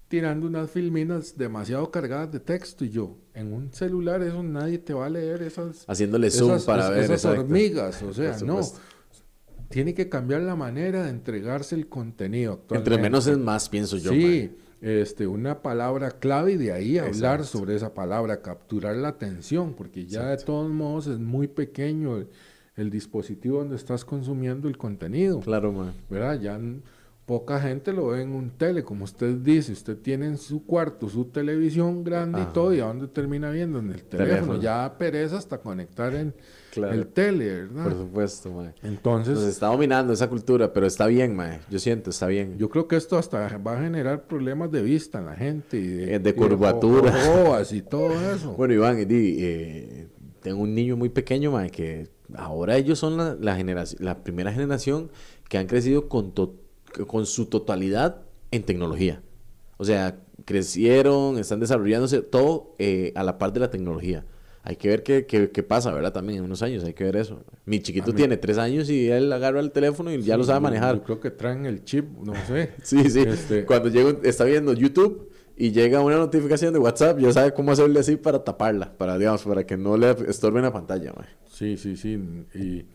tirando 0.07 0.47
unas 0.47 0.71
filminas 0.71 1.37
demasiado 1.37 1.91
cargadas 1.91 2.31
de 2.31 2.39
texto 2.39 2.85
y 2.85 2.89
yo, 2.89 3.17
en 3.33 3.51
un 3.53 3.73
celular 3.73 4.21
eso 4.23 4.41
nadie 4.43 4.77
te 4.77 4.93
va 4.93 5.07
a 5.07 5.09
leer 5.09 5.41
esas, 5.43 5.83
Haciéndole 5.87 6.29
zoom 6.31 6.51
esas, 6.51 6.63
para 6.65 6.89
ver. 6.89 6.99
esas 7.03 7.25
exacto. 7.25 7.41
hormigas, 7.41 8.01
o 8.03 8.13
sea, 8.13 8.37
no. 8.45 8.61
Tiene 9.69 9.93
que 9.93 10.07
cambiar 10.07 10.41
la 10.43 10.55
manera 10.55 11.03
de 11.03 11.09
entregarse 11.09 11.75
el 11.75 11.87
contenido 11.89 12.53
actualmente. 12.53 12.89
Entre 12.89 13.03
menos 13.03 13.27
es 13.27 13.37
más, 13.37 13.67
pienso 13.67 13.97
yo. 13.97 14.11
Sí, 14.11 14.49
este, 14.79 15.27
una 15.27 15.61
palabra 15.61 16.11
clave 16.11 16.53
y 16.53 16.57
de 16.57 16.71
ahí 16.71 16.97
hablar 16.97 17.39
Exacto. 17.41 17.43
sobre 17.59 17.75
esa 17.75 17.93
palabra, 17.93 18.41
capturar 18.41 18.95
la 18.95 19.09
atención, 19.09 19.73
porque 19.73 20.05
ya 20.05 20.27
de 20.29 20.37
todos 20.37 20.71
modos 20.71 21.07
es 21.07 21.19
muy 21.19 21.47
pequeño 21.49 22.15
el, 22.17 22.29
el 22.77 22.89
dispositivo 22.89 23.57
donde 23.59 23.75
estás 23.75 24.05
consumiendo 24.05 24.69
el 24.69 24.77
contenido, 24.77 25.41
Claro, 25.41 25.73
man. 25.73 25.93
¿verdad? 26.09 26.39
Ya 26.39 26.57
poca 27.27 27.59
gente 27.59 27.91
lo 27.91 28.07
ve 28.07 28.21
en 28.21 28.31
un 28.33 28.51
tele, 28.51 28.83
como 28.85 29.03
usted 29.03 29.35
dice, 29.35 29.73
usted 29.73 29.97
tiene 29.97 30.27
en 30.27 30.37
su 30.37 30.65
cuarto 30.65 31.09
su 31.09 31.25
televisión 31.25 32.01
grande 32.05 32.39
Ajá. 32.39 32.49
y 32.49 32.53
todo, 32.53 32.73
¿y 32.73 32.79
a 32.79 32.85
dónde 32.85 33.09
termina 33.09 33.51
viendo? 33.51 33.79
En 33.79 33.91
el 33.91 34.01
teléfono, 34.03 34.33
Teléfono. 34.35 34.61
ya 34.61 34.95
pereza 34.97 35.37
hasta 35.37 35.57
conectar 35.59 36.15
en 36.15 36.33
Claro. 36.71 36.93
el 36.93 37.07
tele, 37.07 37.45
¿verdad? 37.63 37.83
Por 37.83 37.93
supuesto, 37.97 38.51
mae. 38.51 38.73
Entonces, 38.81 39.33
Nos 39.35 39.43
está 39.43 39.67
dominando 39.67 40.13
esa 40.13 40.29
cultura, 40.29 40.71
pero 40.71 40.85
está 40.87 41.05
bien, 41.07 41.35
mae. 41.35 41.59
Yo 41.69 41.79
siento, 41.79 42.11
está 42.11 42.27
bien. 42.27 42.57
Yo 42.57 42.69
creo 42.69 42.87
que 42.87 42.95
esto 42.95 43.17
hasta 43.17 43.57
va 43.57 43.77
a 43.77 43.81
generar 43.81 44.25
problemas 44.27 44.71
de 44.71 44.81
vista 44.81 45.19
en 45.19 45.25
la 45.25 45.35
gente. 45.35 45.77
Y 45.77 45.85
de, 45.87 46.15
Eh, 46.15 46.19
de 46.19 46.29
y 46.29 46.33
curvatura. 46.33 47.13
y 47.71 47.81
todo 47.81 48.13
eso. 48.33 48.53
Bueno, 48.57 48.73
Iván, 48.73 49.05
di, 49.05 49.35
eh, 49.39 50.07
tengo 50.41 50.61
un 50.61 50.73
niño 50.73 50.95
muy 50.95 51.09
pequeño, 51.09 51.51
mae, 51.51 51.71
que 51.71 52.07
ahora 52.35 52.77
ellos 52.77 52.99
son 52.99 53.17
la, 53.17 53.35
la, 53.35 53.55
generación, 53.57 54.05
la 54.05 54.23
primera 54.23 54.53
generación 54.53 55.09
que 55.49 55.57
han 55.57 55.67
crecido 55.67 56.07
con, 56.07 56.31
to- 56.31 56.55
con 57.05 57.25
su 57.25 57.45
totalidad 57.47 58.21
en 58.51 58.63
tecnología. 58.63 59.21
O 59.77 59.85
sea, 59.85 60.19
crecieron, 60.45 61.37
están 61.37 61.59
desarrollándose 61.59 62.21
todo 62.21 62.73
eh, 62.79 63.11
a 63.15 63.23
la 63.23 63.37
par 63.37 63.53
de 63.53 63.59
la 63.59 63.69
tecnología. 63.69 64.25
Hay 64.63 64.75
que 64.75 64.89
ver 64.89 65.03
qué, 65.03 65.25
qué, 65.25 65.49
qué 65.49 65.63
pasa, 65.63 65.93
¿verdad? 65.93 66.11
También 66.11 66.39
en 66.39 66.45
unos 66.45 66.61
años, 66.61 66.83
hay 66.83 66.93
que 66.93 67.05
ver 67.05 67.15
eso. 67.15 67.41
Mi 67.65 67.79
chiquito 67.79 68.11
tiene 68.13 68.35
tres 68.35 68.57
años 68.57 68.89
y 68.89 69.09
él 69.09 69.31
agarra 69.31 69.61
el 69.61 69.71
teléfono 69.71 70.11
y 70.11 70.21
ya 70.21 70.35
lo 70.35 70.43
sabe 70.43 70.59
manejar. 70.59 70.95
Yo 70.97 71.03
creo 71.03 71.19
que 71.21 71.31
traen 71.31 71.65
el 71.65 71.85
chip, 71.85 72.05
no 72.23 72.33
sé. 72.47 72.71
Sí, 72.83 73.09
sí. 73.09 73.21
Este- 73.21 73.65
Cuando 73.65 73.87
llega, 73.89 74.17
está 74.23 74.43
viendo 74.43 74.73
YouTube 74.73 75.29
y 75.55 75.71
llega 75.71 76.01
una 76.01 76.17
notificación 76.17 76.73
de 76.73 76.79
WhatsApp, 76.79 77.17
ya 77.19 77.31
sabe 77.31 77.53
cómo 77.53 77.71
hacerle 77.71 77.99
así 78.01 78.17
para 78.17 78.43
taparla, 78.43 78.91
para, 78.97 79.17
digamos, 79.17 79.43
para 79.43 79.65
que 79.65 79.77
no 79.77 79.95
le 79.95 80.11
estorbe 80.27 80.61
la 80.61 80.73
pantalla, 80.73 81.13
mae. 81.13 81.27
Sí, 81.49 81.77
sí, 81.77 81.95
sí. 81.95 82.19
Y 82.53 82.85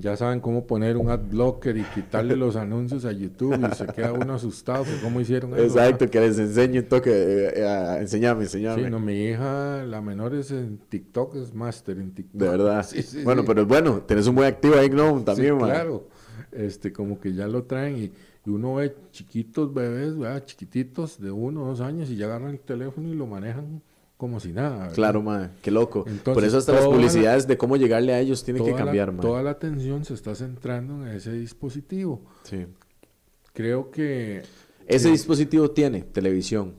ya 0.00 0.16
saben 0.16 0.38
cómo 0.40 0.64
poner 0.66 0.96
un 0.96 1.10
ad 1.10 1.18
blocker 1.28 1.76
y 1.76 1.82
quitarle 1.82 2.36
los 2.36 2.54
anuncios 2.54 3.04
a 3.04 3.10
YouTube 3.12 3.58
y 3.70 3.74
se 3.74 3.84
queda 3.88 4.12
uno 4.12 4.34
asustado 4.34 4.84
por 4.84 5.00
cómo 5.00 5.20
hicieron 5.20 5.52
eso. 5.54 5.62
Exacto, 5.64 6.08
que 6.08 6.20
les 6.20 6.38
enseñe 6.38 6.78
un 6.78 6.84
toque, 6.86 7.10
eh, 7.10 7.52
eh, 7.56 7.66
a- 7.66 8.00
enseñame, 8.00 8.44
enseñame. 8.44 8.84
Sí, 8.84 8.90
no, 8.90 9.00
mi 9.00 9.24
hija, 9.24 9.84
la 9.84 10.00
menor 10.00 10.34
es 10.36 10.52
en 10.52 10.78
TikTok, 10.88 11.34
es 11.36 11.52
máster 11.52 11.98
en 11.98 12.12
TikTok. 12.12 12.40
De 12.40 12.48
verdad. 12.48 12.86
Sí, 12.88 13.02
sí, 13.02 13.22
bueno, 13.24 13.42
sí. 13.42 13.48
pero 13.48 13.62
es 13.62 13.68
bueno, 13.68 14.00
tenés 14.02 14.26
un 14.28 14.36
buen 14.36 14.46
activo 14.46 14.76
ahí, 14.76 14.88
Gnome, 14.88 15.18
Sí, 15.20 15.24
también, 15.24 15.56
mae. 15.58 15.70
claro. 15.72 16.06
Este, 16.52 16.92
como 16.92 17.18
que 17.20 17.34
ya 17.34 17.48
lo 17.48 17.64
traen 17.64 17.98
y, 17.98 18.04
y 18.46 18.50
uno 18.50 18.76
ve 18.76 18.94
chiquitos 19.10 19.74
bebés, 19.74 20.16
¿verdad? 20.16 20.44
chiquititos 20.46 21.20
de 21.20 21.30
uno 21.32 21.64
o 21.64 21.66
dos 21.66 21.80
años 21.80 22.08
y 22.08 22.16
ya 22.16 22.26
agarran 22.26 22.50
el 22.50 22.60
teléfono 22.60 23.08
y 23.08 23.14
lo 23.14 23.26
manejan 23.26 23.82
como 24.18 24.38
si 24.40 24.52
nada. 24.52 24.76
¿verdad? 24.80 24.94
Claro, 24.94 25.22
mae, 25.22 25.48
qué 25.62 25.70
loco. 25.70 26.04
Por 26.24 26.44
eso 26.44 26.58
hasta 26.58 26.72
las 26.74 26.84
la- 26.84 26.90
publicidades 26.90 27.46
de 27.46 27.56
cómo 27.56 27.76
llegarle 27.78 28.12
a 28.12 28.20
ellos 28.20 28.44
tienen 28.44 28.62
que 28.62 28.70
Toda 28.72 28.80
la- 28.80 28.84
cambiar, 28.86 29.12
mae. 29.12 29.22
Toda 29.22 29.42
la 29.42 29.50
atención 29.52 30.04
se 30.04 30.12
está 30.12 30.34
centrando 30.34 31.06
en 31.06 31.14
ese 31.14 31.32
dispositivo. 31.32 32.20
Sí. 32.42 32.66
Creo 33.54 33.90
que 33.90 34.42
Ese 34.86 35.10
dispositivo 35.10 35.70
tiene 35.70 36.02
televisión, 36.02 36.74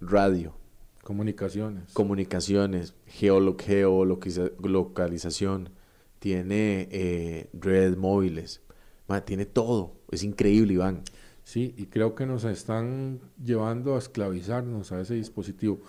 radio, 0.00 0.54
comunicaciones. 1.02 1.92
comunicaciones, 1.92 2.94
geolo- 3.06 3.56
geolocaliza- 3.56 4.52
localización, 4.62 5.70
tiene 6.18 6.88
eh, 6.90 7.50
redes 7.52 7.96
móviles, 7.96 8.60
Ma, 9.06 9.20
tiene 9.22 9.44
todo. 9.44 9.96
Es 10.10 10.22
increíble, 10.22 10.72
Iván. 10.74 11.02
Sí, 11.42 11.74
y 11.76 11.86
creo 11.86 12.14
que 12.14 12.24
nos 12.24 12.44
están 12.44 13.20
llevando 13.44 13.96
a 13.96 13.98
esclavizarnos 13.98 14.92
a 14.92 15.00
ese 15.02 15.12
dispositivo. 15.12 15.80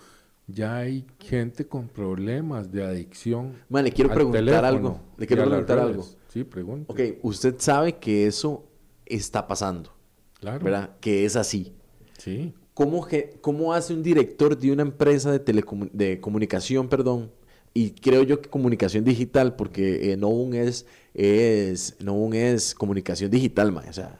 Ya 0.48 0.76
hay 0.76 1.04
gente 1.18 1.66
con 1.66 1.88
problemas 1.88 2.70
de 2.70 2.84
adicción. 2.84 3.54
Ma, 3.68 3.82
le 3.82 3.90
quiero 3.90 4.10
al 4.10 4.14
preguntar 4.14 4.44
teléfono 4.44 4.66
algo. 4.68 5.00
Le 5.18 5.26
quiero 5.26 5.44
preguntar 5.44 5.78
algo. 5.78 6.06
Sí, 6.28 6.44
pregunta. 6.44 6.92
Ok, 6.92 7.00
usted 7.22 7.56
sabe 7.58 7.96
que 7.96 8.26
eso 8.26 8.64
está 9.04 9.46
pasando, 9.46 9.92
Claro. 10.38 10.64
¿verdad? 10.64 10.96
Que 11.00 11.24
es 11.24 11.34
así. 11.36 11.72
Sí. 12.18 12.54
¿Cómo, 12.74 13.06
cómo 13.40 13.72
hace 13.72 13.94
un 13.94 14.02
director 14.02 14.56
de 14.56 14.70
una 14.70 14.82
empresa 14.82 15.32
de, 15.32 15.44
telecomu- 15.44 15.90
de 15.92 16.20
comunicación, 16.20 16.88
perdón? 16.88 17.32
Y 17.74 17.90
creo 17.90 18.22
yo 18.22 18.40
que 18.40 18.48
comunicación 18.48 19.02
digital, 19.04 19.56
porque 19.56 20.12
eh, 20.12 20.16
Novum 20.16 20.54
es, 20.54 20.86
es, 21.12 21.96
Novum 22.00 22.32
es 22.34 22.74
comunicación 22.74 23.30
digital, 23.30 23.72
ma, 23.72 23.82
o 23.88 23.92
sea, 23.92 24.18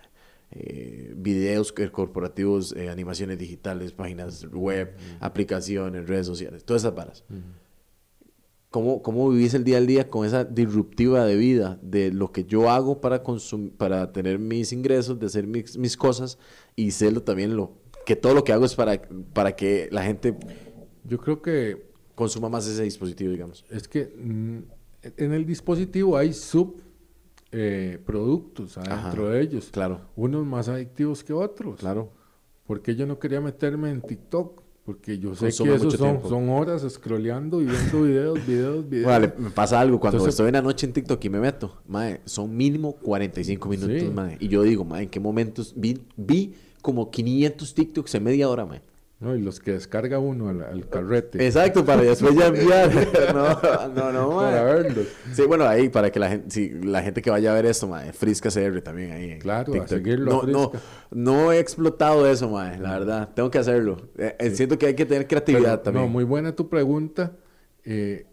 eh, 0.52 1.12
videos 1.16 1.72
corporativos, 1.72 2.74
eh, 2.76 2.88
animaciones 2.88 3.38
digitales, 3.38 3.92
páginas 3.92 4.44
web, 4.52 4.94
aplicaciones, 5.20 6.06
redes 6.06 6.26
sociales, 6.26 6.64
todas 6.64 6.82
esas 6.82 6.94
varas. 6.94 7.24
¿Cómo, 8.70 9.02
¿Cómo 9.02 9.30
vivís 9.30 9.54
el 9.54 9.64
día 9.64 9.78
al 9.78 9.86
día 9.86 10.08
con 10.10 10.26
esa 10.26 10.44
disruptiva 10.44 11.24
de 11.24 11.36
vida 11.36 11.78
de 11.82 12.12
lo 12.12 12.30
que 12.30 12.44
yo 12.44 12.70
hago 12.70 13.00
para, 13.00 13.22
para 13.76 14.12
tener 14.12 14.38
mis 14.38 14.72
ingresos, 14.72 15.18
de 15.18 15.26
hacer 15.26 15.46
mis, 15.46 15.76
mis 15.78 15.96
cosas 15.96 16.38
y 16.74 16.90
serlo 16.90 17.22
también 17.22 17.56
lo 17.56 17.78
que 18.04 18.14
todo 18.14 18.34
lo 18.34 18.44
que 18.44 18.52
hago 18.52 18.64
es 18.64 18.74
para, 18.74 19.02
para 19.32 19.56
que 19.56 19.88
la 19.90 20.04
gente 20.04 20.36
Yo 21.04 21.18
creo 21.18 21.42
que 21.42 21.90
consuma 22.14 22.48
más 22.48 22.66
ese 22.66 22.84
dispositivo, 22.84 23.32
digamos. 23.32 23.64
es 23.70 23.88
que 23.88 24.04
mm, 24.16 24.58
en 25.16 25.32
el 25.32 25.44
dispositivo 25.44 26.16
hay 26.16 26.32
sub 26.32 26.80
eh, 27.52 27.98
productos 28.04 28.76
adentro 28.78 29.24
Ajá. 29.26 29.32
de 29.34 29.40
ellos. 29.42 29.68
Claro, 29.70 30.00
Unos 30.16 30.44
más 30.46 30.68
adictivos 30.68 31.22
que 31.24 31.32
otros. 31.32 31.80
claro. 31.80 32.12
Porque 32.66 32.96
yo 32.96 33.06
no 33.06 33.18
quería 33.18 33.40
meterme 33.40 33.90
en 33.90 34.00
TikTok. 34.02 34.62
Porque 34.84 35.18
yo 35.18 35.34
sé 35.34 35.46
Consume 35.46 35.78
que 35.78 35.84
mucho 35.84 36.28
son, 36.28 36.48
horas 36.48 36.86
scrolleando 36.88 37.60
y 37.60 37.64
viendo 37.64 38.02
videos, 38.02 38.46
videos, 38.46 38.88
videos. 38.88 39.06
Vale, 39.08 39.32
me 39.36 39.50
pasa 39.50 39.80
algo 39.80 39.98
cuando 39.98 40.18
Entonces- 40.18 40.34
estoy 40.34 40.46
en 40.46 40.52
la 40.54 40.62
noche 40.62 40.86
en 40.86 40.92
TikTok 40.92 41.24
y 41.24 41.28
me 41.28 41.40
meto, 41.40 41.80
mae, 41.88 42.20
son 42.24 42.56
mínimo 42.56 42.92
45 42.94 43.68
minutos, 43.68 43.98
Sí. 44.00 44.10
mae. 44.14 44.36
Y 44.38 44.46
yo 44.46 44.62
digo, 44.62 44.84
mae, 44.84 45.02
¿en 45.02 45.08
qué 45.08 45.18
momentos? 45.18 45.74
Vi, 45.76 46.00
vi 46.16 46.54
como 46.82 47.10
500 47.10 47.74
TikToks 47.74 48.14
en 48.14 48.22
media 48.24 48.48
hora, 48.48 48.64
mae. 48.64 48.80
¿No? 49.18 49.34
Y 49.34 49.40
los 49.40 49.60
que 49.60 49.72
descarga 49.72 50.18
uno 50.18 50.48
al, 50.48 50.62
al 50.62 50.88
carrete 50.88 51.44
Exacto, 51.44 51.84
para 51.84 52.02
después 52.02 52.34
ya 52.34 52.48
enviar. 52.48 52.90
no, 53.34 53.88
no, 53.88 54.12
no, 54.12 54.36
para 54.36 54.62
verlos. 54.64 55.06
Sí, 55.32 55.42
bueno, 55.42 55.64
ahí 55.64 55.88
para 55.88 56.10
que 56.10 56.18
la 56.18 56.28
gente, 56.28 56.50
sí, 56.50 56.70
la 56.82 57.02
gente 57.02 57.22
que 57.22 57.30
vaya 57.30 57.52
a 57.52 57.54
ver 57.54 57.66
esto, 57.66 57.86
mae, 57.88 58.12
Frisca 58.12 58.50
CR 58.50 58.80
también 58.82 59.12
ahí. 59.12 59.38
Claro, 59.38 59.82
a 59.82 59.88
seguirlo 59.88 60.42
a 60.42 60.46
No, 60.46 60.52
no, 60.52 60.72
no 61.10 61.52
he 61.52 61.58
explotado 61.58 62.28
eso, 62.28 62.50
mae, 62.50 62.78
la 62.78 62.98
verdad. 62.98 63.30
Tengo 63.34 63.50
que 63.50 63.58
hacerlo. 63.58 64.08
Eh, 64.18 64.36
eh, 64.38 64.50
Siento 64.50 64.78
que 64.78 64.86
hay 64.86 64.94
que 64.94 65.06
tener 65.06 65.26
creatividad 65.26 65.80
Pero, 65.80 65.80
también. 65.80 66.04
No, 66.06 66.10
muy 66.10 66.24
buena 66.24 66.54
tu 66.54 66.68
pregunta. 66.68 67.32
Eh, 67.84 68.26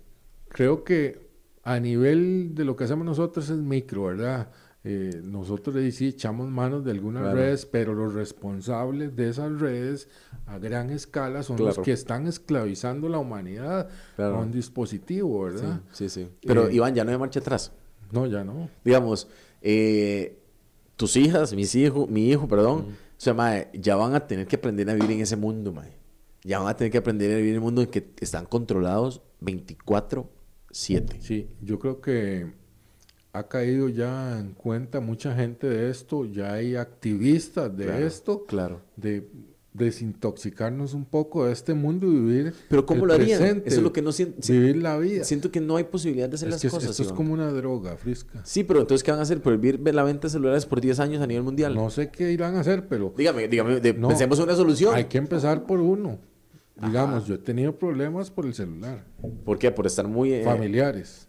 creo 0.50 0.84
que 0.84 1.24
a 1.64 1.80
nivel 1.80 2.56
de 2.56 2.66
lo 2.66 2.76
que 2.76 2.84
hacemos 2.84 3.06
nosotros 3.06 3.50
es 3.50 3.58
micro, 3.58 4.04
¿verdad? 4.06 4.50
Eh, 4.86 5.22
nosotros 5.24 5.76
le 5.76 5.90
sí 5.94 6.08
echamos 6.08 6.50
manos 6.50 6.84
de 6.84 6.92
algunas 6.92 7.34
redes, 7.34 7.66
pero 7.66 7.94
los 7.94 8.14
responsables 8.14 9.16
de 9.16 9.30
esas 9.30 9.60
redes 9.62 10.10
a 10.46 10.58
gran 10.60 10.90
escala 10.90 11.42
son 11.42 11.58
los 11.58 11.80
que 11.80 11.94
están 11.94 12.28
esclavizando 12.28 13.08
la 13.08 13.18
humanidad 13.18 13.88
con 14.18 14.36
un 14.36 14.52
dispositivo, 14.52 15.44
¿verdad? 15.44 15.80
Sí, 15.94 16.10
sí. 16.10 16.28
Pero 16.46 16.68
eh, 16.68 16.74
Iván, 16.76 16.94
ya 16.96 17.06
no 17.06 17.12
hay 17.12 17.18
marcha 17.18 17.40
atrás. 17.40 17.72
No, 18.12 18.28
ya 18.28 18.44
no. 18.44 18.70
Digamos, 18.84 19.30
eh, 19.62 20.38
tus 20.98 21.16
hijas, 21.16 21.54
mis 21.54 21.74
hijos, 21.76 22.10
mi 22.10 22.30
hijo, 22.30 22.46
perdón, 22.50 22.80
o 22.90 23.22
sea, 23.24 23.34
mae, 23.34 23.70
ya 23.74 23.96
van 23.96 24.16
a 24.16 24.28
tener 24.28 24.48
que 24.48 24.58
aprender 24.58 24.90
a 24.90 24.96
vivir 24.96 25.12
en 25.12 25.22
ese 25.22 25.38
mundo, 25.38 25.72
mae. 25.72 25.94
Ya 26.44 26.60
van 26.60 26.68
a 26.68 26.76
tener 26.76 26.92
que 26.92 26.98
aprender 26.98 27.32
a 27.32 27.38
vivir 27.38 27.52
en 27.54 27.60
un 27.60 27.64
mundo 27.64 27.82
en 27.82 27.88
que 27.88 28.12
están 28.20 28.46
controlados 28.46 29.22
24-7. 29.42 30.26
Sí, 31.22 31.48
yo 31.62 31.80
creo 31.80 32.02
que 32.02 32.52
ha 33.34 33.48
caído 33.48 33.90
ya 33.90 34.40
en 34.40 34.54
cuenta 34.54 35.00
mucha 35.00 35.36
gente 35.36 35.68
de 35.68 35.90
esto, 35.90 36.26
ya 36.26 36.54
hay 36.54 36.76
activistas 36.76 37.76
de 37.76 38.06
esto, 38.06 38.46
claro. 38.46 38.82
de 38.96 39.28
desintoxicarnos 39.74 40.94
un 40.94 41.04
poco 41.04 41.48
de 41.48 41.52
este 41.52 41.74
mundo 41.74 42.06
y 42.06 42.12
vivir 42.12 42.54
Pero 42.70 42.86
¿cómo 42.86 43.08
lo 43.08 43.14
harían? 43.14 43.64
Eso 43.66 43.78
es 43.78 43.82
lo 43.82 43.92
que 43.92 44.04
no 44.04 44.12
siento. 44.12 44.40
Vivir 44.48 44.78
la 44.78 45.00
vida. 45.00 45.24
Siento 45.24 45.52
que 45.52 45.60
no 45.60 45.78
hay 45.78 45.86
posibilidad 45.86 46.30
de 46.30 46.36
hacer 46.36 46.50
las 46.50 46.62
cosas. 46.62 46.92
Esto 46.92 47.02
es 47.02 47.12
como 47.12 47.34
una 47.34 47.52
droga 47.52 47.98
frisca. 47.98 48.40
Sí, 48.44 48.64
pero 48.64 48.82
entonces 48.82 49.04
¿qué 49.04 49.10
van 49.10 49.20
a 49.20 49.24
hacer? 49.24 49.42
¿Prohibir 49.42 49.80
la 49.80 50.04
venta 50.04 50.28
de 50.28 50.32
celulares 50.32 50.68
por 50.68 50.80
10 50.80 51.00
años 51.00 51.22
a 51.24 51.26
nivel 51.26 51.44
mundial? 51.44 51.74
No 51.74 51.90
sé 51.90 52.10
qué 52.12 52.32
irán 52.32 52.56
a 52.56 52.60
hacer, 52.60 52.88
pero... 52.88 53.14
Dígame, 53.18 53.48
dígame, 53.48 53.82
pensemos 53.82 54.40
una 54.40 54.56
solución. 54.56 54.94
Hay 54.94 55.06
que 55.06 55.18
empezar 55.18 55.66
por 55.66 55.80
uno. 55.80 56.20
Digamos, 56.76 57.26
yo 57.26 57.36
he 57.36 57.40
tenido 57.40 57.76
problemas 57.76 58.30
por 58.30 58.46
el 58.46 58.54
celular. 58.54 59.04
¿Por 59.44 59.58
qué? 59.58 59.72
Por 59.72 59.88
estar 59.88 60.08
muy... 60.08 60.34
Eh, 60.34 60.44
Familiares. 60.44 61.28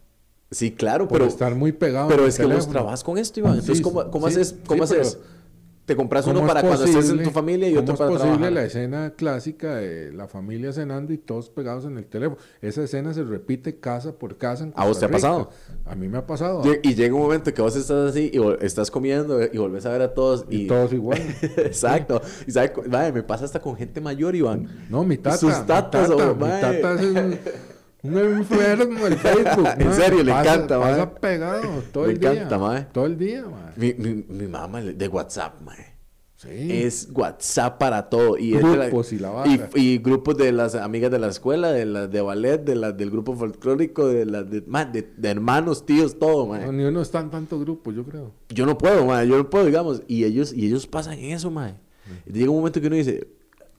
Sí, 0.54 0.70
claro, 0.70 1.08
por 1.08 1.18
pero... 1.18 1.28
estar 1.28 1.54
muy 1.54 1.72
pegado 1.72 2.08
Pero 2.08 2.26
es 2.26 2.38
que 2.38 2.46
vos 2.46 2.68
trabajas 2.68 3.02
con 3.02 3.18
esto, 3.18 3.40
Iván. 3.40 3.58
Entonces, 3.58 3.80
¿cómo, 3.80 4.10
cómo 4.10 4.26
haces? 4.26 4.54
¿Cómo 4.66 4.84
haces? 4.84 5.18
te 5.84 5.96
compras 5.96 6.26
uno 6.26 6.46
para 6.46 6.62
cuando 6.62 6.84
estés 6.84 7.10
en 7.10 7.22
tu 7.22 7.30
familia 7.30 7.68
y 7.68 7.76
otro 7.76 7.94
para 7.94 8.10
es 8.10 8.18
posible 8.18 8.50
la 8.50 8.64
escena 8.64 9.12
clásica 9.16 9.76
de 9.76 10.12
la 10.12 10.28
familia 10.28 10.72
cenando 10.72 11.12
y 11.12 11.18
todos 11.18 11.50
pegados 11.50 11.84
en 11.84 11.98
el 11.98 12.06
teléfono? 12.06 12.40
Esa 12.62 12.82
escena 12.84 13.12
se 13.12 13.22
repite 13.22 13.78
casa 13.78 14.12
por 14.12 14.38
casa 14.38 14.64
en 14.64 14.72
¿A 14.76 14.86
vos 14.86 14.98
te 14.98 15.04
ha 15.04 15.10
pasado? 15.10 15.50
A 15.84 15.94
mí 15.94 16.08
me 16.08 16.18
ha 16.18 16.26
pasado. 16.26 16.62
Y 16.82 16.94
llega 16.94 17.14
un 17.14 17.20
momento 17.20 17.52
que 17.52 17.60
vos 17.60 17.76
estás 17.76 18.10
así 18.10 18.30
y 18.32 18.64
estás 18.64 18.90
comiendo 18.90 19.42
y 19.42 19.58
volvés 19.58 19.84
a 19.84 19.90
ver 19.90 20.02
a 20.02 20.14
todos 20.14 20.46
y... 20.48 20.66
todos 20.66 20.92
igual. 20.92 21.20
Exacto. 21.56 22.22
Y 22.46 22.52
sabe, 22.52 22.72
me 23.12 23.22
pasa 23.22 23.44
hasta 23.44 23.60
con 23.60 23.76
gente 23.76 24.00
mayor, 24.00 24.34
Iván. 24.34 24.86
No, 24.88 25.04
mi 25.04 25.18
tata. 25.18 25.36
Sus 25.36 25.66
tatas, 25.66 26.08
mi 26.08 26.16
tata, 26.16 26.34
mi 26.34 26.80
tata 26.80 26.94
es 26.94 27.02
un... 27.02 27.38
Un 28.04 28.18
enfermo 28.18 29.06
el 29.06 29.16
Facebook. 29.16 29.68
en 29.78 29.94
serio, 29.94 30.22
le 30.22 30.30
encanta, 30.30 30.78
Pasa 30.78 31.14
pegado 31.14 31.82
todo 31.92 32.04
el 32.04 32.20
día. 32.20 32.30
Le 32.30 32.36
encanta, 32.36 32.58
mae. 32.58 32.86
Todo 32.92 33.06
el 33.06 33.16
día, 33.16 33.44
mae. 33.44 33.72
Mi, 33.76 33.94
mi, 33.94 34.24
mi 34.28 34.46
mamá 34.46 34.82
de 34.82 35.08
WhatsApp, 35.08 35.60
mae. 35.62 35.94
Sí. 36.36 36.50
Es 36.50 37.08
WhatsApp 37.10 37.78
para 37.78 38.10
todo. 38.10 38.36
Y 38.36 38.52
grupos 38.52 39.14
y 39.14 39.18
la 39.18 39.44
y, 39.46 39.80
y, 39.80 39.98
grupos 39.98 40.36
de 40.36 40.52
las 40.52 40.74
amigas 40.74 41.10
de 41.10 41.18
la 41.18 41.28
escuela, 41.28 41.72
de 41.72 41.86
las 41.86 42.10
de 42.10 42.20
ballet, 42.20 42.58
de 42.58 42.74
las 42.74 42.94
del 42.94 43.10
grupo 43.10 43.34
folclórico, 43.34 44.08
de 44.08 44.26
las 44.26 44.50
de, 44.50 44.60
de, 44.60 45.30
hermanos, 45.30 45.86
tíos, 45.86 46.18
todo, 46.18 46.46
mae. 46.46 46.66
No, 46.66 46.72
ni 46.72 46.84
uno 46.84 47.00
está 47.00 47.20
en 47.20 47.30
tantos 47.30 47.58
grupos, 47.60 47.94
yo 47.94 48.04
creo. 48.04 48.32
Yo 48.50 48.66
no 48.66 48.76
puedo, 48.76 49.06
mae. 49.06 49.26
Yo 49.26 49.38
no 49.38 49.48
puedo, 49.48 49.64
digamos. 49.64 50.02
Y 50.06 50.24
ellos, 50.24 50.52
y 50.52 50.66
ellos 50.66 50.86
pasan 50.86 51.18
eso, 51.20 51.50
mae. 51.50 51.76
Y 52.26 52.32
llega 52.34 52.50
un 52.50 52.58
momento 52.58 52.78
que 52.82 52.88
uno 52.88 52.96
dice, 52.96 53.26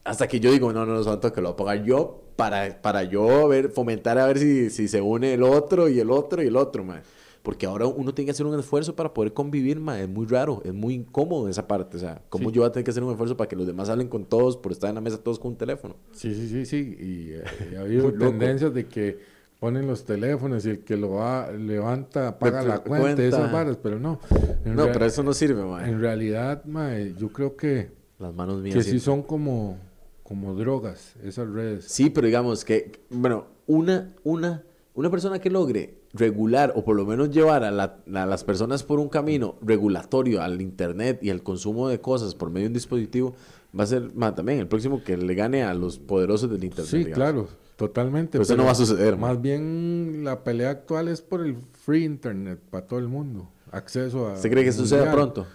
hasta 0.06 0.28
que 0.28 0.40
yo 0.40 0.52
digo, 0.52 0.72
no, 0.72 0.86
no, 0.86 0.94
no, 0.94 1.04
santo, 1.04 1.34
que 1.34 1.42
lo 1.42 1.50
voy 1.50 1.54
a 1.54 1.58
pagar 1.58 1.84
yo 1.84 2.22
para, 2.36 2.82
para 2.82 3.04
yo 3.04 3.48
ver, 3.48 3.70
fomentar 3.70 4.20
a 4.20 4.28
ver 4.28 4.38
si, 4.38 4.70
si 4.70 4.88
se 4.88 5.02
une 5.02 5.34
el 5.34 5.44
otro 5.44 5.90
y 5.90 6.00
el 6.00 6.12
otro 6.12 6.44
y 6.44 6.48
el 6.48 6.56
otro, 6.56 6.84
man. 6.84 7.02
Porque 7.42 7.66
ahora 7.66 7.86
uno 7.86 8.14
tiene 8.14 8.28
que 8.28 8.32
hacer 8.32 8.46
un 8.46 8.58
esfuerzo 8.58 8.96
para 8.96 9.14
poder 9.14 9.34
convivir, 9.34 9.80
man. 9.80 10.00
Es 10.00 10.08
muy 10.10 10.26
raro, 10.28 10.62
es 10.64 10.74
muy 10.74 10.94
incómodo 10.94 11.50
esa 11.50 11.68
parte. 11.68 11.98
O 11.98 12.00
sea, 12.00 12.22
¿cómo 12.30 12.52
yo 12.52 12.62
voy 12.62 12.70
a 12.70 12.72
tener 12.72 12.84
que 12.84 12.92
hacer 12.92 13.04
un 13.04 13.12
esfuerzo 13.12 13.36
para 13.36 13.48
que 13.48 13.56
los 13.56 13.68
demás 13.68 13.90
hablen 13.90 14.08
con 14.08 14.26
todos 14.26 14.58
por 14.58 14.72
estar 14.72 14.90
en 14.90 14.96
la 14.96 15.02
mesa 15.02 15.18
todos 15.18 15.40
con 15.40 15.52
un 15.52 15.58
teléfono? 15.58 15.96
Sí, 16.12 16.34
sí, 16.34 16.50
sí, 16.50 16.66
sí. 16.66 16.98
Y, 17.00 17.32
eh, 17.34 17.44
ha 17.78 17.82
habido 17.82 18.12
tendencias 18.14 18.74
de 18.74 18.88
que 18.88 19.20
ponen 19.60 19.88
los 19.88 20.06
teléfonos 20.06 20.66
y 20.66 20.70
el 20.72 20.80
que 20.80 20.98
lo 20.98 21.12
va, 21.12 21.52
levanta 21.52 22.38
paga 22.38 22.62
la 22.62 22.80
cuenta, 22.80 23.24
y 23.24 23.26
esas 23.26 23.52
varas, 23.52 23.78
pero 23.78 24.00
no. 24.00 24.20
No, 24.66 24.86
pero 24.92 25.06
eso 25.06 25.24
no 25.24 25.34
sirve, 25.34 25.64
man. 25.64 25.88
En 25.88 26.00
realidad, 26.00 26.64
man, 26.66 27.16
yo 27.16 27.30
creo 27.30 27.56
que... 27.56 27.92
Las 28.18 28.34
manos 28.34 28.62
mías. 28.62 28.76
Que 28.76 28.84
sí 28.84 29.00
son 29.00 29.22
como 29.22 29.78
como 30.26 30.56
drogas, 30.56 31.14
esas 31.24 31.48
redes. 31.48 31.86
Sí, 31.88 32.10
pero 32.10 32.26
digamos 32.26 32.66
que, 32.66 33.00
bueno, 33.12 33.46
una, 33.68 34.16
una, 34.24 34.64
una 34.96 35.12
persona 35.12 35.38
que 35.38 35.52
logre 35.52 36.00
regular 36.14 36.74
o 36.76 36.84
por 36.84 36.96
lo 36.96 37.06
menos 37.06 37.30
llevar 37.30 37.64
a, 37.64 37.72
las 37.72 38.44
personas 38.44 38.82
por 38.82 39.00
un 39.00 39.08
camino 39.08 39.56
regulatorio 39.62 40.42
al 40.42 40.62
Internet 40.64 41.20
y 41.22 41.30
al 41.30 41.44
consumo 41.44 41.90
de 41.90 42.02
cosas 42.02 42.34
por 42.34 42.50
medio 42.50 42.64
de 42.64 42.70
un 42.70 42.74
dispositivo, 42.74 43.36
va 43.78 43.84
a 43.84 43.88
ser 43.88 44.14
también 44.36 44.58
el 44.58 44.68
próximo 44.68 45.04
que 45.04 45.16
le 45.16 45.36
gane 45.36 45.64
a 45.64 45.76
los 45.76 46.00
poderosos 46.00 46.50
del 46.50 46.64
Internet. 46.64 46.90
Sí, 46.90 47.06
claro, 47.06 47.48
totalmente. 47.76 48.32
Pero 48.32 48.44
eso 48.46 48.58
no 48.58 48.66
va 48.66 48.72
a 48.72 48.76
suceder. 48.76 49.18
Más 49.18 49.40
bien 49.40 50.22
la 50.24 50.44
pelea 50.44 50.72
actual 50.72 51.08
es 51.08 51.22
por 51.22 51.46
el 51.46 51.56
free 51.86 52.04
Internet 52.04 52.60
para 52.72 52.88
todo 52.88 52.98
el 52.98 53.10
mundo, 53.10 53.48
acceso 53.70 54.28
a... 54.30 54.38
¿Se 54.38 54.50
cree 54.50 54.64
que 54.64 54.72
suceda 54.72 55.12
pronto? 55.12 55.46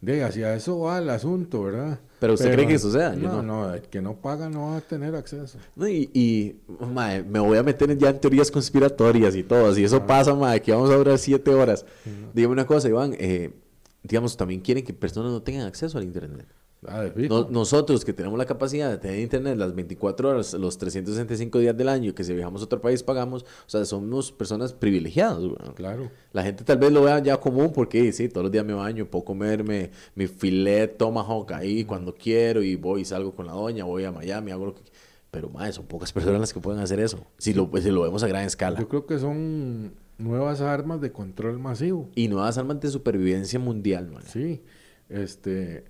De, 0.00 0.22
hacia 0.22 0.54
eso 0.54 0.78
va 0.78 0.98
el 0.98 1.10
asunto, 1.10 1.64
¿verdad? 1.64 1.98
Pero 2.20 2.34
usted 2.34 2.52
cree 2.52 2.66
que 2.66 2.74
eso 2.74 2.90
sea. 2.90 3.10
no, 3.10 3.42
no, 3.42 3.74
el 3.74 3.82
que 3.82 4.00
no 4.00 4.14
paga 4.16 4.48
no 4.48 4.70
va 4.70 4.76
a 4.76 4.80
tener 4.80 5.14
acceso. 5.14 5.58
y, 5.76 6.10
y 6.18 6.56
me 7.28 7.40
voy 7.40 7.58
a 7.58 7.62
meter 7.62 7.96
ya 7.98 8.10
en 8.10 8.20
teorías 8.20 8.50
conspiratorias 8.50 9.34
y 9.34 9.42
todo. 9.42 9.74
Si 9.74 9.84
eso 9.84 10.04
pasa, 10.06 10.34
madre, 10.34 10.62
que 10.62 10.72
vamos 10.72 10.90
a 10.90 10.96
durar 10.96 11.18
siete 11.18 11.52
horas. 11.52 11.84
Dígame 12.34 12.52
una 12.52 12.66
cosa, 12.66 12.88
Iván. 12.88 13.14
Eh, 13.18 13.50
digamos, 14.02 14.36
también 14.36 14.60
quieren 14.60 14.84
que 14.84 14.92
personas 14.92 15.32
no 15.32 15.42
tengan 15.42 15.66
acceso 15.66 15.98
al 15.98 16.04
Internet. 16.04 16.46
Ah, 16.86 17.06
nosotros 17.50 18.04
que 18.04 18.12
tenemos 18.12 18.38
la 18.38 18.46
capacidad 18.46 18.88
de 18.88 18.98
tener 18.98 19.18
internet 19.18 19.56
las 19.56 19.74
24 19.74 20.28
horas, 20.28 20.54
los 20.54 20.78
365 20.78 21.58
días 21.58 21.76
del 21.76 21.88
año, 21.88 22.14
que 22.14 22.22
si 22.22 22.32
viajamos 22.34 22.62
a 22.62 22.66
otro 22.66 22.80
país 22.80 23.02
pagamos, 23.02 23.42
o 23.42 23.46
sea, 23.68 23.84
somos 23.84 24.30
personas 24.30 24.72
privilegiadas. 24.72 25.40
Claro. 25.74 26.10
La 26.32 26.44
gente 26.44 26.62
tal 26.62 26.78
vez 26.78 26.92
lo 26.92 27.02
vea 27.02 27.18
ya 27.18 27.36
común 27.38 27.72
porque 27.72 28.12
sí, 28.12 28.28
todos 28.28 28.44
los 28.44 28.52
días 28.52 28.64
me 28.64 28.74
baño, 28.74 29.06
puedo 29.06 29.24
comerme 29.24 29.90
mi 30.14 30.28
filet 30.28 30.96
tomahawk 30.96 31.50
ahí 31.52 31.84
cuando 31.84 32.14
quiero 32.14 32.62
y 32.62 32.76
voy 32.76 33.00
y 33.00 33.04
salgo 33.04 33.34
con 33.34 33.46
la 33.46 33.52
doña, 33.52 33.84
voy 33.84 34.04
a 34.04 34.12
Miami, 34.12 34.52
hago 34.52 34.66
lo 34.66 34.74
que 34.74 34.82
pero 35.30 35.50
más 35.50 35.74
son 35.74 35.86
pocas 35.86 36.12
personas 36.12 36.40
las 36.40 36.52
que 36.54 36.60
pueden 36.60 36.80
hacer 36.80 37.00
eso, 37.00 37.26
si 37.36 37.52
lo, 37.52 37.70
si 37.82 37.90
lo 37.90 38.02
vemos 38.02 38.22
a 38.22 38.28
gran 38.28 38.44
escala. 38.44 38.78
Yo 38.78 38.88
creo 38.88 39.04
que 39.04 39.18
son 39.18 39.92
nuevas 40.16 40.60
armas 40.60 41.00
de 41.00 41.12
control 41.12 41.58
masivo. 41.58 42.08
Y 42.14 42.28
nuevas 42.28 42.56
armas 42.56 42.80
de 42.80 42.88
supervivencia 42.88 43.58
mundial, 43.58 44.10
man. 44.10 44.22
Sí, 44.26 44.62
este 45.10 45.84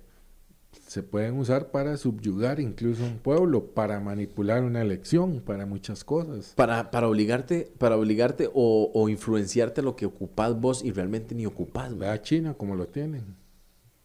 se 0.89 1.03
pueden 1.03 1.37
usar 1.37 1.69
para 1.69 1.97
subyugar 1.97 2.59
incluso 2.59 3.03
un 3.03 3.19
pueblo, 3.19 3.63
para 3.63 3.99
manipular 3.99 4.63
una 4.63 4.81
elección, 4.81 5.39
para 5.39 5.67
muchas 5.67 6.03
cosas. 6.03 6.53
Para, 6.55 6.89
para 6.89 7.07
obligarte, 7.07 7.71
para 7.77 7.95
obligarte 7.95 8.49
o, 8.51 8.89
o 8.91 9.07
influenciarte 9.07 9.83
lo 9.83 9.95
que 9.95 10.07
ocupás 10.07 10.59
vos 10.59 10.83
y 10.83 10.91
realmente 10.91 11.35
ni 11.35 11.45
ocupás. 11.45 11.93
A 12.01 12.19
China 12.23 12.55
como 12.55 12.75
lo 12.75 12.87
tienen, 12.87 13.23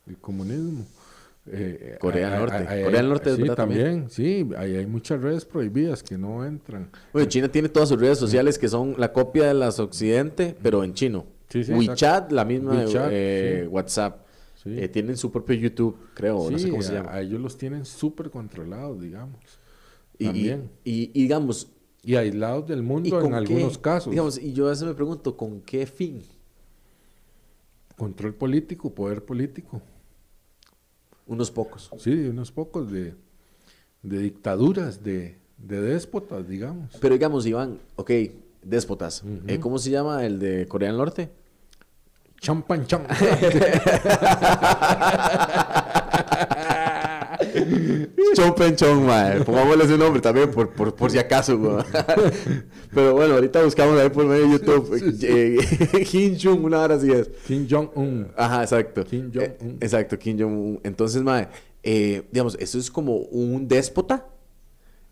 el 0.07 0.18
comunismo. 0.18 0.85
Eh, 1.47 1.97
Corea 2.01 2.28
del 2.28 2.41
Norte. 2.41 2.64
Corea 2.64 3.01
del 3.01 3.09
Norte 3.09 3.35
sí, 3.35 3.43
también. 3.57 4.11
Sí, 4.11 4.51
ahí 4.59 4.76
hay 4.76 4.87
muchas 4.87 5.22
redes 5.22 5.47
prohibidas 5.47 6.03
que 6.03 6.18
no 6.18 6.45
entran. 6.45 6.91
China 7.28 7.49
tiene 7.49 7.70
todas 7.70 7.89
sus 7.89 7.99
redes 7.99 8.18
sociales 8.18 8.59
que 8.59 8.68
son 8.68 8.95
la 8.99 9.11
copia 9.11 9.47
de 9.47 9.55
las 9.55 9.78
occidente, 9.78 10.55
pero 10.62 10.85
en 10.85 10.93
chino. 10.93 11.24
WeChat, 11.55 12.30
la 12.30 12.45
misma 12.45 12.85
eh, 13.11 13.66
WhatsApp. 13.70 14.24
Eh, 14.65 14.89
tienen 14.89 15.17
su 15.17 15.31
propio 15.31 15.55
YouTube, 15.57 15.97
creo, 16.15 16.51
no 16.51 16.59
sé 16.59 16.71
cómo 16.71 16.83
se 16.83 16.95
llama. 16.95 17.12
A 17.12 17.21
ellos 17.21 17.41
los 17.41 17.59
tienen 17.59 17.85
súper 17.85 18.31
controlados, 18.31 19.01
digamos. 19.01 19.39
Y, 20.19 20.25
También. 20.27 20.71
Y, 20.85 21.07
digamos... 21.09 21.71
Y 22.03 22.17
aislados 22.17 22.67
del 22.67 22.83
mundo 22.83 23.21
en 23.23 23.33
algunos 23.33 23.79
casos. 23.79 24.11
Digamos, 24.11 24.39
y 24.39 24.53
yo 24.53 24.67
a 24.67 24.71
veces 24.71 24.87
me 24.87 24.93
pregunto, 24.93 25.39
¿con 25.39 25.62
qué 25.62 25.87
fin? 25.87 26.23
Control 27.97 28.35
político, 28.35 28.95
poder 28.95 29.25
político. 29.25 29.81
Unos 31.27 31.51
pocos. 31.51 31.91
Sí, 31.99 32.12
unos 32.27 32.53
pocos 32.53 32.93
de, 32.93 33.15
de 34.03 34.19
dictaduras, 34.19 35.03
de, 35.03 35.39
de 35.57 35.81
déspotas, 35.81 36.47
digamos. 36.47 36.95
Pero 37.01 37.15
digamos, 37.15 37.47
Iván, 37.47 37.81
ok, 37.97 38.11
déspotas. 38.62 39.25
Eh, 39.47 39.59
¿Cómo 39.59 39.79
se 39.79 39.91
llama 39.91 40.27
el 40.27 40.39
de 40.39 40.69
Corea 40.69 40.91
del 40.91 40.99
Norte? 40.99 41.31
Champan 42.45 42.85
cham. 42.87 43.01
Chompen 48.35 48.77
Chong, 48.77 49.07
mae. 49.07 49.41
Pongámosle 49.45 49.85
ese 49.85 49.97
nombre 49.97 50.21
también 50.21 50.51
por, 50.51 50.69
por, 50.71 50.95
por 50.95 51.11
si 51.11 51.19
acaso, 51.19 51.59
Pero 52.95 53.15
bueno, 53.15 53.35
ahorita 53.35 53.63
buscamos 53.65 53.99
ahí 53.99 54.11
por 54.11 54.27
medio 54.27 54.45
de 54.45 54.51
YouTube. 54.51 55.19
Eh, 55.23 56.05
Kim 56.11 56.37
Jong, 56.39 56.65
una 56.65 56.81
hora 56.81 56.97
así 56.97 57.11
es. 57.11 57.31
Kim 57.47 57.67
Jong-un. 57.71 58.29
Ajá, 58.37 58.63
exacto. 58.63 59.05
Kim 59.05 59.31
Jong-un. 59.33 59.71
Eh, 59.71 59.77
exacto, 59.81 60.19
Kim 60.19 60.39
Jong-un. 60.39 60.81
Entonces, 60.83 61.23
mae, 61.23 61.49
eh, 61.83 62.25
digamos, 62.31 62.59
eso 62.61 62.79
es 62.79 62.91
como 62.91 63.17
un 63.17 63.67
déspota 63.69 64.27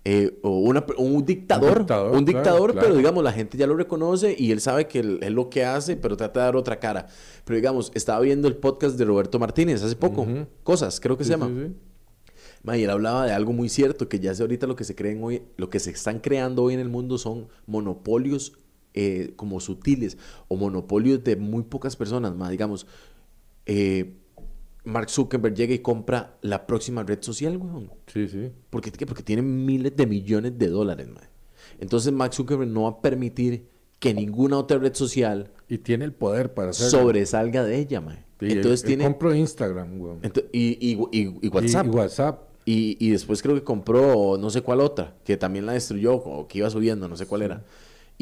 eh, 0.05 0.40
o 0.42 0.59
una, 0.59 0.84
un 0.98 1.24
dictador, 1.24 1.70
un 1.70 1.78
dictador, 1.78 2.16
un 2.16 2.24
dictador 2.24 2.74
pero 2.74 2.96
digamos, 2.96 3.22
la 3.22 3.32
gente 3.32 3.57
ya 3.57 3.68
lo 3.68 3.76
reconoce 3.76 4.34
y 4.36 4.50
él 4.50 4.61
sabe 4.61 4.88
que 4.88 4.98
él, 4.98 5.20
es 5.22 5.30
lo 5.30 5.48
que 5.48 5.64
hace, 5.64 5.96
pero 5.96 6.16
trata 6.16 6.40
de 6.40 6.46
dar 6.46 6.57
otra 6.57 6.80
cara. 6.80 7.07
Pero 7.44 7.57
digamos, 7.57 7.92
estaba 7.94 8.18
viendo 8.20 8.48
el 8.48 8.57
podcast 8.57 8.98
de 8.98 9.05
Roberto 9.05 9.38
Martínez 9.38 9.82
hace 9.82 9.94
poco, 9.94 10.26
Cosas, 10.64 10.98
creo 10.98 11.16
que 11.16 11.24
se 11.24 11.30
llama. 11.30 11.50
y 12.74 12.82
él 12.82 12.90
hablaba 12.90 13.26
de 13.26 13.32
algo 13.32 13.53
muy 13.53 13.68
cierto, 13.68 14.09
que 14.09 14.18
ya 14.18 14.34
sé 14.34 14.42
ahorita 14.42 14.66
lo 14.66 14.74
que 14.74 14.84
se 14.84 14.96
creen 14.96 15.22
hoy, 15.22 15.42
lo 15.57 15.70
que 15.70 15.78
se 15.78 15.90
están 15.90 16.18
creando 16.18 16.64
hoy 16.64 16.74
en 16.74 16.80
el 16.80 16.88
mundo 16.88 17.16
son 17.16 17.46
monopolios 17.66 18.55
eh, 18.94 19.34
como 19.36 19.61
sutiles 19.61 20.18
o 20.48 20.57
monopolios 20.57 21.22
de 21.22 21.36
muy 21.36 21.62
pocas 21.62 21.94
personas, 21.94 22.34
más 22.34 22.50
digamos, 22.50 22.88
eh, 23.66 24.16
Mark 24.85 25.11
Zuckerberg 25.11 25.55
llega 25.55 25.74
y 25.74 25.78
compra 25.78 26.37
la 26.43 26.66
próxima 26.66 27.03
red 27.03 27.22
social, 27.22 27.57
weón. 27.57 27.91
Sí, 28.07 28.28
sí. 28.28 28.51
¿Por 28.70 28.80
qué? 28.80 29.07
Porque 29.07 29.22
tiene 29.22 29.43
miles 29.43 29.97
de 29.97 30.07
millones 30.07 30.59
de 30.59 30.68
dólares, 30.68 31.09
man. 31.09 31.28
Entonces 31.78 32.12
Mark 32.12 32.35
Zuckerberg 32.35 32.70
no 32.70 32.83
va 32.83 32.91
a 32.91 33.01
permitir 33.01 33.66
que 33.99 34.12
ninguna 34.12 34.59
otra 34.59 34.78
red 34.78 34.95
social... 34.95 35.51
Y 35.68 35.78
tiene 35.78 36.05
el 36.05 36.12
poder 36.12 36.53
para 36.53 36.70
hacerlo. 36.70 36.99
Sobresalga 36.99 37.64
de 37.64 37.78
ella, 37.78 38.01
man. 38.01 38.24
entonces 38.41 38.83
tiene... 38.83 39.05
compró 39.05 39.35
Instagram, 39.35 40.01
weón. 40.01 40.20
y, 40.53 40.91
y, 40.91 41.49
WhatsApp. 41.49 41.87
Y, 41.87 41.89
WhatsApp. 41.89 42.43
Y, 42.64 43.11
después 43.11 43.43
creo 43.43 43.55
que 43.55 43.62
compró 43.62 44.37
no 44.39 44.51
sé 44.51 44.62
cuál 44.62 44.80
otra, 44.80 45.14
que 45.24 45.37
también 45.37 45.66
la 45.66 45.72
destruyó, 45.72 46.14
o 46.14 46.47
que 46.47 46.59
iba 46.59 46.70
subiendo, 46.70 47.09
no 47.09 47.16
sé 47.16 47.26
cuál 47.26 47.43
era. 47.43 47.64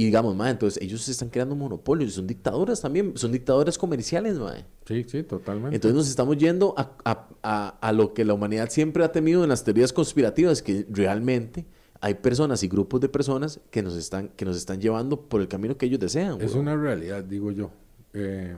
Y 0.01 0.05
digamos, 0.07 0.34
ma, 0.34 0.48
entonces 0.48 0.82
ellos 0.82 1.03
se 1.03 1.12
están 1.12 1.28
creando 1.28 1.55
monopolios, 1.55 2.14
son 2.14 2.26
dictadoras 2.26 2.80
también, 2.80 3.12
son 3.18 3.32
dictadoras 3.32 3.76
comerciales, 3.76 4.38
ma. 4.38 4.55
Sí, 4.86 5.05
sí, 5.07 5.22
totalmente. 5.24 5.76
Entonces 5.76 5.94
nos 5.94 6.09
estamos 6.09 6.38
yendo 6.38 6.72
a, 6.78 6.96
a, 7.05 7.28
a, 7.42 7.68
a, 7.86 7.92
lo 7.92 8.14
que 8.14 8.24
la 8.24 8.32
humanidad 8.32 8.70
siempre 8.70 9.05
ha 9.05 9.12
temido 9.12 9.42
en 9.42 9.51
las 9.51 9.62
teorías 9.62 9.92
conspirativas, 9.92 10.62
que 10.62 10.86
realmente 10.88 11.66
hay 12.01 12.14
personas 12.14 12.62
y 12.62 12.68
grupos 12.68 13.03
de 13.03 13.11
personas 13.11 13.61
que 13.70 13.82
nos 13.82 13.94
están, 13.94 14.28
que 14.28 14.46
nos 14.46 14.57
están 14.57 14.80
llevando 14.80 15.20
por 15.20 15.42
el 15.42 15.48
camino 15.48 15.76
que 15.76 15.84
ellos 15.84 16.01
desean. 16.01 16.40
Es 16.40 16.55
una 16.55 16.74
realidad, 16.74 17.22
digo 17.22 17.53
yo. 17.53 17.70
Eh, 18.14 18.57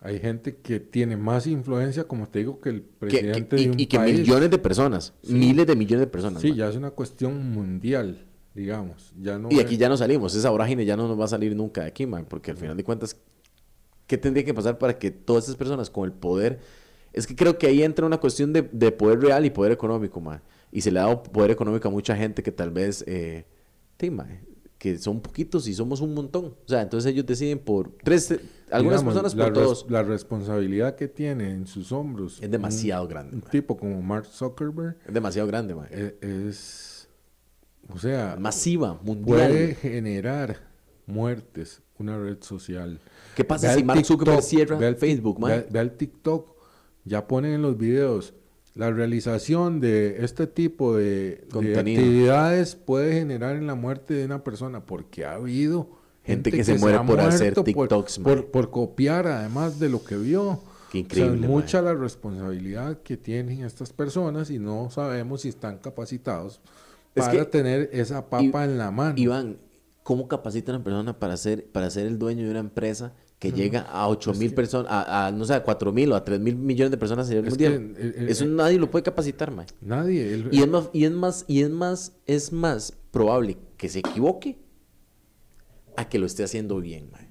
hay 0.00 0.20
gente 0.20 0.54
que 0.54 0.78
tiene 0.78 1.16
más 1.16 1.48
influencia, 1.48 2.04
como 2.04 2.28
te 2.28 2.38
digo, 2.38 2.60
que 2.60 2.68
el 2.68 2.82
presidente 2.82 3.56
y, 3.56 3.64
de 3.64 3.70
un 3.72 3.80
y 3.80 3.86
que 3.86 3.98
millones 3.98 4.52
de 4.52 4.58
personas, 4.58 5.14
miles 5.26 5.66
de 5.66 5.74
millones 5.74 6.06
de 6.06 6.06
personas. 6.06 6.40
Sí, 6.40 6.54
ya 6.54 6.68
es 6.68 6.76
una 6.76 6.92
cuestión 6.92 7.50
mundial 7.50 8.29
digamos. 8.54 9.12
Ya 9.20 9.38
no 9.38 9.48
y 9.50 9.60
aquí 9.60 9.76
ya 9.76 9.88
no 9.88 9.96
salimos, 9.96 10.34
esa 10.34 10.50
vorágine 10.50 10.84
ya 10.84 10.96
no 10.96 11.08
nos 11.08 11.18
va 11.18 11.24
a 11.24 11.28
salir 11.28 11.54
nunca 11.54 11.82
de 11.82 11.88
aquí, 11.88 12.06
man, 12.06 12.26
porque 12.28 12.50
al 12.50 12.56
final 12.56 12.76
de 12.76 12.84
cuentas, 12.84 13.16
¿qué 14.06 14.18
tendría 14.18 14.44
que 14.44 14.54
pasar 14.54 14.78
para 14.78 14.98
que 14.98 15.10
todas 15.10 15.44
esas 15.44 15.56
personas 15.56 15.90
con 15.90 16.04
el 16.04 16.12
poder... 16.12 16.60
Es 17.12 17.26
que 17.26 17.34
creo 17.34 17.58
que 17.58 17.66
ahí 17.66 17.82
entra 17.82 18.06
una 18.06 18.18
cuestión 18.18 18.52
de, 18.52 18.62
de 18.62 18.92
poder 18.92 19.20
real 19.20 19.44
y 19.44 19.50
poder 19.50 19.72
económico, 19.72 20.20
man. 20.20 20.40
Y 20.70 20.82
se 20.82 20.92
le 20.92 21.00
ha 21.00 21.02
dado 21.02 21.24
poder 21.24 21.50
económico 21.50 21.88
a 21.88 21.90
mucha 21.90 22.16
gente 22.16 22.42
que 22.42 22.52
tal 22.52 22.70
vez... 22.70 23.04
Eh, 23.06 23.44
que 24.78 24.96
son 24.98 25.20
poquitos 25.20 25.68
y 25.68 25.74
somos 25.74 26.00
un 26.00 26.14
montón. 26.14 26.46
O 26.46 26.68
sea, 26.68 26.80
entonces 26.80 27.12
ellos 27.12 27.26
deciden 27.26 27.58
por 27.58 27.92
tres, 28.02 28.34
algunas 28.70 29.04
personas 29.04 29.34
por 29.34 29.52
todos. 29.52 29.86
la 29.90 30.02
responsabilidad 30.02 30.96
que 30.96 31.06
tiene 31.06 31.50
en 31.50 31.66
sus 31.66 31.92
hombros. 31.92 32.38
Es 32.40 32.50
demasiado 32.50 33.06
grande. 33.06 33.36
Un 33.36 33.42
tipo 33.42 33.76
como 33.76 34.00
Mark 34.00 34.24
Zuckerberg. 34.24 34.96
Es 35.06 35.12
demasiado 35.12 35.46
grande, 35.46 35.74
man. 35.74 35.86
E, 35.90 36.16
es 36.22 36.89
o 37.92 37.98
sea, 37.98 38.36
masiva, 38.38 38.98
mundial. 39.02 39.48
Puede 39.50 39.74
generar 39.74 40.58
muertes 41.06 41.82
una 42.00 42.18
red 42.18 42.38
social. 42.40 42.98
¿Qué 43.36 43.44
pasa 43.44 43.74
si 43.74 43.84
Mark 43.84 44.04
Zuckerberg 44.04 44.42
cierra 44.42 44.76
ve 44.76 44.94
Facebook, 44.94 45.38
man? 45.38 45.66
Ve, 45.70 45.78
al 45.78 45.92
TikTok, 45.92 46.56
ya 47.04 47.26
ponen 47.26 47.52
en 47.52 47.62
los 47.62 47.78
videos 47.78 48.34
la 48.74 48.90
realización 48.90 49.80
de 49.80 50.24
este 50.24 50.46
tipo 50.46 50.96
de, 50.96 51.44
actividades 51.52 52.76
puede 52.76 53.12
generar 53.14 53.56
en 53.56 53.66
la 53.66 53.74
muerte 53.74 54.14
de 54.14 54.24
una 54.24 54.44
persona 54.44 54.86
porque 54.86 55.24
ha 55.24 55.34
habido 55.34 55.90
gente, 56.24 56.50
que, 56.50 56.64
se, 56.64 56.78
muere 56.78 57.00
por 57.00 57.20
hacer 57.20 57.54
TikToks, 57.54 58.20
por, 58.20 58.46
por, 58.50 58.70
copiar 58.70 59.26
además 59.26 59.78
de 59.78 59.88
lo 59.88 60.04
que 60.04 60.16
vio. 60.16 60.62
Qué 60.92 60.98
increíble. 60.98 61.46
mucha 61.46 61.82
la 61.82 61.94
responsabilidad 61.94 63.00
que 63.02 63.16
tienen 63.16 63.64
estas 63.64 63.92
personas 63.92 64.50
y 64.50 64.58
no 64.58 64.90
sabemos 64.90 65.42
si 65.42 65.48
están 65.48 65.78
capacitados 65.78 66.60
para 67.26 67.50
tener 67.50 67.90
esa 67.92 68.28
papa 68.28 68.64
en 68.64 68.78
la 68.78 68.90
mano. 68.90 69.14
Iván, 69.16 69.58
¿cómo 70.02 70.28
capacita 70.28 70.72
a 70.72 70.76
una 70.76 70.84
persona 70.84 71.18
para 71.18 71.36
ser, 71.36 71.70
para 71.70 71.90
ser 71.90 72.06
el 72.06 72.18
dueño 72.18 72.44
de 72.44 72.50
una 72.50 72.60
empresa 72.60 73.14
que 73.38 73.52
llega 73.52 73.80
a 73.80 74.06
8 74.08 74.34
mil 74.34 74.52
personas, 74.54 74.90
a, 74.90 75.32
no 75.34 75.44
sé, 75.44 75.54
a 75.54 75.62
4 75.62 75.92
mil 75.92 76.12
o 76.12 76.16
a 76.16 76.24
3 76.24 76.40
mil 76.40 76.56
millones 76.56 76.90
de 76.90 76.98
personas 76.98 77.26
a 77.26 77.30
nivel 77.30 77.48
mundial? 77.48 77.96
Eso 78.28 78.44
nadie 78.44 78.78
lo 78.78 78.90
puede 78.90 79.02
capacitar, 79.02 79.50
man. 79.50 79.66
Nadie. 79.80 80.46
y, 80.50 80.60
es 80.60 80.68
más, 80.68 80.90
y 80.92 81.04
es 81.04 81.10
más, 81.10 81.44
y 81.48 81.62
es 81.62 81.70
más, 81.70 82.12
es 82.26 82.52
más 82.52 82.92
probable 83.10 83.56
que 83.76 83.88
se 83.88 84.00
equivoque 84.00 84.58
a 85.96 86.08
que 86.08 86.18
lo 86.18 86.26
esté 86.26 86.44
haciendo 86.44 86.80
bien, 86.80 87.10
man. 87.10 87.28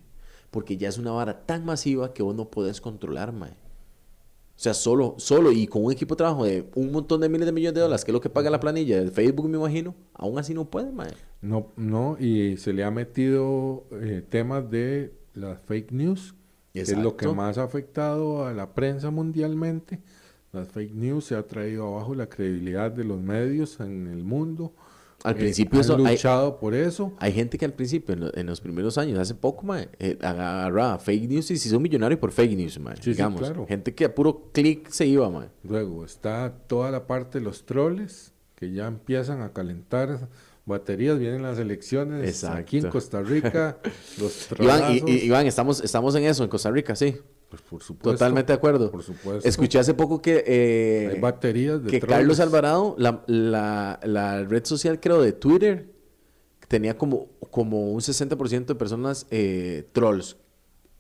Porque 0.52 0.78
ya 0.78 0.90
es 0.90 0.98
una 0.98 1.12
vara 1.12 1.46
tan 1.46 1.64
masiva 1.64 2.14
que 2.14 2.24
vos 2.24 2.36
no 2.36 2.50
podés 2.50 2.82
controlar, 2.82 3.32
man. 3.32 3.56
O 4.60 4.62
sea, 4.62 4.74
solo, 4.74 5.16
solo 5.20 5.54
y 5.54 5.68
con 5.68 5.86
un 5.86 5.94
equipo 5.94 6.16
de 6.16 6.18
trabajo 6.18 6.44
de 6.44 6.66
un 6.76 6.92
montón 6.92 7.22
de 7.22 7.30
miles 7.30 7.46
de 7.46 7.54
millones 7.54 7.76
de 7.76 7.80
dólares, 7.80 8.04
que 8.04 8.12
es 8.12 8.14
lo 8.14 8.20
que 8.20 8.30
paga 8.30 8.50
la 8.50 8.60
planilla 8.60 9.02
de 9.02 9.10
Facebook, 9.10 9.48
me 9.48 9.58
imagino, 9.58 9.96
aún 10.14 10.38
así 10.38 10.54
no 10.54 10.70
puede, 10.70 10.92
mae. 10.92 11.14
No, 11.42 11.68
no, 11.78 12.18
y 12.20 12.58
se 12.58 12.74
le 12.74 12.84
ha 12.84 12.92
metido 12.92 13.86
eh, 14.02 14.22
temas 14.28 14.70
de 14.70 15.14
las 15.34 15.62
fake 15.62 15.94
news, 15.94 16.36
que 16.74 16.82
es 16.82 16.98
lo 16.98 17.16
que 17.16 17.30
más 17.30 17.58
ha 17.58 17.64
afectado 17.64 18.46
a 18.46 18.54
la 18.54 18.74
prensa 18.74 19.12
mundialmente. 19.12 20.02
Las 20.52 20.68
fake 20.68 20.94
news 20.94 21.24
se 21.24 21.36
ha 21.36 21.48
traído 21.48 21.88
abajo 21.88 22.14
la 22.14 22.28
credibilidad 22.28 22.92
de 22.92 23.06
los 23.06 23.22
medios 23.22 23.80
en 23.80 24.08
el 24.08 24.26
mundo. 24.26 24.74
Al 25.24 25.36
eh, 25.36 25.40
principio 25.40 25.82
han 25.82 26.04
luchado 26.04 26.60
por 26.60 26.74
eso. 26.74 27.14
Hay 27.20 27.34
gente 27.34 27.58
que 27.58 27.66
al 27.66 27.74
principio, 27.74 28.16
en, 28.34 28.46
los 28.46 28.62
primeros 28.62 28.98
años, 28.98 29.20
hace 29.20 29.36
poco, 29.36 29.66
mae, 29.66 29.90
eh, 30.00 30.18
agarraba 30.22 30.98
fake 30.98 31.30
news 31.30 31.52
y 31.52 31.58
se 31.58 31.68
hizo 31.68 31.80
millonario 31.80 32.20
por 32.20 32.32
fake 32.32 32.56
news, 32.56 32.80
mae, 32.80 32.96
digamos. 33.04 33.52
Gente 33.68 33.94
que 33.94 34.06
a 34.06 34.16
puro 34.16 34.50
clic 34.54 34.90
se 34.90 35.06
iba, 35.06 35.30
mae. 35.30 35.50
Luego 35.64 36.06
está 36.06 36.54
toda 36.68 36.92
la 36.92 37.06
parte 37.06 37.40
de 37.40 37.46
los 37.46 37.66
troles, 37.66 38.34
que 38.56 38.72
ya 38.72 38.88
empiezan 38.88 39.42
a 39.42 39.52
calentar 39.52 40.30
baterías, 40.66 41.20
vienen 41.20 41.42
las 41.42 41.58
elecciones 41.60 42.44
aquí 42.46 42.78
en 42.78 42.90
Costa 42.90 43.22
Rica, 43.22 43.80
los 44.20 44.48
Iván, 44.60 45.08
Iván, 45.08 45.48
estamos, 45.48 45.84
estamos 45.84 46.16
en 46.16 46.24
eso, 46.24 46.44
en 46.44 46.50
Costa 46.50 46.72
Rica, 46.72 46.96
sí. 46.96 47.18
Pues 47.50 47.62
por 47.64 47.82
supuesto. 47.82 48.12
Totalmente 48.12 48.54
de 48.54 48.58
acuerdo. 48.58 48.92
Por 48.92 49.04
supuesto. 49.04 49.48
Escuché 49.48 49.80
hace 49.80 49.96
poco 49.96 50.22
que... 50.22 50.44
Eh, 50.46 51.10
Hay 51.14 51.20
baterías 51.20 51.84
de 51.84 51.90
Que 51.90 52.00
Carlos 52.00 52.40
Alvarado, 52.40 52.96
la, 52.98 53.24
la, 53.26 54.00
la, 54.04 54.44
red 54.44 54.66
social 54.66 55.00
creo 55.00 55.22
de 55.22 55.34
Twitter, 55.34 55.90
tenía 56.68 56.98
como, 56.98 57.28
como 57.50 57.92
un 57.92 58.02
60% 58.02 58.66
de 58.66 58.76
personas 58.76 59.26
eh, 59.32 59.88
trolls. 59.94 60.38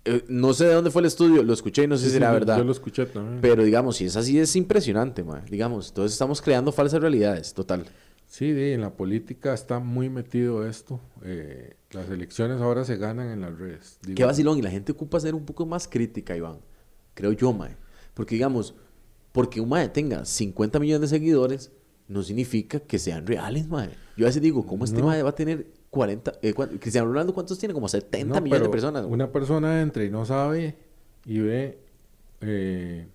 Eh, 0.05 0.23
no 0.27 0.53
sé 0.53 0.65
de 0.65 0.73
dónde 0.73 0.89
fue 0.89 1.01
el 1.01 1.05
estudio, 1.05 1.43
lo 1.43 1.53
escuché 1.53 1.83
y 1.83 1.87
no 1.87 1.97
sé 1.97 2.09
si 2.09 2.17
era 2.17 2.31
verdad. 2.31 2.57
Yo 2.57 2.63
lo 2.63 2.71
escuché 2.71 3.05
también. 3.05 3.41
Pero 3.41 3.63
digamos, 3.63 3.97
si 3.97 4.05
es 4.05 4.15
así, 4.15 4.39
es 4.39 4.55
impresionante, 4.55 5.23
man. 5.23 5.43
Digamos, 5.49 5.89
entonces 5.89 6.13
estamos 6.13 6.41
creando 6.41 6.71
falsas 6.71 6.99
realidades, 6.99 7.53
total. 7.53 7.85
Sí, 8.29 8.51
en 8.51 8.81
la 8.81 8.93
política 8.93 9.55
está 9.55 9.79
muy 9.79 10.07
metido 10.07 10.65
esto. 10.67 10.99
Eh, 11.23 11.73
las 11.89 12.09
elecciones 12.11 12.61
ahora 12.61 12.85
se 12.85 12.95
ganan 12.95 13.31
en 13.31 13.41
las 13.41 13.57
redes. 13.57 13.97
Qué 14.15 14.23
vacilón, 14.23 14.59
y 14.59 14.61
la 14.61 14.69
gente 14.69 14.91
ocupa 14.91 15.19
ser 15.19 15.33
un 15.33 15.45
poco 15.45 15.65
más 15.65 15.87
crítica, 15.87 16.37
Iván. 16.37 16.59
Creo 17.15 17.31
yo, 17.31 17.51
Mae. 17.53 17.75
Porque 18.13 18.35
digamos, 18.35 18.75
porque 19.31 19.59
un 19.59 19.69
Mae 19.69 19.89
tenga 19.89 20.25
50 20.25 20.79
millones 20.79 21.09
de 21.09 21.17
seguidores, 21.17 21.71
no 22.07 22.21
significa 22.21 22.79
que 22.79 22.99
sean 22.99 23.25
reales, 23.25 23.67
Mae. 23.67 23.89
Yo 24.15 24.27
a 24.27 24.29
veces 24.29 24.43
digo, 24.43 24.63
¿cómo 24.63 24.85
este 24.85 25.01
Mae 25.01 25.23
va 25.23 25.31
a 25.31 25.35
tener 25.35 25.65
40? 25.89 26.33
Eh, 26.43 26.53
Cristiano 26.79 27.07
Ronaldo, 27.07 27.33
¿cuántos 27.33 27.57
tiene? 27.57 27.73
Como 27.73 27.89
70 27.89 28.41
millones 28.41 28.63
de 28.63 28.69
personas. 28.69 29.05
Una 29.07 29.31
persona 29.31 29.81
entra 29.81 30.03
y 30.03 30.11
no 30.11 30.23
sabe 30.23 30.77
y 31.25 31.39
ve. 31.39 31.79
Eh, 32.41 33.07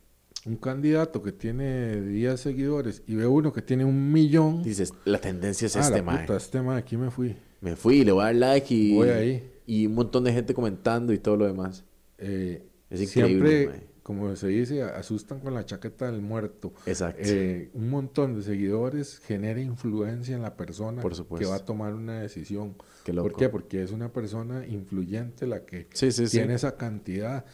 un 0.47 0.57
candidato 0.57 1.22
que 1.22 1.32
tiene 1.32 2.01
10 2.01 2.38
seguidores 2.38 3.03
y 3.07 3.14
ve 3.14 3.26
uno 3.26 3.53
que 3.53 3.62
tiene 3.62 3.84
un 3.84 4.12
millón. 4.12 4.62
Dices, 4.62 4.92
la 5.05 5.18
tendencia 5.18 5.66
es 5.66 5.76
ah, 5.76 5.80
este 5.80 6.03
mae. 6.03 6.26
este 6.36 6.61
mae, 6.61 6.78
aquí 6.78 6.97
me 6.97 7.11
fui. 7.11 7.36
Me 7.61 7.76
fui, 7.76 8.05
le 8.05 8.12
voy 8.12 8.22
a 8.22 8.26
dar 8.26 8.34
like 8.34 8.74
y. 8.74 8.95
Voy 8.95 9.09
ahí. 9.09 9.51
Y 9.66 9.86
un 9.86 9.95
montón 9.95 10.24
de 10.24 10.32
gente 10.32 10.53
comentando 10.53 11.12
y 11.12 11.18
todo 11.18 11.36
lo 11.36 11.47
demás. 11.47 11.84
Eh, 12.18 12.66
es 12.90 13.01
increíble. 13.01 13.49
Siempre, 13.49 13.86
como 14.05 14.36
se 14.36 14.49
dice, 14.49 14.82
asustan 14.82 15.40
con 15.40 15.55
la 15.55 15.64
chaqueta 15.64 16.12
del 16.12 16.20
muerto. 16.20 16.74
Exacto. 16.84 17.22
Eh, 17.24 17.70
un 17.72 17.88
montón 17.88 18.34
de 18.34 18.42
seguidores 18.42 19.18
genera 19.20 19.59
influencia 19.62 20.36
en 20.36 20.42
la 20.42 20.59
persona 20.59 21.03
que 21.03 21.47
va 21.47 21.57
a 21.57 21.64
tomar 21.64 21.95
una 21.95 22.20
decisión. 22.20 22.76
Qué 23.03 23.14
¿Por 23.14 23.34
qué? 23.34 23.49
Porque 23.49 23.82
es 23.82 23.92
una 23.92 24.12
persona 24.12 24.66
influyente 24.66 25.47
la 25.47 25.64
que 25.64 25.88
sí, 25.95 26.12
sí, 26.12 26.26
tiene 26.26 26.53
esa 26.53 26.76
cantidad. 26.76 27.47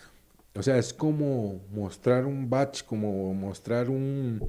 O 0.61 0.63
sea, 0.63 0.77
es 0.77 0.93
como 0.93 1.59
mostrar 1.73 2.27
un 2.27 2.51
batch, 2.51 2.85
como 2.85 3.33
mostrar 3.33 3.89
un... 3.89 4.43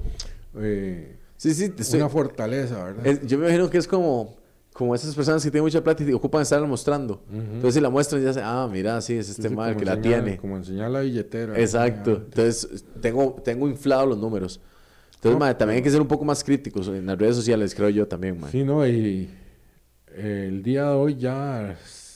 Eh, 0.58 1.16
sí, 1.38 1.54
sí, 1.54 1.72
una 1.96 2.10
fortaleza, 2.10 2.84
¿verdad? 2.84 3.22
yo 3.26 3.38
me 3.38 3.46
imagino 3.46 3.70
que 3.70 3.78
es 3.78 3.88
como, 3.88 4.36
como 4.74 4.94
esas 4.94 5.14
personas 5.14 5.42
que 5.42 5.50
tienen 5.50 5.64
mucha 5.64 5.82
plata 5.82 6.04
y 6.04 6.12
ocupan 6.12 6.42
estarla 6.42 6.66
mostrando. 6.66 7.22
Entonces, 7.32 7.72
si 7.72 7.80
la 7.80 7.88
muestran, 7.88 8.22
ya 8.22 8.34
se, 8.34 8.42
ah, 8.42 8.68
mira, 8.70 9.00
sí, 9.00 9.14
es 9.14 9.30
este 9.30 9.48
mal 9.48 9.74
que 9.74 9.86
la 9.86 9.98
tiene. 9.98 10.36
Como 10.36 10.58
enseñar 10.58 10.90
la 10.90 11.00
billetera. 11.00 11.58
Exacto. 11.58 12.24
Entonces, 12.26 12.84
tengo, 13.00 13.40
tengo 13.42 13.66
inflado 13.66 14.04
los 14.04 14.18
números. 14.18 14.60
Entonces, 15.14 15.56
también 15.56 15.78
hay 15.78 15.82
que 15.82 15.90
ser 15.90 16.02
un 16.02 16.08
poco 16.08 16.26
más 16.26 16.44
críticos 16.44 16.88
en 16.88 17.06
las 17.06 17.16
redes 17.16 17.36
sociales, 17.36 17.74
creo 17.74 17.88
yo 17.88 18.06
también, 18.06 18.38
mae. 18.38 18.50
Sí, 18.50 18.64
no, 18.64 18.86
y 18.86 19.30
el 20.14 20.62
día 20.62 20.90
de 20.90 20.94
hoy 20.94 21.16
ya 21.16 21.74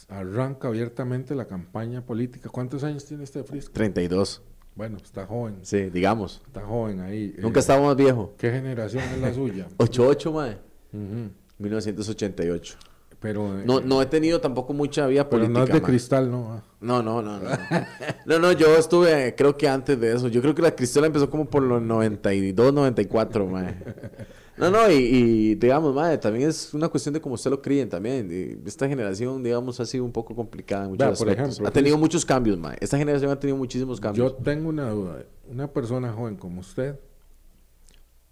arranca 0.08 0.68
abiertamente 0.68 1.34
la 1.34 1.46
campaña 1.46 2.04
política. 2.04 2.48
¿Cuántos 2.48 2.84
años 2.84 3.04
tiene 3.04 3.24
este 3.24 3.42
Frisco? 3.42 3.72
32, 3.74 4.42
Bueno, 4.74 4.98
está 4.98 5.26
joven, 5.26 5.56
sí, 5.62 5.88
digamos. 5.90 6.42
está 6.46 6.60
joven 6.62 7.00
ahí. 7.00 7.34
Nunca 7.38 7.58
Eh, 7.58 7.60
estaba 7.60 7.82
más 7.86 7.96
viejo. 7.96 8.34
¿Qué 8.38 8.50
generación 8.50 9.02
es 9.14 9.20
la 9.20 9.32
suya? 9.34 9.66
88, 9.78 10.32
mae. 10.32 10.58
Ujú. 10.92 11.30
1988. 11.58 12.76
Pero, 13.18 13.58
eh, 13.58 13.62
No, 13.64 13.80
no 13.80 14.02
he 14.02 14.06
tenido 14.06 14.40
tampoco 14.42 14.74
mucha 14.74 15.06
vida 15.06 15.24
pero 15.28 15.42
política, 15.42 15.58
no 15.60 15.64
es 15.64 15.72
de 15.72 15.82
cristal, 15.82 16.30
¿no? 16.30 16.52
Ah. 16.52 16.62
No, 16.80 17.02
no, 17.02 17.22
no, 17.22 17.38
no. 17.40 17.48
No, 18.26 18.38
no, 18.38 18.52
yo 18.52 18.76
estuve, 18.76 19.34
creo 19.34 19.56
que 19.56 19.66
antes 19.68 19.98
de 19.98 20.12
eso. 20.14 20.28
Yo 20.28 20.42
creo 20.42 20.54
que 20.54 20.60
la 20.62 20.74
Cristola 20.76 21.06
empezó 21.06 21.30
como 21.30 21.46
por 21.46 21.62
los 21.62 21.80
92, 21.80 22.72
94, 22.74 23.46
mae. 23.46 23.74
No, 24.58 24.70
no, 24.70 24.90
y, 24.90 24.94
y, 24.94 25.54
digamos, 25.56 25.94
mae, 25.94 26.16
también 26.16 26.48
es 26.48 26.72
una 26.72 26.88
cuestión 26.88 27.12
de 27.12 27.20
cómo 27.20 27.34
usted 27.34 27.50
lo 27.50 27.60
críen 27.60 27.88
también. 27.90 28.62
Esta 28.66 28.88
generación, 28.88 29.42
digamos, 29.42 29.78
ha 29.80 29.84
sido 29.84 30.04
un 30.04 30.12
poco 30.12 30.34
complicada 30.34 30.84
en 30.84 30.90
muchos 30.92 30.98
Vea, 30.98 31.08
por 31.08 31.28
aspectos. 31.28 31.48
ejemplo, 31.54 31.68
ha 31.68 31.72
tenido 31.72 31.96
Chris- 31.96 32.00
muchos 32.00 32.24
cambios, 32.24 32.58
mae. 32.58 32.76
Esta 32.80 32.96
generación 32.96 33.30
ha 33.30 33.38
tenido 33.38 33.56
muchísimos 33.58 33.98
Yo 33.98 34.02
cambios. 34.02 34.36
tengo 34.42 34.68
una 34.70 34.88
duda. 34.90 35.24
Una 35.48 35.70
persona 35.70 36.10
joven 36.12 36.36
como 36.36 36.60
usted, 36.60 36.98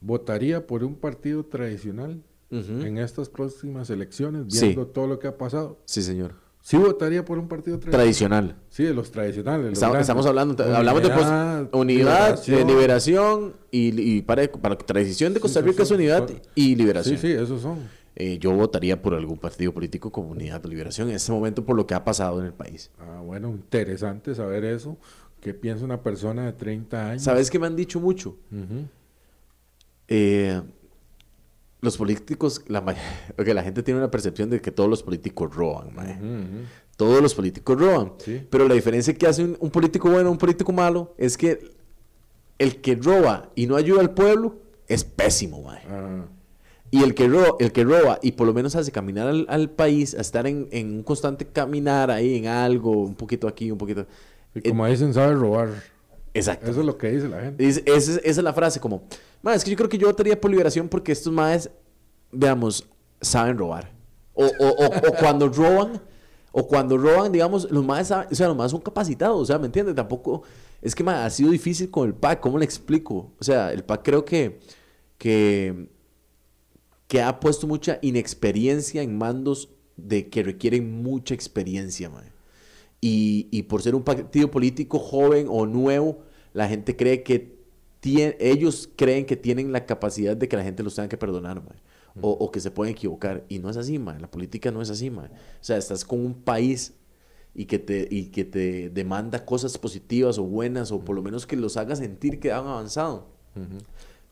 ¿votaría 0.00 0.66
por 0.66 0.84
un 0.84 0.94
partido 0.94 1.44
tradicional 1.44 2.22
en 2.50 2.98
estas 2.98 3.28
próximas 3.28 3.90
elecciones, 3.90 4.44
Sí. 4.54 4.66
viendo 4.66 4.86
todo 4.86 5.08
lo 5.08 5.18
que 5.18 5.26
ha 5.26 5.36
pasado? 5.36 5.78
Sí, 5.86 6.02
señor. 6.02 6.34
¿Sí 6.66 6.78
votaría 6.78 7.22
por 7.22 7.36
un 7.38 7.46
partido 7.46 7.78
tradicional? 7.78 8.00
Tradicional. 8.00 8.56
Sí, 8.70 8.84
de 8.84 8.94
los 8.94 9.10
tradicionales. 9.10 9.78
los 9.78 9.98
Estamos, 10.00 10.24
hablando, 10.24 10.64
hablamos 10.64 11.02
de 11.02 11.10
pos- 11.10 11.68
Unidad, 11.78 12.40
eh, 12.48 12.64
liberación, 12.64 13.52
y, 13.70 14.00
y 14.16 14.22
para, 14.22 14.50
para 14.50 14.78
transición 14.78 15.34
de 15.34 15.40
Costa 15.40 15.60
Sí, 15.60 15.66
Rica 15.66 15.82
es 15.82 15.90
unidad 15.90 16.26
y 16.54 16.74
liberación. 16.74 17.18
Sí, 17.18 17.26
sí, 17.28 17.32
esos 17.34 17.60
son. 17.60 17.80
Eh, 18.16 18.38
yo 18.38 18.52
votaría 18.52 19.02
por 19.02 19.12
algún 19.12 19.36
partido 19.36 19.74
político 19.74 20.10
como 20.10 20.30
Unidad 20.30 20.64
o 20.64 20.68
Liberación 20.70 21.10
en 21.10 21.16
este 21.16 21.32
momento 21.32 21.66
por 21.66 21.76
lo 21.76 21.86
que 21.86 21.92
ha 21.92 22.02
pasado 22.02 22.40
en 22.40 22.46
el 22.46 22.54
país. 22.54 22.90
Ah, 22.98 23.20
bueno, 23.22 23.50
interesante 23.50 24.34
saber 24.34 24.64
eso. 24.64 24.96
¿Qué 25.42 25.52
piensa 25.52 25.84
una 25.84 26.02
persona 26.02 26.46
de 26.46 26.54
30 26.54 27.10
años? 27.10 27.22
¿Sabes 27.24 27.50
qué 27.50 27.58
me 27.58 27.66
han 27.66 27.76
dicho 27.76 28.00
mucho? 28.00 28.36
Eh, 30.08 30.62
los 31.84 31.96
políticos, 31.96 32.62
la, 32.68 32.80
ma- 32.80 32.94
ok, 33.38 33.46
la 33.48 33.62
gente 33.62 33.82
tiene 33.82 33.98
una 34.00 34.10
percepción 34.10 34.50
de 34.50 34.60
que 34.60 34.70
todos 34.72 34.88
los 34.90 35.02
políticos 35.02 35.54
roban, 35.54 35.94
mae. 35.94 36.18
Todos 36.96 37.20
los 37.22 37.34
políticos 37.34 37.78
roban. 37.78 38.12
Sí. 38.18 38.46
Pero 38.50 38.66
la 38.68 38.74
diferencia 38.74 39.14
que 39.14 39.26
hace 39.26 39.44
un, 39.44 39.56
un 39.60 39.70
político 39.70 40.10
bueno 40.10 40.30
un 40.30 40.38
político 40.38 40.72
malo 40.72 41.14
es 41.18 41.36
que 41.36 41.58
el 42.58 42.80
que 42.80 42.94
roba 42.96 43.50
y 43.54 43.66
no 43.66 43.76
ayuda 43.76 44.00
al 44.00 44.14
pueblo 44.14 44.56
es 44.88 45.04
pésimo, 45.04 45.62
mae. 45.62 45.80
Ah, 45.90 46.24
Y 46.90 47.02
el 47.02 47.14
que, 47.14 47.26
roba, 47.26 47.56
el 47.58 47.72
que 47.72 47.82
roba 47.84 48.18
y 48.22 48.32
por 48.32 48.46
lo 48.46 48.54
menos 48.54 48.76
hace 48.76 48.92
caminar 48.92 49.26
al, 49.26 49.46
al 49.48 49.70
país, 49.70 50.14
a 50.14 50.20
estar 50.20 50.46
en, 50.46 50.68
en 50.70 50.94
un 50.98 51.02
constante 51.02 51.46
caminar 51.46 52.10
ahí 52.10 52.36
en 52.36 52.46
algo, 52.46 52.92
un 52.92 53.14
poquito 53.16 53.48
aquí, 53.48 53.70
un 53.72 53.78
poquito... 53.78 54.06
y 54.54 54.68
como 54.68 54.86
dicen, 54.86 55.12
sabe 55.12 55.34
robar. 55.34 55.70
Exacto. 56.34 56.70
Eso 56.70 56.80
es 56.80 56.86
lo 56.86 56.98
que 56.98 57.10
dice 57.10 57.28
la 57.28 57.40
gente. 57.40 57.66
Es- 57.66 57.78
esa, 57.86 57.96
es, 57.96 58.08
esa 58.08 58.20
es 58.24 58.38
la 58.44 58.52
frase, 58.52 58.80
como, 58.80 59.04
"Ma, 59.42 59.54
es 59.54 59.64
que 59.64 59.70
yo 59.70 59.76
creo 59.76 59.88
que 59.88 59.98
yo 59.98 60.08
votaría 60.08 60.40
por 60.40 60.50
liberación 60.50 60.88
porque 60.88 61.12
estos 61.12 61.32
maes, 61.32 61.70
veamos, 62.32 62.86
saben 63.20 63.56
robar. 63.56 63.92
O, 64.34 64.44
o, 64.44 64.68
o, 64.68 64.86
o 64.86 65.14
cuando 65.20 65.48
roban, 65.48 66.02
o 66.50 66.66
cuando 66.66 66.98
roban, 66.98 67.30
digamos, 67.32 67.70
los 67.70 67.84
maes 67.84 68.08
saben, 68.08 68.28
o 68.30 68.34
sea, 68.34 68.48
los 68.48 68.56
maes 68.56 68.72
son 68.72 68.80
capacitados, 68.80 69.40
o 69.40 69.44
sea, 69.46 69.58
¿me 69.58 69.66
entiendes? 69.66 69.94
Tampoco, 69.94 70.42
es 70.82 70.94
que 70.94 71.04
ma, 71.04 71.24
ha 71.24 71.30
sido 71.30 71.50
difícil 71.50 71.90
con 71.90 72.08
el 72.08 72.14
PAC, 72.14 72.40
¿cómo 72.40 72.58
le 72.58 72.64
explico? 72.64 73.32
O 73.38 73.44
sea, 73.44 73.72
el 73.72 73.84
PAC 73.84 74.02
creo 74.04 74.24
que, 74.24 74.58
que, 75.18 75.88
que 77.06 77.22
ha 77.22 77.38
puesto 77.38 77.66
mucha 77.68 77.98
inexperiencia 78.02 79.02
en 79.02 79.16
mandos 79.16 79.70
de 79.96 80.28
que 80.28 80.42
requieren 80.42 81.02
mucha 81.02 81.32
experiencia, 81.34 82.10
mae. 82.10 82.33
Y, 83.06 83.48
y 83.50 83.64
por 83.64 83.82
ser 83.82 83.94
un 83.94 84.02
partido 84.02 84.50
político 84.50 84.98
joven 84.98 85.46
o 85.50 85.66
nuevo, 85.66 86.20
la 86.54 86.66
gente 86.68 86.96
cree 86.96 87.22
que 87.22 87.58
tie- 88.00 88.34
ellos 88.40 88.88
creen 88.96 89.26
que 89.26 89.36
tienen 89.36 89.72
la 89.72 89.84
capacidad 89.84 90.34
de 90.36 90.48
que 90.48 90.56
la 90.56 90.64
gente 90.64 90.82
los 90.82 90.94
tenga 90.94 91.08
que 91.08 91.18
perdonar. 91.18 91.60
O, 92.22 92.30
o 92.30 92.50
que 92.52 92.60
se 92.60 92.70
pueden 92.70 92.94
equivocar. 92.94 93.44
Y 93.48 93.58
no 93.58 93.68
es 93.68 93.76
así, 93.76 93.98
mae. 93.98 94.20
La 94.20 94.30
política 94.30 94.70
no 94.70 94.80
es 94.80 94.88
así, 94.88 95.10
mae. 95.10 95.26
O 95.26 95.30
sea, 95.60 95.76
estás 95.76 96.04
con 96.04 96.24
un 96.24 96.32
país 96.32 96.94
y 97.54 97.66
que 97.66 97.78
te, 97.78 98.06
y 98.10 98.26
que 98.26 98.44
te 98.44 98.88
demanda 98.88 99.44
cosas 99.44 99.76
positivas 99.76 100.38
o 100.38 100.44
buenas, 100.44 100.92
o 100.92 101.04
por 101.04 101.16
lo 101.16 101.22
menos 101.22 101.44
que 101.46 101.56
los 101.56 101.76
haga 101.76 101.96
sentir 101.96 102.38
que 102.40 102.52
han 102.52 102.66
avanzado. 102.66 103.26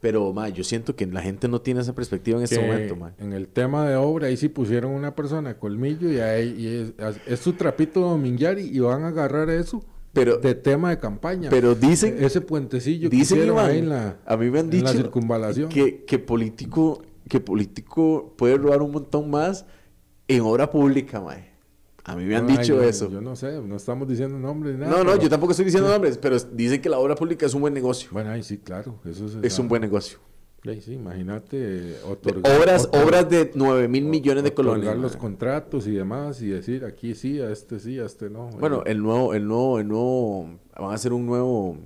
Pero, 0.03 0.33
mae, 0.33 0.53
yo 0.53 0.65
siento 0.65 0.97
que 0.97 1.07
la 1.07 1.23
gente 1.23 1.47
no 1.47 1.61
tiene 1.61 1.81
esa 1.81 1.95
perspectiva 1.95 2.37
en 2.37 2.43
este 2.43 2.57
que 2.57 2.67
momento, 2.67 2.97
mae. 2.97 3.13
En 3.19 3.33
el 3.33 3.47
tema 3.47 3.89
de 3.89 3.95
obra, 3.95 4.27
ahí 4.27 4.37
sí 4.37 4.49
pusieron 4.49 4.91
una 4.91 5.15
persona 5.15 5.51
de 5.51 5.59
colmillo 5.61 6.11
y, 6.11 6.19
ahí, 6.19 6.57
y 6.59 6.67
es, 6.67 7.17
es 7.25 7.39
su 7.39 7.53
trapito 7.53 8.01
dominguiari 8.01 8.63
y 8.65 8.81
van 8.81 9.05
a 9.05 9.09
agarrar 9.09 9.49
eso 9.49 9.85
Pero, 10.13 10.39
de 10.39 10.57
tema 10.57 10.91
de 10.91 10.99
campaña. 10.99 11.51
pero 11.51 11.77
dicen, 11.77 12.17
Ese 12.19 12.41
puentecillo 12.41 13.09
que 13.09 13.17
dicen, 13.17 13.39
hicieron 13.39 13.57
Iván, 13.57 13.71
ahí 13.71 13.79
en 13.79 13.89
la, 13.91 14.17
a 14.27 14.37
mí 14.37 14.51
me 14.51 14.59
han 14.59 14.71
dicho 14.71 14.87
la 14.87 14.93
circunvalación. 14.93 15.69
que, 15.69 16.05
que 16.05 16.19
político 16.19 17.03
que 17.29 17.39
político 17.39 18.35
puede 18.37 18.59
robar 18.59 18.83
un 18.83 18.91
montón 18.91 19.31
más 19.31 19.65
en 20.27 20.41
obra 20.41 20.69
pública, 20.69 21.21
mae. 21.21 21.52
A 22.05 22.17
mí 22.17 22.25
me 22.25 22.35
han 22.37 22.49
Ay, 22.51 22.57
dicho 22.59 22.75
yo- 22.77 22.83
eso. 22.83 23.09
Yo 23.11 23.21
no 23.21 23.37
sé, 23.37 23.61
no 23.63 23.77
estamos 23.77 24.09
diciendo 24.09 24.37
nombres 24.39 24.77
nada. 24.77 24.91
no, 24.91 24.99
no, 25.05 25.11
pero- 25.13 25.23
yo 25.23 25.29
tampoco 25.29 25.53
estoy 25.53 25.65
diciendo 25.67 25.89
nombres, 25.89 26.19
pero 26.19 26.37
dicen 26.39 26.81
que 26.83 26.89
la 26.89 26.99
obra 26.99 27.15
pública 27.15 27.47
es 27.47 27.55
un 27.55 27.61
buen 27.61 27.73
negocio. 27.75 28.09
Bueno, 28.13 28.31
ahí 28.31 28.43
sí, 28.43 28.59
claro. 28.59 28.99
Eso 29.05 29.29
se 29.29 29.47
Es 29.47 29.59
un 29.59 29.69
buen 29.69 29.83
negocio. 29.83 30.19
Ahí 30.67 30.81
sí, 30.81 30.93
imagínate. 30.95 31.97
Otorgar- 32.09 32.57
obras, 32.61 32.89
otor- 32.89 33.05
obras 33.05 33.31
de 33.31 33.51
9 33.55 33.89
mil 33.89 34.05
millones 34.05 34.45
de 34.45 34.51
otorgar 34.51 34.77
colones. 34.81 35.01
los 35.01 35.13
mae. 35.13 35.21
contratos 35.21 35.87
y 35.89 35.91
demás 35.93 36.41
y 36.43 36.49
decir 36.49 36.85
aquí 36.85 37.15
sí, 37.17 37.41
a 37.41 37.51
este 37.51 37.79
sí, 37.81 37.99
a 37.99 38.05
este 38.07 38.31
no. 38.31 38.49
Bueno, 38.61 38.83
el 38.87 39.01
nuevo, 39.03 39.35
el 39.35 39.47
nuevo, 39.47 39.79
el 39.81 39.89
nuevo, 39.89 40.45
van 40.79 40.91
a 40.91 40.95
hacer 40.95 41.13
un 41.13 41.27
nuevo, 41.27 41.79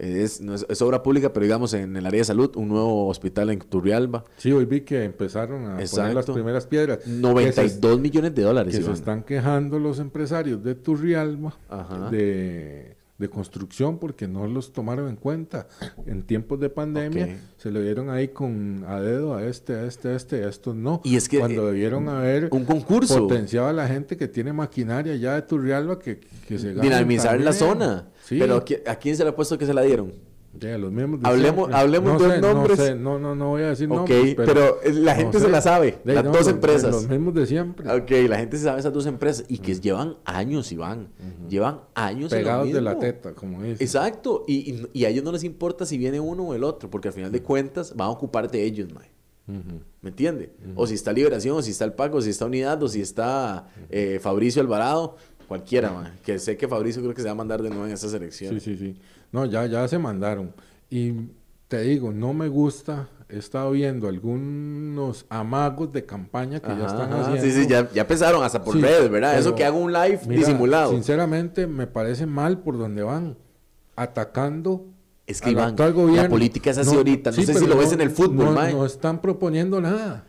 es, 0.00 0.40
no 0.40 0.54
es, 0.54 0.64
es 0.68 0.80
obra 0.82 1.02
pública, 1.02 1.32
pero 1.32 1.44
digamos 1.44 1.74
en 1.74 1.96
el 1.96 2.06
área 2.06 2.18
de 2.20 2.24
salud, 2.24 2.50
un 2.56 2.68
nuevo 2.68 3.08
hospital 3.08 3.50
en 3.50 3.58
Turrialba. 3.60 4.24
sí, 4.36 4.50
hoy 4.52 4.64
vi 4.64 4.80
que 4.80 5.04
empezaron 5.04 5.62
a 5.62 5.68
poner 5.76 5.78
las 5.80 5.92
Exacto. 5.92 6.34
primeras 6.34 6.66
piedras. 6.66 6.98
Que 6.98 7.04
se- 7.04 7.10
92 7.10 8.00
millones 8.00 8.34
de 8.34 8.42
dólares. 8.42 8.72
que 8.72 8.78
se 8.78 8.84
Iván. 8.84 8.94
están 8.94 9.22
quejando 9.24 9.78
los 9.78 9.98
empresarios 9.98 10.62
de 10.64 10.74
Turrialba 10.74 11.54
Ajá. 11.68 12.10
de, 12.10 12.96
de 13.20 13.28
construcción 13.28 13.98
porque 13.98 14.26
no 14.26 14.46
los 14.46 14.72
tomaron 14.72 15.08
en 15.08 15.16
cuenta 15.16 15.68
en 16.06 16.22
tiempos 16.22 16.58
de 16.58 16.70
pandemia. 16.70 17.38
Se 17.58 17.70
lo 17.70 17.80
dieron 17.82 18.08
ahí 18.10 18.28
con 18.28 18.84
a 18.88 18.98
dedo 19.00 19.34
a 19.36 19.44
este, 19.44 19.74
a 19.74 19.84
este, 19.86 20.08
a 20.08 20.16
este, 20.16 20.44
a 20.44 20.48
estos 20.48 20.74
no. 20.74 21.02
Y 21.04 21.16
es 21.16 21.28
que, 21.28 21.38
Cuando 21.38 21.68
eh, 21.68 21.72
debieron 21.72 22.08
haber 22.08 22.48
Un 22.50 22.64
concurso. 22.64 23.28
potenciado 23.28 23.68
a 23.68 23.72
la 23.72 23.86
gente 23.86 24.16
que 24.16 24.26
tiene 24.26 24.52
maquinaria 24.52 25.14
ya 25.16 25.34
de 25.34 25.42
Turrialba 25.42 25.98
que, 25.98 26.20
que 26.48 26.58
se 26.58 26.72
dinamizar 26.74 27.38
la 27.40 27.52
zona. 27.52 28.08
Sí. 28.24 28.38
Pero 28.38 28.56
¿a 28.56 28.64
qui- 28.64 28.80
¿a 28.88 28.96
quién 28.96 29.16
se 29.16 29.22
le 29.24 29.30
ha 29.30 29.36
puesto 29.36 29.58
que 29.58 29.66
se 29.66 29.74
la 29.74 29.82
dieron? 29.82 30.12
Ya, 30.58 30.76
los 30.78 30.90
mismos 30.90 31.20
de 31.20 31.28
Hablemos- 31.28 31.54
siempre. 31.66 31.76
hablemos 31.76 32.12
no 32.20 32.28
de 32.28 32.34
sé, 32.34 32.40
nombres. 32.40 32.78
No, 32.78 32.84
sé, 32.84 32.94
no, 32.96 33.18
no, 33.20 33.34
no 33.36 33.48
voy 33.50 33.62
a 33.62 33.68
decir 33.68 33.88
nombres. 33.88 34.34
pero, 34.34 34.82
eh, 34.82 34.92
la 34.94 35.14
no 35.14 35.20
gente 35.20 35.38
se 35.38 35.44
sé. 35.44 35.50
la 35.50 35.60
sabe. 35.62 35.98
De- 36.04 36.14
las 36.14 36.24
dos 36.24 36.36
los- 36.38 36.48
empresas. 36.48 36.90
Los 36.90 37.08
mismos 37.08 37.34
de 37.34 37.46
siempre. 37.46 37.88
Ok, 37.90 38.10
la 38.28 38.36
gente 38.38 38.56
se 38.58 38.64
sabe 38.64 38.80
esas 38.80 38.92
dos 38.92 39.06
empresas 39.06 39.44
y 39.48 39.58
que 39.58 39.74
llevan 39.76 40.16
años, 40.24 40.72
Iván. 40.72 41.08
Llevan 41.48 41.82
años 41.94 42.32
en 42.32 42.38
lo 42.40 42.44
Pegados 42.44 42.72
de 42.72 42.80
la 42.80 42.98
teta, 42.98 43.32
como 43.32 43.62
dicen. 43.62 43.76
Exacto. 43.80 44.44
Y, 44.48 44.72
y- 44.72 44.86
y 44.92 45.04
a 45.04 45.08
ellos 45.08 45.22
no 45.22 45.30
les 45.32 45.44
importa 45.44 45.86
si 45.86 45.96
viene 45.98 46.18
uno 46.18 46.42
o 46.48 46.54
el 46.54 46.64
otro, 46.64 46.90
porque 46.90 47.08
al 47.08 47.14
final 47.14 47.30
de 47.30 47.42
cuentas 47.42 47.94
van 47.94 48.08
a 48.08 48.10
ocupar 48.10 48.50
de 48.50 48.64
ellos, 48.64 48.92
mae. 48.92 49.08
¿Me 50.02 50.10
entiende? 50.10 50.52
O 50.76 50.86
si 50.86 50.94
está 50.94 51.12
Liberación, 51.12 51.56
o 51.56 51.62
si 51.62 51.70
está 51.72 51.84
el 51.84 51.92
Paco, 51.92 52.18
o 52.18 52.22
si 52.22 52.30
está 52.30 52.46
Unidad, 52.46 52.80
o 52.82 52.88
si 52.88 53.00
está 53.00 53.66
eh, 53.88 54.18
Fabricio 54.22 54.62
Alvarado, 54.62 55.16
cualquiera, 55.48 55.90
mae. 55.92 56.12
Que 56.24 56.38
sé 56.38 56.56
que 56.56 56.68
Fabricio 56.68 57.02
creo 57.02 57.14
que 57.14 57.20
se 57.22 57.26
va 57.26 57.32
a 57.32 57.36
mandar 57.36 57.60
de 57.62 57.68
nuevo 57.70 57.86
en 57.86 57.92
esta 57.92 58.08
selección. 58.08 58.54
Sí, 58.54 58.60
sí, 58.60 58.76
sí. 58.76 58.96
No, 59.32 59.44
ya, 59.46 59.66
ya 59.66 59.86
se 59.88 59.98
mandaron. 59.98 60.52
Y 60.88 61.12
te 61.68 61.82
digo, 61.82 62.12
no 62.12 62.32
me 62.34 62.48
gusta. 62.48 63.08
He 63.28 63.38
estado 63.38 63.70
viendo 63.70 64.08
algunos 64.08 65.24
amagos 65.28 65.92
de 65.92 66.04
campaña 66.04 66.58
que 66.58 66.66
ya 66.68 66.86
están 66.86 67.12
ajá. 67.12 67.20
haciendo. 67.20 67.42
Sí, 67.42 67.52
sí, 67.52 67.68
ya, 67.68 67.88
ya 67.92 68.02
empezaron 68.02 68.42
hasta 68.42 68.64
por 68.64 68.74
Sí, 68.74 68.80
redes, 68.80 69.08
¿verdad? 69.08 69.38
Eso 69.38 69.54
que 69.54 69.64
hago 69.64 69.78
un 69.78 69.92
live 69.92 70.18
Mira, 70.26 70.40
disimulado. 70.40 70.90
Sinceramente, 70.90 71.68
me 71.68 71.86
parece 71.86 72.26
mal 72.26 72.58
por 72.58 72.76
donde 72.76 73.02
van. 73.04 73.36
Atacando. 73.94 74.86
Es 75.26 75.40
que 75.40 75.50
Iván, 75.50 75.70
actual 75.70 75.90
la 75.90 75.94
gobierno. 76.02 76.30
política 76.30 76.70
es 76.70 76.78
así 76.78 76.94
ahorita. 76.96 77.30
No 77.30 77.36
sé 77.42 77.54
si 77.54 77.66
lo 77.66 77.76
ves 77.76 77.92
en 77.92 78.00
el 78.00 78.10
fútbol, 78.10 78.46
no, 78.46 78.52
mae. 78.52 78.72
no 78.72 78.84
están 78.84 79.20
proponiendo 79.20 79.80
nada. 79.80 80.24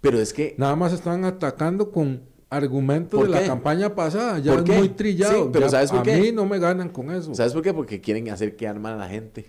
Pero 0.00 0.18
es 0.18 0.32
que 0.32 0.54
Nada 0.58 0.74
más 0.74 0.92
están 0.92 1.24
atacando 1.24 1.92
con 1.92 2.22
argumentos 2.50 3.18
¿Por 3.18 3.30
de 3.30 3.40
la 3.40 3.46
campaña 3.46 3.94
pasada. 3.94 4.38
Ya 4.40 4.52
¿Por 4.52 4.60
es 4.64 4.70
qué? 4.70 4.78
muy 4.78 4.88
trillado. 4.90 5.44
Sí, 5.44 5.50
pero 5.52 5.66
Ya 5.66 5.70
¿sabes 5.70 5.90
por 5.90 6.00
a 6.00 6.02
qué? 6.02 6.16
mí 6.18 6.32
no 6.32 6.44
me 6.46 6.58
ganan 6.58 6.88
con 6.90 7.10
eso. 7.10 7.34
¿Sabes 7.34 7.52
por 7.52 7.62
qué? 7.62 7.72
Porque 7.72 8.00
quieren 8.00 8.28
hacer 8.30 8.56
que 8.56 8.66
arman 8.68 8.94
a 8.94 8.96
la 8.96 9.08
gente. 9.08 9.48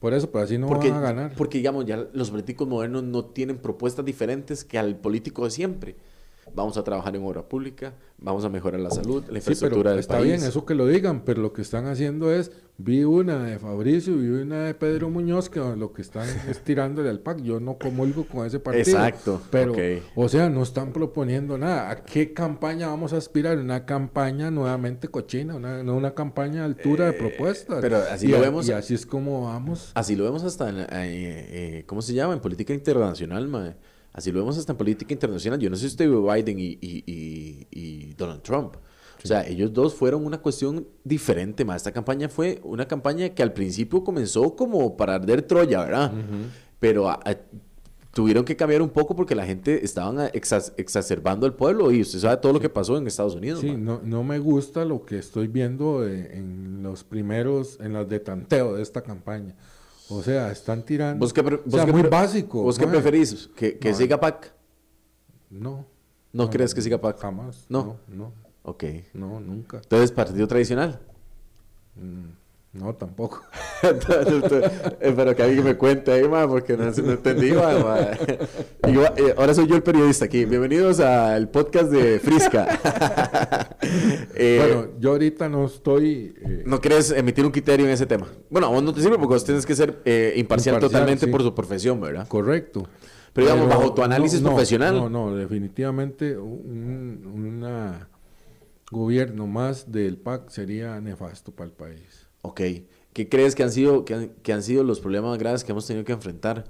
Por 0.00 0.12
eso, 0.14 0.30
pero 0.30 0.44
así 0.44 0.58
no 0.58 0.66
porque, 0.66 0.90
van 0.90 0.98
a 0.98 1.00
ganar. 1.02 1.34
porque, 1.36 1.58
digamos, 1.58 1.84
ya 1.86 2.08
los 2.12 2.30
políticos 2.30 2.66
modernos 2.66 3.04
no 3.04 3.26
tienen 3.26 3.58
propuestas 3.58 4.04
diferentes 4.04 4.64
que 4.64 4.78
al 4.78 4.96
político 4.96 5.44
de 5.44 5.50
siempre. 5.50 5.96
Vamos 6.54 6.76
a 6.76 6.84
trabajar 6.84 7.14
en 7.16 7.24
obra 7.24 7.42
pública, 7.48 7.94
vamos 8.18 8.44
a 8.44 8.48
mejorar 8.48 8.80
la 8.80 8.90
salud, 8.90 9.22
la 9.24 9.30
Sí, 9.32 9.36
infraestructura 9.36 9.90
del 9.92 10.00
está 10.00 10.14
país. 10.18 10.26
bien 10.26 10.42
eso 10.42 10.64
que 10.66 10.74
lo 10.74 10.86
digan, 10.86 11.22
pero 11.24 11.40
lo 11.42 11.52
que 11.52 11.62
están 11.62 11.86
haciendo 11.86 12.32
es, 12.32 12.50
vi 12.78 13.04
una 13.04 13.42
de 13.44 13.58
Fabricio, 13.58 14.16
vi 14.16 14.28
una 14.28 14.64
de 14.64 14.74
Pedro 14.74 15.10
Muñoz, 15.10 15.48
que 15.50 15.60
lo 15.60 15.92
que 15.92 16.02
están 16.02 16.26
es 16.48 16.60
tirándole 16.62 17.08
al 17.10 17.20
PAC. 17.20 17.42
Yo 17.42 17.60
no 17.60 17.78
comulgo 17.78 18.24
con 18.24 18.46
ese 18.46 18.58
partido. 18.60 18.82
Exacto, 18.98 19.40
Pero, 19.50 19.74
o 20.14 20.28
sea, 20.28 20.48
no 20.50 20.62
están 20.62 20.92
proponiendo 20.92 21.56
nada. 21.58 21.90
¿A 21.90 22.04
qué 22.04 22.32
campaña 22.32 22.88
vamos 22.88 23.12
a 23.12 23.16
aspirar? 23.18 23.58
Una 23.58 23.84
campaña 23.86 24.50
nuevamente 24.50 25.08
cochina, 25.08 25.54
una, 25.54 25.82
no 25.82 25.96
una 25.96 26.14
campaña 26.14 26.62
a 26.62 26.64
altura 26.66 27.06
de 27.06 27.12
propuestas. 27.14 27.78
Eh, 27.78 27.80
pero 27.82 27.98
así 28.10 28.26
Y 28.26 28.30
lo 28.30 28.40
vemos- 28.40 28.68
Y 28.68 28.72
así 28.72 28.94
es 28.94 29.06
como 29.06 29.44
vamos. 29.44 29.92
Así 29.94 30.16
lo 30.16 30.24
vemos 30.24 30.44
hasta 30.44 30.68
en, 30.70 30.78
eh, 30.80 30.86
eh, 30.90 31.84
¿cómo 31.86 32.02
se 32.02 32.14
llama? 32.14 32.34
En 32.34 32.40
política 32.40 32.72
internacional, 32.74 33.48
mae. 33.48 33.74
Así 34.12 34.32
lo 34.32 34.40
vemos 34.40 34.58
hasta 34.58 34.72
en 34.72 34.78
política 34.78 35.12
internacional. 35.14 35.58
Yo 35.60 35.70
no 35.70 35.76
sé 35.76 35.82
si 35.82 35.86
usted 35.88 36.08
vio 36.08 36.22
Biden 36.24 36.58
y, 36.58 36.78
y- 36.80 37.04
y- 37.06 37.66
y 37.70 38.14
Donald 38.16 38.42
Trump. 38.42 38.74
O 39.22 39.26
sea, 39.26 39.46
ellos 39.46 39.72
dos 39.72 39.94
fueron 39.94 40.24
una 40.24 40.38
cuestión 40.38 40.86
diferente, 41.04 41.64
mae. 41.64 41.76
Esta 41.76 41.92
campaña 41.92 42.28
fue 42.28 42.58
una 42.64 42.88
campaña 42.88 43.28
que 43.28 43.42
al 43.42 43.52
principio 43.52 44.02
comenzó 44.02 44.56
como 44.56 44.96
para 44.96 45.16
arder 45.16 45.42
Troya, 45.42 45.84
¿verdad? 45.84 46.12
Pero 46.78 47.08
a- 47.10 47.20
a- 47.24 47.36
tuvieron 48.12 48.44
que 48.44 48.56
cambiar 48.56 48.82
un 48.82 48.88
poco 48.88 49.14
porque 49.14 49.34
la 49.36 49.46
gente 49.46 49.84
estaban 49.84 50.18
a- 50.18 50.32
exa- 50.32 50.72
exacerbando 50.78 51.46
el 51.46 51.52
pueblo 51.52 51.92
y 51.92 52.00
usted 52.00 52.18
sabe 52.18 52.38
todo 52.38 52.54
lo 52.54 52.60
que 52.60 52.68
pasó 52.70 52.96
en 52.96 53.06
Estados 53.06 53.34
Unidos. 53.36 53.60
Sí, 53.60 53.72
no, 53.76 54.00
no 54.02 54.24
me 54.24 54.38
gusta 54.40 54.84
lo 54.84 55.04
que 55.04 55.18
estoy 55.18 55.46
viendo 55.46 56.00
de- 56.00 56.36
en 56.38 56.82
los 56.82 57.04
primeros, 57.04 57.78
en 57.80 57.92
las 57.92 58.08
de 58.08 58.18
tanteo 58.20 58.74
de 58.74 58.82
esta 58.82 59.02
campaña. 59.02 59.54
O 60.10 60.22
sea, 60.22 60.50
están 60.50 60.84
tirando. 60.84 61.20
¿Vos 61.20 61.32
qué, 61.32 61.40
o 61.40 61.70
sea, 61.70 61.86
qué 61.86 61.92
muy 61.92 62.02
básico. 62.02 62.62
¿Vos 62.62 62.78
qué 62.78 62.86
preferís? 62.86 63.48
¿Que, 63.54 63.78
que 63.78 63.94
siga 63.94 64.18
PAC? 64.18 64.52
No. 65.50 65.86
¿No, 66.32 66.50
crees 66.50 66.74
que 66.74 66.82
siga 66.82 67.00
PAC? 67.00 67.18
Jamás. 67.18 67.64
No. 67.68 67.84
No, 68.08 68.16
no, 68.16 68.32
Ok. 68.62 68.84
no, 69.14 69.40
nunca. 69.40 69.78
Entonces, 69.78 70.12
partido 70.12 70.46
tradicional. 70.48 71.00
No, 72.72 72.94
tampoco. 72.94 73.42
Pero 73.82 75.34
que 75.34 75.42
alguien 75.42 75.64
me 75.64 75.76
cuente 75.76 76.12
ahí, 76.12 76.28
ma, 76.28 76.46
porque 76.46 76.76
no, 76.76 76.84
no 76.84 77.12
entendí, 77.12 77.48
yo, 77.48 79.06
eh, 79.16 79.34
ahora 79.36 79.54
soy 79.54 79.66
yo 79.66 79.74
el 79.74 79.82
periodista 79.82 80.26
aquí. 80.26 80.44
Bienvenidos 80.44 81.00
al 81.00 81.48
podcast 81.48 81.90
de 81.90 82.20
Frisca. 82.20 82.78
Eh, 84.42 84.58
bueno, 84.58 84.88
yo 84.98 85.10
ahorita 85.10 85.48
no 85.48 85.66
estoy. 85.66 86.34
eh, 86.42 86.62
¿No 86.64 86.80
quieres 86.80 87.10
emitir 87.10 87.44
un 87.44 87.50
criterio 87.50 87.84
en 87.86 87.92
ese 87.92 88.06
tema? 88.06 88.26
Bueno, 88.48 88.68
a 88.68 88.70
vos 88.70 88.82
no 88.82 88.94
te 88.94 89.02
sirve 89.02 89.16
porque 89.16 89.34
vos 89.34 89.44
tienes 89.44 89.66
que 89.66 89.74
ser 89.74 90.00
eh, 90.04 90.32
imparcial, 90.36 90.76
Imparcial, 90.76 90.80
totalmente 90.80 91.26
sí. 91.26 91.32
por 91.32 91.42
su 91.42 91.54
profesión, 91.54 92.00
¿verdad? 92.00 92.26
correcto. 92.28 92.86
Pero 93.32 93.46
digamos, 93.48 93.68
bajo 93.68 93.92
tu 93.92 94.02
análisis 94.02 94.40
no, 94.40 94.50
profesional. 94.50 94.94
No, 94.94 95.10
no, 95.10 95.34
definitivamente 95.34 96.38
un 96.38 97.30
una 97.34 98.08
gobierno 98.90 99.46
más 99.46 99.90
del 99.90 100.16
PAC 100.16 100.48
sería 100.50 101.00
nefasto 101.00 101.52
para 101.52 101.66
el 101.68 101.72
país. 101.72 102.19
Ok. 102.42 102.60
¿Qué 103.12 103.28
crees 103.28 103.54
que 103.54 103.62
han 103.64 103.72
sido, 103.72 104.04
que 104.04 104.14
han, 104.14 104.28
que 104.42 104.52
han 104.52 104.62
sido 104.62 104.84
los 104.84 105.00
problemas 105.00 105.36
graves 105.38 105.64
que 105.64 105.72
hemos 105.72 105.86
tenido 105.86 106.04
que 106.04 106.12
enfrentar? 106.12 106.64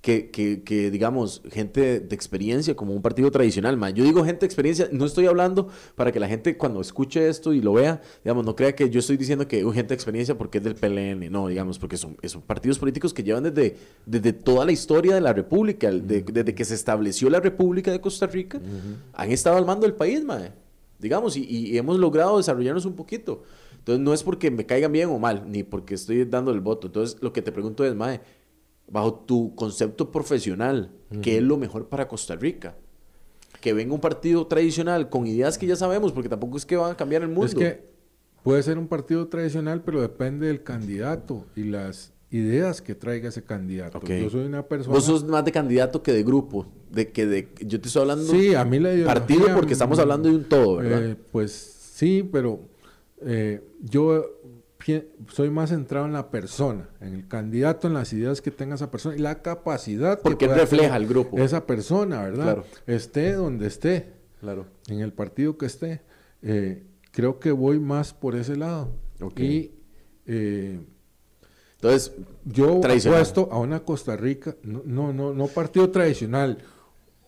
Que, 0.00 0.30
que, 0.30 0.62
que, 0.62 0.90
digamos, 0.90 1.42
gente 1.52 2.00
de 2.00 2.14
experiencia, 2.14 2.74
como 2.74 2.94
un 2.94 3.02
partido 3.02 3.30
tradicional, 3.30 3.76
ma. 3.76 3.90
Yo 3.90 4.02
digo 4.02 4.24
gente 4.24 4.40
de 4.40 4.46
experiencia, 4.46 4.88
no 4.92 5.04
estoy 5.04 5.26
hablando 5.26 5.68
para 5.94 6.10
que 6.10 6.18
la 6.18 6.26
gente 6.26 6.56
cuando 6.56 6.80
escuche 6.80 7.28
esto 7.28 7.52
y 7.52 7.60
lo 7.60 7.74
vea, 7.74 8.00
digamos, 8.24 8.46
no 8.46 8.56
crea 8.56 8.74
que 8.74 8.88
yo 8.88 9.00
estoy 9.00 9.18
diciendo 9.18 9.46
que 9.46 9.58
es 9.60 9.64
gente 9.74 9.88
de 9.88 9.94
experiencia 9.94 10.38
porque 10.38 10.56
es 10.56 10.64
del 10.64 10.74
PLN, 10.74 11.30
no, 11.30 11.48
digamos, 11.48 11.78
porque 11.78 11.98
son, 11.98 12.16
son 12.24 12.40
partidos 12.40 12.78
políticos 12.78 13.12
que 13.12 13.22
llevan 13.22 13.42
desde, 13.42 13.76
desde 14.06 14.32
toda 14.32 14.64
la 14.64 14.72
historia 14.72 15.14
de 15.14 15.20
la 15.20 15.34
República, 15.34 15.90
de- 15.90 16.22
desde 16.22 16.54
que 16.54 16.64
se 16.64 16.76
estableció 16.76 17.28
la 17.28 17.40
República 17.40 17.90
de 17.92 18.00
Costa 18.00 18.26
Rica, 18.26 18.58
han 19.12 19.30
estado 19.32 19.58
al 19.58 19.66
mando 19.66 19.84
del 19.86 19.96
país, 19.96 20.24
ma. 20.24 20.48
Digamos, 20.98 21.36
y, 21.36 21.44
y 21.44 21.76
hemos 21.76 21.98
logrado 21.98 22.38
desarrollarnos 22.38 22.86
un 22.86 22.94
poquito. 22.94 23.42
Entonces, 23.80 24.04
no 24.04 24.12
es 24.12 24.22
porque 24.22 24.50
me 24.50 24.66
caigan 24.66 24.92
bien 24.92 25.08
o 25.08 25.18
mal, 25.18 25.50
ni 25.50 25.62
porque 25.62 25.94
estoy 25.94 26.24
dando 26.26 26.52
el 26.52 26.60
voto. 26.60 26.88
Entonces, 26.88 27.16
lo 27.22 27.32
que 27.32 27.40
te 27.40 27.50
pregunto 27.50 27.84
es, 27.84 27.94
Mae, 27.94 28.20
bajo 28.90 29.14
tu 29.14 29.54
concepto 29.54 30.12
profesional, 30.12 30.92
¿qué 31.22 31.38
es 31.38 31.42
lo 31.42 31.56
mejor 31.56 31.88
para 31.88 32.06
Costa 32.06 32.36
Rica? 32.36 32.76
Que 33.60 33.72
venga 33.72 33.94
un 33.94 34.00
partido 34.00 34.46
tradicional 34.46 35.08
con 35.08 35.26
ideas 35.26 35.56
que 35.56 35.66
ya 35.66 35.76
sabemos, 35.76 36.12
porque 36.12 36.28
tampoco 36.28 36.58
es 36.58 36.66
que 36.66 36.76
van 36.76 36.92
a 36.92 36.96
cambiar 36.96 37.22
el 37.22 37.28
mundo. 37.28 37.46
Es 37.46 37.54
que 37.54 37.90
puede 38.42 38.62
ser 38.62 38.76
un 38.78 38.86
partido 38.86 39.28
tradicional, 39.28 39.82
pero 39.82 40.02
depende 40.02 40.46
del 40.48 40.62
candidato 40.62 41.46
y 41.56 41.64
las 41.64 42.12
ideas 42.30 42.82
que 42.82 42.94
traiga 42.94 43.30
ese 43.30 43.42
candidato. 43.42 44.00
Yo 44.06 44.28
soy 44.28 44.44
una 44.44 44.62
persona. 44.62 44.94
Vos 44.94 45.04
sos 45.04 45.24
más 45.24 45.44
de 45.44 45.52
candidato 45.52 46.02
que 46.02 46.12
de 46.12 46.22
grupo. 46.22 46.66
De 46.90 47.10
que 47.10 47.26
de, 47.26 47.48
yo 47.60 47.80
te 47.80 47.88
estoy 47.88 48.02
hablando 48.02 48.24
Sí, 48.24 48.54
a 48.54 48.64
mí 48.64 48.78
la 48.78 48.92
partido 49.04 49.46
porque 49.54 49.72
estamos 49.72 49.98
hablando 49.98 50.28
de 50.28 50.34
un 50.34 50.44
todo, 50.44 50.76
¿verdad? 50.76 51.04
Eh, 51.04 51.16
pues 51.32 51.52
sí, 51.94 52.28
pero 52.30 52.69
eh, 53.22 53.62
yo 53.80 54.24
soy 55.28 55.50
más 55.50 55.70
centrado 55.70 56.06
en 56.06 56.12
la 56.14 56.30
persona, 56.30 56.88
en 57.00 57.14
el 57.14 57.28
candidato, 57.28 57.86
en 57.86 57.94
las 57.94 58.12
ideas 58.12 58.40
que 58.40 58.50
tenga 58.50 58.74
esa 58.76 58.90
persona 58.90 59.14
y 59.16 59.18
la 59.18 59.42
capacidad 59.42 60.16
que 60.16 60.22
porque 60.22 60.48
refleja 60.48 60.94
al 60.94 61.06
grupo. 61.06 61.38
esa 61.38 61.66
persona, 61.66 62.22
¿verdad? 62.22 62.44
Claro. 62.44 62.64
Esté 62.86 63.32
donde 63.34 63.66
esté, 63.66 64.14
Claro. 64.40 64.66
en 64.88 65.00
el 65.00 65.12
partido 65.12 65.58
que 65.58 65.66
esté. 65.66 66.00
eh, 66.42 66.84
creo 67.12 67.38
que 67.40 67.50
voy 67.52 67.78
más 67.78 68.14
por 68.14 68.34
ese 68.36 68.56
lado. 68.56 68.92
Ok. 69.20 69.38
Y 69.40 69.74
eh, 70.26 70.80
Entonces, 71.74 72.12
yo 72.44 72.78
apuesto 72.78 73.48
a 73.50 73.58
una 73.58 73.80
Costa 73.80 74.16
Rica, 74.16 74.54
no, 74.62 74.82
no, 74.86 75.12
no, 75.12 75.34
no 75.34 75.46
partido 75.48 75.90
tradicional, 75.90 76.58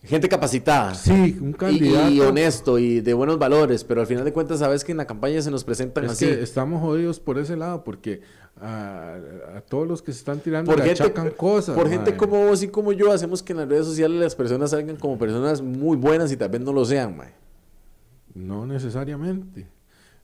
gente 0.04 0.28
capacitada. 0.28 0.94
sí, 0.94 1.36
un 1.40 1.52
candidato. 1.52 2.10
Y, 2.10 2.20
honesto 2.20 2.78
y 2.78 3.00
de 3.00 3.14
buenos 3.14 3.38
valores, 3.38 3.84
pero 3.84 4.00
al 4.00 4.06
final 4.06 4.24
de 4.24 4.32
cuentas 4.32 4.58
sabes 4.58 4.84
que 4.84 4.92
en 4.92 4.98
la 4.98 5.06
campaña 5.06 5.40
se 5.42 5.50
nos 5.50 5.64
presentan 5.64 6.04
Es 6.06 6.12
así. 6.12 6.26
que 6.26 6.42
estamos 6.42 6.80
jodidos 6.80 7.20
por 7.20 7.38
ese 7.38 7.56
lado, 7.56 7.84
porque 7.84 8.20
a, 8.60 9.16
a 9.56 9.60
todos 9.62 9.86
los 9.88 10.02
que 10.02 10.12
se 10.12 10.18
están 10.18 10.40
tirando 10.40 10.70
por 10.70 10.78
le 10.80 10.86
gente, 10.86 11.02
achacan 11.02 11.30
cosas. 11.30 11.74
por 11.76 11.88
gente 11.88 12.16
como 12.16 12.46
vos 12.46 12.62
y 12.62 12.68
como 12.68 12.92
yo 12.92 13.12
hacemos 13.12 13.42
que 13.42 13.52
en 13.52 13.58
las 13.60 13.68
redes 13.68 13.86
sociales 13.86 14.20
las 14.20 14.34
personas 14.34 14.70
salgan 14.70 14.96
como 14.96 15.18
personas 15.18 15.62
muy 15.62 15.96
buenas 15.96 16.30
y 16.32 16.36
tal 16.36 16.48
vez 16.50 16.60
no 16.60 16.72
lo 16.72 16.84
sean, 16.84 17.16
mae. 17.16 17.32
No 18.34 18.66
necesariamente. 18.66 19.68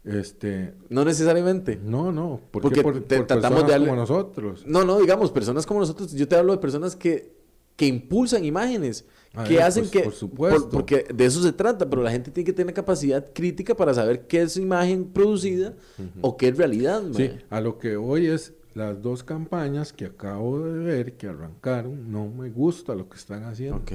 Este, 0.05 0.75
No 0.89 1.05
necesariamente. 1.05 1.79
no, 1.83 2.13
no, 2.13 2.41
porque, 2.51 2.69
Porque 2.69 2.83
por, 2.83 3.01
te- 3.03 3.17
por 3.19 3.27
tratamos 3.27 3.67
de 3.67 3.73
darle- 3.73 3.89
como 3.89 4.01
nosotros. 4.01 4.65
No, 4.67 4.85
no, 4.85 4.99
digamos, 4.99 5.31
personas 5.31 5.67
como 5.67 5.81
nosotros, 5.81 6.13
yo 6.13 6.27
te 6.27 6.37
hablo 6.37 6.53
de 6.53 6.59
personas 6.59 6.97
que, 6.97 7.37
que 7.79 7.87
impulsan 7.87 8.45
imágenes, 8.45 9.07
A 9.35 9.45
que 9.45 9.55
ver, 9.55 9.63
hacen 9.63 9.85
pues, 9.85 9.93
que... 9.93 10.01
por 10.01 10.13
supuesto. 10.13 10.69
porque 10.69 11.07
de 11.15 11.25
eso 11.25 11.41
se 11.43 11.53
trata, 11.53 11.89
pero 11.89 12.03
la 12.03 12.11
gente 12.11 12.31
tiene 12.33 12.45
que 12.45 12.53
tener 12.53 12.75
capacidad 12.75 13.25
crítica 13.33 13.75
para 13.77 13.95
saber 13.95 14.27
qué 14.27 14.43
es 14.43 14.57
imagen 14.57 15.05
producida 15.05 15.75
o 16.21 16.37
qué 16.37 16.49
es 16.49 16.57
realidad, 16.59 17.03
Sí, 17.17 17.31
a 17.49 17.61
lo 17.61 17.79
que 17.79 17.97
hoy 17.97 18.27
es 18.27 18.53
las 18.75 19.01
dos 19.01 19.23
campañas 19.23 19.93
que 19.93 20.07
acabo 20.07 20.59
de 20.61 20.79
ver 20.81 21.13
que 21.17 21.29
arrancaron, 21.29 22.11
no 22.11 22.27
me 22.29 22.51
gusta 22.51 22.95
lo 22.97 23.09
que 23.09 23.17
están 23.17 23.45
haciendo. 23.45 23.77
Ok. 23.77 23.93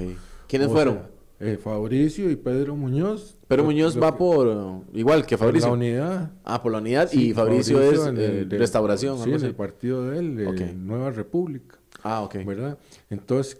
¿Quiénes 0.48 0.68
O 0.68 0.72
fueron? 0.72 0.94
sea, 0.94 1.10
eh, 1.40 1.58
Fabricio 1.62 2.30
y 2.30 2.36
Pedro 2.36 2.74
Muñoz. 2.76 3.36
Pero 3.48 3.62
lo- 3.64 3.66
Muñoz 3.68 4.00
va 4.00 4.12
que- 4.12 4.18
por... 4.18 4.46
uh, 4.46 4.84
igual 4.94 5.26
que 5.26 5.36
por 5.36 5.46
Fabricio. 5.48 5.68
la 5.68 5.74
unidad. 5.74 6.30
Ah, 6.44 6.62
por 6.62 6.72
la 6.72 6.78
unidad. 6.78 7.08
Sí, 7.10 7.28
y 7.28 7.34
Fabricio, 7.34 7.82
es 7.82 7.98
eh, 7.98 8.40
el 8.40 8.48
de- 8.48 8.56
restauración. 8.58 9.18
Sí, 9.22 9.30
en 9.30 9.42
el 9.44 9.54
partido 9.54 10.04
de 10.08 10.18
él, 10.20 10.36
de. 10.36 10.72
Nueva 10.74 11.10
República. 11.10 11.76
Ah, 12.02 12.22
ok. 12.22 12.36
¿verdad? 12.46 12.78
Entonces, 13.10 13.58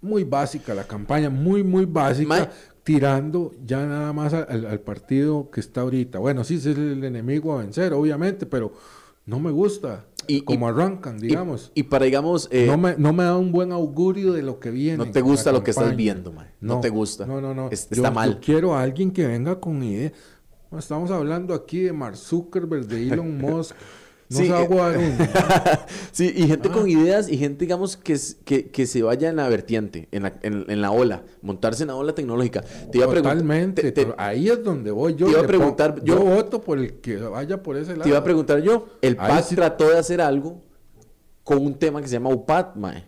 muy 0.00 0.24
básica 0.24 0.74
la 0.74 0.84
campaña, 0.84 1.30
muy, 1.30 1.62
muy 1.64 1.84
básica, 1.84 2.50
tirando 2.84 3.52
ya 3.66 3.84
nada 3.86 4.12
más 4.12 4.32
al, 4.34 4.66
al 4.66 4.80
partido 4.80 5.50
que 5.50 5.60
está 5.60 5.82
ahorita. 5.82 6.18
Bueno, 6.18 6.44
sí, 6.44 6.54
es 6.54 6.66
el 6.66 7.02
enemigo 7.04 7.52
a 7.52 7.58
vencer, 7.62 7.92
obviamente, 7.92 8.46
pero 8.46 8.72
no 9.26 9.40
me 9.40 9.50
gusta 9.50 10.06
Y- 10.26 10.40
como 10.42 10.68
arrancan, 10.68 11.18
digamos. 11.18 11.70
Y, 11.74 11.82
para, 11.84 12.06
digamos... 12.06 12.48
eh, 12.50 12.66
no, 12.66 12.78
me, 12.78 12.94
no 12.96 13.12
me 13.12 13.24
da 13.24 13.36
un 13.36 13.52
buen 13.52 13.72
augurio 13.72 14.32
de 14.32 14.42
lo 14.42 14.58
que 14.58 14.70
viene. 14.70 15.04
no 15.04 15.10
te 15.10 15.20
gusta 15.20 15.52
lo 15.52 15.62
que 15.62 15.70
estás 15.72 15.94
viendo, 15.96 16.32
mae. 16.32 16.48
No, 16.60 16.80
te 16.80 16.88
gusta. 16.88 17.26
No, 17.26 17.40
no, 17.40 17.54
no. 17.54 17.68
Es- 17.70 17.88
Yo- 17.90 17.96
está 17.96 18.08
yo 18.08 18.14
mal. 18.14 18.40
quiero 18.40 18.74
a 18.74 18.82
alguien 18.82 19.10
que 19.10 19.26
venga 19.26 19.60
con 19.60 19.82
ideas. 19.82 20.12
No, 20.70 20.78
estamos 20.78 21.10
hablando 21.10 21.54
aquí 21.54 21.80
de 21.80 21.92
Mark 21.92 22.16
Zuckerberg, 22.16 22.86
de 22.86 23.08
Elon 23.08 23.36
Musk. 23.40 23.74
No 24.30 24.38
Sí, 24.38 24.46
se 24.46 24.52
va 24.52 24.88
a 24.90 24.94
eh, 24.94 25.16
sí, 26.12 26.32
y 26.36 26.46
gente 26.48 26.68
Ah. 26.68 26.72
con 26.74 26.88
ideas 26.88 27.30
y 27.30 27.38
gente, 27.38 27.64
digamos, 27.64 27.96
que, 27.96 28.14
que, 28.44 28.68
que 28.70 28.86
se 28.86 29.02
vaya 29.02 29.30
en 29.30 29.36
la 29.36 29.48
vertiente, 29.48 30.08
en 30.12 30.24
la, 30.24 30.34
en, 30.42 30.66
en 30.68 30.80
la 30.82 30.90
ola, 30.90 31.22
montarse 31.40 31.84
en 31.84 31.88
la 31.88 31.94
ola 31.96 32.14
tecnológica. 32.14 32.60
Te 32.60 32.98
iba 32.98 33.06
a 33.06 33.10
preguntar- 33.10 33.32
Totalmente. 33.38 33.90
te- 33.90 34.14
ahí 34.18 34.48
es 34.50 34.62
donde 34.62 34.90
voy. 34.90 35.14
Yo 35.14 35.26
te 35.26 35.32
iba 35.32 35.40
a 35.40 35.42
pongo- 35.44 35.46
preguntar, 35.48 35.94
yo, 36.04 36.18
yo- 36.18 36.24
voto 36.24 36.60
por 36.60 36.78
el 36.78 37.00
que 37.00 37.16
vaya 37.16 37.62
por 37.62 37.76
ese 37.78 37.92
lado. 37.92 38.02
Te 38.02 38.10
iba 38.10 38.18
a 38.18 38.24
preguntar 38.24 38.60
yo, 38.60 38.86
el 39.00 39.16
PAC 39.16 39.44
sí- 39.44 39.54
trató 39.54 39.88
de 39.88 39.96
hacer 39.98 40.20
algo 40.20 40.62
con 41.42 41.64
un 41.64 41.74
tema 41.78 42.02
que 42.02 42.08
se 42.08 42.12
llama 42.14 42.28
UPAT, 42.28 42.76
mae, 42.76 43.04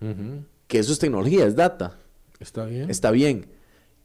Ujú, 0.00 0.44
que 0.68 0.78
eso 0.78 0.92
es 0.92 0.98
tecnología, 1.00 1.44
es 1.44 1.56
data, 1.56 1.98
Está 2.38 2.64
bien. 2.66 2.88
está 2.88 3.10
bien. 3.10 3.46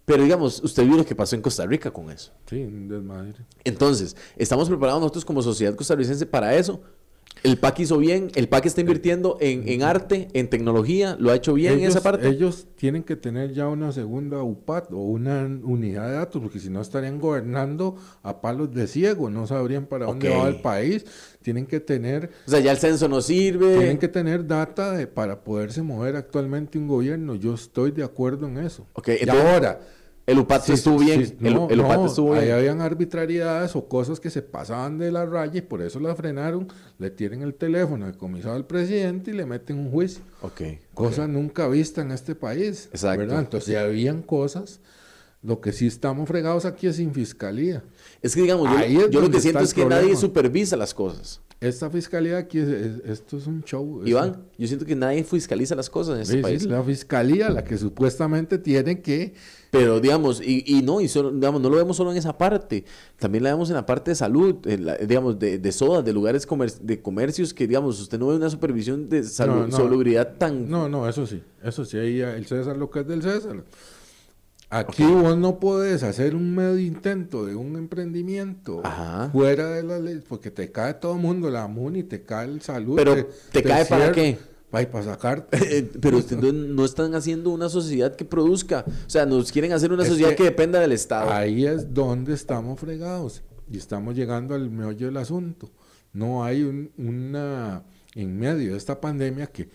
Pero 0.07 0.23
digamos, 0.23 0.63
usted 0.63 0.85
vio 0.85 0.95
lo 0.95 1.05
que 1.05 1.15
pasó 1.15 1.35
en 1.35 1.41
Costa 1.41 1.65
Rica 1.65 1.91
con 1.91 2.09
eso. 2.09 2.31
Sí, 2.49 2.65
desmadre. 2.65 3.33
Entonces, 3.65 4.15
¿estamos 4.37 4.69
preparados 4.69 5.01
nosotros 5.01 5.25
como 5.25 5.41
sociedad 5.41 5.75
costarricense 5.75 6.25
para 6.25 6.55
eso? 6.55 6.79
El 7.43 7.57
PAC 7.57 7.81
hizo 7.81 7.97
bien, 7.97 8.31
el 8.35 8.47
PAC 8.47 8.67
está 8.67 8.79
invirtiendo 8.79 9.37
en, 9.41 9.67
en 9.67 9.83
arte, 9.83 10.29
en 10.31 10.49
tecnología, 10.49 11.17
lo 11.19 11.31
ha 11.31 11.35
hecho 11.35 11.53
bien 11.53 11.79
en 11.79 11.89
esa 11.89 12.01
parte. 12.01 12.29
Ellos 12.29 12.67
tienen 12.77 13.03
que 13.03 13.17
tener 13.17 13.51
ya 13.51 13.67
una 13.67 13.91
segunda 13.91 14.41
UPAT 14.41 14.93
o 14.93 14.99
una 14.99 15.43
unidad 15.43 16.07
de 16.07 16.13
datos, 16.13 16.41
porque 16.41 16.59
si 16.59 16.69
no 16.69 16.79
estarían 16.79 17.19
gobernando 17.19 17.97
a 18.23 18.39
palos 18.39 18.73
de 18.73 18.87
ciego, 18.87 19.29
no 19.29 19.45
sabrían 19.45 19.87
para 19.87 20.05
dónde 20.05 20.29
va 20.29 20.47
el 20.47 20.61
país. 20.61 21.05
Tienen 21.41 21.65
que 21.65 21.81
tener... 21.81 22.31
O 22.47 22.49
sea, 22.49 22.61
ya 22.61 22.71
el 22.71 22.77
censo 22.77 23.09
no 23.09 23.19
sirve. 23.19 23.75
Tienen 23.77 23.97
que 23.97 24.07
tener 24.07 24.47
data 24.47 24.93
de, 24.93 25.05
para 25.05 25.43
poderse 25.43 25.81
mover 25.81 26.15
actualmente 26.15 26.77
un 26.77 26.87
gobierno. 26.87 27.35
Yo 27.35 27.53
estoy 27.53 27.91
de 27.91 28.05
acuerdo 28.05 28.47
en 28.47 28.57
eso. 28.57 28.87
Ok, 28.93 29.09
y 29.21 29.29
ahora 29.29 29.79
el 30.27 30.39
UPAT 30.39 30.69
estuvo 30.69 30.99
bien. 30.99 31.37
el, 31.41 31.79
UPAT 31.79 32.05
estuvo 32.05 32.33
bien. 32.33 32.43
Ahí 32.43 32.51
habían 32.51 32.81
arbitrariedades 32.81 33.77
o 33.77 33.87
cosas 33.87 34.19
que 34.19 34.29
se 34.29 34.41
pasaban 34.41 34.97
de 34.97 35.09
la 35.09 35.25
raya 35.25 35.59
y 35.59 35.61
por 35.61 35.81
eso 35.81 36.01
la 36.01 36.13
frenaron. 36.15 36.67
Le 36.99 37.09
tienen 37.09 37.43
el 37.43 37.53
teléfono 37.53 38.05
decomisado 38.05 38.55
al 38.55 38.67
presidente 38.67 39.31
y 39.31 39.35
le 39.35 39.45
meten 39.45 39.79
un 39.79 39.89
juicio. 39.89 40.21
Ok. 40.41 40.61
Cosa 40.93 41.29
nunca 41.29 41.69
vista 41.69 42.01
en 42.01 42.11
este 42.11 42.35
país. 42.35 42.89
Exacto. 42.91 43.19
¿verdad? 43.19 43.39
Entonces, 43.39 43.69
ya 43.69 43.83
habían 43.83 44.21
cosas. 44.21 44.81
Lo 45.43 45.61
que 45.61 45.71
sí 45.71 45.87
estamos 45.87 46.27
fregados 46.27 46.65
aquí 46.65 46.87
es 46.87 46.97
sin 46.97 47.13
fiscalía. 47.13 47.81
Es 48.21 48.35
que, 48.35 48.41
digamos, 48.41 48.69
yo, 48.89 49.09
yo 49.09 49.21
lo 49.21 49.31
que 49.31 49.39
siento 49.39 49.61
es 49.61 49.73
que 49.73 49.85
nadie 49.85 50.17
supervisa 50.17 50.75
las 50.75 50.93
cosas. 50.93 51.39
Esta 51.61 51.89
fiscalía 51.89 52.37
aquí, 52.37 52.59
esto 52.59 53.37
es 53.37 53.47
un 53.47 53.63
show. 53.63 54.01
Iván, 54.05 54.43
yo 54.57 54.67
siento 54.67 54.85
que 54.85 54.95
nadie 54.95 55.23
fiscaliza 55.23 55.73
las 55.73 55.89
cosas 55.89 56.15
en 56.15 56.21
este 56.21 56.37
país. 56.39 56.65
la 56.65 56.83
fiscalía, 56.83 57.49
la 57.49 57.63
que 57.63 57.77
supuestamente 57.77 58.57
tiene 58.57 59.01
que 59.01 59.33
pero 59.71 59.99
digamos, 59.99 60.41
y, 60.41 60.63
y 60.65 60.81
no, 60.81 61.01
y 61.01 61.07
solo, 61.07 61.31
digamos, 61.31 61.61
no 61.61 61.69
lo 61.69 61.77
vemos 61.77 61.97
solo 61.97 62.11
en 62.11 62.17
esa 62.17 62.37
parte, 62.37 62.85
también 63.17 63.43
la 63.43 63.51
vemos 63.51 63.69
en 63.69 63.75
la 63.75 63.85
parte 63.85 64.11
de 64.11 64.15
salud, 64.15 64.55
digamos, 65.05 65.39
de, 65.39 65.59
de 65.59 65.71
sodas, 65.71 66.03
de 66.05 66.13
lugares 66.13 66.47
de 66.81 67.01
comercios 67.01 67.53
que, 67.53 67.67
digamos, 67.67 67.99
usted 67.99 68.19
no 68.19 68.27
ve 68.27 68.35
una 68.35 68.49
supervisión 68.49 69.09
de 69.09 69.23
salud, 69.23 69.71
salubridad 69.71 70.35
tan... 70.37 70.69
No, 70.69 70.87
no, 70.87 71.07
eso 71.07 71.25
sí, 71.27 71.41
eso 71.63 71.85
sí, 71.85 71.97
ahí 71.97 72.21
el 72.21 72.45
César 72.45 72.77
lo 72.77 72.89
que 72.89 73.01
es 73.01 73.07
del 73.07 73.21
César. 73.21 73.63
Aquí 74.69 75.03
vos 75.03 75.37
no 75.37 75.59
puedes 75.59 76.03
hacer 76.03 76.35
un 76.35 76.53
medio 76.53 76.79
intento 76.79 77.45
de 77.45 77.55
un 77.55 77.77
emprendimiento 77.77 78.83
fuera 79.31 79.69
de 79.69 79.83
la 79.83 79.97
ley, 79.97 80.21
porque 80.27 80.51
te 80.51 80.71
cae 80.73 80.95
todo 80.95 81.13
el 81.13 81.19
mundo, 81.19 81.49
la 81.49 81.67
MUNI, 81.67 82.03
te 82.03 82.23
cae 82.23 82.47
el 82.47 82.61
salud. 82.61 82.97
Pero, 82.97 83.15
¿te, 83.53 83.63
cae 83.63 83.85
para 83.85 84.11
qué? 84.11 84.37
Para 84.69 85.03
sacar. 85.03 85.47
Eh, 85.69 85.89
pero 86.01 86.19
no 86.51 86.85
están 86.85 87.15
haciendo 87.15 87.49
una 87.49 87.69
sociedad 87.69 88.15
que 88.15 88.25
produzca. 88.25 88.85
O 88.87 89.09
sea, 89.09 89.25
nos 89.25 89.51
quieren 89.51 89.71
hacer 89.71 89.91
una 89.91 90.05
sociedad 90.05 90.35
que, 90.35 90.43
dependa 90.43 90.79
del 90.79 90.91
Estado. 90.91 91.31
Ahí 91.31 91.65
es 91.65 91.93
donde 91.93 92.33
estamos 92.33 92.79
fregados. 92.79 93.43
Y 93.69 93.77
estamos 93.77 94.15
llegando 94.15 94.55
al 94.55 94.69
meollo 94.69 95.07
del 95.07 95.17
asunto. 95.17 95.71
No 96.13 96.43
hay 96.43 96.63
un, 96.63 96.91
una. 96.97 97.83
En 98.15 98.37
medio 98.39 98.71
de 98.71 98.77
esta 98.77 98.99
pandemia 98.99 99.47
que 99.47 99.69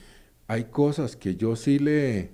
hay 0.49 0.65
cosas 0.65 1.17
que 1.17 1.37
yo 1.37 1.57
sí 1.57 1.79
le. 1.79 2.33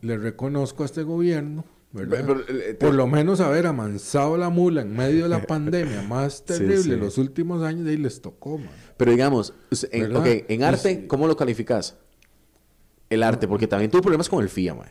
Le 0.00 0.16
reconozco 0.16 0.84
a 0.84 0.86
este 0.86 1.02
gobierno 1.02 1.64
eh, 1.96 2.76
Por 2.78 2.94
lo 2.94 3.06
menos 3.06 3.40
haber 3.40 3.66
amansado 3.66 4.36
la 4.36 4.50
mula 4.50 4.82
en 4.82 4.94
medio 4.94 5.24
de 5.24 5.28
la 5.28 5.42
pandemia 5.46 6.02
más 6.02 6.44
terrible 6.44 6.96
los 6.96 7.18
últimos 7.18 7.62
años, 7.62 7.84
de 7.84 7.92
ahí 7.92 7.96
les 7.96 8.20
tocó, 8.20 8.60
Pero 8.96 9.10
digamos, 9.10 9.54
en, 9.90 10.44
en 10.48 10.62
arte, 10.62 11.06
¿cómo 11.06 11.26
lo 11.26 11.36
calificas? 11.36 11.96
El 13.08 13.22
arte, 13.22 13.48
porque 13.48 13.66
también 13.66 13.90
tuvo 13.90 14.02
problemas 14.02 14.28
con 14.28 14.42
el 14.42 14.50
FIA, 14.50 14.74
man. 14.74 14.88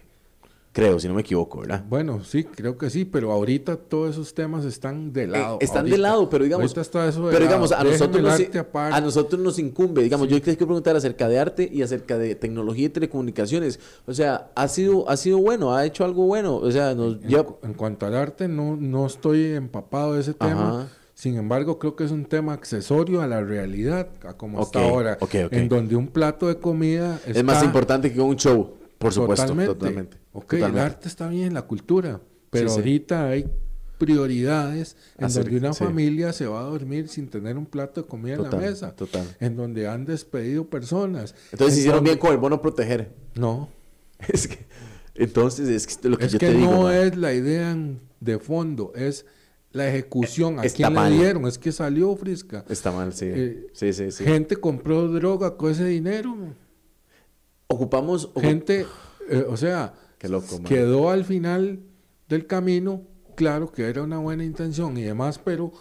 Creo, 0.78 0.99
si 0.99 1.07
no 1.07 1.15
me 1.15 1.21
equivoco, 1.21 1.61
¿verdad? 1.61 1.84
Bueno, 1.89 2.23
sí, 2.23 2.43
creo 2.43 2.78
que 2.78 2.91
sí, 2.91 3.03
pero 3.03 3.32
ahorita 3.32 3.78
todos 3.78 4.11
esos 4.11 4.36
temas 4.36 4.63
están 4.63 5.11
de 5.11 5.23
eh, 5.23 5.28
lado. 5.28 5.57
están 5.59 5.89
de 5.89 5.97
lado, 5.97 6.30
pero 6.30 6.43
digamos. 6.43 6.71
pero 6.71 7.39
digamos, 7.39 7.71
a 7.71 7.84
nosotros, 7.84 8.21
nos, 8.21 8.73
a 8.75 9.01
nosotros 9.01 9.41
nos 9.41 9.57
incumbe. 9.57 10.03
Digamos, 10.03 10.28
yo 10.28 10.39
quiero 10.39 10.55
preguntar 10.55 10.95
acerca 10.95 11.28
de 11.28 11.39
arte 11.39 11.67
y 11.73 11.82
acerca 11.82 12.19
de 12.19 12.36
tecnología 12.36 12.86
y 12.86 12.89
telecomunicaciones. 12.89 13.80
O 14.05 14.13
sea, 14.13 14.51
ha 14.53 14.67
sido, 14.67 15.09
ha 15.09 15.17
sido 15.17 15.39
bueno, 15.39 15.73
ha 15.73 15.84
hecho 15.84 16.05
algo 16.05 16.28
bueno. 16.28 16.57
O 16.57 16.71
sea, 16.71 16.93
nos, 16.93 17.15
en, 17.23 17.45
en 17.63 17.73
cuanto 17.73 18.05
al 18.05 18.15
arte, 18.15 18.47
no, 18.47 18.75
no 18.75 19.07
estoy 19.07 19.53
empapado 19.53 20.13
de 20.13 20.21
ese 20.21 20.36
tema. 20.36 20.88
Sin 21.15 21.38
embargo, 21.38 21.80
creo 21.80 21.95
que 21.95 22.03
es 22.03 22.11
un 22.11 22.25
tema 22.25 22.53
accesorio 22.53 23.23
a 23.23 23.25
la 23.25 23.41
realidad, 23.41 24.09
a 24.23 24.34
como 24.34 24.61
está 24.61 24.84
ahora. 24.84 25.17
En 25.32 25.69
donde 25.69 25.95
un 25.95 26.09
plato 26.09 26.47
de 26.47 26.57
comida 26.59 27.19
es 27.25 27.43
más 27.43 27.63
importante 27.63 28.13
que 28.13 28.21
un 28.21 28.36
show. 28.36 28.78
Por 28.98 29.14
supuesto, 29.14 29.54
totalmente. 29.54 30.18
Ok, 30.34 30.54
el 30.54 30.78
arte 30.78 31.08
está 31.08 31.28
bien, 31.28 31.54
la 31.54 31.64
cultura, 31.64 32.22
pero 32.50 32.72
ahorita 32.72 33.30
hay 33.30 33.50
prioridades 33.98 34.95
en 35.18 35.32
donde 35.32 35.58
una 35.58 35.74
familia 35.74 36.34
se 36.34 36.45
va 36.45 36.62
a 36.62 36.64
dormir 36.64 37.08
sin 37.08 37.28
tener 37.28 37.58
un 37.58 37.66
plato 37.66 38.02
de 38.02 38.08
comida 38.08 38.36
en 38.36 38.43
la 38.43 38.52
mesa, 38.52 38.95
total. 38.95 39.26
en 39.39 39.56
donde 39.56 39.88
han 39.88 40.06
despedido 40.06 40.66
personas. 40.66 41.36
Entonces 41.52 41.80
hicieron 41.80 42.04
bien 42.04 42.18
con 42.18 42.32
el 42.32 42.38
bono 42.38 42.62
proteger. 42.62 43.12
No. 43.36 43.70
Es 44.30 44.48
que 44.48 44.66
entonces 45.14 45.70
es 45.70 45.98
que 45.98 46.10
lo 46.10 46.18
que 46.18 46.26
es 46.26 46.32
yo 46.32 46.39
que 46.39 46.48
te 46.48 46.54
digo. 46.54 46.72
no 46.72 46.91
es 46.91 47.16
la 47.16 47.34
idea 47.34 47.76
de 48.20 48.39
fondo, 48.39 48.93
es 48.95 49.26
la 49.72 49.88
ejecución. 49.88 50.60
¿A 50.60 50.64
quién 50.64 50.93
le 50.93 51.10
dieron? 51.12 51.48
Es 51.48 51.58
que 51.58 51.72
salió 51.72 52.16
Frisca. 52.16 52.64
Está 52.70 52.91
mal, 52.91 53.14
sí. 53.14 53.26
Eh, 53.28 53.68
sí, 53.74 53.93
sí, 53.93 54.12
sí. 54.12 54.24
Gente 54.24 54.56
compró 54.56 55.08
droga 55.08 55.58
con 55.58 55.72
ese 55.72 55.86
dinero. 55.86 56.36
Ocupamos... 57.68 58.30
Gente, 58.39 58.86
eh, 59.30 59.45
o 59.47 59.57
sea, 59.57 59.93
quedó 60.65 61.09
al 61.09 61.26
final 61.26 61.80
del 62.28 62.47
camino, 62.47 63.03
claro 63.36 63.72
que 63.72 63.84
era 63.84 64.03
una 64.03 64.20
buena 64.20 64.43
intención 64.43 64.97
y 64.97 65.03
demás, 65.03 65.39
pero 65.43 65.72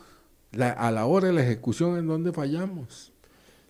a 0.61 0.91
la 0.91 1.07
hora 1.07 1.28
de 1.28 1.32
la 1.32 1.43
ejecución 1.43 1.99
en 1.99 2.07
donde 2.07 2.32
fallamos. 2.32 3.12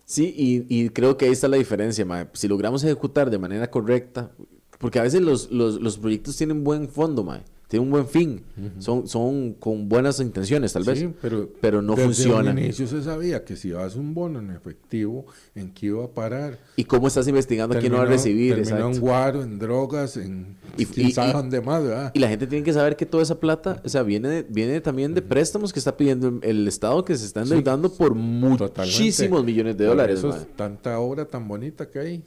Sí, 0.05 0.33
y, 0.69 0.89
creo 0.89 1.17
que 1.17 1.25
ahí 1.25 1.31
está 1.31 1.47
la 1.47 1.57
diferencia, 1.57 2.05
Si 2.33 2.47
logramos 2.47 2.83
ejecutar 2.83 3.29
de 3.29 3.37
manera 3.37 3.69
correcta, 3.69 4.31
porque 4.79 4.99
a 4.99 5.03
veces 5.03 5.21
los, 5.21 5.51
los, 5.51 5.81
los 5.81 5.97
proyectos 5.97 6.37
tienen 6.37 6.63
buen 6.63 6.87
fondo, 6.87 7.23
mae 7.23 7.43
tiene 7.67 7.83
un 7.83 7.91
buen 7.91 8.07
fin, 8.07 8.43
son, 8.79 9.09
son 9.09 9.53
con 9.53 9.89
buenas 9.89 10.21
intenciones 10.21 10.71
tal 10.71 10.85
vez, 10.85 11.05
pero, 11.21 11.49
pero 11.59 11.81
no 11.81 11.97
funciona. 11.97 12.53
Desde 12.53 12.63
inicio 12.63 12.87
se 12.87 13.03
sabía 13.03 13.43
que 13.43 13.57
si 13.57 13.71
vas 13.71 13.95
un 13.95 14.13
bono 14.13 14.39
en 14.39 14.51
efectivo, 14.51 15.25
¿en 15.53 15.73
qué 15.73 15.87
iba 15.87 16.05
a 16.05 16.07
parar? 16.07 16.59
¿Y 16.77 16.85
cómo 16.85 17.07
estás 17.07 17.27
investigando 17.27 17.77
quién 17.77 17.91
no 17.91 17.97
va 17.97 18.05
a 18.05 18.07
recibir? 18.07 18.55
Terminó 18.55 18.89
en 18.89 18.99
guaro, 19.01 19.43
en 19.43 19.59
drogas, 19.59 20.15
en 20.15 20.55
y, 20.77 20.85
quién 20.85 21.11
sabe 21.11 21.33
dónde 21.33 21.59
más, 21.59 21.83
¿verdad? 21.83 22.11
Y 22.13 22.19
la 22.19 22.29
gente 22.29 22.47
tiene 22.47 22.63
que 22.63 22.71
saber 22.71 22.95
que 22.95 23.05
toda 23.05 23.21
esa 23.21 23.37
plata, 23.37 23.81
o 23.83 23.89
sea, 23.89 24.01
viene, 24.03 24.45
viene 24.47 24.79
también 24.79 25.13
de 25.13 25.21
préstamos 25.21 25.73
que 25.73 25.79
está 25.79 25.97
pidiendo 25.97 26.39
el 26.43 26.65
Estado 26.69 27.03
que 27.03 27.17
se 27.17 27.25
están 27.25 27.43
endeudando 27.43 27.91
por 27.91 28.15
muchísimos 28.15 29.43
millones 29.43 29.75
de 29.75 29.85
dólares. 29.85 30.19
Eso 30.19 30.29
es 30.29 30.55
tanta 30.55 30.99
obra 30.99 31.25
tan 31.25 31.45
bonita 31.49 31.89
que 31.89 31.99
hay, 31.99 32.23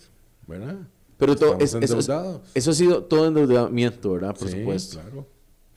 ¿verdad? 0.47 0.77
Pero 1.21 1.37
todo, 1.37 1.59
es, 1.61 1.75
eso, 1.75 1.99
eso, 2.55 2.71
ha 2.71 2.75
sido 2.75 3.05
todo 3.05 3.27
endeudamiento, 3.27 4.15
¿verdad? 4.15 4.35
Por 4.37 4.49
supuesto. 4.49 4.99
Claro. 5.01 5.27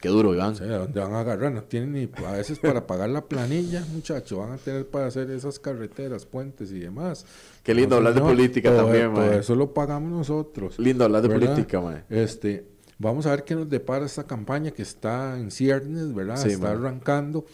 Qué 0.03 0.09
duro, 0.09 0.33
Iván. 0.33 0.53
O 0.53 0.65
¿dónde 0.65 0.99
van 0.99 1.13
a 1.13 1.21
agarrar? 1.21 1.51
No 1.53 1.63
tienen 1.63 1.93
ni 1.93 2.09
a 2.25 2.31
veces 2.33 2.59
para 2.59 2.85
pagar 2.85 3.09
la 3.09 3.25
planilla, 3.25 3.85
muchachos. 3.93 4.37
Van 4.37 4.51
a 4.51 4.57
tener 4.57 4.85
para 4.85 5.07
hacer 5.07 5.31
esas 5.31 5.59
carreteras, 5.59 6.25
puentes 6.25 6.73
y 6.73 6.79
demás. 6.79 7.25
Qué 7.63 7.73
lindo 7.73 7.95
hablar 7.95 8.13
de 8.13 8.19
política 8.19 8.75
también, 8.75 9.13
todo 9.13 9.31
Eso 9.31 9.55
lo 9.55 9.73
pagamos 9.73 10.11
nosotros. 10.11 10.77
Lindo 10.77 11.05
hablar 11.05 11.21
de 11.21 11.29
política, 11.29 11.79
man. 11.79 12.03
Este, 12.09 12.67
vamos 12.99 13.25
a 13.25 13.31
ver 13.31 13.45
qué 13.45 13.55
nos 13.55 13.69
depara 13.69 14.05
esta 14.05 14.25
campaña 14.25 14.71
que 14.71 14.81
está 14.81 15.39
en 15.39 15.51
ciernes, 15.51 16.13
¿verdad? 16.13 16.45
está 16.45 16.71
arrancando. 16.71 17.45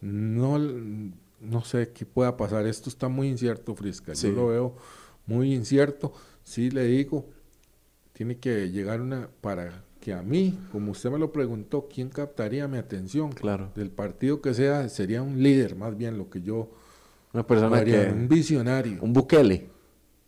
No, 0.00 0.60
no 0.60 1.64
sé 1.64 1.90
qué 1.92 2.06
pueda 2.06 2.36
pasar. 2.36 2.66
Esto 2.66 2.88
está 2.88 3.08
muy 3.08 3.26
incierto, 3.26 3.74
Frisca. 3.74 4.12
Yo 4.12 4.30
lo 4.30 4.46
veo 4.46 4.76
muy 5.26 5.52
incierto. 5.52 6.12
Sí, 6.44 6.70
le 6.70 6.84
digo, 6.84 7.26
tiene 8.16 8.38
que 8.38 8.70
llegar 8.70 9.02
una, 9.02 9.28
para 9.42 9.84
que 10.00 10.14
a 10.14 10.22
mí, 10.22 10.58
como 10.72 10.92
usted 10.92 11.10
me 11.10 11.18
lo 11.18 11.32
preguntó, 11.32 11.86
¿quién 11.92 12.08
captaría 12.08 12.66
mi 12.66 12.78
atención? 12.78 13.30
Claro. 13.30 13.72
Del 13.74 13.90
partido 13.90 14.40
que 14.40 14.54
sea, 14.54 14.88
sería 14.88 15.20
un 15.20 15.42
líder, 15.42 15.76
más 15.76 15.94
bien 15.98 16.16
lo 16.16 16.30
que 16.30 16.40
yo... 16.40 16.70
Una 17.34 17.46
persona 17.46 17.84
que... 17.84 18.10
Un 18.10 18.26
visionario. 18.26 19.02
Un 19.02 19.12
Bukele. 19.12 19.68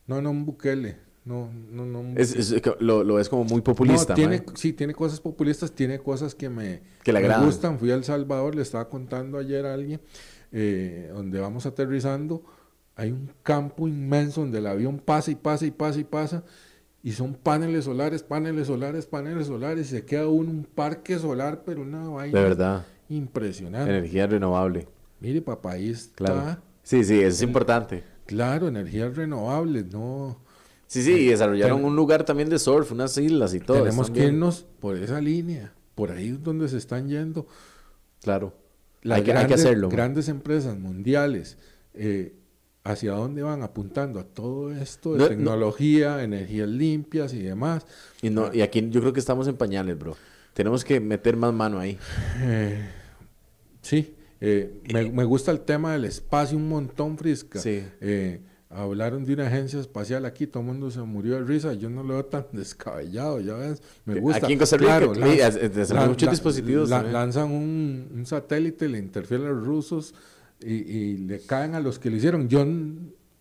No, 0.07 0.21
no, 0.21 0.33
un 0.33 0.45
Bukele. 0.45 0.99
No, 1.25 1.51
no, 1.71 1.87
no. 1.87 2.15
Es, 2.15 2.55
lo, 2.79 3.05
lo 3.05 3.19
es 3.21 3.31
como 3.31 3.45
muy 3.45 3.63
populista. 3.63 4.13
No, 4.13 4.17
tiene, 4.17 4.43
sí, 4.55 4.75
tiene 4.75 4.93
cosas 4.93 5.19
populistas, 5.21 5.73
tiene 5.73 5.99
cosas 5.99 6.35
que 6.35 6.51
me, 6.51 6.83
que 7.03 7.11
le 7.11 7.27
me 7.27 7.39
gustan. 7.39 7.79
Fui 7.79 7.91
a 7.91 7.95
El 7.95 8.05
Salvador, 8.05 8.55
le 8.55 8.61
estaba 8.61 8.91
contando 8.91 9.39
ayer 9.39 9.65
a 9.65 9.73
alguien, 9.73 10.03
eh, 10.53 11.11
donde 11.15 11.41
vamos 11.41 11.65
aterrizando, 11.65 12.43
hay 12.97 13.13
un 13.13 13.31
campo 13.43 13.89
inmenso 13.89 14.43
donde 14.43 14.59
el 14.59 14.67
avión 14.67 14.99
pasa 14.99 15.31
y 15.31 15.37
pasa 15.37 15.65
y 15.65 15.71
pasa 15.71 16.01
y 16.01 16.05
pasa, 16.05 16.45
y 16.45 16.68
son 17.05 17.35
paneles 17.35 17.85
solares, 17.85 18.23
paneles 18.23 18.67
solares, 18.67 19.07
paneles 19.07 19.47
solares, 19.47 19.87
y 19.87 19.91
se 19.97 20.05
queda 20.05 20.29
uno 20.29 20.51
un 20.51 20.65
parque 20.65 21.19
solar, 21.19 21.63
pero 21.65 21.83
una 21.83 22.09
vaina 22.09 22.39
de 22.39 22.45
verdad. 22.45 22.87
impresionante. 23.09 23.91
Energía 23.91 24.27
renovable. 24.27 24.89
Mire, 25.21 25.43
papá, 25.43 25.73
ahí 25.73 25.91
está. 25.91 26.15
Claro. 26.17 26.63
Sí, 26.83 27.05
sí, 27.05 27.19
eso 27.19 27.29
es 27.29 27.43
importante. 27.43 28.05
Claro, 28.27 28.69
energías 28.69 29.17
renovables, 29.17 29.87
no. 29.93 30.39
Sí, 30.87 31.03
sí, 31.03 31.13
y 31.13 31.27
desarrollaron 31.29 31.85
un 31.85 31.95
lugar 31.95 32.25
también 32.25 32.49
de 32.49 32.59
surf, 32.59 32.93
unas 32.93 33.17
islas 33.19 33.53
y 33.55 33.61
todo. 33.61 33.83
Tenemos 33.83 34.11
que 34.11 34.27
irnos 34.27 34.67
por 34.81 34.97
esa 34.97 35.21
línea, 35.21 35.73
por 35.95 36.11
ahí 36.11 36.29
es 36.29 36.43
donde 36.43 36.69
se 36.69 36.79
están 36.79 37.09
yendo. 37.09 37.47
Claro. 38.23 38.55
Las 39.03 39.19
hay, 39.19 39.25
que, 39.25 39.33
grandes, 39.33 39.61
hacerlo. 39.61 39.89
Grandes 39.91 40.29
empresas 40.29 40.79
mundiales, 40.79 41.59
eh, 41.95 42.35
hacia 42.89 43.13
dónde 43.13 43.43
van 43.43 43.63
apuntando 43.63 44.19
a 44.19 44.25
todo 44.25 44.73
esto 44.73 45.15
de 45.15 45.29
tecnología, 45.29 46.23
energías 46.23 46.69
limpias 46.69 47.35
y 47.35 47.43
demás. 47.43 47.87
Y, 48.23 48.31
no, 48.31 48.53
y 48.53 48.63
aquí 48.63 48.89
yo 48.91 49.01
creo 49.01 49.13
que 49.13 49.21
estamos 49.21 49.47
en 49.47 49.57
pañales, 49.57 49.99
bro. 49.99 50.17
Tenemos 50.55 50.85
que 50.85 50.99
meter 50.99 51.37
más 51.37 51.53
mano 51.53 51.79
ahí. 51.79 51.99
Eh, 52.41 52.89
sí, 53.83 54.15
eh, 54.41 54.81
me, 54.93 55.25
gusta 55.25 55.51
el 55.51 55.61
tema 55.61 55.93
del 55.93 56.07
espacio 56.07 56.57
un 56.57 56.69
montón, 56.69 57.19
Frisca. 57.19 57.59
Sí. 57.61 57.85
Eh, 58.01 58.41
hablaron 58.71 59.25
de 59.25 59.35
una 59.35 59.47
agencia 59.47 59.81
espacial 59.81 60.25
aquí, 60.25 60.47
todo 60.47 60.63
el 60.63 60.67
mundo 60.67 60.91
se 60.91 61.01
murió 61.01 61.35
de 61.35 61.45
risa, 61.45 61.75
yo 61.75 61.91
no 61.91 62.03
lo 62.03 62.15
veo 62.15 62.25
tan 62.25 62.47
descabellado, 62.53 63.41
ya 63.41 63.55
ves, 63.55 63.83
me 64.05 64.19
gusta. 64.19 64.45
Aquí 64.45 64.55
en 64.55 64.59
Costa 64.59 64.77
Rica, 64.77 64.99
claro, 64.99 66.09
muchos 66.09 66.31
dispositivos. 66.31 66.89
lanzan 66.89 67.51
un, 67.51 68.09
un, 68.15 68.27
satélite, 68.27 68.89
le 68.89 68.99
interfieren 68.99 69.47
los 69.49 69.65
rusos 69.65 70.15
y, 70.61 70.75
y, 70.75 71.17
le 71.19 71.41
caen 71.41 71.75
a 71.75 71.81
los 71.81 71.99
que 71.99 72.11
lo 72.11 72.17
hicieron. 72.17 72.49
Yo 72.49 72.65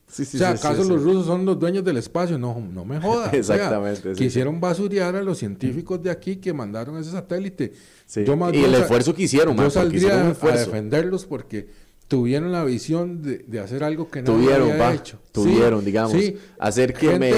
Sí, 0.09 0.23
sí, 0.23 0.37
o 0.37 0.39
sea, 0.39 0.51
¿acaso 0.51 0.85
los 0.85 1.03
rusos 1.03 1.25
son 1.25 1.45
los 1.45 1.59
dueños 1.59 1.83
del 1.83 1.97
espacio? 1.97 2.37
No, 2.37 2.57
no 2.59 2.85
me 2.85 2.99
jodas. 2.99 3.33
Exactamente. 3.33 4.13
quisieron 4.13 4.59
basurear 4.61 5.17
a 5.17 5.21
los 5.21 5.37
científicos 5.37 6.01
de 6.01 6.09
aquí 6.09 6.37
que 6.37 6.53
mandaron 6.53 6.97
ese 6.97 7.11
satélite. 7.11 7.73
y 8.15 8.63
el 8.63 8.75
esfuerzo 8.75 9.13
que 9.13 9.23
hicieron, 9.23 9.57
Yo 9.57 9.69
saldría 9.69 10.29
a 10.29 10.33
defenderlos 10.51 11.25
porque 11.25 11.67
tuvieron 12.07 12.51
la 12.51 12.63
visión 12.63 13.21
de, 13.21 13.39
de 13.39 13.59
hacer 13.59 13.83
algo 13.83 14.09
que 14.09 14.21
no 14.21 14.35
había 14.35 14.93
hecho. 14.93 15.19
Tuvieron, 15.31 15.83
digamos. 15.83 16.15
hacer 16.57 16.93
que 16.93 17.19
me, 17.19 17.31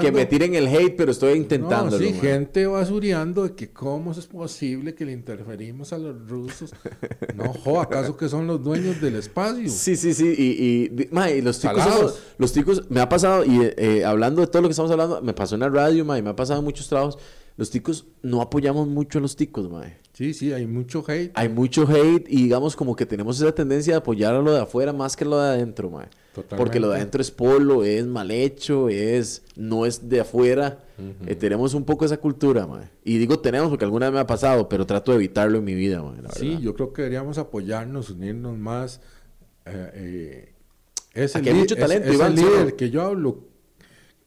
que 0.00 0.12
me 0.12 0.26
tiren 0.26 0.54
el 0.54 0.68
hate, 0.68 0.94
pero 0.96 1.12
estoy 1.12 1.32
intentando. 1.32 1.98
sí, 1.98 2.12
gente 2.12 2.66
basureando 2.66 3.44
de 3.44 3.54
que 3.54 3.70
cómo 3.70 4.12
es 4.12 4.26
posible 4.26 4.94
que 4.94 5.04
le 5.04 5.12
interferimos 5.12 5.92
a 5.92 5.98
los 5.98 6.28
rusos. 6.28 6.72
no, 7.34 7.52
jo, 7.52 7.80
¿acaso 7.80 8.16
que 8.16 8.28
son 8.28 8.46
los 8.46 8.62
dueños 8.62 9.00
del 9.00 9.16
espacio? 9.16 9.68
Sí, 9.68 9.96
sí, 9.96 10.12
sí. 10.12 10.34
Y, 10.36 10.90
y, 10.92 11.42
los 11.42 11.60
chicos, 11.60 12.20
los 12.38 12.52
chicos, 12.52 12.84
me 12.90 13.00
ha 13.00 13.08
pasado, 13.08 13.44
y 13.44 13.60
eh, 13.76 14.04
hablando 14.04 14.42
de 14.42 14.46
todo 14.46 14.62
lo 14.62 14.68
que 14.68 14.72
estamos 14.72 14.90
hablando, 14.90 15.22
me 15.22 15.32
pasó 15.32 15.54
en 15.54 15.62
la 15.62 15.68
radio, 15.68 16.04
ma, 16.04 16.18
y 16.18 16.22
me 16.22 16.30
ha 16.30 16.36
pasado 16.36 16.58
en 16.58 16.64
muchos 16.64 16.88
trabajos. 16.88 17.18
Los 17.56 17.70
ticos 17.70 18.06
no 18.22 18.40
apoyamos 18.40 18.88
mucho 18.88 19.18
a 19.18 19.22
los 19.22 19.36
ticos, 19.36 19.70
mae. 19.70 19.98
Sí, 20.12 20.34
sí, 20.34 20.52
hay 20.52 20.66
mucho 20.66 21.04
hate. 21.06 21.32
Hay 21.34 21.48
mucho 21.48 21.86
hate 21.88 22.26
y 22.28 22.42
digamos 22.44 22.76
como 22.76 22.94
que 22.96 23.06
tenemos 23.06 23.40
esa 23.40 23.54
tendencia 23.54 23.94
de 23.94 23.98
apoyar 23.98 24.34
a 24.34 24.40
lo 24.40 24.52
de 24.52 24.60
afuera 24.60 24.92
más 24.92 25.16
que 25.16 25.24
lo 25.24 25.38
de 25.38 25.48
adentro, 25.48 25.90
mae. 25.90 26.06
Porque 26.56 26.80
lo 26.80 26.88
de 26.88 26.96
adentro 26.96 27.20
es 27.20 27.30
polo, 27.30 27.84
es 27.84 28.06
mal 28.06 28.30
hecho, 28.30 28.88
es 28.88 29.42
no 29.56 29.84
es 29.84 30.08
de 30.08 30.20
afuera. 30.20 30.78
Eh, 31.26 31.34
tenemos 31.34 31.74
un 31.74 31.84
poco 31.84 32.04
esa 32.04 32.16
cultura, 32.16 32.66
mae. 32.66 32.88
Y 33.04 33.18
digo 33.18 33.38
tenemos 33.38 33.68
porque 33.68 33.84
alguna 33.84 34.06
vez 34.06 34.14
me 34.14 34.20
ha 34.20 34.26
pasado, 34.26 34.68
pero 34.68 34.86
trato 34.86 35.12
de 35.12 35.16
evitarlo 35.16 35.58
en 35.58 35.64
mi 35.64 35.74
vida, 35.74 36.02
mae. 36.02 36.20
sí, 36.34 36.58
yo 36.60 36.74
creo 36.74 36.92
que 36.92 37.02
deberíamos 37.02 37.38
apoyarnos, 37.38 38.10
unirnos 38.10 38.56
más. 38.56 39.00
Eh, 39.64 40.54
eh, 41.14 41.28
Aquí 41.34 41.48
hay 41.48 41.54
mucho 41.54 41.76
talento, 41.76 42.08
es, 42.08 42.14
Iván, 42.14 42.34
líder 42.34 42.76
que 42.76 42.90
yo 42.90 43.02
hablo 43.02 43.51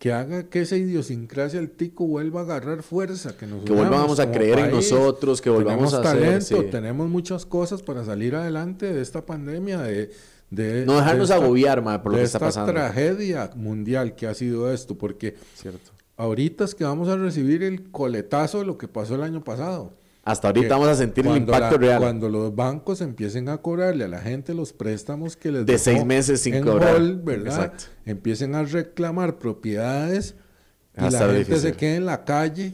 que 0.06 0.14
haga 0.14 0.43
que 0.43 0.62
esa 0.62 0.78
idiosincrasia 0.78 1.60
del 1.60 1.72
tico 1.72 2.06
vuelva 2.06 2.41
a 2.41 2.43
agarrar 2.43 2.84
fuerza, 2.84 3.36
que 3.36 3.47
nos 3.47 3.66
que 3.66 3.74
volvamos 3.74 4.20
a 4.20 4.32
creer 4.32 4.60
en 4.60 4.70
nosotros, 4.70 5.41
que 5.41 5.49
volvamos 5.49 5.95
a 5.95 6.03
talento, 6.03 6.58
hacer, 6.60 6.70
tenemos 6.70 7.10
muchas 7.10 7.43
cosas 7.43 7.82
para 7.82 8.06
salir 8.06 8.36
adelante 8.36 8.93
de 8.93 9.01
esta 9.01 9.26
pandemia, 9.26 9.80
de, 9.80 10.12
de 10.51 10.86
no 10.86 10.97
dejarnos 10.97 11.32
agobiar, 11.32 11.82
ma, 11.82 12.03
por 12.03 12.12
lo 12.12 12.20
que 12.20 12.24
está 12.24 12.38
pasando. 12.38 12.72
tragedia 12.72 13.49
mundial 13.56 14.14
que 14.14 14.28
ha 14.28 14.36
sido 14.36 14.72
esto, 14.72 14.95
porque 14.95 15.38
Cierto. 15.56 15.89
ahorita 16.18 16.66
es 16.66 16.76
que 16.76 16.84
vamos 16.84 17.10
a 17.10 17.18
recibir 17.18 17.64
el 17.64 17.89
coletazo 17.89 18.60
de 18.60 18.66
lo 18.66 18.78
que 18.78 18.88
pasó 18.88 19.16
el 19.16 19.24
año 19.24 19.43
pasado. 19.43 19.95
Hasta 20.26 20.47
ahorita 20.47 20.69
vamos 20.69 20.88
a 20.88 20.95
sentir 20.95 21.28
el 21.28 21.38
impacto 21.38 21.78
real. 21.78 21.99
Cuando 21.99 22.28
los 22.30 22.53
bancos 22.55 22.99
empiecen 23.01 23.47
a 23.47 23.59
cobrarle 23.59 24.05
a 24.05 24.07
la 24.07 24.19
gente 24.19 24.55
los 24.55 24.73
préstamos 24.73 25.38
que 25.38 25.51
les 25.51 25.67
de 25.67 25.78
seis 25.78 26.03
meses 26.03 26.41
sin 26.41 26.61
cobrar, 26.61 26.99
¿verdad? 27.17 27.71
Empiecen 28.05 28.55
a 28.55 28.63
reclamar 28.63 29.38
propiedades 29.38 30.34
y 30.97 31.11
la 31.11 31.30
gente 31.30 31.57
se 31.57 31.73
quede 31.73 31.97
en 31.97 32.07
la 32.07 32.26
calle 32.26 32.73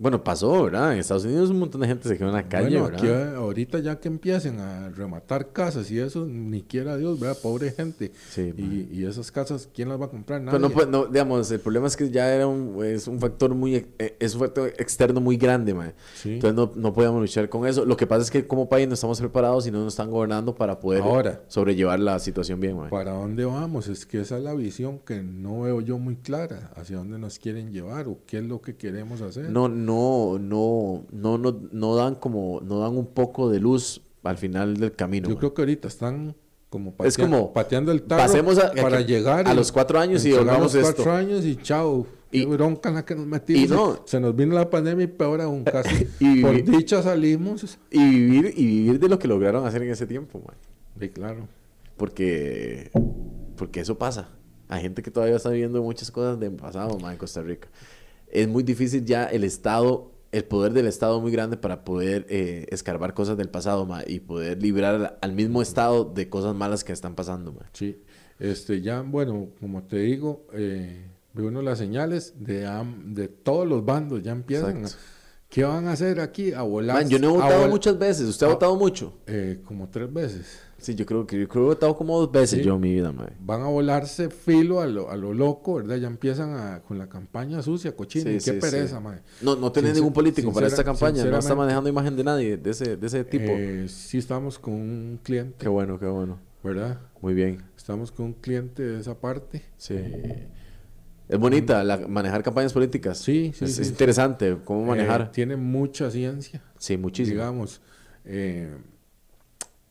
bueno, 0.00 0.24
pasó, 0.24 0.64
¿verdad? 0.64 0.94
En 0.94 0.98
Estados 0.98 1.26
Unidos 1.26 1.50
un 1.50 1.58
montón 1.58 1.82
de 1.82 1.86
gente 1.86 2.08
se 2.08 2.16
quedó 2.16 2.28
en 2.28 2.34
la 2.34 2.48
calle, 2.48 2.80
bueno, 2.80 2.96
Aquí, 2.96 3.06
ahorita 3.06 3.80
ya 3.80 4.00
que 4.00 4.08
empiecen 4.08 4.58
a 4.58 4.88
rematar 4.88 5.52
casas 5.52 5.90
y 5.90 5.98
eso, 5.98 6.24
ni 6.24 6.62
quiera 6.62 6.96
Dios, 6.96 7.20
¿verdad? 7.20 7.36
Pobre 7.42 7.70
gente. 7.70 8.10
Sí, 8.30 8.54
y, 8.56 8.88
y, 8.90 9.04
esas 9.04 9.30
casas, 9.30 9.68
¿quién 9.74 9.90
las 9.90 10.00
va 10.00 10.06
a 10.06 10.08
comprar? 10.08 10.40
Nadie. 10.40 10.58
Pero 10.58 10.86
no, 10.86 11.04
no, 11.04 11.06
digamos, 11.06 11.50
el 11.50 11.60
problema 11.60 11.86
es 11.86 11.98
que 11.98 12.08
ya 12.08 12.34
era 12.34 12.46
un, 12.46 12.82
es 12.82 13.08
un 13.08 13.20
factor 13.20 13.54
muy, 13.54 13.74
eh, 13.74 14.16
es 14.18 14.32
un 14.32 14.40
factor 14.40 14.72
externo 14.78 15.20
muy 15.20 15.36
grande, 15.36 15.74
man. 15.74 15.92
Entonces 16.24 16.56
no, 16.56 16.72
no 16.74 16.94
podíamos 16.94 17.20
luchar 17.20 17.50
con 17.50 17.66
eso. 17.66 17.84
Lo 17.84 17.98
que 17.98 18.06
pasa 18.06 18.22
es 18.22 18.30
que 18.30 18.46
como 18.46 18.70
país 18.70 18.88
no 18.88 18.94
estamos 18.94 19.20
preparados 19.20 19.66
y 19.66 19.70
no 19.70 19.84
nos 19.84 19.92
están 19.92 20.10
gobernando 20.10 20.54
para 20.54 20.80
poder 20.80 21.02
Ahora, 21.02 21.42
sobrellevar 21.48 22.00
la 22.00 22.18
situación 22.20 22.58
bien, 22.58 22.74
man. 22.74 22.88
¿Para 22.88 23.12
dónde 23.12 23.44
vamos? 23.44 23.86
Es 23.86 24.06
que 24.06 24.22
esa 24.22 24.38
es 24.38 24.44
la 24.44 24.54
visión 24.54 24.98
que 25.00 25.22
no 25.22 25.60
veo 25.60 25.82
yo 25.82 25.98
muy 25.98 26.16
clara, 26.16 26.70
hacia 26.74 26.96
dónde 26.96 27.18
nos 27.18 27.38
quieren 27.38 27.70
llevar 27.70 28.08
o 28.08 28.16
qué 28.26 28.38
es 28.38 28.44
lo 28.44 28.62
que 28.62 28.76
queremos 28.76 29.20
hacer. 29.20 29.50
No, 29.50 29.68
no 29.68 29.89
no, 29.90 30.38
no, 30.38 31.04
no, 31.10 31.38
no, 31.38 31.60
no 31.72 31.96
dan 31.96 32.14
como, 32.14 32.60
no 32.60 32.78
dan 32.78 32.96
un 32.96 33.06
poco 33.06 33.50
de 33.50 33.58
luz 33.58 34.00
al 34.22 34.38
final 34.38 34.76
del 34.76 34.92
camino. 34.92 35.28
Yo 35.28 35.36
creo 35.36 35.52
que 35.52 35.62
ahorita 35.62 35.88
están 35.88 36.36
como, 36.68 36.94
es 37.02 37.16
como 37.16 37.52
pateando 37.52 37.90
el 37.90 38.02
tarro 38.02 38.22
pasemos 38.22 38.56
para 38.80 39.00
llegar 39.00 39.48
a 39.48 39.54
los 39.54 39.72
cuatro 39.72 39.98
años 39.98 40.24
y 40.24 40.32
volvamos 40.32 40.74
esto. 40.74 40.94
cuatro 40.94 41.12
años 41.12 41.44
y 41.44 41.56
chao. 41.56 42.06
Y 42.32 42.44
bronca 42.44 42.92
la 42.92 43.04
que 43.04 43.16
nos 43.16 43.26
metimos. 43.26 44.02
se 44.04 44.20
nos 44.20 44.36
vino 44.36 44.54
la 44.54 44.70
pandemia 44.70 45.04
y 45.04 45.08
peor 45.08 45.40
aún 45.40 45.64
casi. 45.64 46.06
y 46.20 46.42
por 46.42 46.62
dicha 46.62 47.02
salimos. 47.02 47.76
Y 47.90 47.98
vivir, 47.98 48.54
y 48.56 48.66
vivir 48.66 49.00
de 49.00 49.08
lo 49.08 49.18
que 49.18 49.26
lograron 49.26 49.66
hacer 49.66 49.82
en 49.82 49.90
ese 49.90 50.06
tiempo, 50.06 50.38
man. 50.38 50.56
Sí, 51.00 51.08
claro. 51.08 51.48
Porque, 51.96 52.92
porque 53.56 53.80
eso 53.80 53.98
pasa. 53.98 54.28
Hay 54.68 54.82
gente 54.82 55.02
que 55.02 55.10
todavía 55.10 55.34
está 55.34 55.48
viviendo 55.48 55.82
muchas 55.82 56.12
cosas 56.12 56.38
del 56.38 56.52
pasado, 56.52 56.96
man, 57.00 57.10
en 57.10 57.18
Costa 57.18 57.42
Rica 57.42 57.66
es 58.32 58.48
muy 58.48 58.62
difícil 58.62 59.04
ya 59.04 59.24
el 59.24 59.44
Estado, 59.44 60.12
el 60.32 60.44
poder 60.44 60.72
del 60.72 60.86
Estado 60.86 61.20
muy 61.20 61.32
grande 61.32 61.56
para 61.56 61.84
poder 61.84 62.26
eh, 62.28 62.66
escarbar 62.70 63.14
cosas 63.14 63.36
del 63.36 63.48
pasado 63.48 63.88
y 64.06 64.20
poder 64.20 64.62
librar 64.62 65.18
al, 65.20 65.32
mismo 65.32 65.62
Estado 65.62 66.04
de 66.04 66.28
cosas 66.28 66.54
malas 66.54 66.84
que 66.84 66.92
están 66.92 67.14
pasando. 67.14 67.54
Sí, 67.72 68.02
este, 68.38 68.80
ya, 68.80 69.02
bueno, 69.02 69.48
como 69.60 69.82
te 69.84 69.98
digo, 69.98 70.46
eh, 70.52 71.10
ve 71.32 71.42
uno 71.42 71.62
las 71.62 71.78
señales 71.78 72.34
de, 72.38 72.68
de 73.04 73.28
todos 73.28 73.66
los 73.66 73.84
bandos, 73.84 74.22
ya 74.22 74.32
empiezan. 74.32 74.84
¿Qué 75.50 75.64
van 75.64 75.88
a 75.88 75.92
hacer 75.92 76.20
aquí? 76.20 76.52
A 76.52 76.62
volar. 76.62 77.08
yo 77.08 77.18
no 77.18 77.30
he 77.30 77.32
votado 77.32 77.68
muchas 77.68 77.98
veces. 77.98 78.28
¿Usted 78.28 78.46
ha 78.46 78.50
votado 78.50 78.76
mucho? 78.76 79.14
Eh, 79.26 79.60
como 79.64 79.88
tres 79.88 80.12
veces. 80.12 80.60
Sí, 80.80 80.94
yo 80.94 81.04
creo 81.04 81.26
que 81.26 81.38
yo 81.38 81.48
creo 81.48 81.64
que 81.64 81.66
he 81.66 81.74
votado 81.74 81.96
como 81.96 82.18
dos 82.18 82.32
veces 82.32 82.64
yo 82.64 82.74
en 82.74 82.80
mi 82.80 82.92
vida, 82.94 83.12
mae. 83.12 83.28
Van 83.40 83.60
a 83.60 83.66
volarse 83.66 84.30
filo 84.30 84.80
a 84.80 84.86
lo, 84.86 85.10
a 85.10 85.16
lo 85.16 85.34
loco, 85.34 85.74
¿verdad? 85.74 85.96
Ya 85.96 86.06
empiezan 86.06 86.54
a, 86.54 86.80
con 86.80 86.98
la 86.98 87.08
campaña 87.08 87.62
sucia, 87.62 87.94
cochina. 87.94 88.30
qué 88.42 88.52
pereza, 88.54 88.98
mae. 88.98 89.18
No, 89.42 89.56
no 89.56 89.70
tenés 89.70 89.94
ningún 89.94 90.12
político 90.12 90.52
para 90.52 90.66
esta 90.66 90.82
campaña. 90.82 91.24
No 91.24 91.38
está 91.38 91.54
manejando 91.54 91.88
imagen 91.90 92.16
de 92.16 92.24
nadie 92.24 92.56
de 92.56 92.70
ese, 92.70 92.96
de 92.96 93.06
ese 93.06 93.24
tipo. 93.24 93.50
Eh, 93.50 93.86
sí, 93.88 94.18
estamos 94.18 94.58
con 94.58 94.74
un 94.74 95.20
cliente. 95.22 95.56
Qué 95.58 95.68
bueno, 95.68 95.98
qué 95.98 96.06
bueno. 96.06 96.38
¿Verdad? 96.62 96.98
Muy 97.20 97.34
bien. 97.34 97.62
Estamos 97.76 98.12
con 98.12 98.26
un 98.26 98.32
cliente 98.34 98.82
de 98.82 99.00
esa 99.00 99.18
parte. 99.18 99.62
Sí. 99.76 99.94
Eh, 99.96 100.48
es 101.28 101.38
bonita 101.38 101.84
la, 101.84 101.96
manejar 102.08 102.42
campañas 102.42 102.72
políticas. 102.72 103.18
Sí, 103.18 103.52
sí. 103.54 103.64
Es, 103.64 103.88
interesante 103.88 104.58
cómo 104.64 104.84
manejar. 104.84 105.22
Eh, 105.22 105.28
tiene 105.32 105.56
mucha 105.56 106.10
ciencia. 106.10 106.62
Sí, 106.78 106.96
muchísimo. 106.96 107.34
Digamos. 107.34 107.80
Eh, 108.24 108.74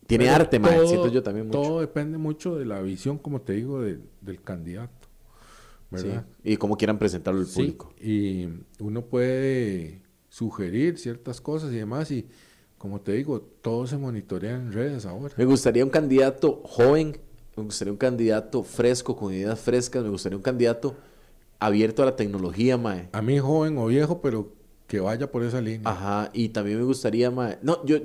tiene 0.09 0.29
arte, 0.29 0.57
más 0.59 0.71
siento 0.87 1.07
yo 1.07 1.21
también 1.21 1.47
mucho. 1.47 1.61
Todo 1.61 1.81
depende 1.81 2.17
mucho 2.17 2.57
de 2.57 2.65
la 2.65 2.81
visión, 2.81 3.19
como 3.19 3.41
te 3.41 3.53
digo, 3.53 3.81
del 3.81 4.41
candidato. 4.43 5.07
¿verdad? 5.91 6.25
Y 6.43 6.57
cómo 6.57 6.77
quieran 6.77 6.97
presentarlo 6.97 7.41
al 7.41 7.47
público. 7.47 7.93
Y 8.01 8.47
uno 8.79 9.05
puede 9.05 10.01
sugerir 10.29 10.97
ciertas 10.97 11.41
cosas 11.41 11.71
y 11.71 11.75
demás. 11.75 12.11
Y 12.11 12.27
como 12.77 13.01
te 13.01 13.13
digo, 13.13 13.41
todo 13.61 13.87
se 13.87 13.97
monitorea 13.97 14.55
en 14.55 14.71
redes 14.71 15.05
ahora. 15.05 15.33
Me 15.37 15.45
gustaría 15.45 15.83
un 15.83 15.89
candidato 15.89 16.61
joven, 16.65 17.17
me 17.55 17.63
gustaría 17.63 17.91
un 17.91 17.97
candidato 17.97 18.63
fresco, 18.63 19.15
con 19.15 19.33
ideas 19.33 19.59
frescas, 19.59 20.03
me 20.03 20.09
gustaría 20.09 20.37
un 20.37 20.43
candidato 20.43 20.95
abierto 21.59 22.03
a 22.03 22.07
la 22.07 22.15
tecnología, 22.15 22.77
mae. 22.77 23.09
A 23.11 23.21
mí 23.21 23.37
joven 23.37 23.77
o 23.77 23.87
viejo, 23.87 24.21
pero 24.21 24.53
que 24.87 24.99
vaya 24.99 25.31
por 25.31 25.43
esa 25.43 25.61
línea. 25.61 25.89
Ajá, 25.89 26.29
y 26.33 26.49
también 26.49 26.77
me 26.77 26.83
gustaría, 26.83 27.29
mae. 27.31 27.59
No, 27.61 27.85
yo 27.85 27.97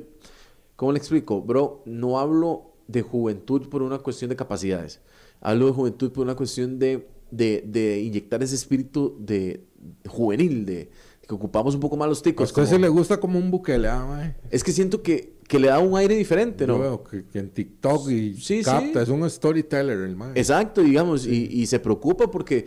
¿Cómo 0.76 0.92
le 0.92 0.98
explico? 0.98 1.40
Bro, 1.40 1.82
no 1.86 2.18
hablo 2.18 2.72
de 2.88 3.02
juventud 3.02 3.68
por 3.68 3.82
una 3.82 3.98
cuestión 3.98 4.28
de 4.28 4.36
capacidades. 4.36 5.00
Hablo 5.40 5.66
de 5.66 5.72
juventud 5.72 6.12
por 6.12 6.24
una 6.24 6.34
cuestión 6.34 6.78
de, 6.78 7.06
de, 7.30 8.00
inyectar 8.00 8.42
ese 8.42 8.54
espíritu 8.54 9.16
de, 9.18 9.64
juvenil, 10.06 10.64
de, 10.64 10.90
que 11.26 11.34
ocupamos 11.34 11.74
un 11.74 11.80
poco 11.80 11.96
más 11.96 12.08
los 12.08 12.22
ticos. 12.22 12.52
Pues 12.52 12.68
como... 12.68 12.80
le 12.80 12.88
gusta 12.88 13.18
como 13.18 13.38
un 13.38 13.50
buquele, 13.50 13.88
ah, 13.88 14.34
Es 14.50 14.64
que 14.64 14.72
siento 14.72 15.02
que, 15.02 15.34
que, 15.46 15.58
le 15.58 15.68
da 15.68 15.78
un 15.78 15.96
aire 15.96 16.16
diferente, 16.16 16.66
¿no? 16.66 16.74
Yo 16.74 16.80
veo 16.80 17.04
que, 17.04 17.38
en 17.38 17.50
TikTok 17.50 18.10
y 18.10 18.62
capta, 18.62 19.02
es 19.02 19.08
un 19.08 19.28
storyteller 19.28 19.98
el 19.98 20.16
man. 20.16 20.32
Exacto, 20.34 20.82
digamos, 20.82 21.26
y, 21.26 21.46
y, 21.50 21.66
se 21.66 21.78
preocupa 21.78 22.30
porque 22.30 22.66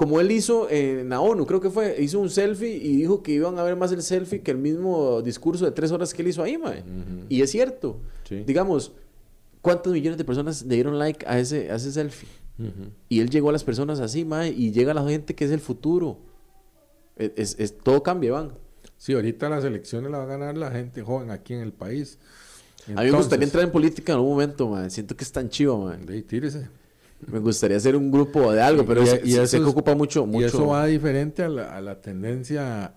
como 0.00 0.18
él 0.18 0.30
hizo 0.30 0.66
en 0.70 1.10
la 1.10 1.20
ONU, 1.20 1.44
creo 1.44 1.60
que 1.60 1.68
fue, 1.68 1.94
hizo 2.00 2.20
un 2.20 2.30
selfie 2.30 2.74
y 2.74 2.96
dijo 2.96 3.22
que 3.22 3.32
iban 3.32 3.58
a 3.58 3.62
ver 3.62 3.76
más 3.76 3.92
el 3.92 4.00
selfie 4.00 4.40
que 4.40 4.50
el 4.50 4.56
mismo 4.56 5.20
discurso 5.20 5.66
de 5.66 5.72
tres 5.72 5.92
horas 5.92 6.14
que 6.14 6.22
él 6.22 6.28
hizo 6.28 6.42
ahí, 6.42 6.56
mae. 6.56 6.82
Y 7.28 7.42
es 7.42 7.50
cierto. 7.50 7.98
Digamos, 8.46 8.92
¿cuántos 9.60 9.92
millones 9.92 10.16
de 10.16 10.24
personas 10.24 10.62
le 10.64 10.74
dieron 10.74 10.98
like 10.98 11.26
a 11.28 11.38
ese, 11.38 11.70
a 11.70 11.74
ese 11.74 11.92
selfie? 11.92 12.26
Y 13.10 13.20
él 13.20 13.28
llegó 13.28 13.50
a 13.50 13.52
las 13.52 13.62
personas 13.62 14.00
así, 14.00 14.24
mae, 14.24 14.48
y 14.48 14.72
llega 14.72 14.92
a 14.92 14.94
la 14.94 15.04
gente 15.06 15.34
que 15.34 15.44
es 15.44 15.50
el 15.50 15.60
futuro. 15.60 16.16
E, 17.18 17.34
Es, 17.36 17.56
es- 17.58 17.76
todo 17.76 18.02
cambia, 18.02 18.32
van. 18.32 18.52
Sí, 18.96 19.12
ahorita 19.12 19.50
las 19.50 19.64
elecciones 19.64 20.10
las 20.10 20.20
va 20.20 20.24
a 20.24 20.28
ganar 20.28 20.56
la 20.56 20.70
gente 20.70 21.02
joven 21.02 21.30
aquí 21.30 21.52
en 21.52 21.60
el 21.60 21.72
país. 21.74 22.18
A 22.96 23.02
mí 23.02 23.10
me 23.10 23.16
gustaría 23.18 23.44
entrar 23.44 23.64
en 23.64 23.70
política 23.70 24.12
en 24.12 24.16
algún 24.16 24.30
momento, 24.32 24.66
mae. 24.66 24.88
Siento 24.88 25.14
que 25.14 25.24
es 25.24 25.30
tan 25.32 25.50
chivo, 25.50 25.76
mae. 25.84 25.98
de 25.98 26.14
ahí, 26.14 26.22
tírese. 26.22 26.68
Me 27.26 27.38
gustaría 27.38 27.76
hacer 27.76 27.96
un 27.96 28.10
grupo 28.10 28.52
de 28.52 28.60
algo, 28.62 28.84
pero 28.86 29.02
Y- 29.02 29.08
es- 29.08 29.20
y 29.24 29.32
sé 29.32 29.42
eso 29.42 29.56
que 29.58 29.62
es- 29.64 29.68
ocupa 29.68 29.94
mucho, 29.94 30.26
mucho. 30.26 30.40
Y 30.40 30.44
eso 30.44 30.66
va 30.68 30.86
diferente 30.86 31.42
a 31.42 31.48
la, 31.48 31.76
a 31.76 31.80
la 31.80 32.00
tendencia 32.00 32.94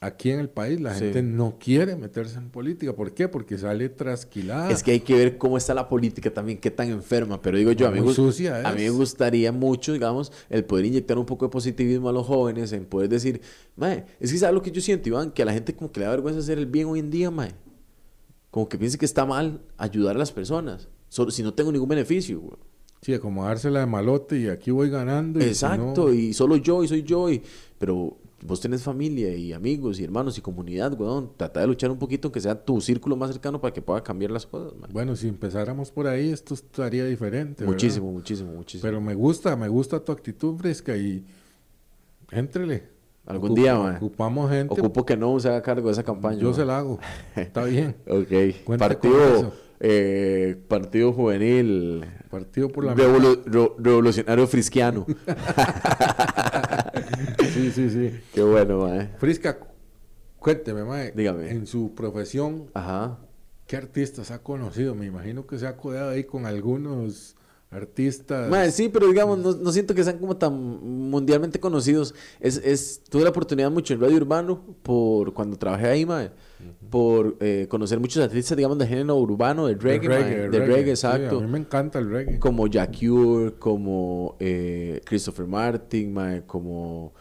aquí 0.00 0.30
en 0.30 0.40
el 0.40 0.48
país. 0.48 0.80
La 0.80 0.94
Sí. 0.94 1.00
gente 1.00 1.22
no 1.22 1.56
quiere 1.58 1.96
meterse 1.96 2.38
en 2.38 2.50
política. 2.50 2.94
¿Por 2.94 3.12
qué? 3.12 3.28
Porque 3.28 3.58
sale 3.58 3.88
trasquilada. 3.88 4.70
Es 4.70 4.82
que 4.82 4.92
hay 4.92 5.00
que 5.00 5.14
ver 5.14 5.38
cómo 5.38 5.56
está 5.56 5.74
la 5.74 5.88
política 5.88 6.30
también, 6.32 6.58
qué 6.58 6.70
tan 6.70 6.88
enferma. 6.90 7.40
Pero 7.42 7.58
digo 7.58 7.72
yo, 7.72 7.88
a 7.88 7.90
mí, 7.90 8.00
me 8.00 8.06
gus- 8.06 8.16
sucia 8.16 8.66
a 8.66 8.72
mí 8.72 8.80
me 8.80 8.86
es. 8.86 8.92
gustaría 8.92 9.52
mucho, 9.52 9.92
digamos, 9.92 10.32
el 10.50 10.64
poder 10.64 10.84
inyectar 10.86 11.18
un 11.18 11.26
poco 11.26 11.46
de 11.46 11.50
positivismo 11.50 12.08
a 12.08 12.12
los 12.12 12.26
jóvenes, 12.26 12.72
en 12.72 12.84
poder 12.84 13.08
decir, 13.08 13.40
mae, 13.76 14.04
es 14.20 14.32
que 14.32 14.38
sabes 14.38 14.54
lo 14.54 14.62
que 14.62 14.70
yo 14.70 14.80
siento, 14.80 15.08
Iván, 15.08 15.30
que 15.30 15.42
a 15.42 15.44
la 15.44 15.52
gente 15.52 15.74
como 15.74 15.90
que 15.92 16.00
le 16.00 16.06
da 16.06 16.12
vergüenza 16.12 16.40
hacer 16.40 16.58
el 16.58 16.66
bien 16.66 16.86
hoy 16.86 17.00
en 17.00 17.10
día, 17.10 17.30
mae. 17.30 17.52
Como 18.50 18.68
que 18.68 18.78
piense 18.78 18.96
que 18.98 19.04
está 19.04 19.26
mal 19.26 19.60
ayudar 19.76 20.16
a 20.16 20.18
las 20.18 20.32
personas, 20.32 20.88
solo 21.08 21.30
si 21.30 21.42
no 21.42 21.52
tengo 21.54 21.70
ningún 21.72 21.88
beneficio, 21.88 22.40
güey. 22.40 22.56
Sí, 23.06 23.14
acomodársela 23.14 23.78
de 23.78 23.86
malote 23.86 24.36
y 24.36 24.48
aquí 24.48 24.72
voy 24.72 24.90
ganando. 24.90 25.38
Y 25.38 25.42
si 25.44 25.48
Exacto, 25.50 26.06
no- 26.08 26.12
y 26.12 26.32
solo 26.32 26.56
yo, 26.56 26.82
y 26.82 26.88
soy 26.88 27.04
yo, 27.04 27.30
y... 27.30 27.40
pero 27.78 28.16
vos 28.44 28.58
tenés 28.60 28.82
familia 28.82 29.32
y 29.32 29.52
amigos 29.52 30.00
y 30.00 30.02
hermanos 30.02 30.36
y 30.38 30.40
comunidad, 30.40 31.00
weón. 31.00 31.30
Trata 31.36 31.60
de 31.60 31.68
luchar 31.68 31.92
un 31.92 32.00
poquito, 32.00 32.32
que 32.32 32.40
sea 32.40 32.64
tu 32.64 32.80
círculo 32.80 33.14
más 33.14 33.30
cercano 33.30 33.60
para 33.60 33.72
que 33.72 33.80
pueda 33.80 34.02
cambiar 34.02 34.32
las 34.32 34.44
cosas, 34.44 34.76
mae. 34.76 34.90
Bueno, 34.92 35.14
si 35.14 35.28
empezáramos 35.28 35.92
por 35.92 36.08
ahí, 36.08 36.30
esto 36.30 36.54
estaría 36.54 37.04
diferente. 37.04 37.62
¿verdad? 37.62 37.74
Muchísimo, 37.74 38.10
muchísimo, 38.10 38.50
muchísimo. 38.50 38.82
Pero 38.82 39.00
me 39.00 39.14
gusta, 39.14 39.54
me 39.54 39.68
gusta 39.68 40.00
tu 40.00 40.10
actitud 40.10 40.56
fresca 40.56 40.96
y 40.96 41.24
éntrele. 42.32 42.88
Algún 43.24 43.54
día, 43.54 43.78
mae. 43.78 43.98
Ocupamos 43.98 44.50
gente. 44.50 44.74
Ocupo 44.80 45.06
que 45.06 45.16
no 45.16 45.38
se 45.38 45.48
haga 45.48 45.62
cargo 45.62 45.86
de 45.86 45.92
esa 45.92 46.02
campaña. 46.02 46.40
yo 46.40 46.52
se 46.52 46.64
la 46.64 46.78
hago. 46.78 46.98
Está 47.36 47.62
bien. 47.66 47.94
Ok. 48.08 48.64
Cuenta 48.64 48.88
partido. 48.88 49.65
Eh, 49.80 50.56
partido 50.68 51.12
juvenil. 51.12 52.04
Partido 52.30 52.68
por 52.68 52.84
la 52.84 52.94
revolu- 52.94 53.74
revolucionario 53.78 54.46
frisquiano. 54.46 55.06
Sí, 57.52 57.70
sí, 57.70 57.90
sí. 57.90 58.20
Qué 58.34 58.42
bueno, 58.42 58.80
mae. 58.86 59.08
Frisca, 59.18 59.58
cuénteme, 60.38 60.84
mae. 60.84 61.12
Dígame. 61.14 61.50
En 61.50 61.66
su 61.66 61.94
profesión, 61.94 62.70
Ajá. 62.74 63.18
¿qué 63.66 63.76
artistas 63.76 64.30
ha 64.30 64.42
conocido? 64.42 64.94
Me 64.94 65.06
imagino 65.06 65.46
que 65.46 65.58
se 65.58 65.66
ha 65.66 65.76
codeado 65.76 66.10
ahí 66.10 66.24
con 66.24 66.44
algunos 66.46 67.35
artistas. 67.70 68.74
Sí, 68.74 68.88
pero 68.88 69.08
digamos, 69.08 69.38
no, 69.38 69.52
no 69.52 69.72
siento 69.72 69.94
que 69.94 70.04
sean 70.04 70.18
como 70.18 70.36
tan 70.36 70.54
mundialmente 70.54 71.60
conocidos. 71.60 72.14
Es, 72.40 72.58
es, 72.58 73.02
tuve 73.08 73.24
la 73.24 73.30
oportunidad 73.30 73.70
mucho 73.70 73.94
en 73.94 74.00
Radio 74.00 74.16
Urbano, 74.16 74.62
por 74.82 75.32
cuando 75.32 75.56
trabajé 75.56 75.88
ahí, 75.88 76.06
mae, 76.06 76.30
por 76.90 77.36
eh, 77.40 77.66
conocer 77.68 77.98
muchos 78.00 78.22
artistas, 78.22 78.56
digamos, 78.56 78.78
de 78.78 78.86
género 78.86 79.16
urbano, 79.16 79.66
de 79.66 79.74
de 79.74 79.80
reggae, 79.80 80.08
mae, 80.08 80.48
de 80.48 80.66
reggae, 80.66 80.90
exacto. 80.90 81.38
a 81.38 81.40
mí 81.42 81.48
me 81.48 81.58
encanta 81.58 81.98
el 81.98 82.10
reggae. 82.10 82.38
como 82.38 82.66
Jack 82.66 82.98
Cure, 82.98 83.54
como 83.58 84.36
eh, 84.40 85.00
Christopher 85.04 85.46
Martin, 85.46 86.42
como 86.46 87.12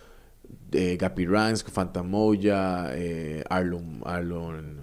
eh, 0.71 0.97
Gappy 0.97 1.25
Ranks, 1.25 1.63
Fantamoya, 1.63 2.89
eh, 2.93 3.43
Arlon, 3.49 4.01
Arlon 4.05 4.81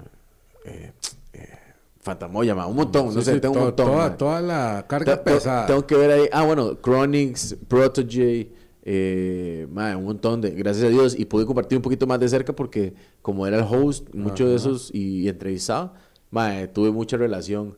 eh, 0.65 0.93
eh, 1.33 1.59
Fantamoya, 2.03 2.55
mae, 2.55 2.67
un 2.69 2.75
montón, 2.77 3.07
no 3.07 3.13
Sí, 3.21 3.23
sé, 3.25 3.35
sí, 3.35 3.41
tengo 3.41 3.55
un 3.55 3.61
montón. 3.67 3.87
Toda, 3.87 4.17
toda 4.17 4.41
la 4.41 4.85
carga 4.89 5.23
pesada. 5.23 5.67
Tengo 5.67 5.87
que 5.87 5.95
ver 5.97 6.11
ahí, 6.11 6.29
ah, 6.33 6.45
bueno, 6.45 6.75
Chronix, 6.83 7.57
Protege, 7.69 8.51
eh, 8.83 9.67
un 9.71 10.05
montón 10.05 10.41
de, 10.41 10.51
gracias 10.51 10.87
a 10.87 10.89
Dios, 10.89 11.17
y 11.17 11.25
pude 11.27 11.47
compartir 11.47 11.79
un 11.79 11.83
poquito 11.83 12.07
más 12.09 12.19
de 12.19 12.29
cerca 12.29 12.53
porque 12.53 12.93
como 13.23 13.47
era 13.47 13.59
el 13.59 13.65
host, 13.65 14.13
muchos 14.15 14.49
de 14.51 14.57
esos 14.57 14.91
y, 14.93 15.21
y 15.23 15.29
entrevistado, 15.29 15.95
mae, 16.31 16.67
tuve 16.69 16.91
mucha 16.91 17.17
relación. 17.17 17.77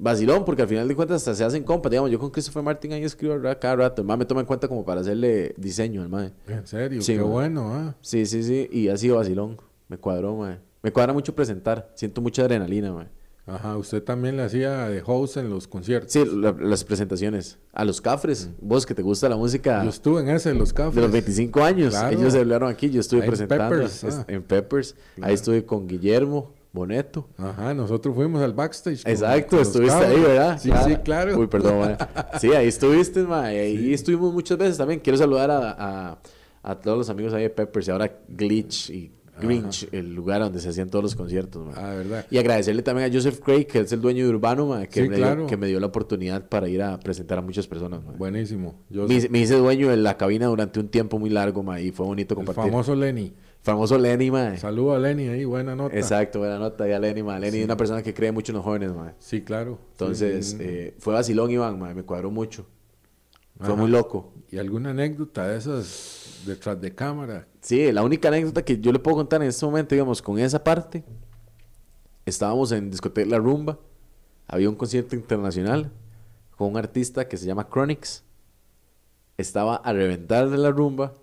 Vacilón, 0.00 0.44
porque 0.44 0.62
al 0.62 0.68
final 0.68 0.86
de 0.86 0.94
cuentas 0.94 1.16
hasta 1.16 1.34
se 1.34 1.42
hacen 1.42 1.64
compas. 1.64 1.90
Digamos, 1.90 2.08
yo 2.12 2.20
con 2.20 2.30
Christopher 2.30 2.62
Martin 2.62 2.92
ahí 2.92 3.02
escribo 3.02 3.34
cada 3.60 3.74
rato. 3.74 4.00
El 4.02 4.06
mae 4.06 4.16
me 4.16 4.24
toma 4.24 4.40
en 4.42 4.46
cuenta 4.46 4.68
como 4.68 4.84
para 4.84 5.00
hacerle 5.00 5.52
diseño 5.56 6.02
al 6.02 6.08
mae. 6.08 6.30
En 6.46 6.64
serio, 6.68 7.02
Sí, 7.02 7.14
qué 7.14 7.18
mae. 7.18 7.28
bueno, 7.28 7.74
¿ah? 7.74 7.96
Sí, 8.00 8.24
sí, 8.24 8.44
sí. 8.44 8.68
Y 8.70 8.86
ha 8.90 8.96
sido 8.96 9.16
vacilón. 9.16 9.56
Me 9.88 9.98
cuadró, 9.98 10.36
mae. 10.36 10.60
Me 10.84 10.92
cuadra 10.92 11.12
mucho 11.12 11.34
presentar. 11.34 11.90
Siento 11.96 12.20
mucha 12.20 12.42
adrenalina, 12.42 12.92
mae. 12.92 13.08
Ajá, 13.48 13.76
usted 13.78 14.02
también 14.02 14.36
le 14.36 14.42
hacía 14.42 14.88
de 14.88 15.02
host 15.04 15.38
en 15.38 15.48
los 15.48 15.66
conciertos. 15.66 16.12
Sí, 16.12 16.22
la- 16.34 16.52
las 16.52 16.84
presentaciones. 16.84 17.58
A 17.72 17.84
los 17.84 18.00
cafres. 18.00 18.50
Vos 18.60 18.84
que 18.84 18.94
te 18.94 19.02
gusta 19.02 19.28
la 19.28 19.36
música 19.36 19.82
Yo 19.82 19.90
estuve 19.90 20.20
en 20.20 20.28
ese, 20.30 20.50
en 20.50 20.58
los 20.58 20.72
cafés. 20.72 20.94
de 20.96 21.00
los 21.02 21.10
25 21.10 21.62
años. 21.64 21.90
Claro. 21.94 22.16
Ellos 22.18 22.32
se 22.32 22.40
hablaron 22.40 22.70
aquí. 22.70 22.90
Yo 22.90 23.00
estuve 23.00 23.20
en 23.20 23.26
presentando 23.26 23.68
Peppers, 23.70 24.04
ah. 24.04 24.24
en 24.28 24.42
Peppers. 24.42 24.94
Ahí 25.22 25.34
estuve 25.34 25.64
con 25.64 25.86
Guillermo 25.88 26.52
Boneto. 26.72 27.26
Ajá, 27.38 27.72
nosotros 27.72 28.14
fuimos 28.14 28.42
al 28.42 28.52
backstage. 28.52 29.02
con- 29.02 29.10
Exacto, 29.12 29.56
con 29.56 29.60
estuviste 29.60 29.98
cabros. 29.98 30.16
ahí, 30.16 30.22
¿verdad? 30.22 30.58
Sí, 30.60 30.70
sí, 30.84 30.96
claro. 30.96 31.38
Uy, 31.38 31.46
perdón, 31.46 31.78
mae. 31.80 31.96
Sí, 32.38 32.52
ahí 32.52 32.68
estuviste, 32.68 33.22
mae. 33.22 33.54
y 33.70 33.76
Ahí 33.78 33.94
estuvimos 33.94 34.32
muchas 34.34 34.58
veces 34.58 34.76
también. 34.76 35.00
Quiero 35.00 35.16
saludar 35.18 35.50
a, 35.50 35.70
a, 36.10 36.18
a 36.62 36.74
todos 36.78 36.98
los 36.98 37.08
amigos 37.08 37.32
ahí 37.32 37.44
de 37.44 37.50
Peppers 37.50 37.88
y 37.88 37.90
ahora 37.90 38.12
Glitch 38.28 38.90
y 38.90 39.10
Grinch, 39.40 39.88
el 39.92 40.14
lugar 40.14 40.40
donde 40.40 40.60
se 40.60 40.68
hacían 40.68 40.90
todos 40.90 41.02
los 41.02 41.14
conciertos. 41.16 41.74
Ah, 41.76 41.94
verdad. 41.94 42.26
Y 42.30 42.38
agradecerle 42.38 42.82
también 42.82 43.10
a 43.10 43.14
Joseph 43.14 43.40
Craig, 43.44 43.64
que 43.66 43.80
es 43.80 43.92
el 43.92 44.00
dueño 44.00 44.24
de 44.24 44.30
Urbano, 44.30 44.78
que, 44.90 45.02
Sí, 45.02 45.08
me 45.08 45.16
claro. 45.16 45.40
dio, 45.42 45.46
que 45.46 45.56
me 45.56 45.66
dio 45.66 45.80
la 45.80 45.86
oportunidad 45.86 46.48
para 46.48 46.68
ir 46.68 46.82
a 46.82 46.98
presentar 46.98 47.38
a 47.38 47.42
muchas 47.42 47.66
personas. 47.66 48.00
Buenísimo. 48.18 48.74
Yo 48.90 49.06
Me, 49.08 49.14
hice- 49.14 49.28
me 49.28 49.40
hice 49.40 49.54
dueño 49.56 49.88
de 49.90 49.96
la 49.96 50.16
cabina 50.16 50.46
durante 50.46 50.80
un 50.80 50.88
tiempo 50.88 51.18
muy 51.18 51.30
largo, 51.30 51.62
mae, 51.62 51.84
y 51.84 51.90
fue 51.92 52.06
bonito 52.06 52.34
el 52.34 52.36
compartir. 52.44 52.64
famoso 52.70 52.94
Lenny. 52.94 53.32
Famoso 53.60 53.98
Lenny, 53.98 54.30
mae. 54.30 54.56
Saludo 54.56 54.94
a 54.94 54.98
Lenny 54.98 55.28
ahí, 55.28 55.44
buena 55.44 55.74
nota. 55.74 55.96
Exacto, 55.96 56.38
buena 56.38 56.58
nota. 56.58 56.86
Ya 56.88 56.98
Lenny, 56.98 57.22
mae. 57.22 57.40
Lenny 57.40 57.58
es 57.58 57.64
una 57.64 57.76
persona 57.76 58.02
que 58.02 58.14
cree 58.14 58.30
mucho 58.32 58.52
en 58.52 58.56
los 58.56 58.64
jóvenes. 58.64 58.92
Sí, 59.18 59.42
claro. 59.42 59.78
Entonces, 59.92 60.50
Sí, 60.50 60.56
eh, 60.60 60.94
fue 60.98 61.12
vacilón, 61.14 61.50
Iván, 61.50 61.78
me 61.78 62.02
cuadró 62.04 62.30
mucho. 62.30 62.66
Fue 63.58 63.68
Ajá. 63.68 63.76
muy 63.76 63.90
loco. 63.90 64.32
¿Y 64.50 64.58
alguna 64.58 64.90
anécdota 64.90 65.48
de 65.48 65.58
esas 65.58 66.42
detrás 66.46 66.80
de 66.80 66.94
cámara? 66.94 67.46
Sí, 67.60 67.90
la 67.92 68.02
única 68.02 68.28
anécdota 68.28 68.64
que 68.64 68.78
yo 68.78 68.92
le 68.92 68.98
puedo 68.98 69.16
contar 69.16 69.42
en 69.42 69.48
este 69.48 69.66
momento, 69.66 69.94
digamos, 69.94 70.22
con 70.22 70.38
esa 70.38 70.62
parte, 70.62 71.04
estábamos 72.24 72.72
en 72.72 72.90
Discoteca 72.90 73.28
La 73.28 73.38
Rumba, 73.38 73.78
había 74.46 74.68
un 74.68 74.76
concierto 74.76 75.16
internacional 75.16 75.90
con 76.56 76.70
un 76.70 76.76
artista 76.76 77.28
que 77.28 77.36
se 77.36 77.46
llama 77.46 77.68
Chronix, 77.68 78.22
estaba 79.36 79.76
a 79.76 79.92
reventar 79.92 80.48
de 80.48 80.58
la 80.58 80.70
rumba, 80.70 81.14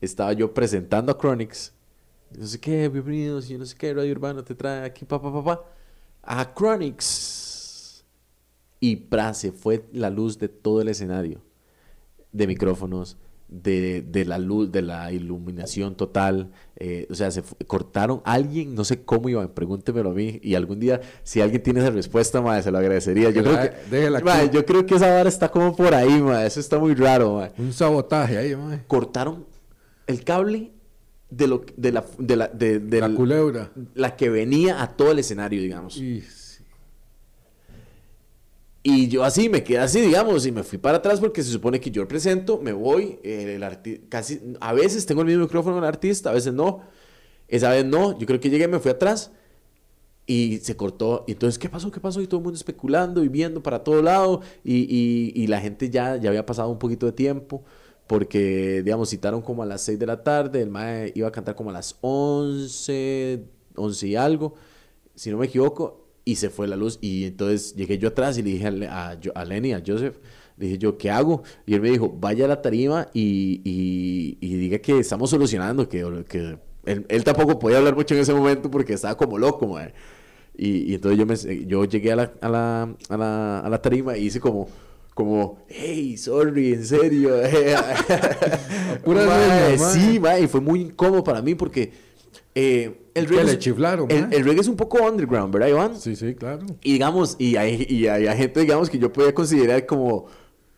estaba 0.00 0.32
yo 0.32 0.54
presentando 0.54 1.12
a 1.12 1.18
Chronix, 1.18 1.72
no 2.36 2.46
sé 2.46 2.60
qué, 2.60 2.88
bienvenidos, 2.88 3.50
y 3.50 3.58
no 3.58 3.66
sé 3.66 3.76
qué, 3.76 3.92
Radio 3.92 4.12
Urbano 4.12 4.44
te 4.44 4.54
trae 4.54 4.84
aquí, 4.84 5.04
papá, 5.04 5.32
papá, 5.32 5.64
a 6.22 6.54
Chronix. 6.54 7.47
Y 8.80 8.96
pra, 8.96 9.34
se 9.34 9.52
fue 9.52 9.84
la 9.92 10.10
luz 10.10 10.38
de 10.38 10.48
todo 10.48 10.80
el 10.82 10.88
escenario, 10.88 11.40
de 12.32 12.46
micrófonos, 12.46 13.16
de, 13.48 14.02
de 14.02 14.24
la 14.26 14.36
luz, 14.38 14.70
de 14.70 14.82
la 14.82 15.10
iluminación 15.10 15.96
total. 15.96 16.50
eh, 16.76 17.06
o 17.10 17.14
sea, 17.14 17.30
se 17.30 17.42
cortaron 17.66 18.20
alguien, 18.24 18.74
no 18.74 18.84
sé 18.84 19.02
cómo 19.04 19.28
iban, 19.30 19.48
pregúntemelo 19.48 20.10
a 20.10 20.14
mí. 20.14 20.38
Y 20.42 20.54
algún 20.54 20.78
día, 20.78 21.00
si 21.24 21.40
alguien 21.40 21.62
tiene 21.62 21.80
esa 21.80 21.90
respuesta, 21.90 22.40
madre, 22.42 22.62
se 22.62 22.70
lo 22.70 22.78
agradecería. 22.78 23.30
Yo, 23.30 23.42
creo 23.42 23.58
que. 23.58 24.10
Mae, 24.22 24.50
yo 24.50 24.64
creo 24.66 24.84
que 24.86 24.94
esa 24.96 25.08
vara 25.10 25.28
está 25.28 25.48
como 25.50 25.74
por 25.74 25.94
ahí, 25.94 26.20
madre. 26.22 26.46
Eso 26.46 26.60
está 26.60 26.78
muy 26.78 26.94
raro, 26.94 27.34
madre. 27.36 27.52
Un 27.58 27.72
sabotaje 27.72 28.36
ahí. 28.36 28.54
Cortaron 28.86 29.46
el 30.06 30.22
cable 30.24 30.70
de, 31.30 31.46
lo, 31.48 31.64
de, 31.76 31.92
la, 31.92 32.04
de, 32.18 32.36
la, 32.36 32.48
de, 32.48 32.78
de 32.80 33.00
La 33.00 33.08
la- 33.08 33.16
culebra. 33.16 33.72
la 33.94 34.14
que 34.14 34.28
venía 34.28 34.82
a 34.82 34.94
todo 34.94 35.10
el 35.12 35.18
escenario, 35.20 35.60
digamos. 35.62 35.96
Y, 35.96 36.22
Y 38.82 39.08
yo 39.08 39.24
así, 39.24 39.48
me 39.48 39.64
quedé 39.64 39.78
así, 39.78 40.00
digamos, 40.00 40.46
y 40.46 40.52
me 40.52 40.62
fui 40.62 40.78
para 40.78 40.98
atrás 40.98 41.20
porque 41.20 41.42
se 41.42 41.50
supone 41.50 41.80
que 41.80 41.90
yo 41.90 42.06
presento, 42.08 42.58
me 42.58 42.72
voy, 42.72 43.18
eh, 43.22 43.54
el 43.56 43.62
arti- 43.62 44.08
casi, 44.08 44.40
a 44.60 44.72
veces 44.72 45.04
tengo 45.04 45.20
el 45.22 45.26
mismo 45.26 45.42
micrófono 45.44 45.76
del 45.76 45.84
artista, 45.84 46.30
a 46.30 46.32
veces 46.32 46.54
no. 46.54 46.80
Esa 47.48 47.70
vez 47.70 47.84
no, 47.84 48.18
yo 48.18 48.26
creo 48.26 48.40
que 48.40 48.50
llegué, 48.50 48.68
me 48.68 48.78
fui 48.80 48.90
atrás 48.90 49.32
y 50.26 50.58
se 50.58 50.76
cortó. 50.76 51.24
Entonces, 51.28 51.58
¿qué 51.58 51.68
pasó? 51.68 51.90
¿Qué 51.90 52.00
pasó? 52.00 52.20
Y 52.22 52.26
todo 52.26 52.38
el 52.40 52.44
mundo 52.44 52.56
especulando 52.58 53.24
y 53.24 53.28
viendo 53.28 53.62
para 53.62 53.82
todo 53.84 54.02
lado. 54.02 54.42
Y, 54.64 54.76
y- 54.88 55.32
y 55.42 55.46
la 55.48 55.60
gente 55.60 55.90
ya, 55.90 56.16
ya 56.16 56.30
había 56.30 56.46
pasado 56.46 56.70
un 56.70 56.78
poquito 56.78 57.06
de 57.06 57.12
tiempo 57.12 57.64
porque, 58.06 58.82
digamos, 58.84 59.10
citaron 59.10 59.42
como 59.42 59.62
a 59.62 59.66
las 59.66 59.82
6 59.82 59.98
de 59.98 60.06
la 60.06 60.22
tarde, 60.24 60.62
el 60.62 60.70
mae 60.70 61.12
iba 61.14 61.28
a 61.28 61.32
cantar 61.32 61.54
como 61.56 61.70
a 61.70 61.72
las 61.74 61.96
11, 62.02 63.44
11 63.76 64.08
y 64.08 64.16
algo, 64.16 64.54
si 65.14 65.30
no 65.30 65.38
me 65.38 65.46
equivoco, 65.46 66.07
y 66.30 66.36
se 66.36 66.50
fue 66.50 66.66
la 66.68 66.76
luz. 66.76 66.98
Y 67.00 67.24
entonces 67.24 67.74
llegué 67.74 67.98
yo 67.98 68.08
atrás 68.08 68.36
y 68.38 68.42
le 68.42 68.50
dije 68.50 68.66
a, 68.88 69.10
a, 69.10 69.18
a 69.34 69.44
Lenny, 69.44 69.72
a 69.72 69.82
Joseph, 69.84 70.16
le 70.56 70.66
dije 70.66 70.78
yo, 70.78 70.98
¿qué 70.98 71.10
hago? 71.10 71.42
Y 71.66 71.74
él 71.74 71.80
me 71.80 71.90
dijo, 71.90 72.08
vaya 72.18 72.44
a 72.44 72.48
la 72.48 72.60
tarima 72.62 73.08
y, 73.14 73.60
y- 73.64 74.38
y 74.40 74.56
diga 74.56 74.78
que 74.78 74.98
estamos 74.98 75.30
solucionando, 75.30 75.88
que, 75.88 76.24
que 76.28 76.58
él, 76.84 77.06
él 77.08 77.24
tampoco 77.24 77.58
podía 77.58 77.78
hablar 77.78 77.94
mucho 77.96 78.14
en 78.14 78.20
ese 78.20 78.34
momento 78.34 78.70
porque 78.70 78.92
estaba 78.94 79.16
como 79.16 79.38
loco. 79.38 79.78
Y, 80.56 80.90
y 80.90 80.94
entonces 80.94 81.18
yo, 81.18 81.26
me, 81.26 81.66
yo 81.66 81.84
llegué 81.84 82.12
a 82.12 82.16
la, 82.16 82.32
a, 82.40 82.48
la, 82.48 82.82
a, 83.08 83.16
la, 83.16 83.60
a 83.60 83.68
la 83.68 83.80
tarima 83.80 84.16
y 84.16 84.26
hice 84.26 84.40
como, 84.40 84.68
como, 85.14 85.58
hey, 85.68 86.16
sorry, 86.16 86.72
en 86.74 86.84
serio. 86.84 87.36
Pura 89.04 89.22
serio, 89.22 89.78
mae. 89.78 89.78
sí, 89.78 90.20
y 90.44 90.46
fue 90.48 90.60
muy 90.60 90.80
incómodo 90.80 91.22
para 91.22 91.40
mí 91.42 91.54
porque 91.54 92.07
eh, 92.60 93.00
el, 93.14 93.26
¿Qué 93.26 93.30
reggae 93.30 93.44
le 93.44 93.52
es- 93.52 93.58
chiflaron, 93.58 94.10
el, 94.10 94.28
mae? 94.28 94.36
el 94.36 94.44
reggae 94.44 94.60
es 94.60 94.68
un 94.68 94.76
poco 94.76 95.02
underground, 95.02 95.52
¿verdad, 95.52 95.68
Iván? 95.68 95.96
Sí, 96.00 96.16
sí, 96.16 96.34
claro. 96.34 96.66
Y 96.82 96.92
digamos, 96.94 97.36
y 97.38 97.56
hay, 97.56 97.86
y 97.88 98.06
hay, 98.06 98.26
gente, 98.36 98.60
digamos, 98.60 98.90
que 98.90 98.98
yo 98.98 99.12
podía 99.12 99.32
considerar 99.34 99.86
como 99.86 100.26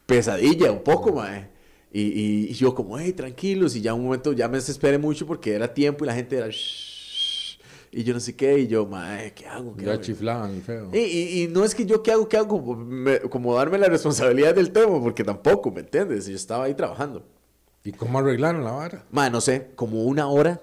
pesadilla 0.06 0.72
un 0.72 0.82
poco, 0.82 1.12
mae. 1.12 1.48
Y, 1.92 2.02
y, 2.02 2.46
y 2.50 2.52
yo 2.54 2.74
como, 2.74 2.98
hey, 2.98 3.12
tranquilos, 3.12 3.74
y 3.76 3.80
ya 3.80 3.94
un 3.94 4.04
momento 4.04 4.32
ya 4.32 4.46
me 4.48 4.58
desesperé 4.58 4.98
mucho 4.98 5.26
porque 5.26 5.52
era 5.54 5.72
tiempo 5.72 6.04
y 6.04 6.06
la 6.06 6.14
gente 6.14 6.36
era, 6.36 6.48
"Shh", 6.48 7.58
y 7.92 8.04
yo 8.04 8.14
no 8.14 8.20
sé 8.20 8.36
qué, 8.36 8.58
y 8.60 8.68
yo, 8.68 8.86
mae, 8.86 9.32
¿qué 9.34 9.46
hago? 9.46 9.74
¿Qué 9.76 9.84
Ya 9.86 9.92
hago?" 9.94 10.02
chiflaban 10.02 10.56
y 10.56 10.60
feo. 10.60 10.90
Y, 10.92 10.98
y, 10.98 11.42
y 11.42 11.48
no 11.48 11.64
es 11.64 11.74
que 11.74 11.84
yo 11.86 12.02
qué 12.02 12.12
hago, 12.12 12.28
qué 12.28 12.36
hago, 12.36 12.48
como, 12.62 12.76
me- 12.76 13.18
como 13.20 13.54
darme 13.56 13.78
la 13.78 13.88
responsabilidad 13.88 14.54
del 14.54 14.70
tema, 14.70 15.00
porque 15.00 15.24
tampoco, 15.24 15.70
¿me 15.72 15.80
entiendes? 15.80 16.26
Yo 16.26 16.36
estaba 16.36 16.64
ahí 16.64 16.74
trabajando. 16.74 17.24
¿Y 17.82 17.92
cómo 17.92 18.18
arreglaron 18.18 18.62
la 18.62 18.72
vara? 18.72 19.04
Mae, 19.10 19.30
no 19.30 19.40
sé, 19.40 19.70
como 19.74 20.04
una 20.04 20.28
hora 20.28 20.60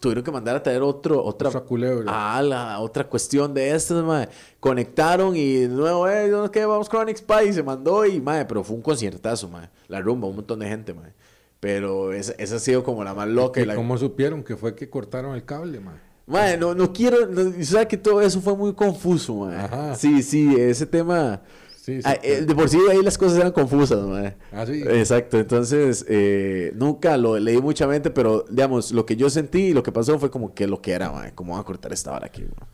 tuvieron 0.00 0.24
que 0.24 0.30
mandar 0.32 0.56
a 0.56 0.62
traer 0.62 0.82
otro, 0.82 1.22
otra, 1.22 1.48
Otra 1.50 1.60
culebra. 1.60 2.06
Ah, 2.08 2.42
la 2.42 2.80
otra 2.80 3.04
cuestión 3.04 3.52
de 3.54 3.74
estas, 3.74 4.02
mae. 4.02 4.28
Conectaron 4.58 5.36
y 5.36 5.58
de 5.58 5.68
nuevo, 5.68 6.08
eh, 6.08 6.28
¿no? 6.28 6.50
¿qué? 6.50 6.64
Vamos 6.64 6.88
con 6.88 7.02
Onyx 7.02 7.22
Pie 7.22 7.46
y 7.50 7.52
se 7.52 7.62
mandó 7.62 8.04
y, 8.06 8.20
mae, 8.20 8.46
pero 8.46 8.64
fue 8.64 8.76
un 8.76 8.82
conciertazo, 8.82 9.48
mae. 9.48 9.68
La 9.88 10.00
rumba, 10.00 10.26
un 10.26 10.36
montón 10.36 10.58
de 10.58 10.68
gente, 10.68 10.94
mae. 10.94 11.12
Pero 11.60 12.14
esa, 12.14 12.32
esa 12.38 12.56
ha 12.56 12.58
sido 12.58 12.82
como 12.82 13.04
la 13.04 13.14
más 13.14 13.28
loca. 13.28 13.60
¿Y 13.60 13.64
y 13.64 13.66
la... 13.66 13.74
cómo 13.74 13.98
supieron 13.98 14.42
que 14.42 14.56
fue 14.56 14.74
que 14.74 14.88
cortaron 14.88 15.34
el 15.34 15.44
cable, 15.44 15.78
man? 15.78 16.00
Mae, 16.26 16.56
no, 16.56 16.74
no 16.74 16.92
quiero, 16.92 17.26
no, 17.26 17.52
sabes 17.62 17.86
que 17.86 17.96
todo 17.98 18.22
eso 18.22 18.40
fue 18.40 18.56
muy 18.56 18.72
confuso, 18.72 19.34
mae. 19.34 19.56
Ajá. 19.56 19.94
Sí, 19.94 20.22
sí, 20.22 20.56
ese 20.58 20.86
tema... 20.86 21.42
Sí, 21.80 21.96
sí. 21.96 22.02
Ah, 22.04 22.18
eh, 22.22 22.42
de 22.42 22.54
por 22.54 22.68
sí 22.68 22.78
ahí 22.90 23.02
las 23.02 23.16
cosas 23.16 23.38
eran 23.38 23.52
confusas, 23.52 24.04
mae. 24.06 24.36
Ah, 24.52 24.66
sí. 24.66 24.82
Exacto, 24.86 25.38
entonces 25.38 26.04
eh, 26.08 26.72
nunca 26.76 27.16
lo 27.16 27.38
leí 27.38 27.60
mucha 27.60 27.86
mente, 27.86 28.10
pero 28.10 28.44
digamos, 28.50 28.92
lo 28.92 29.06
que 29.06 29.16
yo 29.16 29.30
sentí 29.30 29.68
y 29.68 29.72
lo 29.72 29.82
que 29.82 29.90
pasó 29.90 30.18
fue 30.18 30.30
como 30.30 30.52
que 30.54 30.66
lo 30.66 30.82
que 30.82 30.92
era, 30.92 31.10
mae. 31.10 31.32
¿Cómo 31.34 31.52
van 31.52 31.62
a 31.62 31.64
cortar 31.64 31.92
esta 31.92 32.10
vara 32.10 32.26
aquí, 32.26 32.42
mae? 32.42 32.68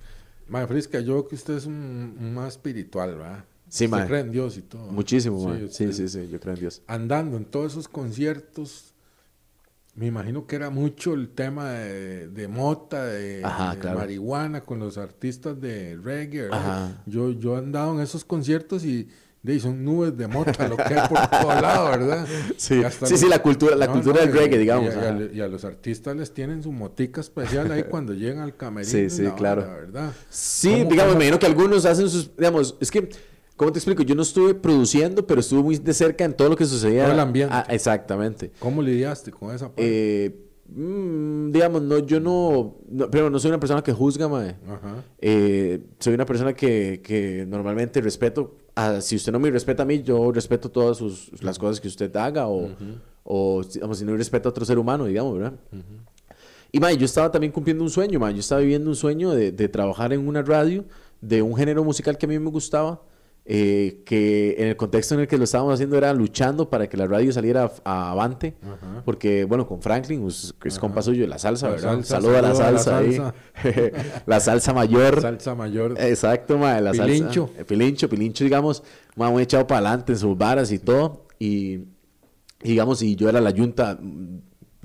Mae, 0.48 0.66
Frisca, 0.66 0.98
yo 1.00 1.12
creo 1.14 1.28
que 1.28 1.34
usted 1.36 1.54
es 1.54 1.66
un, 1.66 2.34
más 2.34 2.54
espiritual, 2.54 3.14
¿verdad? 3.16 3.44
Sí, 3.68 3.86
mae. 3.86 4.06
cree 4.06 4.20
en 4.20 4.32
Dios 4.32 4.56
y 4.58 4.62
todo. 4.62 4.90
Muchísimo, 4.90 5.40
mae. 5.44 5.58
Sí, 5.70 5.86
usted- 5.86 5.92
sí, 5.92 6.08
sí, 6.08 6.28
yo 6.28 6.40
creo 6.40 6.54
en 6.54 6.60
Dios. 6.60 6.82
Andando 6.88 7.36
en 7.36 7.44
todos 7.44 7.72
esos 7.72 7.86
conciertos, 7.88 8.85
me 9.96 10.06
imagino 10.06 10.46
que 10.46 10.56
era 10.56 10.68
mucho 10.70 11.14
el 11.14 11.30
tema 11.30 11.70
de, 11.70 12.28
de 12.28 12.48
mota, 12.48 13.04
de, 13.06 13.40
Ajá, 13.44 13.74
de 13.74 13.80
claro. 13.80 13.98
marihuana 13.98 14.60
con 14.60 14.78
los 14.78 14.98
artistas 14.98 15.58
de 15.60 15.96
reggae. 16.02 16.48
Yo, 17.06 17.32
yo 17.32 17.54
he 17.54 17.58
andado 17.58 17.94
en 17.94 18.00
esos 18.00 18.24
conciertos 18.24 18.84
y 18.84 19.08
de 19.42 19.60
son 19.60 19.84
nubes 19.84 20.16
de 20.16 20.26
mota, 20.26 20.66
lo 20.66 20.76
que 20.76 20.82
hay 20.82 21.08
por 21.08 21.24
todo 21.28 21.60
lado, 21.60 21.88
¿verdad? 21.90 22.26
Sí, 22.56 22.82
sí, 22.82 22.82
los- 22.82 23.20
sí, 23.20 23.28
la 23.28 23.40
cultura, 23.40 23.76
la 23.76 23.86
No, 23.86 23.92
cultura 23.92 24.16
no, 24.16 24.26
del 24.26 24.32
reggae, 24.36 24.56
y 24.56 24.58
digamos. 24.58 24.92
Y 24.92 24.98
a, 24.98 25.08
ajá. 25.10 25.18
y 25.32 25.40
a 25.40 25.46
los 25.48 25.64
artistas 25.64 26.16
les 26.16 26.34
tienen 26.34 26.62
su 26.64 26.72
motica 26.72 27.20
especial 27.20 27.70
ahí 27.70 27.84
cuando 27.88 28.12
llegan 28.12 28.40
al 28.40 28.56
camerino. 28.56 28.90
Sí, 28.92 29.08
sí, 29.08 29.22
la 29.22 29.34
claro. 29.36 29.62
¿verdad? 29.62 30.12
Sí, 30.28 30.72
¿Cómo- 30.80 30.90
digamos, 30.90 31.12
me 31.14 31.20
imagino 31.26 31.38
que 31.38 31.46
algunos 31.46 31.86
hacen 31.86 32.08
sus, 32.10 32.36
digamos, 32.36 32.76
es 32.80 32.90
que, 32.90 33.08
¿cómo 33.56 33.72
te 33.72 33.78
explico? 33.78 34.02
Yo 34.02 34.14
no 34.14 34.22
estuve 34.22 34.54
produciendo, 34.54 35.26
pero 35.26 35.40
estuve 35.40 35.62
muy 35.62 35.76
de 35.78 35.92
cerca 35.94 36.24
en 36.24 36.34
todo 36.34 36.48
lo 36.50 36.56
que 36.56 36.64
sucedía. 36.66 37.04
Todo 37.04 37.14
el 37.14 37.20
ambiente. 37.20 37.54
Ah, 37.54 37.66
exactamente. 37.68 38.52
¿Cómo 38.58 38.82
lidiaste 38.82 39.30
con 39.30 39.54
esa 39.54 39.66
parte? 39.66 39.82
Eh, 39.84 40.36
mm, 40.68 41.50
digamos, 41.52 41.82
no, 41.82 41.98
yo 41.98 42.20
no, 42.20 42.76
no, 42.88 43.10
primero, 43.10 43.30
no 43.30 43.38
soy 43.38 43.50
una 43.50 43.60
persona 43.60 43.82
que 43.82 43.92
juzga, 43.92 44.28
mae. 44.28 44.56
Ajá. 44.68 45.02
Eh, 45.20 45.80
soy 45.98 46.14
una 46.14 46.26
persona 46.26 46.52
que, 46.54 47.00
que 47.02 47.44
normalmente 47.48 48.00
respeto. 48.00 48.56
a- 48.74 49.00
si 49.00 49.16
usted 49.16 49.32
no 49.32 49.38
me 49.38 49.50
respeta 49.50 49.82
a 49.84 49.86
mí, 49.86 50.02
yo 50.02 50.30
respeto 50.32 50.70
todas 50.70 50.96
sus, 50.98 51.30
las 51.42 51.58
cosas 51.58 51.80
que 51.80 51.88
usted 51.88 52.14
haga 52.16 52.46
o, 52.48 52.68
o 53.24 53.62
digamos, 53.64 53.98
si 53.98 54.04
no 54.04 54.14
respeto 54.16 54.48
a 54.48 54.50
otro 54.50 54.64
ser 54.64 54.78
humano, 54.78 55.06
digamos, 55.06 55.34
¿verdad? 55.38 55.54
Y 56.72 56.80
mae, 56.80 56.96
yo 56.98 57.04
estaba 57.06 57.30
también 57.30 57.52
cumpliendo 57.52 57.82
un 57.84 57.90
sueño, 57.90 58.18
mae. 58.20 58.34
Yo 58.34 58.40
estaba 58.40 58.60
viviendo 58.60 58.90
un 58.90 58.96
sueño 58.96 59.30
de, 59.30 59.50
de 59.52 59.68
trabajar 59.68 60.12
en 60.12 60.26
una 60.28 60.42
radio 60.42 60.84
de 61.22 61.40
un 61.40 61.56
género 61.56 61.82
musical 61.84 62.18
que 62.18 62.26
a 62.26 62.28
mí 62.28 62.38
me 62.38 62.50
gustaba. 62.50 63.00
Eh, 63.48 64.02
que 64.04 64.56
en 64.58 64.66
el 64.68 64.76
contexto 64.76 65.14
en 65.14 65.20
el 65.20 65.28
que 65.28 65.38
lo 65.38 65.44
estábamos 65.44 65.74
haciendo 65.74 65.96
era 65.96 66.12
luchando 66.12 66.68
para 66.68 66.88
que 66.88 66.96
la 66.96 67.06
radio 67.06 67.32
saliera 67.32 67.70
a, 67.84 68.08
a 68.08 68.10
avante. 68.10 68.56
Ajá. 68.60 69.02
Porque, 69.04 69.44
bueno, 69.44 69.66
con 69.68 69.80
Franklin, 69.80 70.20
pues, 70.22 70.52
que 70.60 70.68
es 70.68 70.78
compa 70.78 71.00
suyo, 71.00 71.26
la 71.28 71.38
salsa, 71.38 71.68
La 71.68 71.74
¿verdad? 71.76 72.02
Saludo 72.02 72.38
a 72.38 72.42
la 72.42 72.54
salsa, 72.54 72.98
ahí. 72.98 73.22
la 74.26 74.40
salsa 74.40 74.72
mayor. 74.74 75.20
Salsa 75.20 75.54
mayor. 75.54 75.94
Exacto, 76.00 76.58
mae, 76.58 76.80
la 76.80 76.90
Pilincho. 76.90 77.46
salsa. 77.46 77.60
eh, 77.60 77.64
Pilincho, 77.64 78.08
Pilincho, 78.08 78.42
digamos, 78.44 78.82
mae, 79.14 79.30
muy 79.30 79.44
echado 79.44 79.64
para 79.66 79.78
adelante 79.78 80.12
en 80.12 80.18
sus 80.18 80.36
varas 80.36 80.72
y 80.72 80.78
todo. 80.80 81.26
Y, 81.38 81.74
y 81.74 81.84
digamos, 82.70 83.00
y 83.02 83.14
yo 83.14 83.28
era 83.28 83.40
la 83.40 83.50
yunta 83.50 83.96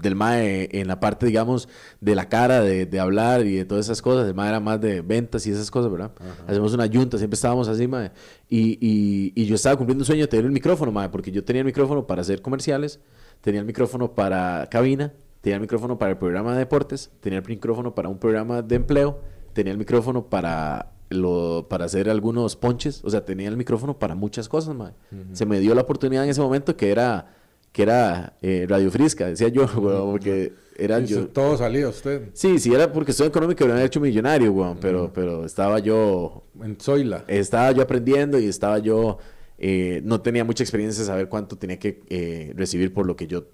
del 0.02 0.16
mae 0.16 0.70
en 0.72 0.88
la 0.88 1.00
parte, 1.00 1.26
digamos, 1.26 1.70
de 2.00 2.16
la 2.16 2.28
cara, 2.28 2.62
de, 2.62 2.86
de 2.86 3.00
hablar 3.00 3.46
y 3.46 3.56
de 3.56 3.66
todas 3.66 3.86
esas 3.86 4.02
cosas. 4.02 4.28
El 4.28 4.34
mae 4.34 4.50
era 4.50 4.60
más 4.60 4.82
de 4.82 5.02
ventas 5.02 5.46
y 5.48 5.52
esas 5.52 5.70
cosas, 5.70 5.92
¿verdad? 5.92 6.12
Hacemos 6.48 6.74
una 6.74 6.86
yunta, 6.86 7.18
siempre 7.18 7.36
estábamos 7.36 7.68
así, 7.68 7.88
mae. 7.88 8.12
Y, 8.50 8.78
y, 8.82 9.34
y 9.36 9.46
yo 9.46 9.56
estaba 9.56 9.76
cumpliendo 9.76 10.02
un 10.02 10.06
sueño 10.06 10.24
de 10.24 10.28
tener 10.28 10.46
el 10.46 10.52
micrófono, 10.52 10.92
mae, 10.92 11.10
porque 11.10 11.32
yo 11.32 11.44
tenía 11.44 11.62
el 11.62 11.66
micrófono 11.66 12.08
para 12.08 12.22
hacer 12.22 12.42
comerciales, 12.42 13.00
tenía 13.42 13.60
el 13.60 13.66
micrófono 13.66 14.14
para 14.14 14.68
cabina, 14.70 15.14
tenía 15.42 15.56
el 15.56 15.62
micrófono 15.62 15.98
para 15.98 16.12
el 16.12 16.18
programa 16.18 16.54
de 16.54 16.60
deportes, 16.60 17.12
tenía 17.20 17.40
el 17.40 17.46
micrófono 17.48 17.96
para 17.96 18.10
un 18.10 18.18
programa 18.18 18.62
de 18.62 18.76
empleo, 18.76 19.20
tenía 19.54 19.72
el 19.72 19.78
micrófono 19.78 20.30
para 20.30 20.92
lo, 21.10 21.68
para 21.70 21.86
hacer 21.86 22.10
algunos 22.10 22.56
ponches, 22.56 23.04
o 23.04 23.10
sea, 23.10 23.26
tenía 23.26 23.50
el 23.50 23.58
micrófono 23.58 24.00
para 24.00 24.16
muchas 24.16 24.48
cosas, 24.48 24.76
mae. 24.76 24.94
Se 25.34 25.46
me 25.46 25.60
dio 25.60 25.76
la 25.76 25.82
oportunidad 25.82 26.24
en 26.24 26.30
ese 26.30 26.42
momento 26.42 26.78
que 26.78 26.92
era 26.92 27.36
que 27.72 27.84
era 27.84 28.36
eh, 28.42 28.66
Radio 28.68 28.92
Frisca, 28.92 29.28
decía 29.28 29.48
yo, 29.48 29.66
weón, 29.78 30.12
porque 30.12 30.54
era 30.78 31.00
Y 31.00 31.06
yo. 31.06 31.28
Todo 31.28 31.58
salía 31.58 31.88
usted 31.88 32.30
Sí, 32.34 32.60
sí, 32.60 32.74
era 32.74 32.92
porque 32.92 33.12
estoy 33.12 33.28
económico, 33.28 33.66
me 33.66 33.72
había 33.74 33.86
hecho 33.86 34.00
millonario, 34.00 34.52
weón, 34.52 34.78
pero, 34.82 35.12
pero 35.14 35.46
estaba 35.46 35.80
yo, 35.80 36.44
en 36.62 36.78
Zoila. 36.80 37.24
estaba 37.28 37.72
yo 37.72 37.82
aprendiendo 37.82 38.40
y 38.40 38.46
estaba 38.48 38.80
yo, 38.80 39.20
eh, 39.58 40.02
no 40.04 40.22
tenía 40.22 40.44
mucha 40.44 40.64
experiencia 40.64 41.02
de 41.02 41.08
saber 41.08 41.30
cuánto 41.30 41.58
tenía 41.58 41.80
que 41.80 42.04
eh, 42.10 42.54
recibir 42.56 42.94
por 42.94 43.06
lo 43.06 43.16
que 43.16 43.28
yo, 43.28 43.46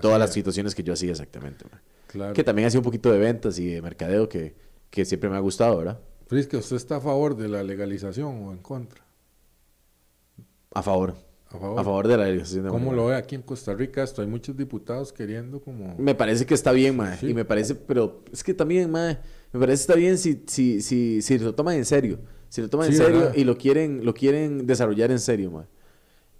todas 0.00 0.18
las 0.18 0.32
situaciones 0.32 0.74
que 0.74 0.82
yo 0.82 0.92
hacía 0.92 1.10
exactamente, 1.12 1.64
mae. 1.70 1.80
Claro. 2.06 2.32
Que 2.32 2.44
también 2.44 2.68
hacía 2.68 2.78
un 2.78 2.84
poquito 2.84 3.10
de 3.10 3.18
ventas 3.18 3.58
y 3.58 3.66
de 3.66 3.82
mercadeo 3.82 4.28
que, 4.28 4.54
que 4.90 5.04
siempre 5.04 5.28
me 5.28 5.36
ha 5.36 5.40
gustado, 5.40 5.78
¿verdad? 5.78 5.98
Frisca, 6.28 6.56
¿usted 6.58 6.76
está 6.76 6.96
a 6.96 7.00
favor 7.00 7.36
de 7.36 7.48
la 7.48 7.64
legalización 7.64 8.44
o 8.44 8.52
en 8.52 8.58
contra? 8.58 9.02
A 10.72 10.82
favor, 10.82 11.14
A 11.54 11.58
favor. 11.58 11.78
a 11.80 11.84
favor 11.84 12.08
de 12.08 12.16
la 12.16 12.24
legalización 12.24 12.64
de 12.64 12.70
¿Cómo 12.70 12.86
marihuana. 12.86 13.02
lo 13.02 13.08
ve 13.10 13.16
aquí 13.16 13.34
en 13.36 13.42
Costa 13.42 13.74
Rica 13.74 14.02
esto? 14.02 14.22
Hay 14.22 14.28
muchos 14.28 14.56
diputados 14.56 15.12
queriendo 15.12 15.60
como... 15.60 15.94
Me 15.98 16.14
parece 16.14 16.44
que 16.44 16.54
está 16.54 16.72
bien, 16.72 16.96
mae. 16.96 17.16
Sí. 17.18 17.28
Y 17.28 17.34
me 17.34 17.44
parece, 17.44 17.74
pero 17.74 18.22
es 18.32 18.42
que 18.42 18.54
también, 18.54 18.90
mae, 18.90 19.18
me 19.52 19.60
parece 19.60 19.78
que 19.78 19.92
está 19.92 19.94
bien 19.94 20.18
si, 20.18 20.42
si, 20.46 20.82
si, 20.82 21.22
si 21.22 21.38
lo 21.38 21.54
toman 21.54 21.76
en 21.76 21.84
serio. 21.84 22.18
Si 22.48 22.60
lo 22.60 22.68
toman 22.68 22.88
en 22.88 22.96
serio 22.96 23.18
¿verdad? 23.18 23.34
y 23.36 23.44
lo 23.44 23.56
quieren, 23.56 24.04
lo 24.04 24.14
quieren 24.14 24.66
desarrollar 24.66 25.10
en 25.10 25.18
serio, 25.20 25.50
mae. 25.50 25.66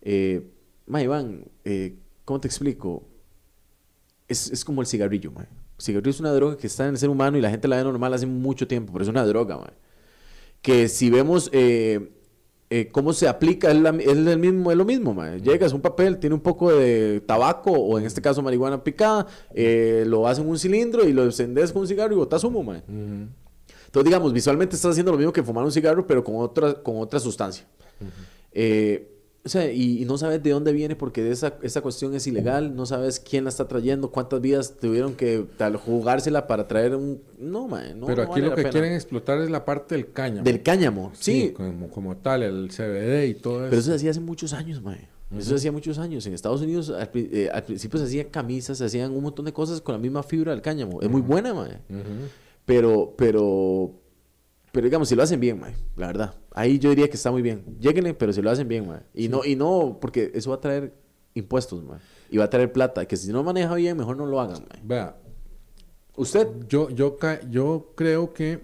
Eh, 0.03 0.51
mae, 0.87 1.05
Iván, 1.05 1.45
eh, 1.65 1.97
¿cómo 2.25 2.41
te 2.41 2.49
explico? 2.49 3.09
Es, 4.29 4.51
es 4.51 4.65
como 4.65 4.81
el 4.81 4.87
cigarrillo, 4.87 5.31
mae. 5.31 5.47
El 5.47 5.85
cigarrillo 5.85 6.11
es 6.11 6.21
una 6.21 6.33
droga 6.33 6.57
que 6.57 6.67
está 6.67 6.85
en 6.85 6.91
el 6.91 6.99
ser 6.99 7.09
humano 7.09 7.37
y 7.37 7.41
la 7.41 7.51
gente 7.51 7.69
la 7.69 7.77
ve 7.77 7.85
normal 7.85 8.15
hace 8.15 8.27
mucho 8.27 8.67
tiempo, 8.69 8.93
pero 8.93 9.03
es 9.03 9.09
una 9.09 9.25
droga, 9.25 9.59
mae. 9.59 9.73
Que 10.63 10.89
si 10.89 11.11
vemos 11.11 11.51
eh, 11.53 12.14
eh, 12.77 12.89
cómo 12.91 13.13
se 13.13 13.29
aplica, 13.29 13.71
es, 13.71 13.77
la- 13.81 13.91
es 13.91 14.09
el 14.09 14.39
mismo, 14.39 14.71
es 14.73 14.77
lo 14.77 14.85
mismo, 14.85 15.15
mae. 15.15 15.41
Llegas, 15.41 15.73
un 15.73 15.81
papel, 15.81 16.19
tiene 16.19 16.35
un 16.35 16.41
poco 16.41 16.73
de 16.73 17.21
tabaco, 17.27 17.71
o 17.71 17.99
en 17.99 18.05
este 18.07 18.21
caso 18.21 18.43
marihuana 18.43 18.83
picada, 18.83 19.27
eh, 19.55 20.05
lo 20.07 20.27
haces 20.27 20.43
en 20.45 20.51
un 20.51 20.59
cilindro 20.59 21.07
y 21.09 21.13
lo 21.13 21.23
encendes 21.25 21.73
con 21.73 21.83
un 21.83 21.89
cigarro 21.89 22.15
y 22.15 22.17
botas 22.17 22.43
humo, 22.45 22.63
mae. 22.63 22.79
Ujú. 22.89 23.29
Entonces, 23.87 24.05
digamos, 24.07 24.33
visualmente 24.33 24.75
estás 24.75 24.91
haciendo 24.91 25.13
lo 25.13 25.19
mismo 25.19 25.33
que 25.33 25.43
fumar 25.43 25.65
un 25.65 25.71
cigarro, 25.71 26.05
pero 26.07 26.25
con 26.25 26.37
otra, 26.37 26.75
con 26.83 26.97
otra 26.99 27.21
sustancia. 27.21 27.65
Eh, 28.53 29.14
o 29.45 29.49
sea, 29.49 29.71
y, 29.71 30.01
y 30.03 30.05
no 30.07 30.17
sabes 30.17 30.43
de 30.43 30.51
dónde 30.51 30.73
viene 30.73 30.97
porque 30.97 31.31
esa, 31.31 31.59
esa 31.63 31.83
cuestión 31.83 32.15
es 32.15 32.27
ilegal, 32.27 32.75
no 32.75 32.87
sabes 32.87 33.21
quién 33.21 33.45
la 33.45 33.51
está 33.51 33.69
trayendo, 33.69 34.11
cuántas 34.11 34.41
vidas 34.41 34.77
tuvieron 34.81 35.15
que 35.15 35.45
tal, 35.59 35.77
jugársela 35.77 36.47
para 36.47 36.67
traer 36.67 36.95
un... 36.97 37.21
No, 37.39 37.69
man, 37.69 38.01
no, 38.01 38.07
Pero 38.07 38.25
no 38.25 38.31
aquí 38.31 38.41
vale 38.41 38.51
lo 38.51 38.57
que 38.57 38.63
pena. 38.63 38.71
quieren 38.71 38.93
explotar 38.95 39.39
es 39.41 39.51
la 39.51 39.65
parte 39.67 39.97
del 39.97 40.11
cáñamo. 40.13 40.45
Del 40.45 40.63
cáñamo, 40.63 41.13
sí. 41.15 41.53
como, 41.55 41.91
como 41.91 42.17
tal, 42.17 42.43
el 42.43 42.71
CBD 42.71 43.27
y 43.27 43.35
todo 43.35 43.61
eso. 43.61 43.71
Pero 43.71 43.81
eso 43.81 43.91
se 43.91 43.97
hacía 43.97 44.11
hace 44.13 44.21
muchos 44.21 44.55
años, 44.55 44.83
mae. 44.83 45.09
Eso 45.37 45.51
se 45.51 45.55
hacía 45.57 45.73
muchos 45.73 45.99
años. 45.99 46.25
En 46.27 46.33
Estados 46.33 46.63
Unidos, 46.63 46.91
al, 46.91 47.11
eh, 47.15 47.51
al 47.53 47.65
principio 47.65 47.99
se 47.99 48.07
hacían 48.07 48.29
camisas, 48.29 48.79
se 48.79 48.85
hacían 48.85 49.13
un 49.13 49.23
montón 49.23 49.45
de 49.45 49.53
cosas 49.53 49.81
con 49.81 49.93
la 49.95 49.99
misma 49.99 50.23
fibra 50.23 50.53
del 50.53 50.63
cáñamo. 50.63 51.03
Es 51.03 51.11
muy 51.11 51.21
buena, 51.21 51.53
mae. 51.53 51.81
Ujú. 51.91 52.29
Pero, 52.65 53.15
pero, 53.19 53.93
pero 54.75 54.85
digamos, 54.87 55.09
si 55.09 55.15
lo 55.15 55.23
hacen 55.23 55.39
bien, 55.39 55.59
mae, 55.61 55.73
la 55.97 56.09
verdad. 56.09 56.35
Ahí 56.51 56.79
yo 56.81 56.91
diría 56.91 57.09
que 57.09 57.15
está 57.15 57.31
muy 57.31 57.41
bien. 57.43 57.65
Lléguenle, 57.79 58.13
pero 58.13 58.33
si 58.33 58.43
lo 58.43 58.51
hacen 58.51 58.67
bien, 58.67 58.89
mae. 58.89 59.01
Y 59.15 59.29
no, 59.29 59.45
y 59.45 59.55
no, 59.55 59.99
porque 60.01 60.33
eso 60.35 60.51
va 60.51 60.57
a 60.57 60.61
traer 60.61 60.93
impuestos, 61.33 61.83
mae. 61.85 62.01
Y 62.29 62.39
va 62.39 62.45
a 62.45 62.51
traer 62.51 62.73
plata. 62.73 63.07
Que 63.07 63.17
si 63.17 63.31
no 63.33 63.45
maneja 63.45 63.73
bien, 63.77 63.97
mejor 63.97 64.17
no 64.17 64.27
lo 64.27 64.41
hagan, 64.41 64.67
mae. 64.69 64.81
Vea, 64.83 65.17
Usted, 66.17 66.49
yo, 66.69 66.91
yo, 66.91 67.17
yo 67.51 67.93
creo 67.97 68.33
que 68.35 68.61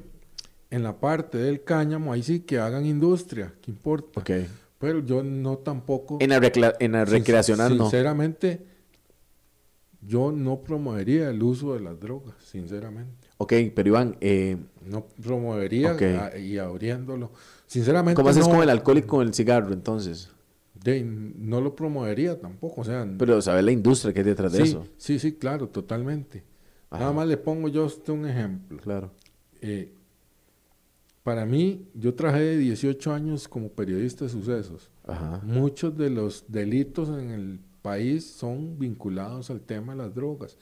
en 0.71 0.83
la 0.83 0.99
parte 1.01 1.39
del 1.39 1.63
cáñamo, 1.65 2.13
ahí 2.13 2.23
sí 2.23 2.41
que 2.41 2.59
hagan 2.59 2.85
industria, 2.87 3.55
¿qué 3.63 3.71
importa? 3.71 4.21
Ok. 4.21 4.31
Pero 4.79 5.01
yo 5.01 5.23
no 5.23 5.59
tampoco... 5.59 6.19
En 6.21 6.31
la, 6.31 6.37
en 6.81 6.93
la 6.93 7.07
sin- 7.07 7.13
recreacional 7.15 7.77
no. 7.77 7.85
Sinceramente, 7.85 8.67
yo 10.01 10.33
no 10.33 10.63
promovería 10.63 11.29
el 11.31 11.43
uso 11.43 11.75
de 11.75 11.81
las 11.81 11.99
drogas, 12.01 12.35
sinceramente. 12.45 13.29
Ok, 13.43 13.55
pero 13.75 13.89
Iván, 13.89 14.17
eh, 14.21 14.59
No 14.85 15.07
promovería 15.23 15.93
a- 15.93 16.37
y 16.39 16.59
abriéndolo. 16.59 17.31
Sinceramente, 17.67 18.17
¿cómo 18.17 18.29
haces 18.29 18.47
no, 18.47 18.53
con 18.53 18.63
el 18.63 18.69
alcohol 18.69 18.99
y 18.99 19.03
con 19.03 19.27
el 19.27 19.33
cigarro 19.33 19.73
entonces? 19.73 20.29
de- 20.75 21.03
no 21.05 21.61
lo 21.63 21.75
promovería 21.75 22.39
tampoco. 22.39 22.83
O 22.83 22.85
sea, 22.85 23.07
Pero 23.19 23.41
sabes 23.41 23.65
la 23.65 23.73
industria 23.73 24.13
que 24.13 24.21
hay 24.21 24.27
detrás 24.27 24.53
de 24.53 24.63
eso. 24.63 24.87
sí, 24.99 25.19
sí, 25.19 25.33
claro, 25.33 25.69
totalmente. 25.69 26.43
Ajá. 26.91 27.01
Nada 27.05 27.13
más 27.15 27.29
le 27.29 27.37
pongo 27.39 27.69
yo 27.69 27.83
a 27.83 27.87
usted 27.87 28.13
un 28.13 28.27
ejemplo. 28.27 28.79
Claro. 28.79 29.11
Eh, 29.63 29.93
para 31.23 31.45
mí, 31.47 31.87
yo 31.95 32.15
trabajé 32.15 32.57
18 32.59 33.13
años 33.13 33.47
como 33.49 33.69
periodista 33.71 34.25
de 34.25 34.31
sucesos. 34.31 34.91
Ajá. 35.07 35.41
Muchos 35.45 35.97
de 35.97 36.11
los 36.11 36.45
delitos 36.49 37.09
en 37.11 37.31
el 37.31 37.61
país 37.83 38.27
son 38.27 38.79
vinculados 38.79 39.51
al 39.51 39.61
tema 39.61 39.93
de 39.95 39.99
las 39.99 40.15
drogas. 40.15 40.57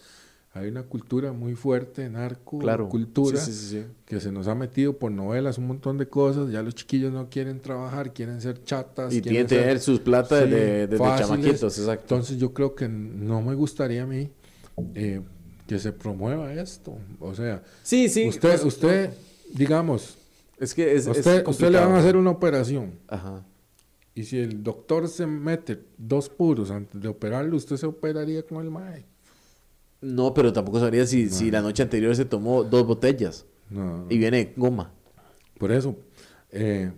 Hay 0.54 0.68
una 0.68 0.82
cultura 0.82 1.32
muy 1.32 1.54
fuerte, 1.54 2.08
narco, 2.08 2.58
Claro. 2.58 2.88
cultura, 2.88 3.38
Sí, 3.38 3.52
sí, 3.52 3.58
sí, 3.58 3.80
sí. 3.80 3.86
que 4.06 4.18
se 4.18 4.32
nos 4.32 4.48
ha 4.48 4.54
metido 4.54 4.98
por 4.98 5.12
novelas, 5.12 5.58
un 5.58 5.66
montón 5.66 5.98
de 5.98 6.08
cosas. 6.08 6.50
Ya 6.50 6.62
los 6.62 6.74
chiquillos 6.74 7.12
no 7.12 7.28
quieren 7.28 7.60
trabajar, 7.60 8.12
quieren 8.12 8.40
ser 8.40 8.62
chatas. 8.64 9.14
Y 9.14 9.20
quieren 9.20 9.48
ser- 9.48 9.60
tener 9.60 9.78
sus 9.80 10.00
plata 10.00 10.44
desde 10.46 10.96
fáciles. 10.96 11.28
chamaquitos, 11.28 11.78
exacto. 11.78 12.02
Entonces 12.14 12.38
yo 12.38 12.52
creo 12.54 12.74
que 12.74 12.88
no 12.88 13.42
me 13.42 13.54
gustaría 13.54 14.02
a 14.02 14.06
mí 14.06 14.30
eh, 14.94 15.20
que 15.66 15.78
se 15.78 15.92
promueva 15.92 16.52
esto. 16.54 16.96
O 17.20 17.34
sea, 17.34 17.62
Sí, 17.82 18.08
sí. 18.08 18.26
usted, 18.28 18.48
pues, 18.50 18.64
usted, 18.64 19.10
digamos, 19.54 20.16
Es 20.58 20.74
que 20.74 20.94
es, 20.96 21.06
es 21.06 21.18
usted, 21.18 21.46
usted 21.46 21.70
le 21.70 21.78
van 21.78 21.92
a 21.92 21.98
hacer 21.98 22.16
una 22.16 22.30
operación. 22.30 22.92
Ajá. 23.06 23.44
Y 24.14 24.24
si 24.24 24.38
el 24.38 24.62
doctor 24.64 25.06
se 25.08 25.26
mete 25.26 25.78
dos 25.98 26.28
puros 26.28 26.70
antes 26.72 27.00
de 27.00 27.06
operarlo, 27.06 27.54
usted 27.56 27.76
se 27.76 27.86
operaría 27.86 28.42
con 28.44 28.64
el 28.64 28.70
MAE. 28.70 29.04
No, 30.00 30.32
pero 30.34 30.52
tampoco 30.52 30.78
sabría 30.80 31.06
si, 31.06 31.28
si 31.28 31.50
la 31.50 31.60
noche 31.60 31.82
anterior 31.82 32.14
se 32.14 32.24
tomó 32.24 32.62
dos 32.64 32.86
botellas 32.86 33.46
No, 33.70 34.06
y 34.08 34.16
viene 34.18 34.52
goma. 34.56 34.92
por 35.58 35.72
eso. 35.72 35.96
eh, 36.52 36.92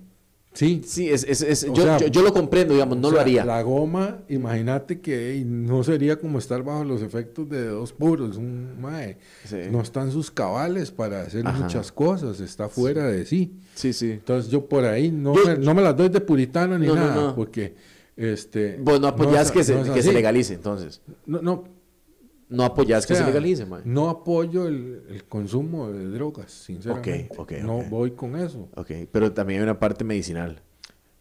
sí. 0.52 0.82
Sí, 0.84 1.08
es, 1.08 1.24
es, 1.24 1.40
es- 1.42 1.66
yo, 1.72 1.82
sea, 1.82 1.96
yo, 1.98 2.08
yo 2.08 2.22
lo 2.22 2.32
comprendo, 2.34 2.74
digamos, 2.74 2.98
no 2.98 3.08
o 3.08 3.10
lo 3.12 3.20
haría. 3.20 3.44
La 3.46 3.62
goma, 3.62 4.18
imagínate 4.28 5.00
que 5.00 5.42
no 5.46 5.82
sería 5.82 6.18
como 6.18 6.38
estar 6.38 6.62
bajo 6.62 6.84
los 6.84 7.00
efectos 7.00 7.48
de 7.48 7.68
dos 7.68 7.92
puros, 7.94 8.36
un 8.36 8.78
MAE. 8.80 9.16
Sí. 9.46 9.56
No 9.70 9.80
están 9.80 10.12
sus 10.12 10.30
cabales 10.30 10.90
para 10.90 11.22
hacer 11.22 11.46
Ajá. 11.46 11.58
muchas 11.62 11.90
cosas, 11.92 12.38
está 12.40 12.68
fuera 12.68 13.06
de 13.06 13.24
sí. 13.24 13.54
Sí, 13.74 13.94
sí. 13.94 14.10
Entonces 14.10 14.50
yo 14.50 14.66
por 14.66 14.84
ahí 14.84 15.10
no, 15.10 15.34
Yo- 15.34 15.46
me, 15.46 15.56
no 15.56 15.72
me 15.74 15.80
las 15.80 15.96
doy 15.96 16.10
de 16.10 16.20
puritano 16.20 16.78
ni 16.78 16.86
nada, 16.86 17.34
porque 17.34 17.74
este... 18.16 18.76
Vos 18.78 19.00
no 19.00 19.06
apoyás 19.08 19.50
que, 19.50 19.64
se, 19.64 19.80
que 19.94 20.02
se 20.02 20.12
legalice, 20.12 20.52
entonces. 20.54 21.00
No, 21.24 21.40
no, 21.40 21.64
No 22.50 22.64
apoyás 22.64 23.06
que 23.06 23.14
O 23.14 23.16
sea, 23.16 23.24
se 23.24 23.30
legalice, 23.32 23.64
man. 23.64 23.82
No 23.84 24.10
apoyo 24.10 24.66
el, 24.66 25.02
el 25.08 25.24
consumo 25.24 25.90
de 25.90 26.04
drogas, 26.10 26.50
sinceramente. 26.50 27.28
ok, 27.36 27.52
no 27.62 27.78
ok. 27.78 27.88
voy 27.88 28.10
con 28.10 28.36
eso. 28.36 28.68
Ok, 28.76 28.90
pero 29.10 29.32
también 29.32 29.60
hay 29.60 29.64
una 29.64 29.78
parte 29.78 30.04
medicinal, 30.04 30.60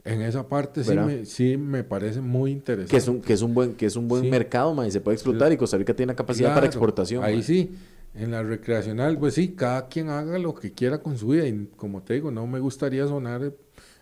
En 0.04 0.22
esa 0.22 0.48
parte 0.48 0.84
sí 0.84 0.96
me, 0.96 1.26
sí 1.26 1.56
me 1.58 1.84
parece 1.84 2.20
muy 2.22 2.52
interesante. 2.52 2.90
que 2.92 2.98
es 2.98 3.08
un, 3.08 3.22
que 3.22 3.34
es 3.34 3.42
un 3.44 3.54
buen, 3.54 3.76
que 3.76 3.86
es 3.86 3.96
un 3.96 4.08
buen 4.08 4.24
Sí. 4.24 4.30
mercado, 4.30 4.74
man, 4.74 4.88
y 4.88 4.92
se 4.92 5.02
puede 5.02 5.16
explotar, 5.16 5.52
y 5.52 5.58
Costa 5.58 5.78
Rica 5.78 5.94
tiene 5.96 6.14
la 6.14 6.16
capacidad 6.16 6.50
para 6.50 6.62
Claro, 6.62 6.68
exportación. 6.68 7.24
Ahí 7.24 7.44
sí. 7.44 7.76
En 8.16 8.32
la 8.32 8.42
recreacional, 8.42 9.20
pues 9.20 9.36
sí, 9.36 9.50
cada 9.50 9.88
quien 9.88 10.10
haga 10.10 10.40
lo 10.40 10.56
que 10.56 10.72
quiera 10.74 10.98
con 11.00 11.16
su 11.18 11.28
vida. 11.28 11.46
Y 11.48 11.68
como 11.76 12.02
te 12.02 12.16
digo, 12.16 12.32
no 12.32 12.48
me 12.48 12.60
gustaría 12.60 13.06
sonar 13.08 13.54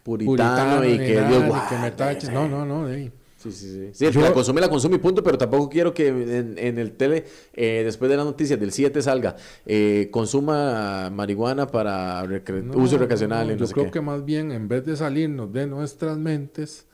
Puritano, 0.04 0.86
y 0.86 0.98
ni 0.98 0.98
que 0.98 1.16
nada, 1.16 1.28
Dios 1.30 1.46
guarde, 1.48 1.76
que 1.76 1.82
me 1.82 1.92
tachen. 1.92 2.30
sí. 2.30 2.34
No, 2.34 2.48
no, 2.48 2.66
no. 2.66 2.88
de 2.88 2.96
ahí. 2.96 3.12
Sí, 3.38 3.52
sí, 3.52 3.68
sí. 3.70 3.90
Sí, 3.94 4.06
el 4.06 4.12
que 4.12 4.20
Yo- 4.20 4.26
la 4.26 4.34
consume, 4.34 4.62
la 4.62 4.70
consume 4.70 4.96
y 4.96 5.00
punto, 5.00 5.22
pero 5.24 5.38
tampoco 5.38 5.70
quiero 5.70 5.94
que 5.94 6.08
en, 6.08 6.58
en 6.58 6.78
el 6.80 6.94
tele, 6.94 7.26
eh, 7.54 7.82
después 7.86 8.10
de 8.10 8.18
las 8.18 8.26
noticias 8.26 8.60
del 8.60 8.72
7 8.72 9.02
salga, 9.02 9.36
eh, 9.66 10.10
consuma 10.12 11.10
marihuana 11.12 11.68
para 11.68 12.24
recre- 12.26 12.64
No, 12.64 12.78
uso 12.82 12.98
recreacional 12.98 13.48
no, 13.48 13.54
no 13.54 13.60
yo 13.66 13.72
creo 13.72 13.86
qué. 13.86 13.92
que 13.92 14.02
más 14.02 14.26
bien, 14.26 14.52
en 14.52 14.68
vez 14.68 14.86
de 14.86 14.96
salirnos 14.96 15.54
de 15.54 15.68
nuestras 15.68 16.18
mentes, 16.18 16.86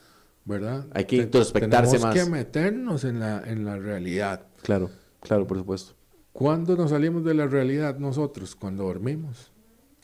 ¿verdad? 0.45 0.85
Hay 0.93 1.05
que 1.05 1.17
Te- 1.17 1.23
introspectarse 1.23 1.93
tenemos 1.97 2.15
más. 2.15 2.25
que 2.25 2.29
meternos 2.29 3.03
en 3.05 3.19
la, 3.21 3.41
en 3.45 3.63
la 3.63 3.77
realidad. 3.77 4.45
Claro, 4.63 4.89
claro, 5.21 5.47
por 5.47 5.57
supuesto. 5.57 5.93
¿Cuándo 6.33 6.75
nos 6.75 6.89
salimos 6.89 7.23
de 7.23 7.35
la 7.35 7.47
realidad 7.47 7.97
nosotros? 7.99 8.55
Cuando 8.55 8.83
dormimos. 8.83 9.51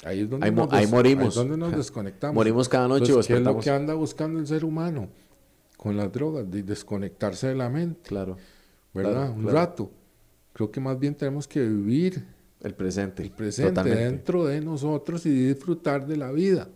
Ahí 0.05 0.21
es 0.21 0.29
donde, 0.29 0.45
Ahí 0.45 0.53
nos, 0.53 0.71
ahí 0.71 0.87
morimos. 0.87 1.23
ahí 1.23 1.29
es 1.29 1.35
donde 1.35 1.57
nos 1.57 1.75
desconectamos. 1.75 2.35
Morimos 2.35 2.69
cada 2.69 2.87
noche 2.87 3.07
Entonces, 3.07 3.25
o 3.25 3.27
¿Qué 3.35 3.39
es 3.39 3.45
lo 3.45 3.59
que 3.59 3.69
anda 3.71 3.93
buscando 3.95 4.39
el 4.39 4.47
ser 4.47 4.63
humano 4.63 5.09
con 5.81 5.95
las 5.95 6.11
drogas? 6.11 6.49
De 6.51 6.61
desconectarse 6.61 7.47
de 7.47 7.55
la 7.55 7.69
mente, 7.69 8.09
Claro, 8.09 8.35
¿verdad? 8.93 9.11
Claro, 9.13 9.33
Un 9.33 9.41
claro. 9.43 9.57
rato. 9.57 9.91
Creo 10.51 10.69
que 10.69 10.81
más 10.81 10.99
bien 10.99 11.15
tenemos 11.15 11.47
que 11.47 11.61
vivir 11.61 12.21
el 12.61 12.73
presente. 12.73 13.23
el 13.23 13.31
presente 13.31 13.71
totalmente. 13.71 14.03
dentro 14.03 14.45
de 14.45 14.59
nosotros 14.59 15.25
y 15.25 15.29
disfrutar 15.29 16.05
de 16.05 16.17
la 16.17 16.31
vida. 16.33 16.67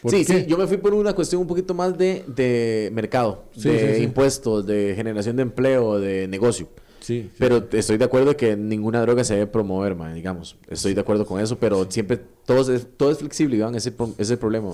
¿Por 0.00 0.10
Sí, 0.10 0.24
qué? 0.24 0.40
sí, 0.40 0.46
yo 0.46 0.56
me 0.56 0.66
fui 0.66 0.78
por 0.78 0.94
una 0.94 1.12
cuestión 1.12 1.42
un 1.42 1.46
poquito 1.46 1.74
más 1.74 1.96
de, 1.98 2.24
de 2.34 2.90
mercado, 2.94 3.44
Sí, 3.54 3.68
de 3.68 3.78
sí, 3.92 3.96
sí. 3.98 4.02
impuestos, 4.04 4.64
de 4.66 4.94
generación 4.96 5.36
de 5.36 5.42
empleo, 5.42 5.98
de 5.98 6.26
negocio. 6.28 6.68
Sí. 7.00 7.30
Pero 7.38 7.68
estoy 7.72 7.98
de 7.98 8.04
acuerdo 8.06 8.36
que 8.36 8.56
ninguna 8.56 9.00
droga 9.02 9.22
se 9.22 9.34
debe 9.34 9.46
promover, 9.46 9.94
man, 9.94 10.14
digamos. 10.14 10.56
Estoy 10.68 10.94
de 10.94 11.00
acuerdo 11.02 11.26
con 11.26 11.40
eso, 11.40 11.58
pero 11.58 11.88
siempre 11.90 12.16
todo 12.46 12.72
es, 12.74 12.86
todo 12.96 13.10
es 13.10 13.18
flexible, 13.18 13.56
Iván. 13.56 13.74
Ese, 13.74 13.90
ese 13.90 14.14
es 14.22 14.30
el 14.30 14.38
problema. 14.38 14.70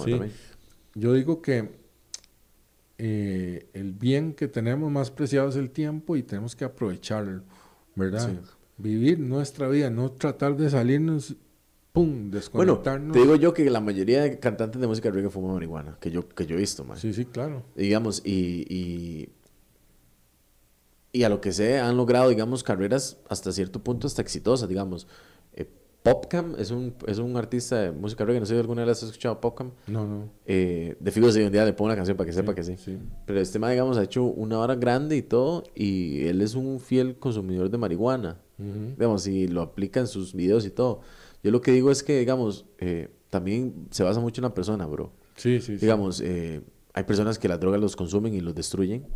Yo 0.95 1.13
digo 1.15 1.43
que 1.43 1.82
eh, 3.05 3.67
el 3.73 3.93
bien 3.95 4.33
que 4.33 4.47
tenemos 4.47 4.89
más 4.89 5.11
preciado 5.11 5.49
es 5.49 5.57
el 5.57 5.71
tiempo 5.71 6.15
y 6.15 6.23
tenemos 6.23 6.55
que 6.55 6.65
aprovecharlo, 6.65 7.43
¿verdad? 7.97 8.31
Sí. 8.31 8.39
Vivir 8.79 9.19
nuestra 9.19 9.67
vida, 9.69 9.91
no 9.91 10.13
tratar 10.13 10.57
de 10.57 10.71
salirnos, 10.71 11.35
pum, 11.93 12.07
Bueno, 12.13 12.31
desconectarnos. 12.31 13.13
te 13.13 13.19
digo 13.19 13.35
yo 13.35 13.53
que 13.53 13.69
la 13.71 13.81
mayoría 13.81 14.23
de 14.23 14.39
cantantes 14.39 14.81
de 14.81 14.87
música 14.87 15.11
reggae 15.11 15.31
fuman 15.31 15.55
marihuana, 15.55 15.99
que 16.01 16.13
yo, 16.13 16.29
que 16.29 16.47
yo 16.47 16.55
he 16.55 16.59
visto, 16.61 16.85
man. 16.85 16.97
Sí, 16.97 17.13
sí, 17.13 17.25
claro. 17.25 17.65
digamos, 17.75 18.23
y, 18.25 18.67
y, 18.73 19.31
y 21.11 21.25
a 21.25 21.29
lo 21.29 21.41
que 21.41 21.51
sé, 21.51 21.81
han 21.81 21.97
logrado, 21.97 22.29
digamos, 22.29 22.63
carreras 22.63 23.19
hasta 23.29 23.51
cierto 23.51 23.83
punto 23.83 24.07
hasta 24.07 24.23
exitosas, 24.23 24.69
digamos. 24.69 25.09
Popcam 26.03 26.55
es 26.59 26.71
un, 26.73 26.95
es 27.07 27.19
un 27.19 27.37
artista 27.37 27.81
de 27.81 27.93
música 27.93 28.25
reggae, 28.25 28.41
no 28.41 28.47
sé 28.47 28.55
si 28.55 28.61
alguna 28.61 28.85
vez 28.85 28.99
has 29.03 29.09
escuchado 29.11 29.41
Popcam. 29.41 29.71
No, 29.87 30.05
no. 30.07 30.31
Eh, 30.47 30.97
de 30.99 31.11
Figos 31.13 31.35
de 31.35 31.47
un 31.47 31.53
día 31.53 31.65
le 31.65 31.73
pongo 31.75 31.87
una 31.87 31.97
canción 31.97 32.17
para 32.17 32.27
que 32.27 32.33
sepa 32.33 32.51
Sí, 32.53 32.57
que 32.57 32.63
sí. 32.65 32.77
sí. 32.77 32.99
Pero 33.25 33.39
este 33.41 33.59
man, 33.61 33.71
digamos, 33.71 33.97
ha 33.99 34.03
hecho 34.03 34.25
una 34.25 34.59
hora 34.59 34.75
grande 34.75 35.17
y 35.17 35.23
todo, 35.23 35.63
y 35.77 36.27
él 36.27 36.41
es 36.43 36.55
un 36.57 36.81
fiel 36.81 37.17
consumidor 37.19 37.71
de 37.71 37.79
marihuana. 37.79 38.41
Digamos, 38.59 39.27
y 39.27 39.49
lo 39.49 39.61
aplica 39.63 39.99
en 39.99 40.07
sus 40.07 40.35
videos 40.35 40.65
y 40.67 40.71
todo. 40.71 41.01
Yo 41.43 41.51
lo 41.51 41.61
que 41.61 41.73
digo 41.73 41.91
es 41.91 42.05
que, 42.05 42.21
digamos, 42.21 42.65
eh, 42.79 43.09
también 43.29 43.89
se 43.91 44.05
basa 44.05 44.21
mucho 44.21 44.41
en 44.41 44.45
la 44.45 44.55
persona, 44.55 44.87
bro. 44.87 45.13
Sí, 45.35 45.61
sí, 45.61 45.79
sí. 45.79 45.81
Digamos, 45.85 46.21
eh, 46.21 46.61
hay 46.93 47.03
personas 47.05 47.41
que 47.41 47.49
las 47.49 47.59
drogas 47.59 47.81
los 47.81 47.97
consumen 47.97 48.35
y 48.35 48.41
los 48.41 48.55
destruyen. 48.55 49.07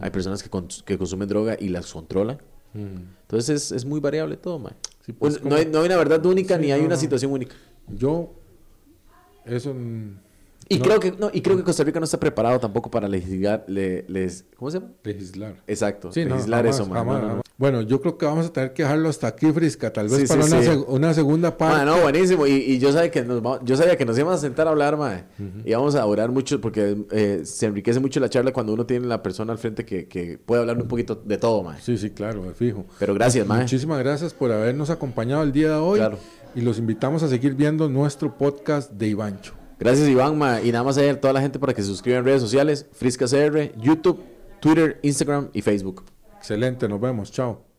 Hay 0.00 0.10
personas 0.10 0.42
que, 0.42 0.50
cons- 0.50 0.82
que 0.82 0.98
consumen 0.98 1.28
droga 1.28 1.56
y 1.60 1.68
las 1.68 1.92
controlan. 1.92 2.38
Ujú. 2.74 2.84
Entonces 3.22 3.48
es, 3.48 3.72
es 3.72 3.84
muy 3.84 4.00
variable 4.00 4.36
todo. 4.36 4.58
Sí, 5.04 5.12
pues, 5.12 5.38
Pues, 5.38 5.44
no, 5.44 5.56
hay, 5.56 5.66
no 5.66 5.80
hay 5.80 5.86
una 5.86 5.96
verdad 5.96 6.24
única 6.26 6.56
Sí, 6.56 6.62
ni 6.62 6.72
hay 6.72 6.80
no, 6.80 6.86
una 6.86 6.96
situación 6.96 7.32
única. 7.32 7.54
Yo, 7.88 8.32
eso... 9.44 9.74
Y, 10.68 10.78
no, 10.78 10.84
creo 10.84 11.00
que, 11.00 11.12
no, 11.12 11.30
y 11.32 11.40
creo 11.42 11.56
que 11.56 11.62
Costa 11.62 11.84
Rica 11.84 12.00
no 12.00 12.04
está 12.04 12.18
preparado 12.18 12.58
tampoco 12.58 12.90
para 12.90 13.06
legislar. 13.08 13.64
le- 13.68 14.04
les, 14.08 14.44
¿Cómo 14.56 14.70
se 14.70 14.78
llama? 14.80 14.92
Legislar. 15.02 15.54
Exacto, 15.66 16.10
Sí, 16.12 16.24
legislar 16.24 16.62
jamás, 16.64 16.74
eso, 16.80 16.86
man. 16.88 16.98
jamás, 16.98 17.20
jamás. 17.22 17.44
Bueno, 17.56 17.82
yo 17.82 18.00
creo 18.00 18.18
que 18.18 18.26
vamos 18.26 18.46
a 18.46 18.52
tener 18.52 18.72
que 18.72 18.82
dejarlo 18.82 19.08
hasta 19.08 19.28
aquí, 19.28 19.52
Frisca. 19.52 19.92
Tal 19.92 20.08
vez 20.08 20.22
Sí, 20.22 20.26
para 20.26 20.42
sí, 20.42 20.52
una, 20.52 20.62
seg- 20.62 20.84
una 20.88 21.14
segunda 21.14 21.56
parte. 21.56 21.82
Ah, 21.82 21.84
no, 21.84 22.00
buenísimo. 22.00 22.46
Y, 22.48 22.52
y 22.52 22.78
yo, 22.80 22.90
sabía 22.92 23.10
que 23.12 23.22
nos 23.22 23.40
va- 23.44 23.60
yo 23.62 23.76
sabía 23.76 23.96
que 23.96 24.04
nos 24.04 24.16
íbamos 24.18 24.36
a 24.38 24.40
sentar 24.40 24.66
a 24.66 24.70
hablar, 24.70 24.96
mae. 24.96 25.24
Y 25.64 25.72
vamos 25.72 25.94
a 25.94 26.04
orar 26.04 26.30
mucho 26.32 26.60
porque 26.60 26.96
eh, 27.12 27.42
se 27.44 27.66
enriquece 27.66 28.00
mucho 28.00 28.18
la 28.18 28.28
charla 28.28 28.52
cuando 28.52 28.72
uno 28.72 28.86
tiene 28.86 29.06
la 29.06 29.22
persona 29.22 29.52
al 29.52 29.58
frente 29.58 29.84
que, 29.84 30.08
que 30.08 30.36
puede 30.38 30.62
hablar 30.62 30.78
un 30.80 30.88
poquito 30.88 31.14
de 31.14 31.38
todo, 31.38 31.62
mae. 31.62 31.80
Sí, 31.80 31.96
sí, 31.96 32.10
claro, 32.10 32.42
me 32.42 32.54
fijo. 32.54 32.84
Pero 32.98 33.14
gracias, 33.14 33.46
mae. 33.46 33.60
Muchísimas 33.60 33.98
gracias 34.00 34.34
por 34.34 34.50
habernos 34.50 34.90
acompañado 34.90 35.42
el 35.44 35.52
día 35.52 35.68
de 35.68 35.76
hoy. 35.76 35.98
Claro. 36.00 36.18
Y 36.56 36.60
los 36.62 36.78
invitamos 36.78 37.22
a 37.22 37.28
seguir 37.28 37.54
viendo 37.54 37.88
nuestro 37.88 38.36
podcast 38.36 38.90
de 38.92 39.06
Ivancho. 39.08 39.52
Gracias, 39.78 40.08
Iván. 40.08 40.40
Y 40.64 40.72
nada 40.72 40.84
más 40.84 40.98
a 40.98 41.20
toda 41.20 41.32
la 41.32 41.40
gente 41.40 41.58
para 41.58 41.74
que 41.74 41.82
se 41.82 41.88
suscriban 41.88 42.20
en 42.20 42.24
redes 42.26 42.42
sociales. 42.42 42.86
Frisca 42.92 43.26
CR, 43.26 43.72
YouTube, 43.78 44.20
Twitter, 44.60 44.98
Instagram 45.02 45.50
y 45.52 45.62
Facebook. 45.62 46.04
Excelente, 46.38 46.88
nos 46.88 47.00
vemos. 47.00 47.32
Chao. 47.32 47.73